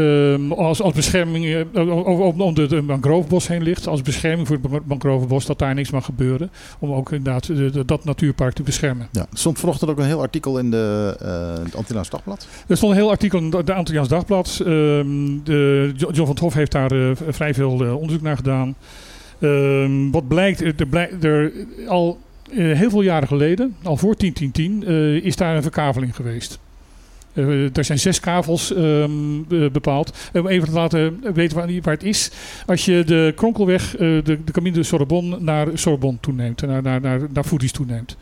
Ehm, 0.00 0.52
als, 0.52 0.82
als 0.82 0.92
bescherming, 0.94 1.44
eh, 1.72 1.88
om, 2.30 2.40
om, 2.40 2.54
de, 2.54 2.82
mangrovebos 2.86 3.48
heen 3.48 3.62
ligt. 3.62 3.86
Als 3.86 4.02
bescherming 4.02 4.46
voor 4.46 4.58
het 4.70 4.86
mangrovebos, 4.86 5.46
dat 5.46 5.58
daar 5.58 5.74
niks 5.74 5.90
mag 5.90 6.04
gebeuren. 6.04 6.50
Om 6.78 6.92
ook 6.92 7.12
inderdaad 7.12 7.46
de- 7.46 7.70
de- 7.70 7.84
dat 7.84 8.04
natuurpark 8.04 8.54
te 8.54 8.62
beschermen. 8.62 9.08
Ja, 9.12 9.20
er 9.20 9.38
stond 9.38 9.58
vanochtend 9.58 9.90
ook 9.90 9.98
een 9.98 10.04
heel 10.04 10.20
artikel 10.20 10.58
in 10.58 10.70
de, 10.70 11.16
eh 11.20 11.64
het 11.64 11.76
Antillaans 11.76 12.10
Dagblad. 12.10 12.46
Er 12.66 12.76
stond 12.76 12.92
een 12.92 12.98
heel 12.98 13.10
artikel 13.10 13.38
in 13.38 13.50
de 13.50 13.72
Antilliaans 13.74 14.08
Dagblad. 14.08 14.60
Ehm, 14.60 15.38
de, 15.44 15.92
Jo- 15.96 16.06
John 16.10 16.14
van 16.16 16.28
het 16.28 16.38
Hof 16.38 16.54
heeft 16.54 16.72
daar 16.72 16.90
eh, 16.92 17.10
vrij 17.28 17.54
veel 17.54 17.70
onderzoek 17.70 18.22
naar 18.22 18.36
gedaan. 18.36 18.74
Ehm, 19.40 20.10
wat 20.10 20.28
blijkt, 20.28 20.60
er, 20.80 20.86
blijkt 20.86 21.24
er 21.24 21.52
al 21.86 22.18
heel 22.50 22.90
veel 22.90 23.02
jaren 23.02 23.28
geleden, 23.28 23.76
al 23.82 23.96
voor 23.96 24.14
10-10-10, 24.16 24.84
eh, 24.86 25.24
is 25.24 25.36
daar 25.36 25.56
een 25.56 25.62
verkaveling 25.62 26.16
geweest. 26.16 26.58
Eh, 27.32 27.76
er 27.76 27.84
zijn 27.84 27.98
zes 27.98 28.20
kavels 28.20 28.74
ehm, 28.74 29.10
eh, 29.50 29.70
bepaald. 29.72 30.16
Om 30.32 30.46
even 30.48 30.68
te 30.68 30.74
laten 30.74 31.20
weten 31.34 31.56
waar, 31.56 31.68
waar 31.82 31.94
het 31.94 32.04
is. 32.04 32.30
Als 32.66 32.84
je 32.84 33.02
de 33.06 33.32
Kronkelweg, 33.36 33.92
eh, 33.96 33.98
de, 33.98 34.22
de 34.44 34.52
Camino 34.52 34.74
de 34.74 34.82
Sorbonne, 34.82 35.36
naar 35.40 35.66
Sorbonne 35.74 36.18
toeneemt, 36.20 36.62
naar, 36.66 36.82
naar, 36.82 37.00
naar, 37.00 37.20
naar 37.32 37.44
Foodies 37.44 37.72
toeneemt. 37.72 38.16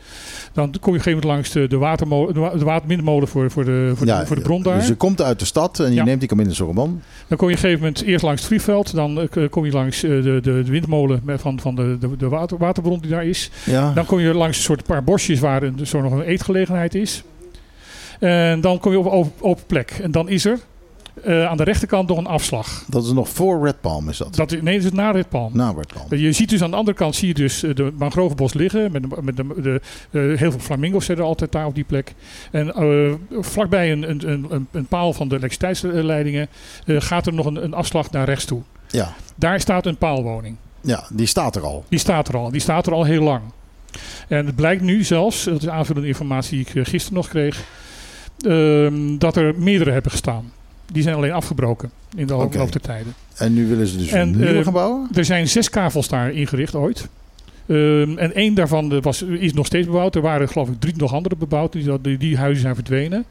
Dan 0.53 0.65
kom 0.69 0.73
je 0.73 0.77
op 0.79 0.85
een 0.87 0.91
gegeven 0.93 1.11
moment 1.11 1.25
langs 1.33 1.51
de, 1.51 1.67
de, 1.67 1.77
watermolen, 1.77 2.33
de, 2.33 2.39
wa- 2.39 2.49
de 2.57 2.65
waterminmolen 2.65 3.27
voor, 3.27 3.51
voor, 3.51 3.65
de, 3.65 3.91
voor, 3.95 4.05
de, 4.05 4.21
voor 4.25 4.35
de 4.35 4.41
bron 4.41 4.63
daar. 4.63 4.77
Dus 4.77 4.87
je 4.87 4.95
komt 4.95 5.21
uit 5.21 5.39
de 5.39 5.45
stad 5.45 5.79
en 5.79 5.89
je 5.89 5.93
Ja. 5.95 6.03
neemt 6.03 6.19
die 6.19 6.29
Camino 6.29 6.51
Sorbonne. 6.53 6.95
Dan 7.27 7.37
kom 7.37 7.47
je 7.49 7.53
op 7.55 7.59
een 7.63 7.69
gegeven 7.69 7.79
moment 7.79 8.01
eerst 8.01 8.23
langs 8.23 8.39
het 8.41 8.49
Vlieveld. 8.49 8.93
Dan 8.95 9.29
eh, 9.29 9.49
kom 9.49 9.65
je 9.65 9.71
langs 9.71 10.03
eh, 10.03 10.09
de, 10.09 10.21
de, 10.23 10.41
de 10.41 10.63
windmolen 10.63 11.21
van, 11.37 11.59
van 11.59 11.75
de, 11.75 11.97
de, 11.99 12.17
de 12.17 12.29
water, 12.29 12.57
waterbron 12.57 12.99
die 12.99 13.09
daar 13.11 13.25
is. 13.25 13.49
Ja. 13.65 13.93
Dan 13.93 14.05
kom 14.05 14.19
je 14.19 14.33
langs 14.33 14.57
een 14.57 14.63
soort 14.63 14.83
paar 14.83 15.03
bosjes 15.03 15.39
waar 15.39 15.63
een, 15.63 15.79
zo 15.83 16.01
nog 16.01 16.11
een 16.11 16.21
eetgelegenheid 16.21 16.95
is. 16.95 17.23
En 18.19 18.61
dan 18.61 18.79
kom 18.79 18.91
je 18.91 18.99
op 18.99 19.05
een 19.05 19.11
open, 19.11 19.31
open 19.41 19.63
plek. 19.65 19.91
En 20.01 20.11
dan 20.11 20.29
is 20.29 20.45
er 20.45 20.59
eh, 21.23 21.45
aan 21.45 21.57
de 21.57 21.63
rechterkant 21.63 22.07
nog 22.07 22.17
een 22.17 22.27
afslag. 22.27 22.83
Dat 22.87 23.03
is 23.05 23.11
nog 23.11 23.29
voor 23.29 23.65
Red 23.65 23.81
Palm, 23.81 24.09
is 24.09 24.17
dat? 24.17 24.35
Dat, 24.35 24.49
nee, 24.61 24.75
dat 24.75 24.85
is 24.85 24.91
na 24.91 25.11
Red 25.11 25.29
Palm. 25.29 25.51
Na 25.53 25.73
Red 25.77 25.93
Palm. 25.93 26.21
Je 26.21 26.31
ziet 26.31 26.49
dus 26.49 26.63
aan 26.63 26.69
de 26.71 26.75
andere 26.75 26.97
kant 26.97 27.15
zie 27.15 27.27
je 27.27 27.33
dus 27.33 27.63
eh, 27.63 27.75
de 27.75 27.91
mangrovebos 27.97 28.53
liggen. 28.53 28.91
Met, 28.91 29.03
de, 29.03 29.09
met 29.21 29.37
de, 29.37 29.45
de, 29.61 29.81
eh, 30.11 30.37
heel 30.39 30.51
veel 30.51 30.59
flamingo's 30.59 31.05
zitten 31.05 31.25
altijd 31.25 31.51
daar 31.51 31.65
op 31.65 31.75
die 31.75 31.83
plek. 31.83 32.13
En 32.51 32.73
vlakbij 33.31 33.91
een, 33.91 34.09
een, 34.09 34.29
een, 34.31 34.67
een- 34.71 34.85
paal 34.85 35.13
van 35.13 35.27
de 35.27 35.35
elektriciteitsleidingen 35.35 36.47
gaat 36.85 37.27
er 37.27 37.33
nog 37.33 37.45
een, 37.45 37.63
een 37.63 37.73
afslag 37.73 38.11
naar 38.11 38.25
rechts 38.25 38.45
toe. 38.45 38.61
Ja. 38.87 39.13
Daar 39.35 39.59
staat 39.59 39.85
een 39.85 39.97
paalwoning. 39.97 40.55
ja, 40.81 41.07
die 41.13 41.25
staat 41.25 41.55
er 41.55 41.61
al. 41.63 41.85
Die 41.89 41.99
staat 41.99 42.27
er 42.27 42.37
al. 42.37 42.51
Die 42.51 42.61
staat 42.61 42.87
er 42.87 42.93
al 42.93 43.03
heel 43.03 43.23
lang. 43.23 43.41
En 44.27 44.45
het 44.45 44.55
blijkt 44.55 44.81
nu 44.81 45.03
zelfs, 45.03 45.43
dat 45.43 45.61
is 45.61 45.67
aanvullende 45.69 46.07
informatie 46.07 46.63
die 46.65 46.75
ik 46.81 46.87
gisteren 46.87 47.17
nog 47.17 47.27
kreeg, 47.27 47.63
dat 49.17 49.35
er 49.35 49.53
meerdere 49.57 49.91
hebben 49.91 50.11
gestaan. 50.11 50.51
Die 50.91 51.03
zijn 51.03 51.15
alleen 51.15 51.31
afgebroken 51.31 51.91
in 52.15 52.27
de 52.27 52.33
loop 52.33 52.71
der 52.71 52.81
tijden. 52.81 53.13
En 53.35 53.53
nu 53.53 53.67
willen 53.67 53.87
ze 53.87 53.97
dus 53.97 54.07
En, 54.07 54.21
een 54.21 54.37
nieuwe 54.37 54.57
eh, 54.57 54.63
gaan 54.63 54.73
bouwen? 54.73 55.07
Er 55.13 55.25
zijn 55.25 55.47
zes 55.47 55.69
kavels 55.69 56.07
daar 56.07 56.31
ingericht 56.31 56.75
ooit. 56.75 57.07
Ehm, 57.67 58.17
en 58.17 58.33
één 58.33 58.53
daarvan 58.53 58.91
eh, 58.93 59.01
was, 59.01 59.21
is 59.21 59.53
nog 59.53 59.65
steeds 59.65 59.87
bebouwd. 59.87 60.15
Er 60.15 60.21
waren 60.21 60.47
geloof 60.47 60.69
ik 60.69 60.79
drie 60.79 60.93
nog 60.97 61.13
andere 61.13 61.35
bebouwd. 61.35 61.71
Die, 61.71 62.01
die, 62.01 62.17
die 62.17 62.37
huizen 62.37 62.61
zijn 62.61 62.75
verdwenen. 62.75 63.25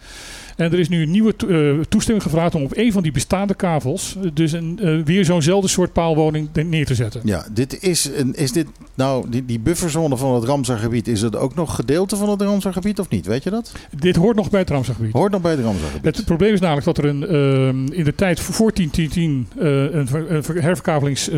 En 0.59 0.73
er 0.73 0.79
is 0.79 0.89
nu 0.89 1.03
een 1.03 1.11
nieuwe 1.11 1.35
eh, 1.49 1.85
toestemming 1.89 2.27
gevraagd 2.27 2.55
om 2.55 2.63
op 2.63 2.77
een 2.77 2.93
van 2.93 3.03
die 3.03 3.13
bestaande 3.13 3.55
kavels 3.55 4.17
eh, 4.23 4.31
dus 4.35 4.53
een, 4.53 4.79
eh, 4.83 5.05
weer 5.05 5.25
zo'nzelfde 5.25 5.69
soort 5.69 5.93
paalwoning 5.93 6.49
neer 6.53 6.87
te 6.87 6.95
zetten. 6.95 7.21
Ja, 7.25 7.47
dit 7.53 7.83
is, 7.83 8.11
een, 8.17 8.35
is 8.35 8.53
dit 8.53 8.67
nou, 8.95 9.29
die, 9.29 9.45
die 9.45 9.59
bufferzone 9.61 10.17
van 10.17 10.35
het 10.35 10.45
Ramsargebied, 10.45 11.09
is 11.09 11.23
het 11.23 11.37
ook 11.37 11.55
nog 11.55 11.75
gedeelte 11.75 12.17
van 12.17 12.29
het 12.29 12.43
Ramsargebied 12.43 12.99
of 12.99 13.09
niet? 13.09 13.27
Weet 13.27 13.43
je 13.43 13.51
dat? 13.51 13.73
Dit 13.99 14.17
hoort 14.17 14.37
nog 14.37 14.51
bij 14.51 14.61
het 14.61 14.71
Ramsargebied. 14.71 15.13
Hoort 15.13 15.33
nog 15.33 15.41
bij 15.41 15.51
het 15.51 15.61
Ramsargebied. 15.61 16.17
Het 16.17 16.25
probleem 16.25 16.53
is 16.53 16.61
namelijk 16.61 16.87
dat 16.87 16.99
er 16.99 17.05
een, 17.05 17.27
ehm, 17.27 17.93
in 17.93 18.05
de 18.05 18.15
tijd 18.15 18.41
voor 18.41 18.73
10-10-10 18.73 19.49
eh, 19.59 19.93
een, 19.93 20.07
ver- 20.07 20.31
een 20.31 20.45
ver- 20.45 20.63
herverkavelings 20.63 21.29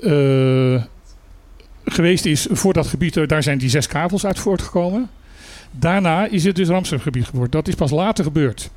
eh, 0.00 0.82
geweest 1.84 2.24
is 2.24 2.46
voor 2.50 2.72
dat 2.72 2.86
gebied. 2.86 3.28
Daar 3.28 3.42
zijn 3.42 3.58
die 3.58 3.68
zes 3.70 3.86
kavels 3.86 4.26
uit 4.26 4.38
voortgekomen. 4.38 5.08
Daarna 5.70 6.26
is 6.26 6.44
het 6.44 6.56
dus 6.56 6.68
Ramsargebied 6.68 7.24
geworden. 7.24 7.50
Dat 7.50 7.68
is 7.68 7.74
pas 7.74 7.90
later 7.90 8.24
gebeurd. 8.24 8.70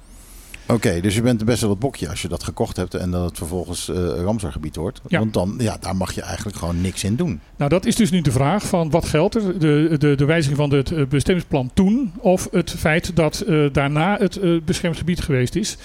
Oké, 0.68 1.01
dus 1.01 1.15
je 1.15 1.22
bent 1.22 1.45
best 1.45 1.61
wel 1.61 1.69
het 1.69 1.80
bokje 1.80 2.09
als 2.09 2.22
je 2.22 2.27
dat 2.27 2.43
gekocht 2.43 2.77
hebt 2.77 2.93
en 2.93 3.11
dat 3.11 3.26
het 3.30 3.38
vervolgens 3.38 3.89
eh 3.89 3.95
Ramsargebied 4.23 4.76
wordt. 4.76 5.01
Ja. 5.07 5.19
Want 5.19 5.34
dan, 5.34 5.55
ja, 5.57 5.77
daar 5.80 5.95
mag 5.95 6.11
je 6.11 6.22
eigenlijk 6.22 6.57
gewoon 6.57 6.81
niks 6.81 7.03
in 7.03 7.15
doen. 7.15 7.39
Nou, 7.57 7.69
dat 7.69 7.85
is 7.85 7.95
dus 7.95 8.11
nu 8.11 8.22
de 8.22 8.31
vraag 8.31 8.63
van 8.68 8.89
wat 8.89 9.05
geldt 9.05 9.35
er? 9.35 9.59
De, 9.59 9.95
de, 9.97 10.15
de 10.15 10.26
wijziging 10.26 10.57
van 10.57 10.72
het 10.73 10.91
eh, 10.91 11.05
bestemmingsplan 11.05 11.72
toen 11.73 12.11
of 12.18 12.47
het 12.51 12.72
feit 12.72 13.15
dat 13.15 13.39
eh, 13.39 13.65
daarna 13.72 14.18
het 14.18 14.65
beschermd 14.65 14.97
gebied 14.97 15.22
geweest 15.22 15.55
is. 15.55 15.77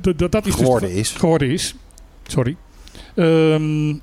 D- 0.00 0.30
dat 0.32 0.46
is 0.46 0.54
Geworden 0.54 0.88
dus, 0.88 0.98
is. 0.98 1.10
Geworden 1.12 1.50
is. 1.50 1.74
Sorry. 2.26 2.56
Ehm, 3.14 3.94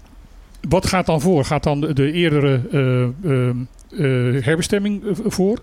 wat 0.69 0.85
gaat 0.88 1.05
dan 1.05 1.22
voor? 1.22 1.45
Gaat 1.45 1.64
dan 1.64 1.81
de, 1.81 1.93
de 1.93 2.11
eerdere 2.11 2.61
eh, 2.72 3.03
ehm, 3.31 3.57
eh, 3.89 4.43
herbestemming 4.45 5.03
voor? 5.26 5.60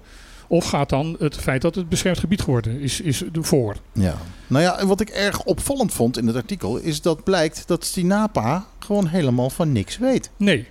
Of 0.51 0.65
gaat 0.65 0.89
dan 0.89 1.17
het 1.19 1.37
feit 1.37 1.63
dat 1.63 1.75
het 1.75 1.89
beschermd 1.89 2.19
gebied 2.19 2.41
geworden 2.41 2.81
is, 2.81 3.01
is 3.01 3.23
voor? 3.33 3.77
Ja. 3.93 4.17
Nou 4.47 4.63
ja, 4.63 4.79
en 4.79 4.87
wat 4.87 5.01
ik 5.01 5.09
erg 5.09 5.43
opvallend 5.43 5.93
vond 5.93 6.19
in 6.19 6.27
het 6.27 6.37
artikel 6.37 6.77
is 6.77 7.01
dat 7.01 7.25
blijkt 7.25 7.63
dat 7.67 7.85
Stinapa 7.85 8.67
gewoon 8.79 9.07
helemaal 9.07 9.51
van 9.51 9.73
niks 9.73 9.99
weet. 9.99 10.31
Nee. 10.37 10.67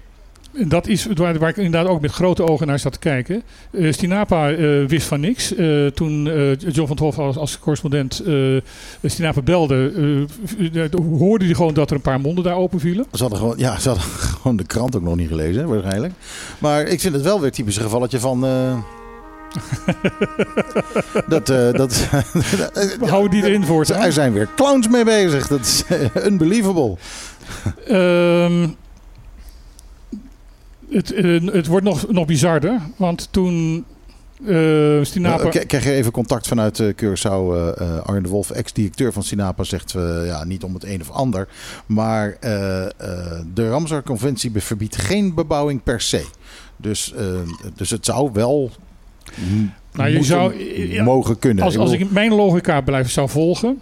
En 0.53 0.69
Dat 0.69 0.87
is 0.87 1.07
waar, 1.13 1.37
waar 1.37 1.49
ik 1.49 1.57
inderdaad 1.57 1.87
ook 1.87 2.01
met 2.01 2.11
grote 2.11 2.43
ogen 2.43 2.67
naar 2.67 2.79
zat 2.79 2.93
te 2.93 2.99
kijken. 2.99 3.43
Eh, 3.71 3.91
Stinapa 3.91 4.51
eh, 4.51 4.85
wist 4.85 5.07
van 5.07 5.19
niks. 5.19 5.55
Eh, 5.55 5.87
toen 5.87 6.23
John 6.57 6.73
van 6.73 6.89
het 6.89 6.99
Hof 6.99 7.19
als, 7.19 7.37
als 7.37 7.59
correspondent 7.59 8.23
Stinapa 9.03 9.41
belde, 9.41 10.25
hoorde 11.17 11.45
hij 11.45 11.53
gewoon 11.53 11.73
dat 11.73 11.89
er 11.89 11.95
een 11.95 12.01
paar 12.01 12.19
monden 12.19 12.43
daar 12.43 12.55
open 12.55 12.79
vielen. 12.79 13.05
Ze 13.11 13.21
hadden 13.21 13.39
gewoon, 13.39 13.57
ja, 13.57 13.79
ze 13.79 13.89
hadden 13.89 14.07
gewoon 14.41 14.57
de 14.57 14.65
krant 14.65 14.95
ook 14.95 15.03
nog 15.03 15.15
niet 15.15 15.27
gelezen, 15.27 15.67
waarschijnlijk. 15.67 16.13
Maar 16.59 16.81
ik 16.81 16.99
vind 16.99 17.13
het 17.13 17.23
wel 17.23 17.41
weer 17.41 17.51
typisch 17.51 17.75
een 17.75 17.83
gevalletje 17.83 18.19
van. 18.19 18.45
dat, 21.27 21.49
eh, 21.49 21.71
dat, 21.73 22.07
We 22.99 23.05
houden 23.07 23.31
die 23.31 23.43
erin 23.43 23.63
voor. 23.65 23.85
er 23.85 24.11
zijn 24.13 24.33
weer 24.33 24.47
clowns 24.55 24.87
mee 24.87 25.03
bezig. 25.03 25.47
Dat 25.47 25.59
is 25.59 25.83
eh, 25.87 26.25
unbelievable. 26.25 26.97
Ehm, 27.87 28.67
het, 30.89 31.11
eh, 31.13 31.45
het 31.45 31.67
wordt 31.67 31.85
nog, 31.85 32.11
nog 32.11 32.25
bizarder, 32.25 32.79
want 32.95 33.27
toen 33.31 33.85
eh 34.45 34.99
Stinapa... 35.01 35.43
Nou, 35.43 35.49
k- 35.59 35.67
krijg 35.67 35.83
je 35.83 35.91
even 35.91 36.11
contact 36.11 36.47
vanuit 36.47 36.79
eh 36.79 36.87
Curaçao. 36.87 37.53
Arjen 38.03 38.23
de 38.23 38.29
Wolf, 38.29 38.49
ex-directeur 38.51 39.13
van 39.13 39.23
Sinapa, 39.23 39.63
zegt 39.63 39.91
ja, 40.25 40.43
niet 40.43 40.63
om 40.63 40.73
het 40.73 40.83
een 40.83 41.01
of 41.01 41.09
ander. 41.09 41.47
Maar 41.85 42.37
de 43.53 43.69
Ramsar-conventie 43.69 44.51
verbiedt 44.55 44.95
geen 44.97 45.33
bebouwing 45.33 45.83
per 45.83 46.01
se. 46.01 46.25
Dus, 46.77 47.13
dus 47.75 47.89
het 47.89 48.05
zou 48.05 48.29
wel 48.33 48.71
Nou, 49.93 50.09
je 50.09 50.23
zou, 50.23 50.53
mogen 51.03 51.39
kunnen. 51.39 51.63
Als, 51.63 51.73
Ik 51.73 51.79
als 51.79 51.91
ik 51.91 52.11
mijn 52.11 52.33
logica 52.33 52.81
blijf 52.81 53.11
zou 53.11 53.29
volgen, 53.29 53.81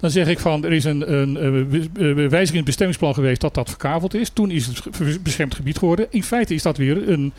dan 0.00 0.10
zeg 0.10 0.28
ik 0.28 0.38
van 0.38 0.64
er 0.64 0.72
is 0.72 0.84
een, 0.84 1.12
een, 1.12 1.36
eh, 1.36 1.46
eh, 1.50 2.16
wijziging 2.16 2.48
in 2.48 2.56
het 2.56 2.64
bestemmingsplan 2.64 3.14
geweest 3.14 3.40
dat 3.40 3.54
dat 3.54 3.68
verkaveld 3.68 4.14
is. 4.14 4.30
Toen 4.30 4.50
is 4.50 4.66
het 4.66 5.22
beschermd 5.22 5.54
gebied 5.54 5.78
geworden. 5.78 6.06
In 6.10 6.22
feite 6.22 6.54
is 6.54 6.62
dat 6.62 6.76
weer 6.76 7.08
een 7.08 7.32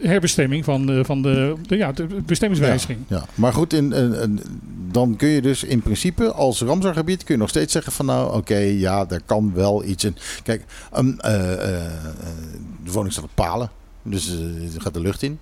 herbestemming 0.00 0.64
van, 0.64 0.90
eh, 0.92 1.00
van 1.04 1.22
de, 1.22 1.54
de, 1.66 1.76
ja, 1.76 1.92
de 1.92 2.06
bestemmingswijziging. 2.26 2.98
Ja, 3.08 3.16
ja. 3.16 3.24
maar 3.34 3.52
goed, 3.52 3.72
in, 3.72 3.92
in- 3.92 4.14
in- 4.20 4.40
dan 4.90 5.16
kun 5.16 5.28
je 5.28 5.42
dus 5.42 5.64
in 5.64 5.82
principe 5.82 6.32
als 6.32 6.60
Ramsargebied 6.62 7.24
kun 7.24 7.34
je 7.34 7.40
nog 7.40 7.48
steeds 7.48 7.72
zeggen 7.72 7.92
van 7.92 8.06
nou 8.06 8.36
oké, 8.36 8.56
ja, 8.56 9.04
daar 9.04 9.20
kan 9.26 9.52
wel 9.54 9.84
iets 9.84 10.04
in. 10.04 10.16
Kijk, 10.42 10.64
eh, 10.92 10.98
eh, 11.20 11.52
eh, 11.52 11.92
de 12.84 12.90
woning 12.92 13.12
staat 13.12 13.24
op 13.24 13.30
palen, 13.34 13.70
dus 14.04 14.28
eh, 14.28 14.74
er 14.74 14.80
gaat 14.80 14.94
de 14.94 15.00
lucht 15.00 15.22
in. 15.22 15.38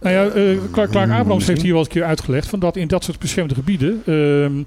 Nou 0.00 0.14
ja, 0.14 0.24
eh, 0.24 0.58
Clark, 0.72 0.90
Clark 0.90 1.08
Mm, 1.08 1.12
Abrams 1.12 1.46
heeft 1.46 1.62
hier 1.62 1.70
wel 1.70 1.78
eens 1.78 1.88
een 1.88 1.94
keer 1.94 2.04
uitgelegd 2.04 2.48
van 2.48 2.58
dat 2.58 2.76
in 2.76 2.88
dat 2.88 3.04
soort 3.04 3.18
beschermde 3.18 3.54
gebieden 3.54 4.02
ehm, 4.06 4.62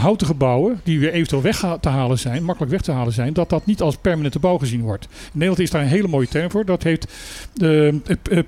houten 0.00 0.26
gebouwen 0.26 0.80
die 0.84 1.00
weer 1.00 1.12
eventueel 1.12 1.42
weg 1.42 1.64
te 1.80 1.88
halen 1.88 2.18
zijn, 2.18 2.44
makkelijk 2.44 2.72
weg 2.72 2.80
te 2.80 2.92
halen 2.92 3.12
zijn, 3.12 3.32
dat 3.32 3.48
dat 3.48 3.66
niet 3.66 3.80
als 3.80 3.96
permanente 3.96 4.38
bouw 4.38 4.58
gezien 4.58 4.80
wordt. 4.80 5.04
In 5.04 5.10
Nederland 5.32 5.58
is 5.58 5.70
daar 5.70 5.82
een 5.82 5.88
hele 5.88 6.08
mooie 6.08 6.28
term 6.28 6.50
voor. 6.50 6.64
Dat 6.64 6.82
heet 6.82 7.08
eh, 7.56 7.88
eh, 7.88 7.94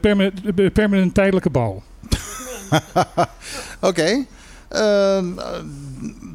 permanent, 0.00 0.40
eh, 0.56 0.70
permanent 0.72 1.14
tijdelijke 1.14 1.50
bouw. 1.50 1.82
Oké. 3.80 4.24
Ehm, 4.72 5.38
eh, 5.38 5.44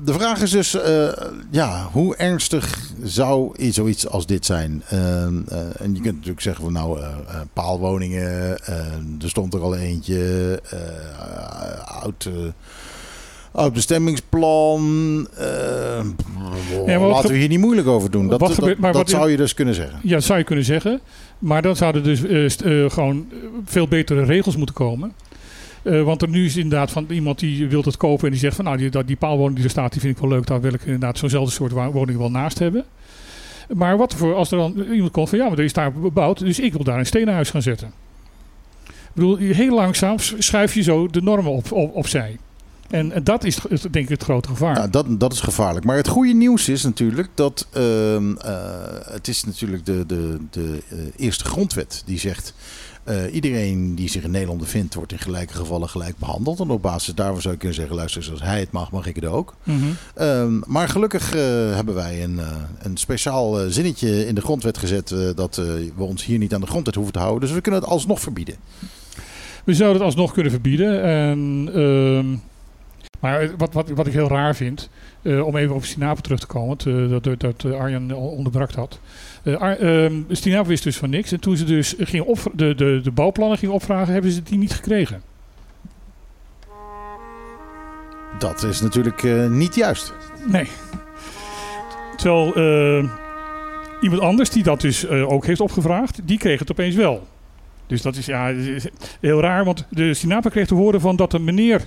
de 0.08 0.14
vraag 0.14 0.42
is 0.42 0.52
dus, 0.52 0.74
eh, 0.74 1.08
ja, 1.50 1.90
hoe 1.92 2.16
ernstig 2.16 2.80
zou 3.04 3.58
iets, 3.58 3.76
zoiets 3.76 4.08
als 4.08 4.26
dit 4.26 4.46
zijn? 4.46 4.84
Ehm, 4.90 5.36
eh, 5.48 5.60
en 5.80 5.96
je 5.96 6.02
kunt 6.02 6.16
natuurlijk 6.16 6.42
zeggen 6.42 6.64
van 6.64 6.74
nou, 6.74 7.00
eh, 7.00 7.08
paalwoningen, 7.54 8.58
er 9.22 9.30
stond 9.30 9.54
er 9.54 9.62
al 9.62 9.76
eentje, 9.76 10.62
oud, 11.86 12.30
Oud 13.52 13.74
bestemmingsplan. 13.74 15.28
Ja, 16.86 17.00
laten 17.00 17.30
we 17.30 17.38
hier 17.38 17.48
niet 17.48 17.60
moeilijk 17.60 17.88
over 17.88 18.12
doen. 18.12 18.28
Dat, 18.28 18.40
dat, 18.40 18.94
dat 18.94 19.10
zou 19.10 19.32
je 19.32 19.38
dus 19.38 19.54
kunnen 19.54 19.74
zeggen. 19.74 20.00
Ja, 20.04 20.14
dat 20.14 20.24
zou 20.24 20.40
je 20.40 20.46
kunnen 20.46 20.66
zeggen. 20.66 21.00
Maar 21.40 21.62
dan 21.62 21.76
zouden 21.76 22.04
dus 22.04 22.58
gewoon 22.94 23.28
veel 23.66 23.88
betere 23.88 24.24
regels 24.24 24.56
moeten 24.56 24.76
komen. 24.76 25.14
Eh, 25.88 26.04
want 26.04 26.22
er 26.22 26.30
nu 26.30 26.46
is 26.46 26.56
inderdaad 26.56 26.92
van 26.92 27.06
iemand 27.10 27.40
die 27.40 27.68
wil 27.68 27.84
het 27.84 27.98
kopen 27.98 28.26
en 28.26 28.32
die 28.32 28.40
zegt 28.40 28.56
van 28.56 28.66
nou 28.66 28.78
die, 28.78 29.04
die 29.06 29.16
paalwoning 29.16 29.56
die 29.56 29.64
er 29.64 29.70
staat, 29.70 29.92
die 29.92 30.02
vind 30.02 30.16
ik 30.16 30.22
wel 30.22 30.30
leuk. 30.30 30.48
Daar 30.48 30.62
wil 30.62 30.74
ik 30.74 30.82
inderdaad 30.82 31.18
zo'nzelfde 31.18 31.52
soort 31.52 31.72
woning 31.72 32.18
wel 32.18 32.32
naast 32.32 32.60
hebben. 32.60 32.86
Maar 33.74 33.98
wat 33.98 34.14
voor 34.14 34.36
als 34.36 34.52
er 34.52 34.58
dan 34.58 34.84
iemand 34.92 35.12
komt 35.12 35.30
van 35.30 35.38
ja, 35.38 35.48
maar 35.50 35.58
er 35.58 35.64
is 35.64 35.74
daar 35.74 35.94
bebouwd, 35.94 36.40
dus 36.40 36.60
ik 36.60 36.74
wil 36.74 36.84
daar 36.84 37.00
een 37.00 37.06
stenen 37.06 37.34
huis 37.34 37.50
gaan 37.50 37.62
zetten. 37.62 37.88
Ik 38.88 39.14
bedoel, 39.14 39.36
heel 39.38 39.76
langzaam 39.76 40.16
schuif 40.20 40.74
je 40.74 40.82
zo 40.82 41.08
de 41.08 41.22
normen 41.22 41.52
op, 41.52 41.72
op, 41.72 41.96
opzij. 41.96 42.38
En, 42.90 43.24
dat 43.24 43.44
is 43.44 43.56
denk 43.82 43.96
ik 43.96 44.10
het 44.10 44.24
grote 44.24 44.48
gevaar. 44.48 44.74
Nou, 44.74 44.90
dat, 44.90 45.20
dat 45.20 45.34
is 45.34 45.40
gevaarlijk. 45.40 45.86
Maar 45.86 45.96
het 45.96 46.08
goede 46.08 46.34
nieuws 46.34 46.70
is 46.70 46.84
natuurlijk 46.84 47.30
dat 47.34 47.68
ehm, 47.72 48.36
eh, 48.36 48.56
het 49.12 49.28
is 49.28 49.44
natuurlijk 49.44 49.86
de, 49.86 50.06
de, 50.06 50.38
de 50.50 50.84
eh, 50.90 50.98
eerste 51.16 51.44
grondwet 51.44 52.04
die 52.06 52.20
zegt. 52.20 52.54
Eh, 53.08 53.34
iedereen 53.34 53.96
die 53.96 54.10
zich 54.10 54.24
in 54.24 54.32
Nederland 54.32 54.60
bevindt, 54.60 54.96
wordt 54.96 55.12
in 55.12 55.20
gelijke 55.20 55.54
gevallen 55.54 55.90
gelijk 55.90 56.18
behandeld. 56.18 56.60
En 56.60 56.70
op 56.70 56.82
basis 56.82 57.16
daarvan 57.16 57.42
zou 57.42 57.54
je 57.54 57.60
kunnen 57.60 57.78
zeggen: 57.78 57.96
luister, 57.96 58.24
zoals 58.24 58.42
hij 58.42 58.60
het 58.60 58.72
mag, 58.72 58.92
mag 58.92 59.06
ik 59.06 59.16
het 59.16 59.26
ook. 59.26 59.56
Mhm. 59.64 59.78
Ehm, 60.16 60.60
maar 60.66 60.90
gelukkig 60.90 61.34
eh, 61.34 61.42
hebben 61.76 61.96
wij 61.96 62.24
een, 62.24 62.40
eh, 62.40 62.56
een 62.80 62.98
speciaal 62.98 63.70
zinnetje 63.70 64.28
in 64.28 64.36
de 64.36 64.42
grondwet 64.42 64.78
gezet. 64.78 65.16
dat 65.36 65.56
we 65.56 66.04
ons 66.04 66.26
hier 66.26 66.38
niet 66.38 66.54
aan 66.54 66.62
de 66.62 66.68
grondwet 66.68 66.96
hoeven 66.96 67.14
te 67.14 67.20
houden. 67.20 67.42
Dus 67.42 67.52
we 67.52 67.62
kunnen 67.62 67.82
het 67.82 67.90
alsnog 67.90 68.20
verbieden. 68.20 68.56
We 69.64 69.74
zouden 69.74 69.98
het 69.98 70.06
alsnog 70.06 70.34
kunnen 70.34 70.52
verbieden. 70.52 71.04
En, 71.04 71.70
ehm, 71.74 72.36
maar 73.20 73.58
wat, 73.58 73.74
wat, 73.74 73.90
wat 73.90 74.08
ik 74.08 74.14
heel 74.14 74.28
raar 74.28 74.56
vind, 74.56 74.90
eh, 75.22 75.46
om 75.46 75.56
even 75.56 75.76
op 75.76 75.86
Stinapen 75.86 76.24
terug 76.24 76.40
te 76.40 76.48
komen, 76.48 76.78
eh, 76.78 77.10
dat, 77.10 77.40
dat, 77.40 77.64
eh, 77.64 77.80
Arjan 77.80 78.12
al 78.12 78.28
onderbrak 78.28 78.72
had. 78.72 79.00
Eh 79.44 79.56
Ar, 79.56 79.78
ehm, 79.78 80.14
wist 80.66 80.84
dus 80.84 80.98
van 80.98 81.10
niks. 81.10 81.32
En 81.32 81.40
toen 81.40 81.58
ze 81.58 81.64
dus 81.64 81.96
gingen 81.98 82.26
op, 82.26 82.52
de, 82.54 82.76
de, 82.76 83.00
de 83.04 83.12
bouwplannen 83.12 83.58
gingen 83.58 83.76
opvragen, 83.76 84.14
hebben 84.14 84.32
ze 84.32 84.44
die 84.44 84.58
niet 84.58 84.74
gekregen. 84.74 85.22
Dat 88.40 88.64
is 88.64 88.82
natuurlijk 88.82 89.24
eh, 89.24 89.50
niet 89.50 89.76
juist. 89.76 90.14
Nee. 90.46 90.68
Terwijl 92.16 92.56
eh, 92.56 93.10
iemand 94.02 94.22
anders 94.22 94.50
die 94.50 94.64
dat 94.64 94.82
dus 94.82 95.06
eh, 95.06 95.32
ook 95.32 95.46
heeft 95.46 95.60
opgevraagd, 95.60 96.20
die 96.24 96.38
kreeg 96.38 96.60
het 96.60 96.72
opeens 96.72 96.96
wel. 96.96 97.28
Dus 97.88 98.02
dat 98.02 98.16
is 98.16 98.26
ja, 98.26 98.54
heel 99.20 99.42
raar, 99.42 99.66
want 99.66 99.86
de 99.90 100.14
Sinapen 100.14 100.52
kreeg 100.52 100.68
te 100.68 100.74
horen 100.74 101.02
van 101.02 101.16
dat 101.16 101.34
een 101.34 101.44
meneer 101.44 101.86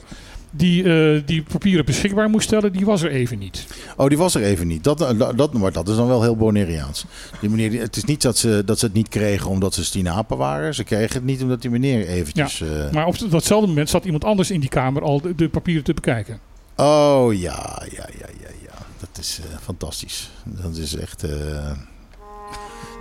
die 0.50 0.84
eh, 0.84 1.22
die 1.26 1.42
papieren 1.42 1.84
beschikbaar 1.84 2.28
moest 2.30 2.46
stellen, 2.46 2.72
die 2.72 2.84
was 2.84 3.02
er 3.02 3.10
even 3.10 3.38
niet. 3.38 3.66
Oh, 3.96 4.08
die 4.08 4.18
was 4.18 4.34
er 4.34 4.42
even 4.42 4.66
niet. 4.66 4.84
Dat, 4.84 5.00
eh, 5.00 5.18
dat, 5.18 5.38
dat, 5.38 5.52
maar 5.52 5.72
dat 5.72 5.88
is 5.88 5.96
dan 5.96 6.06
wel 6.06 6.22
heel 6.22 6.36
Bonaireaans. 6.36 7.04
Die 7.40 7.50
meneer, 7.50 7.80
het 7.80 7.96
is 7.96 8.04
niet 8.04 8.22
dat 8.22 8.38
ze, 8.38 8.62
dat 8.64 8.78
ze 8.78 8.84
het 8.84 8.94
niet 8.94 9.08
kregen 9.08 9.50
omdat 9.50 9.74
ze 9.74 9.84
stinapen 9.84 10.36
waren. 10.36 10.74
Ze 10.74 10.84
kregen 10.84 11.14
het 11.14 11.24
niet 11.24 11.42
omdat 11.42 11.62
die 11.62 11.70
meneer 11.70 12.06
eventjes... 12.06 12.60
eh, 12.60 12.90
Maar 12.92 13.06
op 13.06 13.30
datzelfde 13.30 13.66
moment 13.68 13.88
zat 13.88 14.04
iemand 14.04 14.24
anders 14.24 14.50
in 14.50 14.60
die 14.60 14.68
kamer 14.68 15.02
al 15.02 15.20
de, 15.20 15.34
de 15.34 15.48
papieren 15.48 15.84
te 15.84 15.94
bekijken. 15.94 16.40
Oh 16.76 17.34
ja, 17.34 17.82
ja, 17.90 18.08
ja, 18.18 18.26
ja, 18.40 18.48
ja. 18.62 18.72
Dat 19.00 19.18
is 19.18 19.40
fantastisch. 19.62 20.30
Dat 20.44 20.76
is 20.76 20.96
echt. 20.96 21.24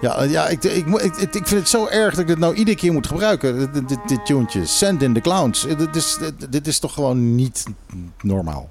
Ja, 0.01 0.15
eh, 0.17 0.31
ja 0.31 0.47
ik, 0.47 0.63
ik, 0.63 0.87
ik, 0.87 1.15
ik 1.17 1.47
vind 1.47 1.49
het 1.59 1.69
zo 1.69 1.87
erg 1.87 2.13
dat 2.13 2.23
ik 2.23 2.29
het 2.29 2.39
nou 2.39 2.55
iedere 2.55 2.77
keer 2.77 2.93
moet 2.93 3.07
gebruiken. 3.07 3.57
Dit, 3.59 3.87
dit, 3.87 3.97
dit, 4.07 4.51
dit. 4.53 4.69
Send 4.69 5.01
in 5.01 5.13
the 5.13 5.21
clowns. 5.21 5.65
Eh, 5.67 5.77
Dit 5.77 5.95
is, 5.95 6.17
dit, 6.19 6.51
dit 6.51 6.67
is 6.67 6.79
toch 6.79 6.93
gewoon 6.93 7.35
niet 7.35 7.63
normaal. 8.21 8.69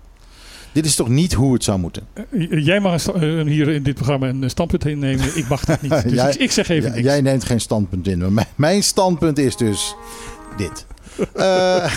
Dit 0.73 0.87
is 0.87 0.95
toch 0.95 1.09
niet 1.09 1.33
hoe 1.33 1.53
het 1.53 1.65
zou 1.65 1.79
moeten? 1.79 2.07
Eh, 2.15 2.65
Jij 2.65 2.81
mag 2.81 3.05
hier 3.45 3.69
in 3.69 3.83
dit 3.83 3.95
programma 3.95 4.29
een 4.29 4.51
standpunt 4.51 4.87
innemen. 4.87 5.37
Ik 5.37 5.49
mag 5.49 5.65
dat 5.65 5.83
niet. 5.83 6.03
Dus 6.03 6.13
Jij- 6.13 6.35
ik, 6.39 6.53
zeg 6.53 6.69
even 6.69 6.91
niks. 6.91 7.03
Jij 7.03 7.21
neemt 7.21 7.45
geen 7.45 7.61
standpunt 7.61 8.07
in. 8.09 8.39
Mijn, 8.55 8.83
standpunt 8.83 9.39
is 9.39 9.57
dus 9.57 9.95
dit. 10.57 10.87
Eh, 11.35 11.93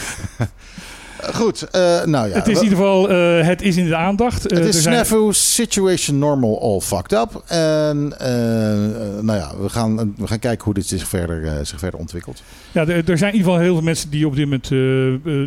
goed, 1.33 1.69
eh, 1.69 2.03
nou 2.03 2.27
ja. 2.29 2.33
het 2.35 2.47
is 2.47 2.57
in 2.57 2.63
ieder 2.63 2.77
geval, 2.77 3.09
eh, 3.09 3.45
het 3.47 3.61
is 3.61 3.77
in 3.77 3.87
de 3.87 3.95
aandacht. 3.95 4.47
Eh, 4.47 4.57
Het 4.57 4.67
is 4.67 4.81
zijn- 4.81 5.05
snafu, 5.05 5.33
situation 5.33 6.19
normal, 6.19 6.61
all 6.61 6.79
fucked 6.79 7.11
up. 7.11 7.43
En 7.47 8.07
nou 9.25 9.39
ja, 9.39 9.51
we 9.61 9.69
gaan, 9.69 10.13
we 10.17 10.27
gaan 10.27 10.39
kijken 10.39 10.63
hoe 10.65 10.73
dit 10.73 10.85
zich 10.85 11.07
verder, 11.07 11.65
zich 11.65 11.79
verder 11.79 11.99
ontwikkelt. 11.99 12.43
Ja, 12.71 12.81
er, 12.87 13.09
er 13.09 13.17
zijn 13.17 13.31
in 13.33 13.37
ieder 13.37 13.51
geval 13.51 13.59
heel 13.65 13.73
veel 13.73 13.83
mensen 13.83 14.09
die 14.09 14.27
op 14.27 14.35
dit 14.35 14.45
moment. 14.45 14.67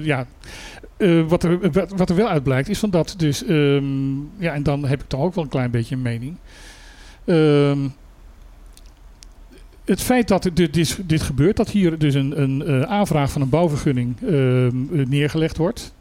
ja, 0.04 0.26
wat, 1.28 1.42
er, 1.42 1.70
wat, 1.72 1.90
wat 1.96 2.10
er 2.10 2.16
wel 2.16 2.28
uit 2.28 2.42
blijkt 2.42 2.68
is 2.68 2.78
van 2.78 2.90
dat 2.90 3.14
dus. 3.16 3.44
ehm, 3.44 4.14
ja, 4.38 4.52
en 4.54 4.62
dan 4.62 4.84
heb 4.86 5.00
ik 5.02 5.08
toch 5.08 5.20
ook 5.20 5.34
wel 5.34 5.44
een 5.44 5.50
klein 5.50 5.70
beetje 5.70 5.94
een 5.94 6.02
mening. 6.02 6.36
Ehm, 7.24 7.78
het 9.84 10.00
feit 10.00 10.28
dat 10.28 10.50
dit, 10.52 10.74
dit, 11.08 11.22
gebeurt, 11.22 11.56
dat 11.56 11.70
hier 11.70 11.98
dus 11.98 12.14
een, 12.14 12.40
een 12.40 12.66
eh, 12.66 12.82
aanvraag 12.82 13.30
van 13.30 13.42
een 13.42 13.48
bouwvergunning 13.48 14.16
ehm, 14.22 14.30
eh, 14.32 15.06
neergelegd 15.06 15.56
wordt. 15.56 15.92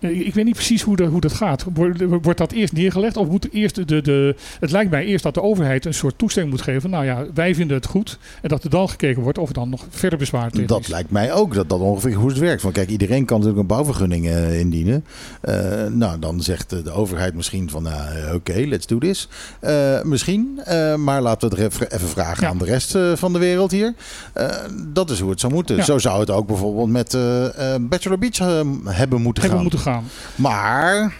Ehm, 0.00 0.12
ik 0.12 0.34
weet 0.34 0.44
niet 0.44 0.54
precies 0.54 0.82
hoe, 0.82 0.96
dat 0.96 1.08
hoe 1.10 1.20
dat 1.20 1.32
gaat. 1.32 1.64
Wordt, 1.74 2.02
wordt 2.22 2.38
dat 2.38 2.52
eerst 2.52 2.72
neergelegd? 2.72 3.16
Of 3.16 3.28
moet 3.28 3.44
er 3.44 3.50
eerst 3.52 3.88
de, 3.88 4.00
de. 4.02 4.34
Het 4.60 4.70
lijkt 4.70 4.90
mij 4.90 5.04
eerst 5.04 5.22
dat 5.24 5.34
de 5.34 5.42
overheid 5.42 5.84
een 5.84 5.94
soort 5.94 6.18
toestemming 6.18 6.54
moet 6.56 6.64
geven. 6.64 6.90
Nou 6.90 7.04
ja, 7.04 7.26
wij 7.34 7.54
vinden 7.54 7.76
het 7.76 7.86
goed. 7.86 8.18
En 8.42 8.48
dat 8.48 8.64
er 8.64 8.70
dan 8.70 8.88
gekeken 8.88 9.22
wordt 9.22 9.38
of 9.38 9.48
er 9.48 9.54
dan 9.54 9.68
nog 9.68 9.84
verder 9.90 10.18
bezwaar 10.18 10.50
tegen 10.50 10.66
Dat 10.66 10.80
is. 10.80 10.86
lijkt 10.88 11.10
mij 11.10 11.32
ook, 11.32 11.54
dat 11.54 11.68
dat 11.68 11.80
ongeveer 11.80 12.14
hoe 12.14 12.28
het 12.28 12.38
werkt. 12.38 12.60
Van 12.62 12.72
kijk, 12.72 12.88
iedereen 12.88 13.24
kan 13.24 13.36
natuurlijk 13.36 13.62
een 13.62 13.76
bouwvergunning 13.76 14.26
eh, 14.26 14.58
indienen. 14.60 15.04
Eh, 15.40 15.86
nou, 15.90 16.18
dan 16.18 16.40
zegt 16.42 16.70
de, 16.70 16.90
overheid 16.90 17.34
misschien 17.34 17.70
van, 17.70 17.82
nou, 17.82 18.16
eh, 18.16 18.34
oké, 18.34 18.52
let's 18.66 18.86
do 18.86 18.98
this. 18.98 19.28
Eh, 19.60 20.02
misschien, 20.02 20.60
eh, 20.64 20.94
maar 20.94 21.22
laten 21.22 21.48
we 21.50 21.54
het 21.62 21.72
even, 21.72 21.92
even 21.92 22.08
vragen 22.08 22.48
aan 22.48 22.58
de 22.58 22.64
rest 22.64 22.94
eh, 22.94 23.12
van 23.14 23.32
de 23.32 23.38
wereld 23.38 23.70
hier. 23.70 23.94
Eh, 24.32 24.48
dat 24.86 25.10
is 25.10 25.20
hoe 25.20 25.30
het 25.30 25.40
zou 25.40 25.52
moeten. 25.52 25.76
Ja. 25.76 25.82
Zo 25.84 25.98
zou 25.98 26.20
het 26.20 26.30
ook 26.30 26.46
bijvoorbeeld 26.46 26.88
met 26.90 27.14
eh, 27.14 27.74
eh, 27.74 27.80
Bachelor 27.82 28.18
Beach 28.18 28.38
eh, 28.38 28.46
hebben 28.84 29.20
moeten 29.22 29.42
Hebben 29.42 29.50
gaan. 29.50 29.60
moeten 29.60 29.78
gaan. 29.78 29.87
Maar 30.34 31.12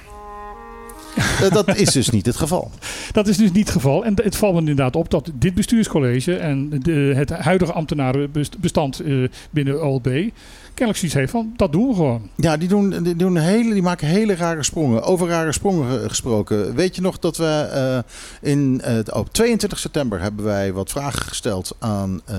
eh, 1.18 1.50
dat 1.50 1.76
is 1.76 1.92
dus 1.92 2.10
niet 2.10 2.26
het 2.26 2.36
geval. 2.36 2.70
Dat 3.12 3.28
is 3.28 3.36
dus 3.36 3.52
niet 3.52 3.64
het 3.64 3.74
geval. 3.76 4.04
En 4.04 4.14
het 4.22 4.36
valt 4.36 4.52
me 4.52 4.58
inderdaad 4.58 4.96
op 4.96 5.10
dat 5.10 5.30
dit 5.34 5.54
bestuurscollege 5.54 6.36
en 6.36 6.70
de, 6.82 7.12
het 7.14 7.30
huidige 7.30 7.72
ambtenarenbestand 7.72 9.00
eh, 9.00 9.14
binnen 9.50 9.84
OLB 9.84 10.30
kennelijk 10.78 10.96
zoiets 10.98 11.14
heeft 11.14 11.30
van 11.30 11.52
dat 11.56 11.72
doen 11.72 11.88
we 11.88 11.94
gewoon. 11.94 12.28
Ja, 12.36 12.56
die, 12.56 12.68
doen, 12.68 13.02
die, 13.02 13.16
doen 13.16 13.36
hele, 13.36 13.72
die 13.72 13.82
maken 13.82 14.06
hele 14.08 14.34
rare 14.34 14.62
sprongen. 14.62 15.02
Over 15.02 15.28
rare 15.28 15.52
sprongen 15.52 15.90
ge- 16.00 16.08
gesproken. 16.08 16.74
Weet 16.74 16.94
je 16.96 17.02
nog 17.02 17.18
dat 17.18 17.36
we 17.36 17.44
eh, 18.42 18.50
in, 18.50 18.80
eh, 18.80 18.98
op 19.12 19.32
22 19.32 19.78
september 19.78 20.20
hebben 20.20 20.44
wij 20.44 20.72
wat 20.72 20.90
vragen 20.90 21.22
gesteld 21.22 21.76
aan, 21.78 22.20
eh, 22.24 22.36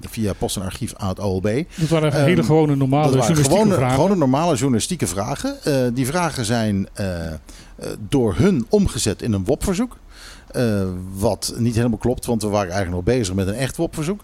via 0.00 0.32
post 0.32 0.56
en 0.56 0.62
archief 0.62 0.94
aan 0.96 1.08
het 1.08 1.18
OLB. 1.20 1.64
Dat 1.76 1.88
waren 1.88 2.12
Ehm, 2.12 2.24
hele 2.24 2.42
gewone 2.42 2.76
normale 2.76 3.04
journalistieke 3.08 3.50
gewone, 3.50 3.74
vragen. 3.74 3.94
gewone 3.94 4.16
normale 4.16 4.54
journalistieke 4.56 5.06
vragen. 5.06 5.56
Die 5.94 6.06
vragen 6.06 6.44
zijn 6.44 6.88
door 8.08 8.34
hun 8.36 8.66
omgezet 8.68 9.22
in 9.22 9.32
een 9.32 9.44
WOP-verzoek. 9.44 9.96
Wat 11.14 11.54
niet 11.58 11.74
helemaal 11.74 11.98
klopt, 11.98 12.26
want 12.26 12.42
we 12.42 12.48
waren 12.48 12.72
eigenlijk 12.72 13.06
nog 13.06 13.16
bezig 13.16 13.34
met 13.34 13.46
een 13.46 13.54
echt 13.54 13.76
WOP-verzoek. 13.76 14.20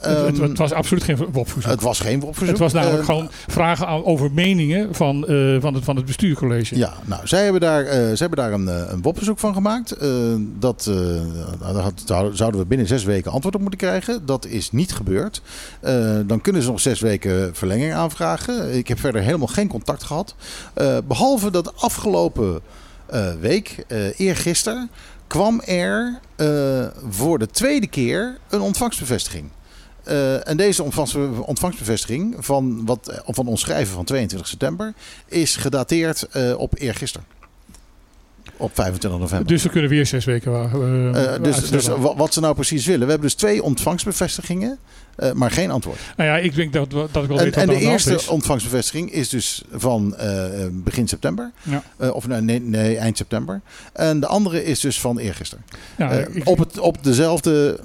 Het- 0.00 0.34
Ehm, 0.38 0.42
het 0.42 0.58
was 0.58 0.72
absoluut 0.72 1.04
geen 1.04 1.16
WOP-verzoek. 1.32 1.70
het 1.70 1.82
was 1.82 2.00
geen 2.00 2.20
WOP-verzoek. 2.20 2.48
Het 2.48 2.58
was 2.58 2.72
namelijk 2.72 3.00
Eh, 3.00 3.04
gewoon 3.06 3.30
vragen 3.46 3.86
aan, 3.86 4.04
over 4.04 4.30
meningen 4.32 4.94
van, 4.94 5.26
eh, 5.26 5.56
van, 5.60 5.74
het, 5.74 5.84
van 5.84 5.96
het 5.96 6.04
bestuurcollege. 6.04 6.76
Ja, 6.76 6.92
nou, 7.04 7.26
zij 7.26 7.42
hebben 7.42 7.60
daar, 7.60 7.84
zij 7.84 8.14
hebben 8.16 8.38
daar 8.38 8.52
een, 8.52 8.68
eh, 8.68 8.92
een 8.92 9.02
WOP-verzoek 9.02 9.38
van 9.38 9.54
gemaakt. 9.54 9.96
Dat, 10.58 10.90
had- 11.72 12.02
zouden 12.32 12.60
we 12.60 12.66
binnen 12.66 12.86
zes 12.86 13.04
weken 13.04 13.30
antwoord 13.32 13.54
op 13.54 13.60
moeten 13.60 13.78
krijgen. 13.78 14.26
Dat 14.26 14.46
is 14.46 14.70
niet 14.72 14.92
gebeurd. 14.92 15.42
Dan 16.26 16.40
kunnen 16.40 16.62
ze 16.62 16.70
nog 16.70 16.80
zes 16.80 17.00
weken 17.00 17.54
verlenging 17.54 17.92
aanvragen. 17.92 18.74
Ik 18.76 18.88
heb 18.88 18.98
verder 19.00 19.22
helemaal 19.22 19.46
geen 19.46 19.68
contact 19.68 20.02
gehad. 20.02 20.34
Eh, 20.74 20.96
behalve 21.08 21.50
dat 21.50 21.72
afgelopen 21.82 22.60
week, 23.40 23.84
eergisteren, 24.16 24.90
kwam 25.26 25.60
er 25.60 26.18
voor 27.10 27.38
de 27.38 27.46
tweede 27.46 27.86
keer 27.86 28.38
een 28.48 28.60
ontvangstbevestiging. 28.60 29.44
Eh, 30.10 30.48
en 30.48 30.56
deze 30.56 30.82
ontvangst, 30.82 31.16
ontvangstbevestiging 31.40 32.36
van, 32.38 32.84
wat, 32.86 33.08
eh, 33.08 33.18
van 33.26 33.46
ons 33.46 33.60
schrijven 33.60 33.94
van 33.94 34.04
22 34.04 34.48
september 34.48 34.94
is 35.26 35.56
gedateerd 35.56 36.22
eh, 36.22 36.58
op 36.58 36.72
eergisteren. 36.78 37.26
Op 38.56 38.70
25 38.74 39.20
november. 39.20 39.46
Dus 39.48 39.62
we 39.62 39.68
kunnen 39.68 39.90
weer 39.90 40.06
zes 40.06 40.24
weken 40.24 40.52
Eh, 41.14 41.42
dus, 41.42 41.70
dus 41.70 41.86
wa- 41.86 42.16
wat 42.16 42.32
ze 42.34 42.40
nou 42.40 42.54
precies 42.54 42.86
willen. 42.86 43.00
We 43.06 43.10
hebben 43.12 43.28
dus 43.28 43.36
twee 43.38 43.62
ontvangstbevestigingen, 43.62 44.78
eh, 45.20 45.32
maar 45.32 45.50
geen 45.50 45.70
antwoord. 45.70 45.98
Nou 46.16 46.28
ja, 46.30 46.36
ik 46.38 46.54
denk 46.54 46.72
dat, 46.72 46.90
dat 46.90 47.22
ik 47.22 47.28
wel 47.28 47.38
En, 47.38 47.44
weet 47.44 47.56
en 47.56 47.66
de 47.66 47.76
eerste 47.78 48.14
is. 48.14 48.28
ontvangstbevestiging 48.28 49.12
is 49.12 49.28
dus 49.28 49.62
van 49.72 50.16
eh, 50.16 50.62
eh, 50.64 50.68
begin 50.72 51.08
september. 51.08 51.50
Ja. 51.62 52.10
Of 52.12 52.26
nee, 52.28 52.40
nee, 52.40 52.60
nee, 52.60 52.96
eind 52.96 53.16
september. 53.16 53.60
En 53.92 54.20
de 54.20 54.26
andere 54.26 54.64
is 54.64 54.80
dus 54.80 55.00
van 55.00 55.18
eergisteren. 55.18 55.64
Ja, 55.98 56.10
ik- 56.10 56.48
op, 56.48 56.58
het, 56.58 56.78
op, 56.78 57.04
dezelfde, 57.04 57.80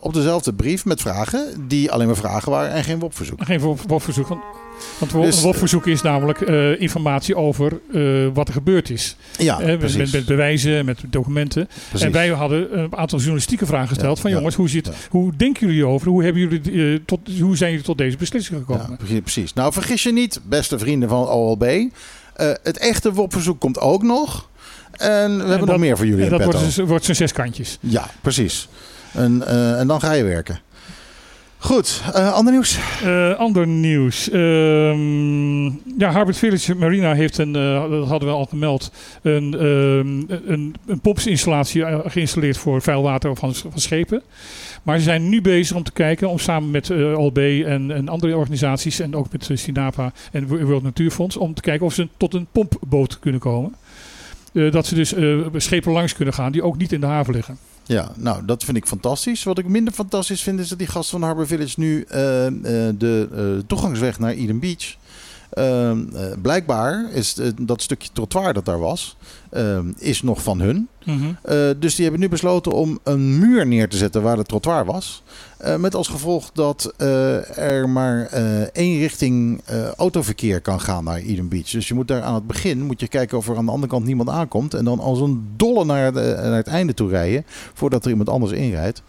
op 0.00 0.14
dezelfde 0.14 0.52
brief 0.54 0.84
met 0.84 1.00
vragen 1.00 1.64
die 1.68 1.90
alleen 1.90 2.06
maar 2.06 2.16
vragen 2.16 2.50
waren 2.50 2.70
en 2.72 2.84
geen 2.84 2.98
WOP-verzoek. 2.98 3.44
Geen 3.44 3.60
wo- 3.60 3.76
WOP-verzoek. 3.86 4.28
Want, 4.28 5.12
want 5.12 5.24
Dus- 5.24 5.36
een 5.36 5.42
WOP-verzoek 5.42 5.86
is 5.86 6.02
namelijk 6.02 6.40
informatie 6.80 7.36
over 7.36 7.80
wat 8.32 8.48
er 8.48 8.54
gebeurd 8.54 8.90
is. 8.90 9.16
Ja, 9.38 9.60
Eh, 9.60 9.78
met, 9.80 9.96
met, 9.96 10.12
met 10.12 10.24
bewijzen, 10.26 10.84
met 10.84 10.98
documenten. 11.10 11.68
Precies. 11.88 12.06
En 12.06 12.12
wij 12.12 12.28
hadden 12.28 12.78
een 12.78 12.96
aantal 12.96 13.18
journalistieke 13.18 13.66
vragen 13.66 13.88
gesteld. 13.88 14.16
Ja, 14.16 14.22
van 14.22 14.30
ja, 14.30 14.36
jongens, 14.36 14.54
hoe, 14.54 14.68
zit, 14.68 14.90
hoe 15.10 15.32
denken 15.36 15.66
jullie 15.66 15.86
over? 15.86 16.08
Hoe, 16.08 16.22
hebben 16.24 16.42
jullie, 16.42 16.60
eh, 16.68 16.98
tot, 17.06 17.20
hoe 17.40 17.56
zijn 17.56 17.70
jullie 17.70 17.84
tot 17.84 17.98
deze 17.98 18.16
beslissing 18.16 18.58
gekomen? 18.58 18.98
Ja, 19.06 19.20
precies. 19.20 19.52
Nou, 19.52 19.72
vergis 19.72 20.02
je 20.02 20.12
niet, 20.12 20.40
beste 20.44 20.78
vrienden 20.78 21.08
van 21.08 21.28
OLB. 21.28 21.62
eh, 21.62 21.88
het 22.62 22.78
echte 22.78 23.12
WOP-verzoek 23.12 23.60
komt 23.60 23.78
ook 23.78 24.02
nog. 24.02 24.48
En 24.92 25.36
we 25.44 25.48
hebben 25.50 25.68
nog 25.68 25.78
meer 25.78 25.96
voor 25.96 26.06
jullie 26.06 26.24
En 26.24 26.30
in 26.32 26.38
dat 26.38 26.40
petto. 26.46 26.58
wordt, 26.58 26.76
dus, 26.76 26.86
wordt 26.86 27.04
zo'n 27.04 27.14
zes 27.14 27.32
kantjes. 27.32 27.78
Ja, 27.80 28.10
precies. 28.20 28.68
En, 29.12 29.46
eh, 29.46 29.80
en 29.80 29.86
dan 29.86 30.00
ga 30.00 30.12
je 30.12 30.24
werken. 30.24 30.60
Goed, 31.58 32.02
eh, 32.14 32.32
ander 32.32 32.52
nieuws? 32.52 32.78
Eh, 33.04 33.34
ander 33.38 33.66
nieuws. 33.66 34.30
Ehm, 34.30 35.64
ja, 35.98 36.10
Harvard 36.10 36.36
Village 36.36 36.74
Marina 36.74 37.14
heeft 37.14 37.38
een, 37.38 37.52
dat 37.52 38.08
hadden 38.08 38.28
we 38.28 38.34
al 38.34 38.44
gemeld, 38.44 38.92
een, 39.22 39.54
ehm, 39.54 40.40
een, 40.52 40.74
een 40.86 41.00
pompsinstallatie 41.00 41.84
eh, 41.84 41.98
geïnstalleerd 42.04 42.56
voor 42.58 42.82
vuil 42.82 43.02
water 43.02 43.36
van, 43.36 43.54
van 43.54 43.70
schepen. 43.74 44.22
Maar 44.82 44.98
ze 44.98 45.04
zijn 45.04 45.28
nu 45.28 45.40
bezig 45.40 45.76
om 45.76 45.82
te 45.82 45.92
kijken, 45.92 46.28
om 46.28 46.38
samen 46.38 46.70
met 46.70 46.90
OLB 46.90 47.38
en, 47.38 48.08
andere 48.08 48.36
organisaties 48.36 49.00
en 49.00 49.16
ook 49.16 49.32
met 49.32 49.50
eh, 49.50 49.56
Sinapa 49.56 50.12
en 50.32 50.46
World 50.46 50.82
Natuurfonds, 50.82 51.36
om 51.36 51.54
te 51.54 51.62
kijken 51.62 51.86
of 51.86 51.94
ze 51.94 52.08
tot 52.16 52.34
een 52.34 52.46
pompboot 52.52 53.18
kunnen 53.18 53.40
komen. 53.40 53.74
Eh, 54.52 54.72
dat 54.72 54.86
ze 54.86 54.94
dus 54.94 55.14
schepen 55.64 55.92
langs 55.92 56.14
kunnen 56.14 56.34
gaan 56.34 56.52
die 56.52 56.62
ook 56.62 56.76
niet 56.76 56.92
in 56.92 57.00
de 57.00 57.06
haven 57.06 57.34
liggen. 57.34 57.58
Ja, 57.86 58.12
nou, 58.16 58.44
dat 58.44 58.64
vind 58.64 58.76
ik 58.76 58.86
fantastisch. 58.86 59.44
Wat 59.44 59.58
ik 59.58 59.68
minder 59.68 59.92
fantastisch 59.92 60.42
vind, 60.42 60.60
is 60.60 60.68
dat 60.68 60.78
die 60.78 60.86
gasten 60.86 61.18
van 61.18 61.28
Harbor 61.28 61.46
Village 61.46 61.80
nu 61.80 62.04
de 62.98 63.62
toegangsweg 63.66 64.18
naar 64.18 64.32
Eden 64.32 64.58
Beach. 64.58 64.96
Ehm, 65.52 65.98
eh, 66.14 66.22
blijkbaar 66.42 67.10
is 67.12 67.38
eh, 67.38 67.46
dat 67.60 67.82
stukje 67.82 68.08
trottoir 68.12 68.52
dat 68.52 68.64
daar 68.64 68.78
was, 68.78 69.16
ehm, 69.50 69.86
is 69.98 70.22
nog 70.22 70.42
van 70.42 70.60
hun. 70.60 70.88
Mhm. 71.04 71.24
Eh, 71.42 71.56
dus 71.78 71.94
die 71.94 72.02
hebben 72.04 72.20
nu 72.20 72.28
besloten 72.28 72.72
om 72.72 72.98
een 73.02 73.38
muur 73.38 73.66
neer 73.66 73.88
te 73.88 73.96
zetten 73.96 74.22
waar 74.22 74.36
het 74.36 74.48
trottoir 74.48 74.84
was. 74.84 75.22
Met 75.78 75.94
als 75.94 76.08
gevolg 76.08 76.50
dat 76.52 76.92
er 77.56 77.88
maar 77.88 78.26
één 78.72 78.98
richting 78.98 79.60
autoverkeer 79.96 80.60
kan 80.60 80.80
gaan 80.80 81.04
naar 81.04 81.16
Eden 81.18 81.48
Beach. 81.48 81.70
Dus 81.70 81.88
je 81.88 81.94
moet 81.94 82.08
daar 82.08 82.22
aan 82.22 82.34
het 82.34 82.46
begin 82.46 82.82
moet 82.82 83.00
je 83.00 83.08
kijken 83.08 83.38
of 83.38 83.48
er 83.48 83.56
aan 83.56 83.64
de 83.64 83.70
andere 83.70 83.92
kant 83.92 84.04
niemand 84.04 84.28
aankomt. 84.28 84.74
En 84.74 84.84
dan 84.84 85.00
als 85.00 85.20
een 85.20 85.48
dolle 85.56 85.84
naar, 85.84 86.12
de- 86.12 86.38
naar 86.42 86.56
het 86.56 86.66
einde 86.66 86.94
toe 86.94 87.08
rijden. 87.08 87.44
Voordat 87.74 88.04
er 88.04 88.10
iemand 88.10 88.28
anders 88.28 88.52
inrijdt. 88.52 89.02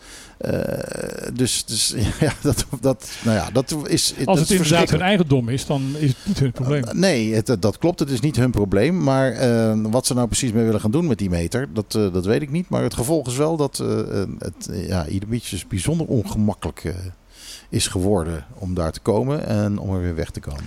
Eh, 0.43 1.27
dus 1.33 1.65
dus 1.65 1.95
ja, 2.19 2.33
dat, 2.41 2.65
dat, 2.81 3.11
nou 3.23 3.37
ja, 3.37 3.49
dat 3.51 3.75
is. 3.87 4.13
Als 4.17 4.25
dat 4.25 4.35
is 4.35 4.41
het 4.41 4.49
inderdaad 4.49 4.89
hun 4.89 5.01
eigendom 5.01 5.49
is, 5.49 5.65
dan 5.65 5.95
is 5.97 6.09
het 6.09 6.17
niet 6.25 6.39
hun 6.39 6.51
probleem. 6.51 6.83
Nee, 6.91 7.33
het, 7.33 7.55
dat 7.59 7.77
klopt. 7.77 7.99
Het 7.99 8.09
is 8.09 8.19
niet 8.19 8.35
hun 8.35 8.51
probleem. 8.51 9.03
Maar 9.03 9.31
eh, 9.31 9.77
wat 9.81 10.05
ze 10.05 10.13
nou 10.13 10.27
precies 10.27 10.51
mee 10.51 10.63
willen 10.65 10.81
gaan 10.81 10.91
doen 10.91 11.07
met 11.07 11.17
die 11.17 11.29
meter, 11.29 11.73
dat, 11.73 11.95
eh, 11.95 12.13
dat 12.13 12.25
weet 12.25 12.41
ik 12.41 12.49
niet. 12.51 12.69
Maar 12.69 12.83
het 12.83 12.93
gevolg 12.93 13.27
is 13.27 13.35
wel 13.37 13.57
dat 13.57 13.79
eh, 13.79 14.21
eh, 14.21 14.27
het, 14.39 14.67
eh, 14.69 14.87
ja, 14.87 15.05
Eden 15.05 15.29
Beach 15.29 15.49
dus 15.49 15.67
bijzonder 15.67 16.07
ongemakkelijk 16.07 16.83
eh, 16.83 16.93
is 17.69 17.87
geworden 17.87 18.45
om 18.53 18.73
daar 18.73 18.91
te 18.91 18.99
komen 18.99 19.45
en 19.47 19.77
om 19.77 19.93
er 19.95 20.01
weer 20.01 20.15
weg 20.15 20.29
te 20.29 20.39
komen. 20.39 20.63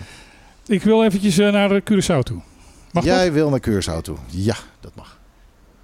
Ik 0.67 0.83
wil 0.83 1.05
eventjes 1.05 1.39
eh, 1.39 1.53
naar 1.53 1.81
Curaçao 1.81 2.23
toe. 2.23 2.41
Mag 2.93 3.05
Jij 3.05 3.25
dat? 3.25 3.35
wil 3.35 3.51
naar 3.51 3.61
Curaçao 3.69 4.01
toe. 4.03 4.17
Ja, 4.31 4.57
dat 4.81 4.95
mag. 4.95 5.19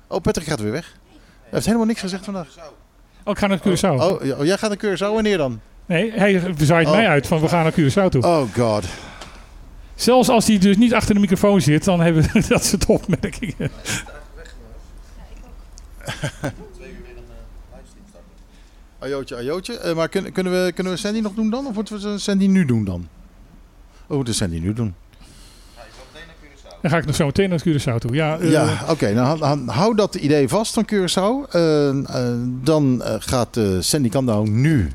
Oh, 0.06 0.20
Patrick 0.20 0.47
gaat 0.47 0.60
weer 0.60 0.73
weg. 0.73 0.97
Hij 1.12 1.51
heeft 1.51 1.66
helemaal 1.66 1.86
niks 1.86 2.01
gezegd 2.01 2.24
vandaag. 2.24 2.55
Oh, 3.24 3.32
ik 3.32 3.38
ga 3.38 3.46
naar 3.46 3.58
Curaçao. 3.60 3.94
Oh, 4.00 4.02
oh, 4.02 4.38
oh, 4.38 4.44
jij 4.44 4.58
gaat 4.58 4.78
naar 4.80 4.96
Curaçao. 4.96 5.14
Wanneer 5.14 5.36
dan? 5.38 5.60
Nee, 5.86 6.12
hij 6.12 6.54
zaait 6.58 6.86
Oh. 6.86 6.92
mij 6.92 7.08
uit 7.08 7.26
van 7.26 7.40
we 7.40 7.48
gaan 7.48 7.62
naar 7.62 7.72
Curaçao 7.72 8.08
toe. 8.08 8.22
Oh 8.22 8.42
god. 8.54 8.84
Zelfs 9.94 10.28
als 10.28 10.46
hij 10.46 10.58
dus 10.58 10.76
niet 10.76 10.94
achter 10.94 11.14
de 11.14 11.20
microfoon 11.20 11.60
zit, 11.60 11.84
dan 11.84 12.00
hebben 12.00 12.22
we 12.32 12.44
dat 12.48 12.64
soort 12.64 12.86
opmerkingen. 12.86 13.70
Ajootje, 18.98 19.36
ajootje. 19.36 19.78
Eh, 19.78 19.94
maar 19.94 20.08
kun- 20.08 20.32
kunnen, 20.32 20.52
we, 20.64 20.72
kunnen 20.72 20.92
we 20.92 20.98
Sandy 20.98 21.20
nog 21.20 21.34
doen 21.34 21.50
dan? 21.50 21.66
Of 21.66 21.74
moeten 21.74 22.12
we 22.12 22.18
Sandy 22.18 22.46
nu 22.46 22.64
doen 22.64 22.84
dan? 22.84 23.08
Oh, 24.06 24.16
moeten 24.16 24.34
Sandy 24.34 24.58
nu 24.58 24.72
doen? 24.72 24.94
Dan 26.82 26.90
ga 26.90 26.96
ik 26.96 27.06
nog 27.06 27.14
zo 27.14 27.26
meteen 27.26 27.48
naar 27.48 27.62
Curaçao 27.68 27.96
toe. 27.98 28.14
Ja, 28.14 28.38
eh, 28.38 28.50
Ja, 28.50 28.84
oké. 28.88 29.12
nou, 29.12 29.38
hou- 29.70 29.94
dat 29.94 30.14
idee 30.14 30.48
vast 30.48 30.74
van 30.74 30.84
Curaçao. 30.92 31.50
Eh, 31.50 31.88
eh, 32.30 32.38
dan 32.62 33.02
gaat 33.04 33.60
Sandy 33.80 34.09
Kandau 34.09 34.48
nu 34.48 34.90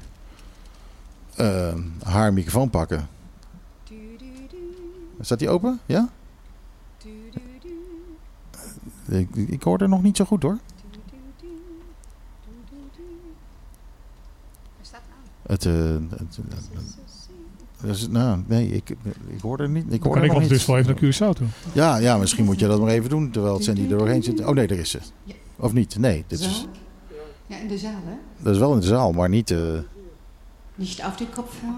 haar 2.03 2.33
microfoon 2.33 2.69
pakken. 2.69 3.07
Staat 5.21 5.39
die 5.39 5.49
open? 5.49 5.79
Ja? 5.85 6.09
Ik, 9.47 9.63
hoor 9.63 9.79
er 9.81 9.89
nog 9.89 10.03
niet 10.03 10.17
zo 10.17 10.25
goed 10.25 10.43
hoor. 10.43 10.57
Het, 15.47 15.63
het, 15.63 15.63
eh, 15.63 17.06
dus, 17.81 18.07
nou, 18.09 18.43
nee, 18.47 18.67
ik, 18.71 18.89
ik 19.29 19.41
hoor 19.41 19.59
er 19.59 19.69
niet. 19.69 19.93
Ik 19.93 20.03
hoor 20.03 20.11
kan 20.13 20.21
er 20.21 20.27
ik 20.27 20.33
ondertussen 20.33 20.69
wel 20.73 20.79
even 20.81 20.91
naar 21.19 21.33
Curaçao 21.33 21.37
toe. 21.37 21.47
Ja, 21.73 21.97
ja, 21.97 22.17
misschien 22.17 22.45
moet 22.45 22.59
je 22.59 22.67
dat 22.67 22.79
maar 22.79 22.89
even 22.89 23.09
doen 23.09 23.31
terwijl 23.31 23.61
Sandy 23.61 23.81
er 23.81 23.87
doorheen 23.89 24.23
zit. 24.23 24.45
Oh 24.45 24.53
nee, 24.55 24.67
daar 24.67 24.77
is 24.77 24.89
ze. 24.89 24.99
Of 25.55 25.73
niet? 25.73 25.97
Nee, 25.99 26.23
dit 26.27 26.39
is, 26.39 26.67
Ja, 27.47 27.57
in 27.57 27.67
de 27.67 27.77
zaal, 27.77 27.91
hè? 28.05 28.13
dat 28.43 28.53
is 28.53 28.59
wel 28.59 28.73
in 28.73 28.79
de 28.79 28.85
zaal, 28.85 29.11
maar 29.11 29.29
niet... 29.29 29.51
eh, 29.51 29.59
Niet 30.75 31.01
auf 31.01 31.15
die 31.15 31.27
Kopfhörer? 31.27 31.75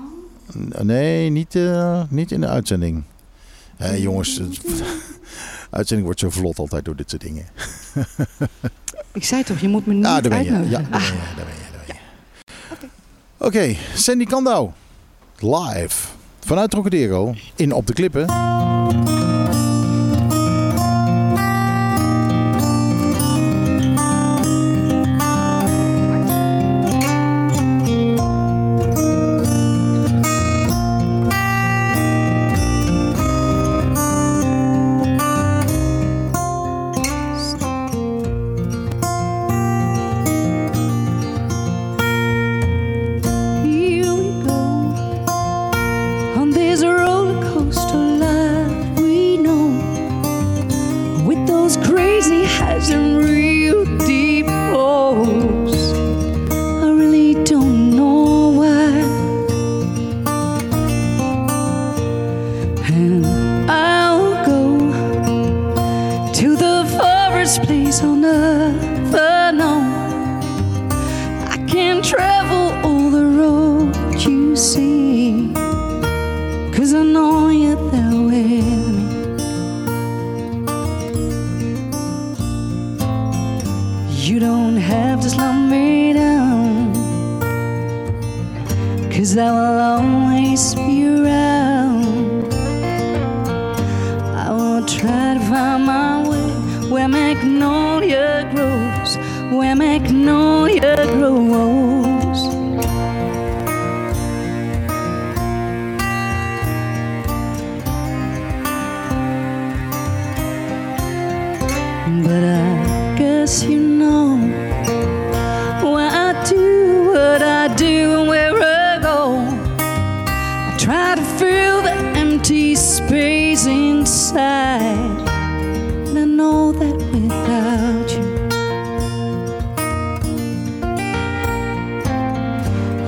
n- 0.58 0.86
nee, 0.86 1.30
niet, 1.30 1.56
eh, 1.56 2.04
niet 2.10 2.32
in 2.32 2.42
de 2.42 2.48
uitzending. 2.48 3.04
Hé 3.76 3.94
jongens, 3.94 4.38
het- 4.38 4.62
uitzending 5.70 6.08
wordt 6.08 6.20
zo 6.20 6.30
vlot 6.30 6.60
altijd 6.60 6.86
door 6.86 6.96
dit 6.96 7.10
soort 7.10 7.22
dingen. 7.22 7.46
Ik 9.12 9.24
zei 9.24 9.44
toch, 9.44 9.60
je 9.60 9.68
moet 9.68 9.86
me 9.86 9.94
niet 9.94 10.06
Ah, 10.06 10.12
daar 10.12 10.30
ben 10.30 10.44
je. 10.44 10.52
Ja, 10.52 10.60
daar 10.60 10.70
ben 10.70 10.82
je. 10.82 10.90
Daar 11.36 11.46
ben 11.46 11.56
je, 11.56 11.72
daar 11.72 11.84
ben 11.88 11.96
je. 11.96 12.88
Oké, 13.46 13.76
Sandy 13.96 14.24
Kandau. 14.26 14.70
Live. 15.42 16.08
Vanuit 16.40 16.70
Trocadero. 16.70 17.34
In 17.56 17.72
Op 17.72 17.88
de 17.88 17.94
Klippen. 17.94 18.28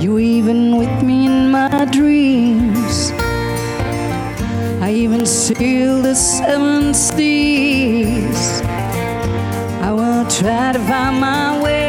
You, 0.01 0.17
even 0.17 0.77
with 0.77 1.03
me 1.03 1.27
in 1.27 1.51
my 1.51 1.85
dreams. 1.85 3.11
I 4.81 4.91
even 4.93 5.25
sail 5.25 6.01
the 6.01 6.15
seven 6.15 6.93
seas. 6.93 8.61
I 9.81 9.91
will 9.91 10.25
try 10.29 10.71
to 10.73 10.79
find 10.79 11.19
my 11.19 11.61
way. 11.61 11.80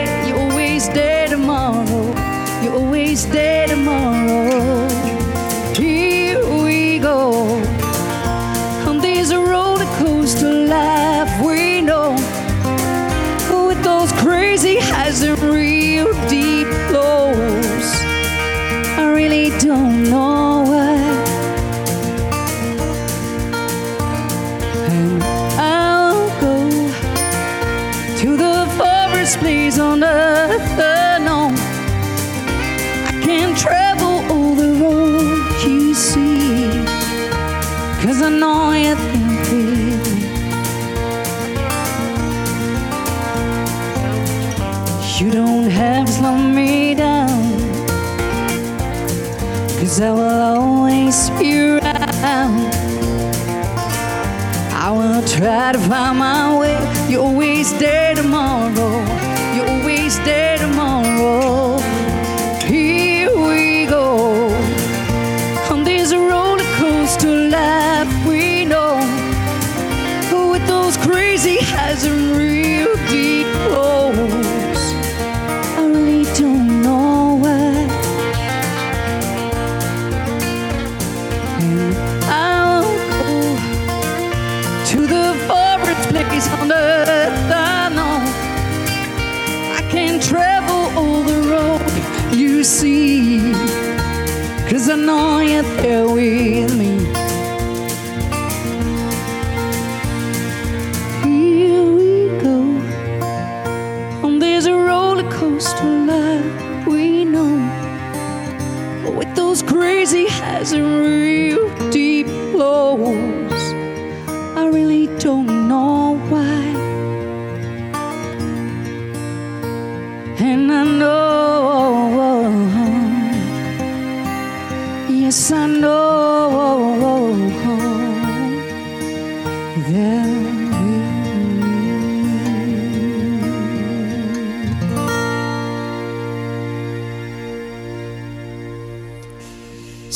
Try 55.73 55.81
to 55.81 55.89
find 55.89 56.19
my 56.19 56.59
way. 56.59 56.77
You're 57.09 57.41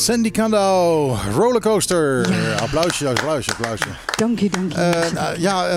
Sandy 0.07 0.31
Kando, 0.31 1.17
rollercoaster. 1.35 2.27
Applausje, 2.61 3.07
applausje, 3.07 3.51
applausje. 3.51 3.87
Dank 4.15 4.39
je, 4.39 4.49
dank 4.49 4.71
je. 4.73 4.79
Eh, 4.79 5.11
nou, 5.13 5.39
ja, 5.39 5.67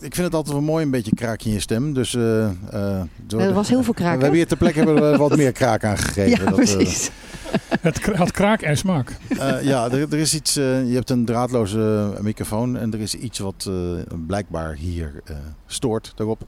ik 0.00 0.14
vind 0.14 0.26
het 0.26 0.34
altijd 0.34 0.54
wel 0.54 0.64
mooi, 0.64 0.84
een 0.84 0.90
beetje 0.90 1.14
kraak 1.14 1.42
in 1.42 1.52
je 1.52 1.60
stem. 1.60 1.92
Dus, 1.94 2.10
door 2.10 3.40
er 3.40 3.52
was 3.52 3.68
heel 3.68 3.82
veel 3.82 3.94
kraak, 3.94 4.14
We 4.16 4.20
hebben 4.20 4.38
hier 4.38 4.46
ter 4.46 4.56
plekke 4.56 5.16
wat 5.16 5.36
meer 5.42 5.52
kraak 5.52 5.84
aangegeven. 5.84 6.30
Ja, 6.30 6.44
Dat, 6.44 6.54
precies. 6.54 7.10
Het 7.80 8.06
had 8.16 8.30
kraak 8.30 8.62
en 8.62 8.76
smaak. 8.76 9.16
eh, 9.38 9.62
ja, 9.62 9.84
er, 9.90 10.00
er 10.12 10.18
is 10.18 10.34
iets. 10.34 10.56
eh, 10.56 10.88
je 10.88 10.94
hebt 10.94 11.10
een 11.10 11.24
draadloze 11.24 12.12
microfoon 12.20 12.76
en 12.78 12.92
er 12.92 13.00
is 13.00 13.14
iets 13.14 13.38
wat 13.38 13.66
eh, 13.68 13.74
blijkbaar 14.26 14.74
hier 14.74 15.12
eh, 15.24 15.36
stoort 15.66 16.12
daarop. 16.16 16.40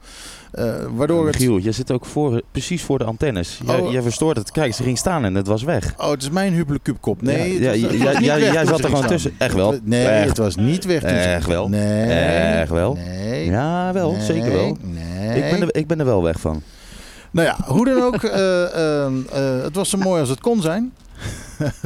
Eh, 0.53 0.75
waardoor 0.95 1.27
het. 1.27 1.37
Giel, 1.37 1.59
jij 1.59 1.73
zit 1.73 1.91
ook 1.91 2.05
voor, 2.07 2.43
precies 2.53 2.83
voor 2.83 2.99
de 2.99 3.05
antennes. 3.05 3.61
Jij, 3.67 3.81
Oh. 3.81 3.93
jij 3.93 4.03
verstoort 4.03 4.37
het. 4.37 4.51
Kijk, 4.51 4.75
ze 4.75 4.83
ging 4.83 4.99
staan 4.99 5.25
en 5.25 5.35
het 5.35 5.47
was 5.47 5.63
weg. 5.63 5.95
Oh, 5.97 6.11
het 6.11 6.23
is 6.23 6.31
mijn 6.31 6.53
Hubble 6.55 6.79
Cubekop. 6.83 7.23
Nee, 7.23 7.61
Ja, 7.61 7.71
het 7.71 7.81
was- 7.83 7.91
ja, 7.93 8.11
ja, 8.11 8.19
niet 8.19 8.25
ja, 8.29 8.39
weg 8.39 8.53
jij 8.53 8.67
zat 8.67 8.79
er 8.79 8.89
gewoon 8.91 9.07
tussen. 9.07 9.33
Echt 9.39 9.55
wel. 9.55 9.79
Nee, 9.83 10.07
Echt. 10.07 10.29
het 10.29 10.37
was 10.39 10.57
niet 10.57 10.85
weg. 10.85 11.01
toen 11.01 11.09
Echt 11.11 11.47
wel. 11.47 11.69
Nee. 11.69 12.03
Echt 12.13 12.71
wel. 12.71 12.95
Nee. 12.95 13.45
Ja, 13.45 13.93
wel. 13.93 14.13
Nee. 14.13 14.21
Zeker 14.25 14.53
wel. 14.53 14.77
Nee. 14.81 15.43
Ik 15.45 15.51
ben, 15.51 15.61
er, 15.63 15.75
ik 15.75 15.87
ben 15.87 15.99
er 15.99 16.05
wel 16.07 16.23
weg 16.23 16.41
van. 16.41 16.63
Nou 17.37 17.49
ja, 17.49 17.57
hoe 17.67 17.85
dan 17.85 18.03
ook. 18.03 18.23
eh, 18.23 18.65
eh, 18.65 19.07
eh, 19.07 19.63
het 19.63 19.75
was 19.75 19.91
zo 19.91 19.99
mooi 19.99 20.21
als 20.21 20.29
het 20.29 20.41
kon 20.41 20.61
zijn. 20.61 20.93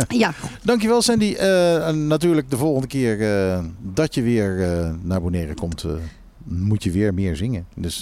Ja. 0.08 0.32
Dankjewel 0.62 1.02
Sandy. 1.02 1.34
Eh, 1.38 1.86
en 1.88 2.06
natuurlijk 2.06 2.50
de 2.50 2.56
volgende 2.56 2.86
keer 2.86 3.18
dat 3.80 4.14
je 4.14 4.22
weer 4.22 4.54
naar 5.02 5.20
Bonaire 5.22 5.54
komt, 5.54 5.84
moet 6.44 6.82
je 6.82 6.90
weer 6.90 7.14
meer 7.14 7.36
zingen. 7.36 7.66
Dus 7.76 7.98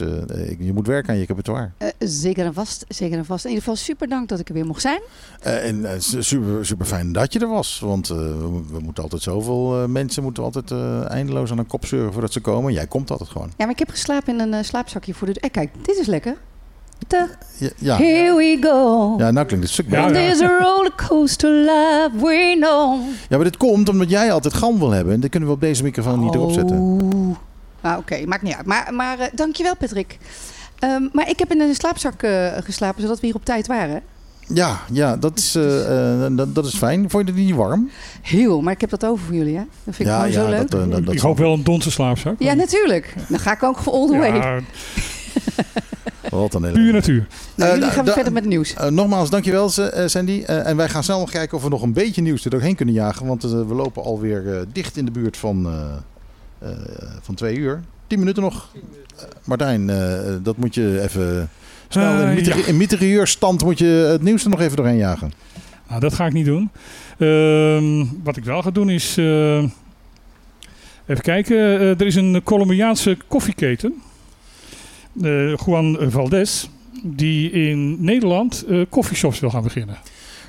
je 0.59 0.71
moet 0.75 0.87
werken 0.87 1.11
aan 1.13 1.19
je 1.19 1.27
repertoire. 1.27 1.71
Eh, 1.79 1.89
zeker 1.99 2.45
en 2.45 2.55
vast, 2.55 2.85
zeker 2.89 3.19
en 3.19 3.25
vast. 3.25 3.45
In 3.45 3.51
ieder 3.51 3.65
geval 3.65 3.79
super 3.85 4.09
dank 4.09 4.29
dat 4.29 4.39
ik 4.39 4.49
er 4.49 4.55
weer 4.55 4.67
mocht 4.67 4.81
zijn. 4.81 5.01
En 5.41 6.03
su- 6.03 6.23
super, 6.23 6.67
super 6.67 6.87
fijn 6.87 7.13
dat 7.13 7.33
je 7.33 7.39
er 7.39 7.49
was. 7.49 7.81
Want 7.81 8.09
we, 8.09 8.63
we 8.73 8.81
moeten 8.81 9.03
altijd 9.03 9.23
zoveel 9.23 9.89
mensen 9.89 10.23
moeten 10.23 10.43
altijd 10.43 10.71
eindeloos 11.09 11.51
aan 11.51 11.59
een 11.59 11.67
kop 11.67 11.87
zeuren 11.87 12.13
voordat 12.13 12.33
ze 12.33 12.41
komen. 12.41 12.73
Jij 12.73 12.87
komt 12.87 13.11
altijd 13.11 13.29
gewoon. 13.31 13.49
Ja, 13.49 13.65
maar 13.65 13.71
ik 13.73 13.79
heb 13.79 13.91
geslapen 13.91 14.41
in 14.41 14.53
een 14.53 14.65
slaapzakje 14.65 15.15
voor 15.15 15.27
de... 15.33 15.41
Eh, 15.41 15.51
kijk, 15.51 15.71
dit 15.83 15.97
is 15.99 16.07
lekker. 16.07 16.37
Ja, 17.09 17.69
ja. 17.79 17.97
Here 17.97 18.35
we 18.37 18.59
go. 18.61 19.15
ja 19.19 19.31
nou 19.31 19.47
klinkt 19.47 19.65
het 19.65 19.73
stuk 19.75 19.89
beter. 19.89 20.13
this 20.13 20.41
rollercoaster 20.41 21.51
life 21.51 22.11
we 22.13 22.55
know. 22.61 23.01
Ja, 23.29 23.37
maar 23.37 23.45
dit 23.45 23.57
komt 23.57 23.89
omdat 23.89 24.11
jij 24.11 24.33
altijd 24.33 24.55
gal 24.55 24.79
wil 24.79 24.91
hebben. 24.91 25.15
En 25.15 25.21
dan 25.21 25.29
kunnen 25.31 25.49
we 25.49 25.55
op 25.55 25.61
deze 25.61 25.83
microfoon 25.83 26.21
niet 26.21 26.35
erop 26.35 26.53
zetten. 26.53 26.79
Oh. 26.79 27.37
Ah, 27.81 27.99
Oké, 27.99 28.27
maakt 28.27 28.43
niet 28.43 28.55
uit. 28.55 28.67
Maar, 28.67 28.89
maar 28.95 29.19
eh, 29.19 29.27
dankjewel 29.35 29.77
Patrick. 29.77 30.19
Ehm, 30.79 31.03
maar 31.13 31.29
ik 31.29 31.39
heb 31.39 31.51
in 31.53 31.61
een 31.61 31.75
slaapzak 31.75 32.23
eh, 32.23 32.47
geslapen, 32.65 33.03
zodat 33.03 33.21
we 33.21 33.27
hier 33.27 33.35
op 33.37 33.45
tijd 33.45 33.67
waren. 33.67 34.03
Ja, 34.55 34.81
ja 34.93 35.17
dat, 35.17 35.39
is, 35.39 35.55
eh, 35.55 36.25
eh, 36.25 36.33
dat, 36.37 36.55
dat 36.55 36.67
is 36.67 36.75
fijn. 36.75 37.11
Vond 37.11 37.27
je 37.29 37.33
het 37.33 37.41
niet 37.43 37.55
warm? 37.55 37.91
Heel, 38.23 38.61
maar 38.61 38.73
ik 38.73 38.81
heb 38.81 38.91
dat 38.91 39.05
over 39.05 39.25
voor 39.25 39.35
jullie, 39.35 39.57
hè? 39.57 39.63
Dat 39.85 39.95
vind 39.95 39.99
ik 40.09 40.15
Ja, 40.15 40.21
gewoon 40.23 40.33
ja, 40.33 40.43
zo 40.45 40.49
leuk. 40.51 40.71
dat, 40.71 40.91
dat- 40.91 41.05
dat 41.05 41.15
ik 41.15 41.21
hoop 41.21 41.39
wel 41.39 41.53
een 41.53 41.65
donse 41.65 41.91
slaapzak. 41.91 42.35
ja, 42.39 42.55
natuurlijk. 42.55 43.15
Dan 43.29 43.39
ga 43.39 43.53
ik 43.53 43.63
ook 43.63 43.79
all 43.85 44.07
the 44.07 44.17
way. 44.17 44.63
Wat 46.31 46.55
een 46.55 46.73
puur 46.73 46.93
natuur. 46.93 47.27
Nou, 47.55 47.71
Eh, 47.71 47.77
jullie 47.77 47.91
gaan 47.93 48.05
verder 48.07 48.33
met 48.33 48.43
het 48.43 48.53
nieuws. 48.53 48.75
Eh, 48.75 48.89
nogmaals, 48.89 49.31
dankjewel 49.31 49.71
eh, 49.77 50.07
Sandy. 50.07 50.43
En 50.43 50.77
wij 50.77 50.89
gaan 50.89 51.05
snel 51.05 51.19
nog 51.19 51.31
kijken 51.31 51.57
of 51.57 51.63
we 51.63 51.69
nog 51.69 51.83
een 51.83 51.93
beetje 51.93 52.23
nieuws 52.23 52.45
er 52.45 52.51
doorheen 52.51 52.75
kunnen 52.75 52.95
jagen. 52.95 53.27
Want 53.27 53.43
we 53.43 53.75
lopen 53.75 54.03
alweer 54.03 54.65
dicht 54.73 54.97
in 54.97 55.05
de 55.05 55.11
buurt 55.11 55.37
van, 55.37 55.67
eh, 55.67 56.69
eh, 56.69 56.77
van 57.23 57.35
twee 57.35 57.57
uur. 57.57 57.81
10 58.07 58.19
minuten 58.19 58.43
nog. 58.43 58.69
Martijn, 59.45 59.91
eh, 59.91 60.19
dat 60.43 60.57
moet 60.57 60.75
je 60.75 61.01
even 61.03 61.51
snel 61.89 62.21
in, 62.21 62.35
mitre- 62.35 62.57
ja. 62.57 62.67
moet 63.65 63.79
je 63.79 63.85
het 63.87 64.23
nieuws 64.23 64.45
er 64.45 64.51
nog 64.51 64.61
even 64.61 64.77
doorheen 64.77 64.97
jagen. 64.97 65.33
Nou, 65.89 66.01
dat 66.01 66.15
ga 66.15 66.27
ik 66.27 66.33
niet 66.33 66.47
doen. 66.47 66.71
Ehm, 67.19 68.05
wat 68.23 68.37
ik 68.37 68.45
wel 68.45 68.63
ga 68.63 68.71
doen 68.71 68.91
is. 68.91 69.17
eh, 69.17 69.63
even 71.07 71.23
kijken. 71.23 71.57
er 71.79 72.07
is 72.07 72.15
een 72.15 72.41
Colombiaanse 72.45 73.17
koffieketen. 73.29 73.95
Eh, 75.23 75.57
Juan 75.57 76.11
Valdez. 76.11 76.69
Die 77.03 77.51
in 77.51 78.05
Nederland 78.05 78.65
eh 78.69 78.81
coffeeshops 78.91 79.41
wil 79.41 79.51
gaan 79.51 79.63
beginnen. 79.63 79.97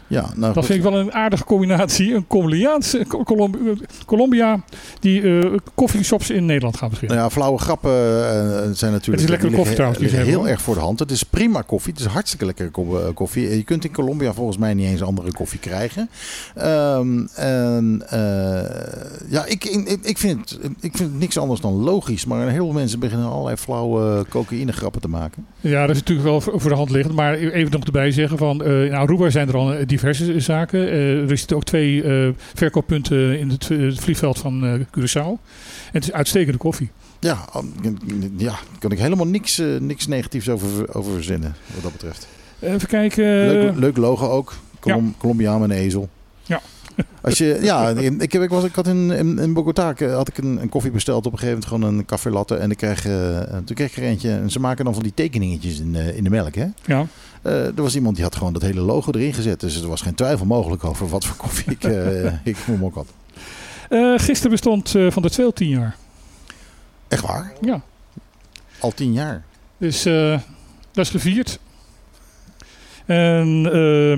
Ja, 0.10 0.22
nou 0.22 0.40
dat 0.40 0.54
goed. 0.54 0.66
vind 0.66 0.86
ik 0.86 0.92
wel 0.92 1.00
een 1.00 1.14
aardige 1.14 1.44
combinatie. 1.44 2.14
Een 2.14 2.28
Colombiaanse 2.28 3.06
Co- 3.08 3.24
Colom- 3.24 3.54
eh, 3.56 3.88
Colombia 4.06 4.62
die 5.00 5.40
eh 5.40 5.52
coffeeshops 5.76 6.30
in 6.30 6.46
Nederland 6.46 6.78
gaat 6.78 6.90
beginnen. 6.90 7.18
Nou 7.18 7.30
ja, 7.30 7.36
flauwe 7.36 7.58
grappen 7.60 7.92
eh, 7.92 8.70
zijn 8.74 8.92
natuurlijk 8.92 9.04
Het 9.06 9.20
is 9.20 9.28
lekkere 9.30 9.48
die 9.48 9.56
koffie 9.58 9.74
trouwens, 9.76 10.00
die 10.02 10.10
liggen 10.12 10.28
heel 10.30 10.48
erg 10.48 10.62
voor 10.62 10.74
de 10.76 10.80
hand. 10.82 11.00
Het 11.00 11.12
is 11.12 11.24
prima 11.24 11.62
koffie. 11.62 11.94
Het 11.94 12.02
is 12.02 12.08
hartstikke 12.08 12.46
lekkere 12.46 12.70
ko- 12.70 13.00
eh, 13.00 13.14
koffie. 13.14 13.50
Je 13.58 13.64
kunt 13.64 13.86
in 13.86 13.92
Colombia 13.92 14.34
volgens 14.34 14.58
mij 14.58 14.74
niet 14.74 14.88
eens 14.88 15.02
andere 15.02 15.32
koffie 15.34 15.60
krijgen. 15.60 16.10
Ehm, 16.56 17.26
en, 17.36 18.02
eh, 18.10 19.30
ja, 19.30 19.46
ik, 19.46 19.66
ik, 19.66 20.00
ik, 20.02 20.18
vind 20.18 20.40
het, 20.50 20.60
ik 20.80 20.98
vind 20.98 21.10
het 21.12 21.20
niks 21.20 21.38
anders 21.38 21.62
dan 21.62 21.74
logisch. 21.74 22.26
Maar 22.26 22.50
heel 22.50 22.66
veel 22.66 22.74
mensen 22.74 23.00
beginnen 23.00 23.30
allerlei 23.30 23.56
flauwe 23.56 24.26
cocaïne 24.30 24.72
grappen 24.72 25.02
te 25.02 25.08
maken. 25.10 25.46
Ja, 25.60 25.82
dat 25.86 25.96
is 25.96 26.02
natuurlijk 26.02 26.28
wel 26.28 26.42
voor 26.60 26.70
de 26.70 26.76
hand 26.76 26.90
liggend. 26.90 27.16
Maar 27.16 27.34
even 27.34 27.72
nog 27.72 27.84
erbij 27.84 28.12
zeggen 28.12 28.38
van... 28.38 28.64
eh 28.64 28.86
in 28.86 28.94
Aruba 28.94 29.30
zijn 29.30 29.48
er 29.48 29.56
al 29.56 29.74
eh, 29.74 29.88
diverse 30.00 30.40
zaken. 30.40 30.90
Eh, 30.90 31.30
er 31.30 31.38
zitten 31.38 31.58
ook 31.58 31.64
twee 31.64 32.04
eh, 32.04 32.30
verkooppunten 32.54 33.40
in 33.40 33.50
het, 33.50 33.70
eh, 33.72 33.92
vliegveld 33.92 34.38
van 34.38 34.86
Curaçao. 34.86 35.40
En 35.92 35.92
het 35.92 36.04
is 36.04 36.12
uitstekende 36.12 36.58
koffie. 36.58 36.90
Ja, 37.20 37.46
um, 37.56 37.74
ja 38.38 38.60
kan 38.80 38.92
ik 38.92 39.00
helemaal 39.00 39.28
niks, 39.28 39.62
niks 39.80 40.08
negatiefs 40.08 40.50
over, 40.50 40.96
over 40.96 41.14
verzinnen 41.14 41.56
wat 41.74 41.84
dat 41.84 41.92
betreft. 41.92 42.28
Even 42.60 42.88
kijken. 42.88 43.24
Leuk, 43.26 43.76
leuk 43.76 43.98
logo 43.98 44.28
ook. 44.28 44.56
Colom, 44.80 45.16
Colombiaan 45.18 45.62
met 45.62 45.70
een 45.70 45.76
ezel. 45.76 46.10
Ja. 46.44 46.62
Als 47.22 47.38
je, 47.38 47.60
ja, 47.62 47.90
ik, 47.90 48.32
heb, 48.32 48.42
ik, 48.42 48.50
was, 48.50 48.64
ik 48.64 48.76
had 48.76 48.88
in, 48.88 49.12
in, 49.12 49.40
in 49.40 49.54
Bogota 49.54 49.94
had 49.98 50.28
ik 50.28 50.38
een, 50.38 50.62
een 50.62 50.70
koffie 50.70 50.92
besteld. 50.92 51.26
Op 51.26 51.32
een 51.32 51.40
gegeven 51.40 51.62
moment 51.62 51.84
gewoon 51.84 52.00
een 52.00 52.06
café 52.06 52.30
latte. 52.30 52.56
En 52.56 52.72
ik 52.72 52.78
kreeg, 52.78 53.06
eh, 53.06 53.40
toen 53.66 53.76
kreeg 53.76 53.90
ik 53.90 53.98
er 53.98 54.04
eentje. 54.04 54.32
En 54.32 54.50
ze 54.50 54.60
maken 54.60 54.86
dan 54.86 54.94
van 54.94 55.04
die 55.04 55.14
tekeningetjes 55.14 55.80
in, 55.80 55.96
in 55.96 56.24
de 56.24 56.30
melk. 56.30 56.56
Hè? 56.56 56.66
Ja. 56.86 57.06
Eh, 57.42 57.66
er 57.66 57.82
was 57.82 57.96
iemand 57.96 58.16
die 58.16 58.24
had 58.24 58.36
gewoon 58.36 58.54
dat 58.54 58.62
hele 58.62 58.82
logo 58.82 59.12
erin 59.12 59.34
gezet. 59.34 59.60
Dus 59.60 59.82
er 59.82 59.88
was 59.88 60.02
geen 60.02 60.16
twijfel 60.16 60.46
mogelijk 60.46 60.84
over 60.84 61.08
wat 61.08 61.26
voor 61.26 61.36
koffie 61.36 61.72
ik, 61.72 61.84
eh 61.84 62.34
ik 62.44 62.58
mok 62.80 62.96
had. 62.96 63.08
Eh, 63.90 64.14
gisteren 64.18 64.52
bestond 64.52 64.96
eh, 64.96 65.12
Van 65.12 65.22
der 65.22 65.32
Tweel 65.32 65.54
tien 65.54 65.70
jaar. 65.70 65.96
Echt 67.08 67.22
waar? 67.22 67.54
Ja. 67.62 67.82
Al 68.80 68.92
tien 68.92 69.14
jaar. 69.14 69.44
Dus 69.78 70.04
dat 70.92 71.06
is 71.06 71.10
gevierd. 71.10 71.60
En 73.06 73.48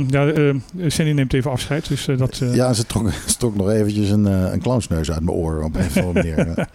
ja, 0.07 0.53
Sandy 0.87 1.11
neemt 1.11 1.33
even 1.33 1.51
afscheid. 1.51 1.87
Dus 1.87 2.07
dat... 2.17 2.37
Ja, 2.37 2.73
ze 2.73 2.85
trok, 2.85 3.11
ze 3.27 3.37
trok 3.37 3.55
nog 3.55 3.69
eventjes 3.69 4.09
een, 4.09 4.25
een 4.25 4.61
clownsneus 4.61 5.11
uit 5.11 5.23
mijn 5.23 5.37
oor 5.37 5.63
op 5.63 5.75
een 5.75 5.85
of 5.85 5.97
andere 5.97 6.13
manier. 6.13 6.55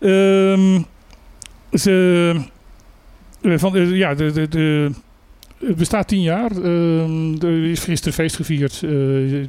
Ehm, 0.00 0.82
ze, 1.72 2.34
van, 3.42 3.94
ja, 3.96 4.14
de, 4.14 4.32
de, 4.32 4.48
de, 4.48 4.92
het 5.58 5.76
bestaat 5.76 6.08
tien 6.08 6.22
jaar. 6.22 6.50
Ehm, 6.50 7.34
er 7.40 7.64
is 7.64 7.84
gisteren 7.84 8.14
feest 8.14 8.36
gevierd. 8.36 8.82
Eh, 8.82 8.90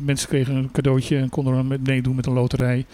mensen 0.01 0.27
kregen 0.27 0.55
een 0.55 0.71
cadeautje 0.71 1.17
en 1.17 1.29
konden 1.29 1.53
er 1.53 1.65
met 1.65 1.87
meedoen 1.87 2.15
met 2.15 2.25
een 2.25 2.33
loterij. 2.33 2.85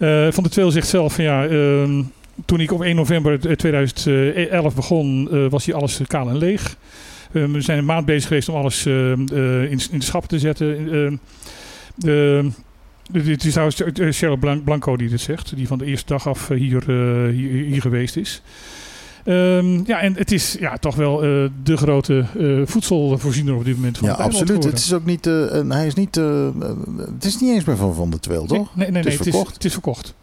Eh, 0.00 0.26
van 0.30 0.42
de 0.42 0.48
Tweel 0.48 0.70
zegt 0.70 0.88
zelf 0.88 1.14
van 1.14 1.24
ja, 1.24 1.46
ehm, 1.46 2.02
toen 2.44 2.60
ik 2.60 2.72
op 2.72 2.80
1 2.82 2.96
november 2.96 3.56
2011 3.56 4.74
begon, 4.74 5.28
eh, 5.30 5.46
was 5.50 5.64
hier 5.64 5.74
alles 5.74 6.00
kaal 6.06 6.28
en 6.28 6.38
leeg. 6.38 6.76
Eh, 7.32 7.44
we 7.44 7.60
zijn 7.60 7.78
een 7.78 7.84
maand 7.84 8.06
bezig 8.06 8.28
geweest 8.28 8.48
om 8.48 8.54
alles 8.54 8.86
in, 8.86 9.28
in 9.90 9.98
de 9.98 10.04
schappen 10.04 10.28
te 10.28 10.38
zetten. 10.38 11.20
Het 13.12 13.44
is 13.44 13.52
trouwens 13.52 13.82
Cheryl 14.18 14.36
Blan- 14.36 14.62
Blanco 14.62 14.96
die 14.96 15.08
dit 15.08 15.20
zegt, 15.20 15.56
die 15.56 15.66
van 15.66 15.78
de 15.78 15.84
eerste 15.84 16.06
dag 16.06 16.28
af 16.28 16.48
hier, 16.48 16.82
hier, 17.30 17.64
hier 17.64 17.80
geweest 17.80 18.16
is. 18.16 18.42
Ehm, 19.24 19.80
ja, 19.86 20.00
en 20.00 20.14
het 20.14 20.32
is 20.32 20.56
ja, 20.60 20.76
toch 20.76 20.94
wel 20.94 21.22
eh, 21.22 21.28
de 21.62 21.76
grote 21.76 22.24
eh, 22.38 22.60
voedselvoorziener 22.64 23.54
op 23.54 23.64
dit 23.64 23.74
moment 23.74 23.98
van 23.98 24.08
Ja, 24.08 24.14
absoluut. 24.14 24.64
Het 24.64 24.78
is 24.78 24.92
ook 24.92 25.04
niet, 25.04 25.26
een- 25.26 25.70
hij 25.70 25.86
is 25.86 25.94
niet, 25.94 26.14
het 27.14 27.24
is 27.24 27.38
niet 27.40 27.50
eens 27.54 27.64
meer 27.64 27.76
van 27.76 27.94
Van 27.94 28.10
de 28.10 28.20
Tweel, 28.20 28.46
toch? 28.46 28.76
Nee, 28.76 28.90
nee, 28.90 29.02
nee, 29.02 29.12
het 29.12 29.20
is 29.26 29.30
verkocht. 29.30 29.54
Het 29.54 29.64
is, 29.64 29.72
verkocht. 29.72 30.14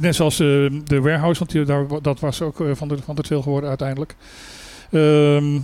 Net 0.00 0.14
zoals 0.14 0.36
de 0.36 1.00
warehouse, 1.00 1.38
want 1.38 1.50
die, 1.50 1.64
daar, 1.64 1.86
dat 2.02 2.20
was 2.20 2.42
ook 2.42 2.62
van 2.72 2.88
de, 2.88 2.96
van 3.04 3.14
de 3.14 3.22
Tweel 3.22 3.42
geworden 3.42 3.68
uiteindelijk. 3.68 4.16
Ehm, 4.90 5.58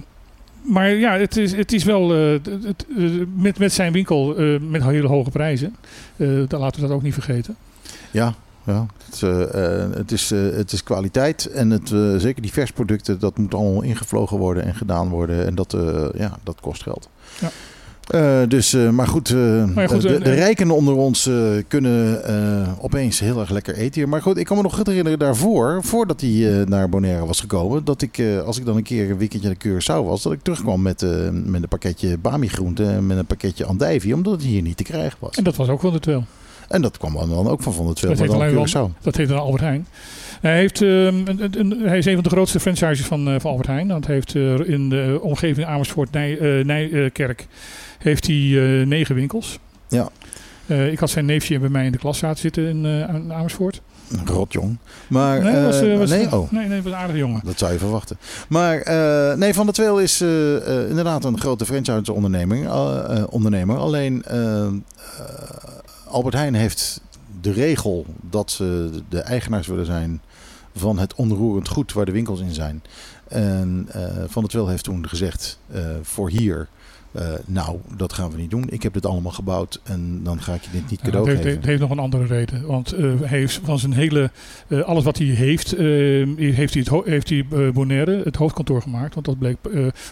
maar 0.62 0.90
ja, 0.90 1.18
het 1.18 1.36
is, 1.36 1.52
het 1.56 1.72
is 1.72 1.84
wel 1.84 2.10
het, 2.10 2.86
met, 3.36 3.58
met 3.58 3.72
zijn 3.72 3.92
winkel 3.92 4.34
met 4.68 4.82
hele 4.82 5.08
hoge 5.08 5.30
prijzen. 5.30 5.76
Dan 6.48 6.60
laten 6.60 6.80
we 6.80 6.86
dat 6.86 6.96
ook 6.96 7.02
niet 7.02 7.14
vergeten. 7.14 7.56
Ja, 8.10 8.34
ja. 8.64 8.86
Het, 9.04 9.14
is, 9.14 9.22
eh, 9.22 9.82
eh, 9.82 9.90
het, 9.94 10.12
is, 10.12 10.30
eh, 10.30 10.40
het 10.56 10.72
is 10.72 10.82
kwaliteit 10.82 11.46
en 11.46 11.70
het, 11.70 11.92
eh, 11.92 12.14
zeker 12.16 12.42
die 12.42 12.52
versproducten, 12.52 13.18
dat 13.18 13.38
moet 13.38 13.54
allemaal 13.54 13.82
ingevlogen 13.82 14.38
worden 14.38 14.64
en 14.64 14.74
gedaan 14.74 15.08
worden. 15.08 15.46
En 15.46 15.54
dat, 15.54 15.76
ja, 16.16 16.38
dat 16.42 16.60
kost 16.60 16.82
geld. 16.82 17.08
Ja. 17.40 17.50
Dus, 18.46 18.72
maar 18.72 19.06
goed, 19.06 19.34
Maar 19.74 19.88
goed, 19.88 20.02
de, 20.02 20.18
de 20.18 20.34
rijken 20.34 20.70
onder 20.70 20.94
ons 20.94 21.30
kunnen 21.68 22.22
opeens 22.80 23.20
heel 23.20 23.40
erg 23.40 23.50
lekker 23.50 23.74
eten 23.74 23.94
hier. 23.94 24.08
Maar 24.08 24.22
goed, 24.22 24.36
ik 24.36 24.46
kan 24.46 24.56
me 24.56 24.62
nog 24.62 24.76
herinneren 24.76 25.18
daarvoor, 25.18 25.84
voordat 25.84 26.20
hij 26.20 26.64
naar 26.64 26.88
Bonaire 26.88 27.26
was 27.26 27.40
gekomen, 27.40 27.84
dat 27.84 28.02
ik, 28.02 28.22
als 28.44 28.58
ik 28.58 28.64
dan 28.64 28.76
een 28.76 28.82
keer 28.82 29.10
een 29.10 29.18
weekendje 29.18 29.48
naar 29.48 29.66
Curaçao 29.66 30.06
was, 30.06 30.22
dat 30.22 30.32
ik 30.32 30.42
terugkwam 30.42 30.82
met, 30.82 31.00
met 31.32 31.62
een 31.62 31.68
pakketje 31.68 32.18
bami 32.18 32.48
groenten 32.48 32.88
en 32.90 33.06
met 33.06 33.18
een 33.18 33.26
pakketje 33.26 33.64
andijvie, 33.64 34.14
omdat 34.14 34.32
het 34.32 34.42
hier 34.42 34.62
niet 34.62 34.76
te 34.76 34.82
krijgen 34.82 35.18
was. 35.20 35.36
En 35.36 35.44
dat 35.44 35.56
was 35.56 35.68
ook 35.68 35.80
van 35.80 35.92
de 35.92 36.00
Tweel. 36.00 36.24
En 36.74 36.82
dat 36.82 36.98
kwam 36.98 37.12
dan 37.14 37.48
ook 37.48 37.62
van 37.62 37.72
Van 37.72 37.84
der 37.94 37.94
Dat 38.16 38.18
maar 38.38 38.50
dan 38.52 38.66
Curaçao. 38.66 38.72
wel, 38.72 38.92
dat 39.02 39.16
heet 39.16 39.28
dan 39.28 39.38
Albert 39.38 39.62
Heijn. 39.62 39.86
Hij, 40.40 40.56
heeft, 40.56 40.82
ehm, 40.82 40.88
een, 41.24 41.60
een- 41.60 41.80
hij 41.84 41.98
is 41.98 42.06
een 42.06 42.14
van 42.14 42.22
de 42.22 42.28
grootste 42.28 42.60
franchises 42.60 43.06
van, 43.06 43.28
eh, 43.28 43.34
van 43.38 43.50
Albert 43.50 43.68
Heijn. 43.68 43.88
Hij 43.88 44.00
heeft 44.06 44.34
eh, 44.34 44.58
in 44.68 44.88
de 44.88 45.18
omgeving 45.22 45.66
Amersfoort, 45.66 46.10
Nij, 46.10 46.38
eh, 46.38 46.64
Nijkerk, 46.64 47.46
heeft 47.98 48.26
hij 48.26 48.34
negen 48.86 49.14
winkels. 49.14 49.58
Ja. 49.88 50.08
Ik 50.90 50.98
had 50.98 51.10
zijn 51.10 51.24
neefje 51.24 51.58
bij 51.58 51.68
mij 51.68 51.84
in 51.86 51.92
de 51.92 51.98
klas 51.98 52.18
zaten 52.18 52.38
zitten 52.40 52.66
in, 52.68 52.84
in 52.84 53.32
Amersfoort. 53.32 53.80
Rot 54.24 54.52
jong. 54.52 54.78
Maar, 55.08 55.42
nee, 55.42 55.62
was, 55.64 55.80
was, 55.98 56.10
nee, 56.10 56.32
oh. 56.32 56.50
nee, 56.50 56.68
nee, 56.68 56.82
was 56.82 56.92
een 56.92 56.98
aardige 56.98 57.18
jongen. 57.18 57.40
Dat 57.44 57.58
zou 57.58 57.72
je 57.72 57.78
verwachten. 57.78 58.18
Maar 58.48 58.82
nee, 59.38 59.54
Van 59.54 59.64
der 59.64 59.74
Tweel 59.74 60.00
is 60.00 60.20
inderdaad 60.88 61.24
een 61.24 61.38
grote 61.40 61.64
franchise-ondernemer. 61.64 62.64
eh, 62.64 63.22
ondernemer. 63.30 63.76
Alleen 63.76 64.24
Albert 66.14 66.34
Heijn 66.34 66.54
heeft 66.54 67.00
de 67.40 67.52
regel 67.52 68.06
dat 68.20 68.50
ze 68.50 68.90
de 69.08 69.20
eigenaars 69.20 69.66
willen 69.66 69.86
zijn 69.86 70.22
van 70.74 70.98
het 70.98 71.14
onroerend 71.14 71.68
goed 71.68 71.92
waar 71.92 72.04
de 72.04 72.12
winkels 72.12 72.40
in 72.40 72.54
zijn. 72.54 72.82
En 73.28 73.86
eh, 73.90 74.24
Van 74.26 74.42
der 74.42 74.50
Tweel 74.50 74.68
heeft 74.68 74.84
toen 74.84 75.08
gezegd 75.08 75.58
eh, 75.70 75.86
voor 76.02 76.30
hier... 76.30 76.68
eh, 77.14 77.32
nou, 77.46 77.78
dat 77.96 78.12
gaan 78.12 78.30
we 78.30 78.36
niet 78.36 78.50
doen. 78.50 78.64
Ik 78.68 78.82
heb 78.82 78.92
dit 78.92 79.06
allemaal 79.06 79.32
gebouwd 79.32 79.80
en 79.82 80.20
dan 80.22 80.42
ga 80.42 80.54
ik 80.54 80.62
je 80.62 80.70
dit 80.72 80.90
niet 80.90 81.00
cadeau 81.00 81.18
het, 81.18 81.26
heeft, 81.26 81.42
geven. 81.42 81.58
het 81.58 81.68
heeft 81.68 81.80
nog 81.80 81.90
een 81.90 81.98
andere 81.98 82.24
reden. 82.26 82.66
Want 82.66 82.92
eh, 82.92 83.04
hij 83.20 83.38
heeft 83.38 83.60
van 83.64 83.78
zijn 83.78 83.92
hele, 83.92 84.30
eh, 84.68 84.80
alles 84.80 85.04
wat 85.04 85.18
hij 85.18 85.26
heeft, 85.26 85.70
heeft 85.76 86.74
hij, 86.74 86.84
het, 86.84 87.04
heeft 87.04 87.28
hij 87.28 87.46
Bonaire, 87.72 88.20
het 88.24 88.36
hoofdkantoor 88.36 88.82
gemaakt. 88.82 89.14
Want 89.14 89.26
dat 89.26 89.38
bleek 89.38 89.56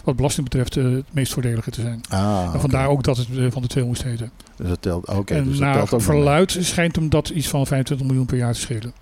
wat 0.03 0.15
belasting 0.15 0.49
betreft 0.49 0.75
het 0.75 1.05
meest 1.11 1.33
voordelige 1.33 1.71
te 1.71 1.81
zijn. 1.81 2.01
Ah, 2.09 2.49
en 2.53 2.59
vandaar 2.59 2.87
ook 2.87 3.03
dat 3.03 3.17
het 3.17 3.27
van 3.49 3.61
de 3.61 3.67
twee 3.67 3.83
moest 3.83 4.03
heten. 4.03 4.31
Dus 4.55 4.67
dat 4.67 4.81
telt, 4.81 5.07
oké, 5.09 5.33
en 5.33 5.43
dus 5.43 5.59
naar 5.59 5.87
verluid 5.87 6.57
schijnt 6.59 6.95
hem 6.95 7.09
dat 7.09 7.29
iets 7.29 7.47
van 7.47 7.67
25 7.67 8.07
miljoen 8.07 8.25
per 8.25 8.37
jaar 8.37 8.53
te 8.53 8.59
schelen. 8.59 8.93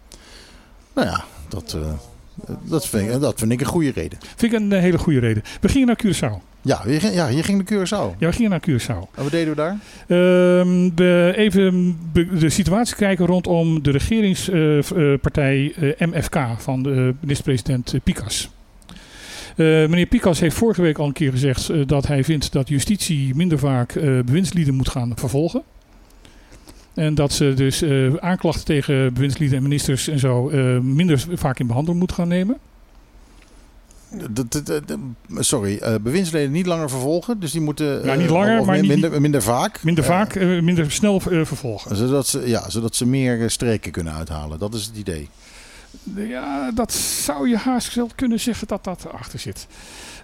Nou 0.93 1.07
ja, 1.07 1.23
dat, 1.47 1.77
dat, 2.63 2.87
vind 2.87 3.13
ik, 3.13 3.21
dat 3.21 3.39
vind 3.39 3.51
ik 3.51 3.59
een 3.59 3.65
goede 3.65 3.91
reden. 3.91 4.17
Vind 4.35 4.53
ik 4.53 4.59
een 4.59 4.71
hele 4.71 4.97
goede 4.97 5.19
reden. 5.19 5.43
We 5.61 5.69
gingen 5.69 5.87
naar 5.87 5.99
Curaçao. 6.05 6.50
Ja, 6.63 6.81
je, 6.87 6.99
ging- 6.99 7.13
ja, 7.13 7.25
ging 7.27 7.57
naar 7.57 7.65
Curaçao. 7.85 8.17
Ja, 8.19 8.27
we 8.27 8.33
gingen 8.33 8.49
naar 8.49 8.61
Curaçao. 8.69 9.15
En 9.15 9.23
wat 9.23 9.31
deden 9.31 9.49
we 9.49 9.55
daar? 9.55 9.77
Ehm, 10.07 10.89
we 10.95 11.33
even 11.35 11.97
de 12.39 12.49
situatie 12.49 12.95
kijken 12.95 13.25
rondom 13.25 13.83
de 13.83 13.91
regeringspartij 13.91 15.73
eh, 15.97 16.07
MFK 16.07 16.37
van 16.57 16.83
de 16.83 17.13
minister-president 17.19 17.93
eh, 17.93 17.99
Picas. 18.03 18.49
Eh, 19.51 19.65
meneer 19.65 20.05
Picas 20.05 20.39
heeft 20.39 20.55
vorige 20.55 20.81
week 20.81 20.97
al 20.97 21.05
een 21.07 21.13
keer 21.13 21.31
gezegd 21.31 21.69
eh, 21.69 21.81
dat 21.85 22.07
hij 22.07 22.23
vindt 22.23 22.51
dat 22.51 22.69
justitie 22.69 23.35
minder 23.35 23.59
vaak 23.59 23.91
eh, 23.95 24.03
bewindslieden 24.03 24.73
moet 24.73 24.89
gaan 24.89 25.11
vervolgen. 25.15 25.61
En 26.93 27.15
dat 27.15 27.33
ze 27.33 27.53
dus 27.53 27.81
eh, 27.81 28.13
aanklachten 28.15 28.65
tegen 28.65 29.13
bewindslieden 29.13 29.57
en 29.57 29.63
ministers 29.63 30.07
en 30.07 30.19
zo 30.19 30.49
eh, 30.49 30.79
minder 30.79 31.23
vaak 31.33 31.59
in 31.59 31.67
behandeling 31.67 31.99
moet 32.01 32.11
gaan 32.11 32.27
nemen. 32.27 32.57
Sorry, 35.39 35.77
eh 35.77 35.95
bewindsleden 36.01 36.51
niet 36.51 36.65
langer 36.65 36.89
vervolgen. 36.89 37.39
Dus 37.39 37.51
die 37.51 37.61
moeten. 37.61 38.05
Ja, 38.05 38.15
niet 38.15 38.25
eh, 38.25 38.31
langer, 38.31 38.65
maar 38.65 38.79
niet- 38.79 38.87
minder, 38.89 39.21
minder 39.21 39.41
vaak. 39.41 39.83
Minder 39.83 40.03
Eh, 40.03 40.09
vaak, 40.09 40.35
minder 40.61 40.91
snel 40.91 41.19
vervolgen. 41.19 41.95
zodat, 41.95 42.27
ze, 42.27 42.43
ja, 42.45 42.69
zodat 42.69 42.95
ze 42.95 43.05
meer 43.07 43.49
streken 43.49 43.91
kunnen 43.91 44.13
uithalen. 44.13 44.59
Dat 44.59 44.73
is 44.73 44.85
het 44.85 44.97
idee. 44.97 45.29
Ja, 46.15 46.71
dat 46.71 46.93
zou 46.93 47.49
je 47.49 47.57
haast 47.57 47.95
wel 47.95 48.09
kunnen 48.15 48.39
zeggen 48.39 48.67
dat 48.67 48.83
dat 48.83 49.05
erachter 49.05 49.39
zit. 49.39 49.67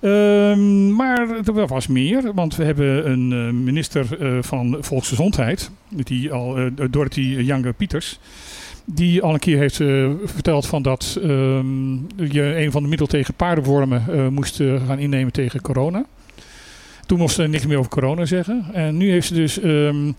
Ehm, 0.02 0.96
maar 0.96 1.30
er 1.30 1.68
was 1.68 1.88
meer, 1.88 2.34
want 2.34 2.56
we 2.56 2.64
hebben 2.64 3.10
een 3.12 3.64
minister 3.64 4.18
van 4.44 4.78
Volksgezondheid, 4.82 5.70
die 5.90 6.32
al, 6.32 6.58
Dorothy 6.92 7.22
Younger 7.22 7.74
Pieters, 7.74 8.20
die 8.90 9.22
al 9.22 9.34
een 9.34 9.40
keer 9.40 9.58
heeft 9.58 9.80
eh, 9.80 10.10
verteld 10.24 10.66
van 10.66 10.82
dat 10.82 11.18
ehm, 11.22 11.94
je 12.32 12.56
een 12.58 12.72
van 12.72 12.82
de 12.82 12.88
middelen 12.88 13.12
tegen 13.12 13.34
paardenwormen 13.34 14.04
eh, 14.10 14.28
moest 14.28 14.60
eh, 14.60 14.88
gaan 14.88 15.00
innemen 15.00 15.34
tegen 15.34 15.62
corona. 15.62 16.06
Toen 17.06 17.18
mocht 17.18 17.34
ze 17.34 17.44
niks 17.44 17.66
meer 17.66 17.78
over 17.78 17.92
corona 17.92 18.26
zeggen. 18.26 18.66
En 18.74 18.98
nu 18.98 19.10
heeft 19.12 19.28
ze 19.28 19.34
dus 19.34 19.60
ehm, 19.60 20.12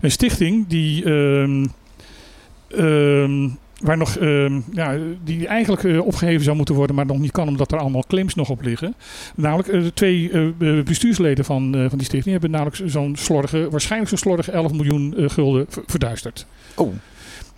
een 0.00 0.10
stichting 0.10 0.66
die, 0.66 1.04
ehm, 1.04 1.66
waar 3.80 3.96
nog, 3.96 4.18
ja, 4.72 4.98
die 5.24 5.46
eigenlijk 5.46 5.84
eh, 5.84 6.06
opgeheven 6.06 6.44
zou 6.44 6.56
moeten 6.56 6.74
worden, 6.74 6.96
maar 6.96 7.06
nog 7.06 7.18
niet 7.18 7.30
kan 7.32 7.48
omdat 7.48 7.72
er 7.72 7.78
allemaal 7.78 8.04
claims 8.08 8.34
nog 8.34 8.50
op 8.50 8.62
liggen. 8.62 8.94
Namelijk 9.34 9.70
de 9.70 9.92
twee 9.94 10.30
bestuursleden 10.84 11.44
van, 11.44 11.72
van 11.88 11.98
die 11.98 12.06
stichting 12.06 12.32
hebben 12.32 12.50
namelijk 12.50 12.82
zo'n 12.84 13.16
slordige, 13.16 13.70
waarschijnlijk 13.70 14.10
zo'n 14.10 14.18
slordige 14.18 14.50
11 14.50 14.72
miljoen 14.72 15.14
gulden 15.16 15.66
ver- 15.68 15.82
verduisterd. 15.86 16.46
Oh. 16.74 16.94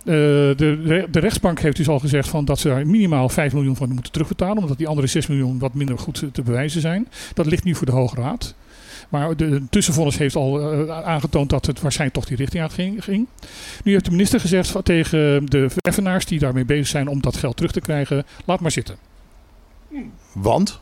Eh, 0.07 0.13
de, 0.13 1.07
de 1.11 1.19
rechtsbank 1.19 1.59
heeft 1.59 1.77
dus 1.77 1.87
al 1.87 1.99
gezegd 1.99 2.29
van 2.29 2.45
dat 2.45 2.59
ze 2.59 2.67
daar 2.67 2.87
minimaal 2.87 3.29
5 3.29 3.53
miljoen 3.53 3.75
van 3.75 3.89
moeten 3.91 4.11
terugbetalen, 4.11 4.57
omdat 4.57 4.77
die 4.77 4.87
andere 4.87 5.07
6 5.07 5.27
miljoen 5.27 5.59
wat 5.59 5.73
minder 5.73 5.99
goed 5.99 6.23
te 6.31 6.41
bewijzen 6.41 6.81
zijn. 6.81 7.07
Dat 7.33 7.45
ligt 7.45 7.63
nu 7.63 7.75
voor 7.75 7.85
de 7.85 7.91
Hoge 7.91 8.15
Raad. 8.15 8.55
Maar 9.09 9.35
de, 9.37 9.61
tussenvonnis 9.69 10.17
heeft 10.17 10.35
al 10.35 10.71
eh, 10.71 11.03
aangetoond 11.05 11.49
dat 11.49 11.65
het 11.65 11.81
waarschijnlijk 11.81 12.19
toch 12.19 12.27
die 12.29 12.37
richting 12.37 12.61
uit 12.63 12.73
ging, 12.73 13.03
ging. 13.03 13.27
Nu 13.83 13.91
heeft 13.91 14.05
de 14.05 14.11
minister 14.11 14.39
gezegd 14.39 14.69
van- 14.69 14.83
tegen 14.83 15.45
de 15.45 15.67
effenaars 15.81 16.25
die 16.25 16.39
daarmee 16.39 16.65
bezig 16.65 16.87
zijn 16.87 17.07
om 17.07 17.21
dat 17.21 17.37
geld 17.37 17.55
terug 17.57 17.71
te 17.71 17.81
krijgen, 17.81 18.25
laat 18.45 18.59
maar 18.59 18.71
zitten. 18.71 18.97
Want? 20.33 20.79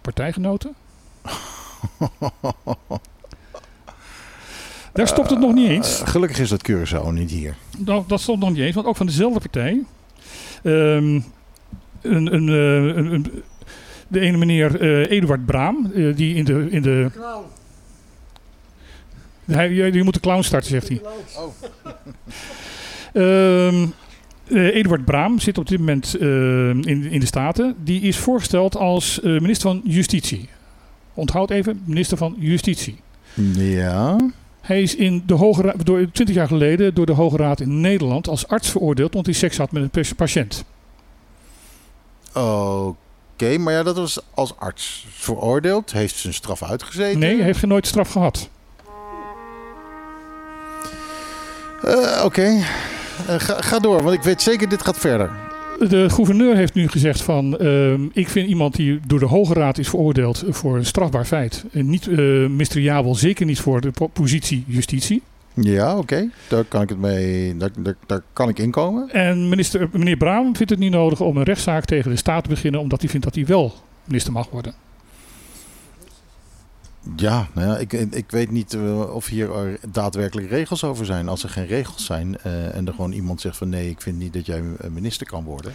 Partijgenoten? 0.00 0.74
Daar 4.92 5.08
stopt 5.08 5.30
het 5.30 5.38
nog 5.38 5.54
niet 5.54 5.68
eens. 5.68 6.00
Eh, 6.00 6.08
gelukkig 6.08 6.38
is 6.38 6.48
dat 6.48 6.70
Curaçao 6.70 7.12
niet 7.12 7.30
hier. 7.30 7.54
Nou, 7.78 8.04
dat 8.06 8.20
stond 8.20 8.40
nog 8.40 8.50
niet 8.50 8.58
eens, 8.58 8.74
want 8.74 8.86
ook 8.86 8.96
van 8.96 9.06
dezelfde 9.06 9.38
partij. 9.40 9.82
Ehm, 10.62 11.20
een, 12.02 12.34
een, 12.34 12.48
eh, 12.48 12.96
een, 12.96 13.12
een- 13.12 13.42
de 14.08 14.20
ene 14.20 14.36
meneer 14.36 14.80
eh, 14.80 15.10
Eduard 15.16 15.46
Braam, 15.46 15.90
die 16.14 16.34
in 16.34 16.44
de. 16.44 16.66
In 16.70 16.82
de 16.82 17.10
hij, 19.44 19.70
je, 19.72 20.02
moet 20.04 20.14
de 20.14 20.20
clown 20.20 20.42
starten, 20.42 20.70
zegt 20.70 20.88
hij. 20.88 21.00
Ehm, 23.12 23.86
eh, 24.48 24.74
Eduard 24.76 25.04
Braam 25.04 25.38
zit 25.38 25.58
op 25.58 25.68
dit 25.68 25.78
moment 25.78 26.16
in, 26.18 26.84
in 27.10 27.20
de 27.20 27.26
Staten. 27.26 27.74
Die 27.84 28.00
is 28.00 28.16
voorgesteld 28.16 28.76
als 28.76 29.20
minister 29.22 29.70
van 29.70 29.80
Justitie. 29.84 30.48
Onthoud 31.14 31.50
even, 31.50 31.82
minister 31.84 32.16
van 32.16 32.34
Justitie. 32.38 33.00
Ja. 33.54 34.16
Hij 34.68 34.82
is 34.82 34.94
in 34.96 35.22
de 35.26 35.34
Hoge 35.34 35.62
Raad, 35.62 35.86
door, 35.86 36.10
20 36.12 36.34
jaar 36.34 36.46
geleden 36.46 36.94
door 36.94 37.06
de 37.06 37.12
Hoge 37.12 37.36
Raad 37.36 37.60
in 37.60 37.80
Nederland 37.80 38.28
als 38.28 38.48
arts 38.48 38.70
veroordeeld 38.70 39.10
omdat 39.10 39.26
hij 39.26 39.34
seks 39.34 39.56
had 39.56 39.72
met 39.72 39.96
een 39.96 40.16
patiënt. 40.16 40.64
Oké, 42.32 43.58
maar 43.58 43.72
ja, 43.72 43.82
dat 43.82 43.96
was 43.96 44.20
als 44.34 44.56
arts 44.58 45.06
veroordeeld. 45.10 45.92
Heeft 45.92 46.16
zijn 46.16 46.34
straf 46.34 46.62
uitgezeten. 46.62 47.18
Nee, 47.18 47.36
hij 47.36 47.44
heeft 47.44 47.58
geen 47.58 47.68
nooit 47.68 47.86
straf 47.86 48.10
gehad. 48.10 48.48
Eh, 51.82 52.22
Oké, 52.24 52.64
Eh, 53.26 53.34
ga, 53.38 53.60
ga 53.60 53.78
door, 53.78 54.02
want 54.02 54.16
ik 54.16 54.22
weet 54.22 54.42
zeker 54.42 54.68
dit 54.68 54.82
gaat 54.82 54.98
verder. 54.98 55.47
De 55.78 56.10
gouverneur 56.10 56.56
heeft 56.56 56.74
nu 56.74 56.88
gezegd 56.88 57.22
van 57.22 57.58
ehm, 57.58 58.00
ik 58.12 58.28
vind 58.28 58.48
iemand 58.48 58.76
die 58.76 59.00
door 59.06 59.18
de 59.18 59.26
Hoge 59.26 59.54
Raad 59.54 59.78
is 59.78 59.88
veroordeeld 59.88 60.44
voor 60.48 60.76
een 60.76 60.84
strafbaar 60.86 61.24
feit 61.24 61.64
en 61.72 61.90
niet 61.90 62.06
ministeriabel, 62.50 63.14
zeker 63.14 63.46
niet 63.46 63.60
voor 63.60 63.80
de 63.80 63.90
po- 63.90 64.06
positie 64.06 64.64
justitie. 64.66 65.22
Ja, 65.54 65.96
oké. 65.98 66.30
Daar 66.48 66.64
kan 66.64 66.82
ik 66.82 66.88
het 66.88 66.98
mee. 66.98 67.56
Daar, 67.56 67.70
daar, 67.78 67.94
daar 68.06 68.20
kan 68.32 68.48
ik 68.48 68.58
inkomen. 68.58 69.10
En 69.10 69.48
minister, 69.48 69.88
meneer 69.92 70.16
Braam 70.16 70.56
vindt 70.56 70.70
het 70.70 70.78
niet 70.78 70.92
nodig 70.92 71.20
om 71.20 71.36
een 71.36 71.42
rechtszaak 71.42 71.84
tegen 71.84 72.10
de 72.10 72.16
staat 72.16 72.42
te 72.42 72.48
beginnen 72.48 72.80
omdat 72.80 73.00
hij 73.00 73.10
vindt 73.10 73.24
dat 73.24 73.34
hij 73.34 73.46
wel 73.46 73.72
minister 74.04 74.32
mag 74.32 74.50
worden. 74.50 74.74
Ja, 77.16 77.48
nou 77.54 77.68
ja 77.68 77.78
ik, 77.78 77.92
ik 77.92 78.30
weet 78.30 78.50
niet 78.50 78.74
eh, 78.74 79.14
of 79.14 79.26
hier 79.26 79.56
er 79.56 79.78
daadwerkelijk 79.92 80.50
regels 80.50 80.84
over 80.84 81.06
zijn. 81.06 81.28
Als 81.28 81.42
er 81.42 81.48
geen 81.48 81.66
regels 81.66 82.04
zijn 82.04 82.38
eh, 82.38 82.74
en 82.74 82.86
er 82.86 82.92
gewoon 82.92 83.12
iemand 83.12 83.40
zegt 83.40 83.56
van 83.56 83.68
nee, 83.68 83.90
ik 83.90 84.00
vind 84.00 84.18
niet 84.18 84.32
dat 84.32 84.46
jij 84.46 84.62
eh, 84.80 84.90
minister 84.90 85.26
kan 85.26 85.44
worden. 85.44 85.72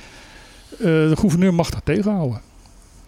De 0.78 1.16
gouverneur 1.18 1.54
mag 1.54 1.70
dat 1.70 1.82
tegenhouden. 1.84 2.42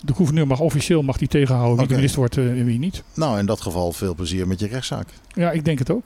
De 0.04 0.14
gouverneur 0.14 0.48
mag 0.48 0.60
officieel 0.60 1.02
mag 1.02 1.18
die 1.18 1.28
tegenhouden 1.28 1.78
wie 1.78 1.88
de 1.88 1.94
minister 1.94 2.20
wordt 2.20 2.38
en 2.38 2.66
wie 2.66 2.80
niet. 2.80 3.04
Nou, 3.14 3.40
in 3.40 3.46
dat 3.46 3.62
geval 3.62 3.92
veel 3.92 4.16
plezier 4.16 4.48
met 4.48 4.60
je 4.60 4.68
rechtszaak. 4.68 5.08
Ja, 5.34 5.52
ik 5.52 5.66
denk 5.66 5.80
het 5.80 5.92
ook. 5.92 6.06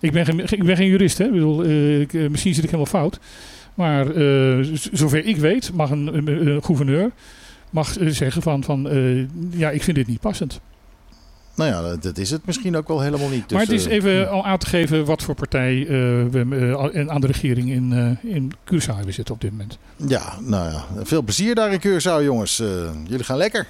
Ik 0.00 0.12
ben 0.12 0.24
geen, 0.24 0.40
ik 0.40 0.64
ben 0.64 0.76
geen 0.76 0.88
jurist, 0.88 1.18
hè. 1.18 1.24
Ik 1.24 1.32
bedoel, 1.32 1.64
ik, 2.00 2.12
misschien 2.30 2.54
zit 2.54 2.64
ik 2.64 2.70
helemaal 2.70 2.92
fout. 2.92 3.18
Maar 3.74 4.06
zover 4.92 5.24
ik 5.24 5.36
weet, 5.36 5.72
mag 5.74 5.90
een, 5.90 6.62
gouverneur 6.62 7.10
mag 7.70 7.96
zeggen 8.00 8.42
van, 8.42 8.64
van 8.64 8.88
ja, 9.50 9.70
ik 9.70 9.82
vind 9.82 9.96
dit 9.96 10.06
niet 10.06 10.20
passend. 10.20 10.60
Nou 11.54 11.70
ja, 11.70 11.96
dat- 11.96 12.18
is 12.18 12.30
het 12.30 12.46
misschien 12.46 12.76
ook 12.76 12.88
wel 12.88 13.00
helemaal 13.00 13.28
niet. 13.28 13.48
Dus, 13.48 13.52
maar 13.58 13.60
het 13.66 13.70
is 13.70 13.86
eh, 13.86 13.92
even 13.92 14.30
al 14.30 14.44
aan 14.44 14.58
te 14.58 14.66
geven 14.66 15.04
wat 15.04 15.22
voor 15.22 15.34
partij 15.34 15.80
eh, 15.80 15.86
we 16.30 16.90
eh, 16.94 17.06
aan 17.08 17.20
de 17.20 17.26
regering 17.26 17.70
in, 17.70 17.92
eh 18.22 18.30
in 18.34 18.52
Curaçao 18.64 18.94
hebben 18.96 19.14
zitten 19.14 19.34
op 19.34 19.40
dit 19.40 19.50
moment. 19.50 19.78
Ja, 20.06 20.22
nou 20.40 20.70
ja, 20.70 20.84
veel 21.02 21.22
plezier 21.22 21.54
daar 21.54 21.72
in 21.72 21.80
Curaçao, 21.86 22.24
jongens. 22.24 22.56
Jullie 23.06 23.24
gaan 23.24 23.36
lekker. 23.36 23.66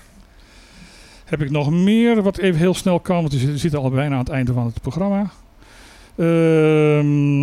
Heb 1.24 1.42
ik 1.42 1.50
nog 1.50 1.70
meer 1.70 2.22
wat 2.22 2.38
even 2.38 2.60
heel 2.60 2.74
snel 2.74 3.00
kan, 3.00 3.16
want 3.16 3.32
we 3.32 3.38
zitten- 3.38 3.59
zitten 3.59 3.80
al 3.80 3.90
bijna 3.90 4.12
aan 4.14 4.20
het 4.20 4.28
einde 4.28 4.52
van 4.52 4.66
het 4.66 4.80
programma. 4.80 5.30
Ehm, 6.16 7.40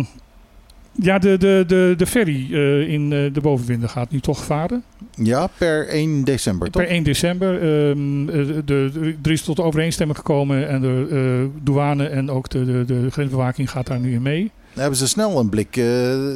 ja, 1.00 1.18
de, 1.18 1.36
de, 1.36 1.64
de, 1.66 1.94
de 1.96 2.06
ferry 2.06 2.48
eh, 2.52 2.88
in 2.88 3.12
eh, 3.12 3.32
de 3.32 3.40
bovenwinden 3.40 3.88
gaat 3.88 4.10
nu 4.10 4.20
toch 4.20 4.44
varen. 4.44 4.82
Ja, 5.14 5.48
per 5.58 5.88
1 5.88 6.24
december, 6.24 6.70
toch? 6.70 6.82
Per 6.82 6.90
1 6.90 7.02
december. 7.02 7.54
ehm, 7.54 8.28
eh, 8.28 8.34
de, 8.36 8.62
de, 8.64 9.16
er 9.22 9.30
is 9.30 9.42
tot 9.42 9.60
overeenstemming 9.60 10.18
gekomen 10.18 10.68
en 10.68 10.80
de 10.80 11.48
douane 11.62 12.06
en 12.06 12.30
ook 12.30 12.48
de, 12.48 12.64
de, 12.64 12.84
de 12.84 13.10
grensbewaking 13.10 13.70
gaat 13.70 13.86
daar 13.86 14.00
nu 14.00 14.12
in 14.12 14.22
mee. 14.22 14.50
Dan 14.72 14.80
hebben 14.82 14.98
ze 14.98 15.08
snel 15.08 15.38
een 15.38 15.48
blik 15.48 15.76
uh, 15.76 15.84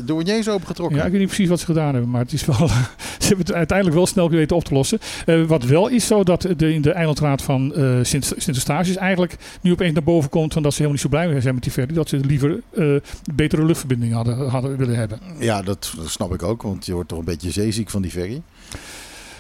douaniers 0.04 0.48
opengetrokken. 0.48 0.96
Ja, 0.96 1.04
ik 1.04 1.10
weet 1.10 1.20
niet 1.20 1.28
precies 1.28 1.48
wat 1.48 1.60
ze 1.60 1.64
gedaan 1.64 1.92
hebben, 1.92 2.10
maar 2.10 2.20
het 2.20 2.32
is 2.32 2.44
wel, 2.44 2.68
ze 3.18 3.26
hebben 3.26 3.46
het 3.46 3.52
uiteindelijk 3.52 3.96
wel 3.96 4.06
snel 4.06 4.30
weten 4.30 4.56
op 4.56 4.64
te 4.64 4.74
lossen. 4.74 4.98
Eh, 5.26 5.42
wat 5.42 5.64
wel 5.64 5.88
is 5.88 6.06
zo 6.06 6.24
dat 6.24 6.48
de, 6.56 6.74
in 6.74 6.82
de 6.82 6.92
eilandraad 6.92 7.42
van 7.42 7.74
eh 7.74 7.98
Sint, 8.02 8.24
Sint-Eustatius 8.24 8.96
eigenlijk 8.96 9.36
nu 9.60 9.72
opeens 9.72 9.92
naar 9.92 10.02
boven 10.02 10.30
komt 10.30 10.52
van 10.52 10.62
dat 10.62 10.74
ze 10.74 10.82
helemaal 10.82 11.02
niet 11.02 11.12
zo 11.12 11.18
blij 11.18 11.40
zijn 11.40 11.54
met 11.54 11.62
die 11.62 11.72
ferry. 11.72 11.94
Dat 11.94 12.08
ze 12.08 12.16
liever 12.16 12.60
eh 12.74 12.94
betere 13.34 13.64
luchtverbinding 13.64 14.12
hadden, 14.12 14.48
hadden 14.48 14.76
willen 14.76 14.96
hebben. 14.96 15.20
Ja, 15.38 15.62
dat, 15.62 15.92
dat 15.96 16.10
snap 16.10 16.34
ik 16.34 16.42
ook, 16.42 16.62
want 16.62 16.86
je 16.86 16.92
wordt 16.92 17.08
toch 17.08 17.18
een 17.18 17.24
beetje 17.24 17.50
zeeziek 17.50 17.90
van 17.90 18.02
die 18.02 18.10
ferry. 18.10 18.42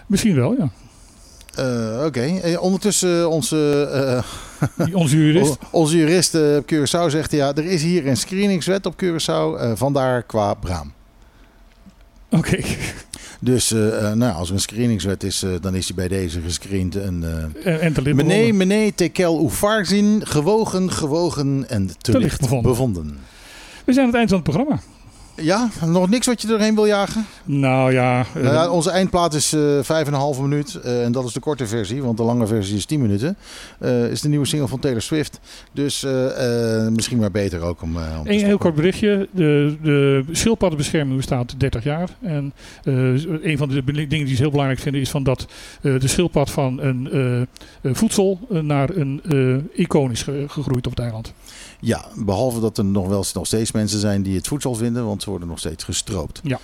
Misschien 0.06 0.34
wel, 0.34 0.54
ja. 0.58 0.70
Uh, 1.58 1.94
Oké, 1.96 2.06
okay. 2.06 2.54
ondertussen 2.54 3.30
onze, 3.30 3.88
uh, 4.78 4.94
onze 4.94 5.16
jurist, 5.16 5.56
onze 5.70 5.96
jurist 5.96 6.34
uh, 6.34 6.56
op 6.56 6.72
Curaçao 6.72 7.10
zegt 7.10 7.32
ja, 7.32 7.54
er 7.54 7.64
is 7.64 7.82
hier 7.82 8.06
een 8.06 8.16
screeningswet 8.16 8.86
op 8.86 9.04
Curaçao, 9.04 9.72
vandaar 9.74 10.22
qua 10.22 10.54
braam. 10.54 10.92
Oké. 12.30 12.48
Okay. 12.48 12.64
Dus 13.40 13.70
nou, 14.14 14.32
als 14.34 14.48
er 14.48 14.54
een 14.54 14.60
screeningswet 14.60 15.22
is, 15.22 15.44
dan 15.60 15.74
is 15.74 15.86
hij 15.86 15.96
bij 15.96 16.08
deze 16.08 16.40
gescreend. 16.40 16.96
En, 16.96 17.24
en, 17.64 17.80
en 17.80 17.92
te 17.92 18.02
licht 18.02 18.16
meneer, 18.16 18.54
meneer 18.54 18.94
Tekel 18.94 19.40
Oefarzin, 19.40 20.20
gewogen, 20.26 20.92
gewogen 20.92 21.68
en 21.68 21.86
te, 21.86 22.12
te 22.12 22.18
licht 22.18 22.40
bevonden. 22.40 22.70
bevonden. 22.70 23.18
We 23.84 23.92
zijn 23.92 24.06
aan 24.06 24.10
het 24.10 24.18
eind 24.18 24.28
van 24.28 24.38
het 24.38 24.48
programma. 24.48 24.80
Ja, 25.36 25.68
nog 25.86 26.08
niks 26.08 26.26
wat 26.26 26.42
je 26.42 26.46
doorheen 26.46 26.74
wil 26.74 26.86
jagen? 26.86 27.26
Nou 27.44 27.92
ja. 27.92 28.26
Uh, 28.36 28.42
nou 28.42 28.54
ja 28.54 28.70
onze 28.70 28.90
eindplaat 28.90 29.34
is 29.34 29.52
uh, 29.52 29.78
vijf 29.82 30.06
en 30.06 30.12
een 30.12 30.18
halve 30.18 30.42
minuut. 30.42 30.80
Uh, 30.84 31.04
en 31.04 31.12
dat 31.12 31.24
is 31.24 31.32
de 31.32 31.40
korte 31.40 31.66
versie, 31.66 32.02
want 32.02 32.16
de 32.16 32.22
lange 32.22 32.46
versie 32.46 32.76
is 32.76 32.86
10 32.86 33.00
minuten. 33.00 33.36
Is 34.10 34.20
de 34.20 34.28
nieuwe 34.28 34.46
single 34.46 34.68
van 34.68 34.78
Taylor 34.78 35.02
Swift. 35.02 35.40
Dus 35.72 36.06
misschien 36.90 37.18
maar 37.18 37.30
beter 37.30 37.60
ook 37.60 37.82
om. 37.82 37.96
om 37.96 38.02
Een 38.24 38.44
heel 38.44 38.58
kort 38.58 38.74
berichtje. 38.74 39.28
De, 39.30 39.76
de 39.82 40.24
schildpaddenbescherming 40.30 41.16
bestaat 41.16 41.54
30 41.56 41.84
jaar. 41.84 42.08
En 42.22 42.52
een 42.84 43.58
van 43.58 43.68
de 43.68 43.84
dingen 43.84 44.08
die 44.08 44.34
ze 44.34 44.42
heel 44.42 44.50
belangrijk 44.50 44.80
vinden 44.80 45.00
is 45.00 45.10
van 45.10 45.22
dat 45.22 45.46
de 45.80 46.08
schildpad 46.08 46.50
van 46.50 46.80
een 46.80 47.48
voedsel 47.82 48.38
naar 48.48 48.90
een 48.90 49.22
icoon 49.72 50.10
is 50.10 50.22
gegroeid 50.46 50.86
op 50.86 50.92
het 50.92 51.00
eiland. 51.00 51.32
Ja, 51.80 52.04
behalve 52.14 52.60
dat 52.60 52.78
er 52.78 52.84
nog 52.84 53.08
wel 53.08 53.24
nog 53.34 53.46
steeds 53.46 53.72
mensen 53.72 53.98
zijn 53.98 54.22
die 54.22 54.36
het 54.36 54.48
voedsel 54.48 54.74
vinden, 54.74 55.06
want 55.06 55.23
worden 55.24 55.48
nog 55.48 55.58
steeds 55.58 55.84
gestroopt. 55.84 56.40
Ja. 56.42 56.58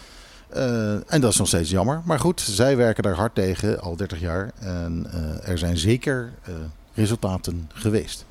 Uh, 0.57 0.93
en 1.12 1.20
dat 1.20 1.32
is 1.32 1.39
nog 1.39 1.47
steeds 1.47 1.70
jammer. 1.70 2.03
Maar 2.05 2.19
goed, 2.19 2.41
zij 2.41 2.77
werken 2.77 3.03
daar 3.03 3.15
hard 3.15 3.35
tegen, 3.35 3.81
al 3.81 3.97
30 3.97 4.20
jaar. 4.20 4.51
En 4.59 5.07
uh, 5.15 5.49
er 5.49 5.59
zijn 5.59 5.78
zeker 5.78 6.32
uh, 6.49 6.55
resultaten 6.95 7.70
geweest. 7.73 8.24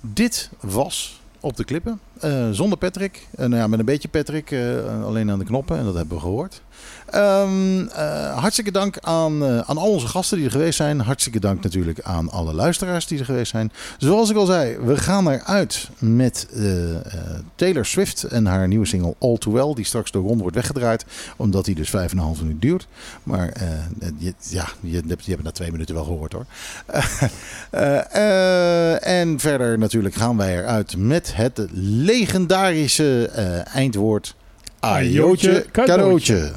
Dit 0.00 0.50
was 0.60 1.20
op 1.40 1.56
de 1.56 1.64
klippen. 1.64 2.00
Eh, 2.20 2.50
zonder 2.50 2.78
Patrick. 2.78 3.26
Eh, 3.30 3.38
nou 3.38 3.56
ja, 3.56 3.66
met 3.66 3.78
een 3.78 3.84
beetje 3.84 4.08
Patrick. 4.08 4.50
eh, 4.50 5.04
alleen 5.04 5.30
aan 5.30 5.38
de 5.38 5.44
knoppen. 5.44 5.78
En 5.78 5.84
dat 5.84 5.94
hebben 5.94 6.16
we 6.16 6.22
gehoord. 6.22 6.62
Eh, 7.10 8.38
hartstikke 8.38 8.70
dank 8.70 8.96
aan, 9.00 9.44
eh, 9.44 9.58
aan 9.58 9.78
al 9.78 9.90
onze 9.90 10.06
gasten 10.06 10.36
die 10.36 10.46
er 10.46 10.52
geweest 10.52 10.76
zijn. 10.76 11.00
Hartstikke 11.00 11.40
dank 11.40 11.62
natuurlijk 11.62 12.00
aan 12.02 12.30
alle 12.30 12.54
luisteraars 12.54 13.06
die 13.06 13.18
er 13.18 13.24
geweest 13.24 13.50
zijn. 13.50 13.72
Zoals 13.98 14.30
ik 14.30 14.36
al 14.36 14.46
zei, 14.46 14.76
we 14.78 14.96
gaan 14.96 15.30
eruit 15.30 15.88
met 15.98 16.46
eh, 16.54 16.62
Taylor 17.54 17.84
Swift 17.86 18.22
en 18.22 18.46
haar 18.46 18.68
nieuwe 18.68 18.86
single 18.86 19.14
All 19.18 19.38
Too 19.38 19.52
Well. 19.52 19.74
Die 19.74 19.84
straks 19.84 20.10
door 20.10 20.22
Ron 20.22 20.38
wordt 20.38 20.54
weggedraaid. 20.54 21.04
Omdat 21.36 21.64
die 21.64 21.74
dus 21.74 21.90
vijf 21.90 22.10
en 22.12 22.18
een 22.18 22.24
half 22.24 22.40
minuut 22.40 22.62
duurt. 22.62 22.86
Maar 23.22 23.52
je, 24.18 24.34
ja, 24.48 24.68
je, 24.80 25.02
hebt- 25.08 25.24
je 25.24 25.30
hebt 25.30 25.42
na 25.42 25.50
twee 25.50 25.70
minuten 25.72 25.94
wel 25.94 26.04
gehoord 26.04 26.32
hoor. 26.32 26.46
En 29.00 29.40
verder 29.40 29.78
natuurlijk 29.78 30.14
gaan 30.14 30.36
wij 30.36 30.58
eruit 30.58 30.96
met 30.96 31.32
het 31.36 31.60
legendarische 31.72 33.24
eindwoord. 33.72 34.34
Ajootje, 34.80 35.66
cadeautje. 35.72 36.50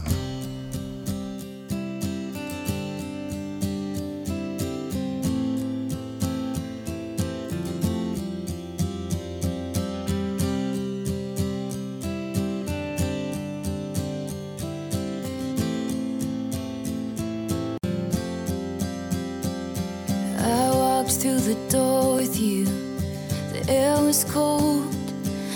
Cold, 24.25 24.95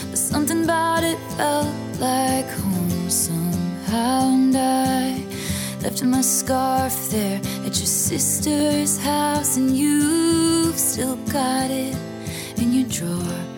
but 0.09 0.17
something 0.17 0.63
about 0.63 1.03
it 1.03 1.17
felt 1.37 1.75
like 1.99 2.49
home 2.49 3.09
somehow. 3.09 4.29
And 4.29 4.55
I 4.55 5.23
left 5.81 6.03
my 6.03 6.21
scarf 6.21 7.09
there 7.09 7.39
at 7.65 7.77
your 7.81 7.91
sister's 8.09 8.97
house, 8.97 9.57
and 9.57 9.75
you've 9.75 10.77
still 10.77 11.17
got 11.31 11.69
it 11.69 11.95
in 12.57 12.73
your 12.73 12.87
drawer. 12.89 13.54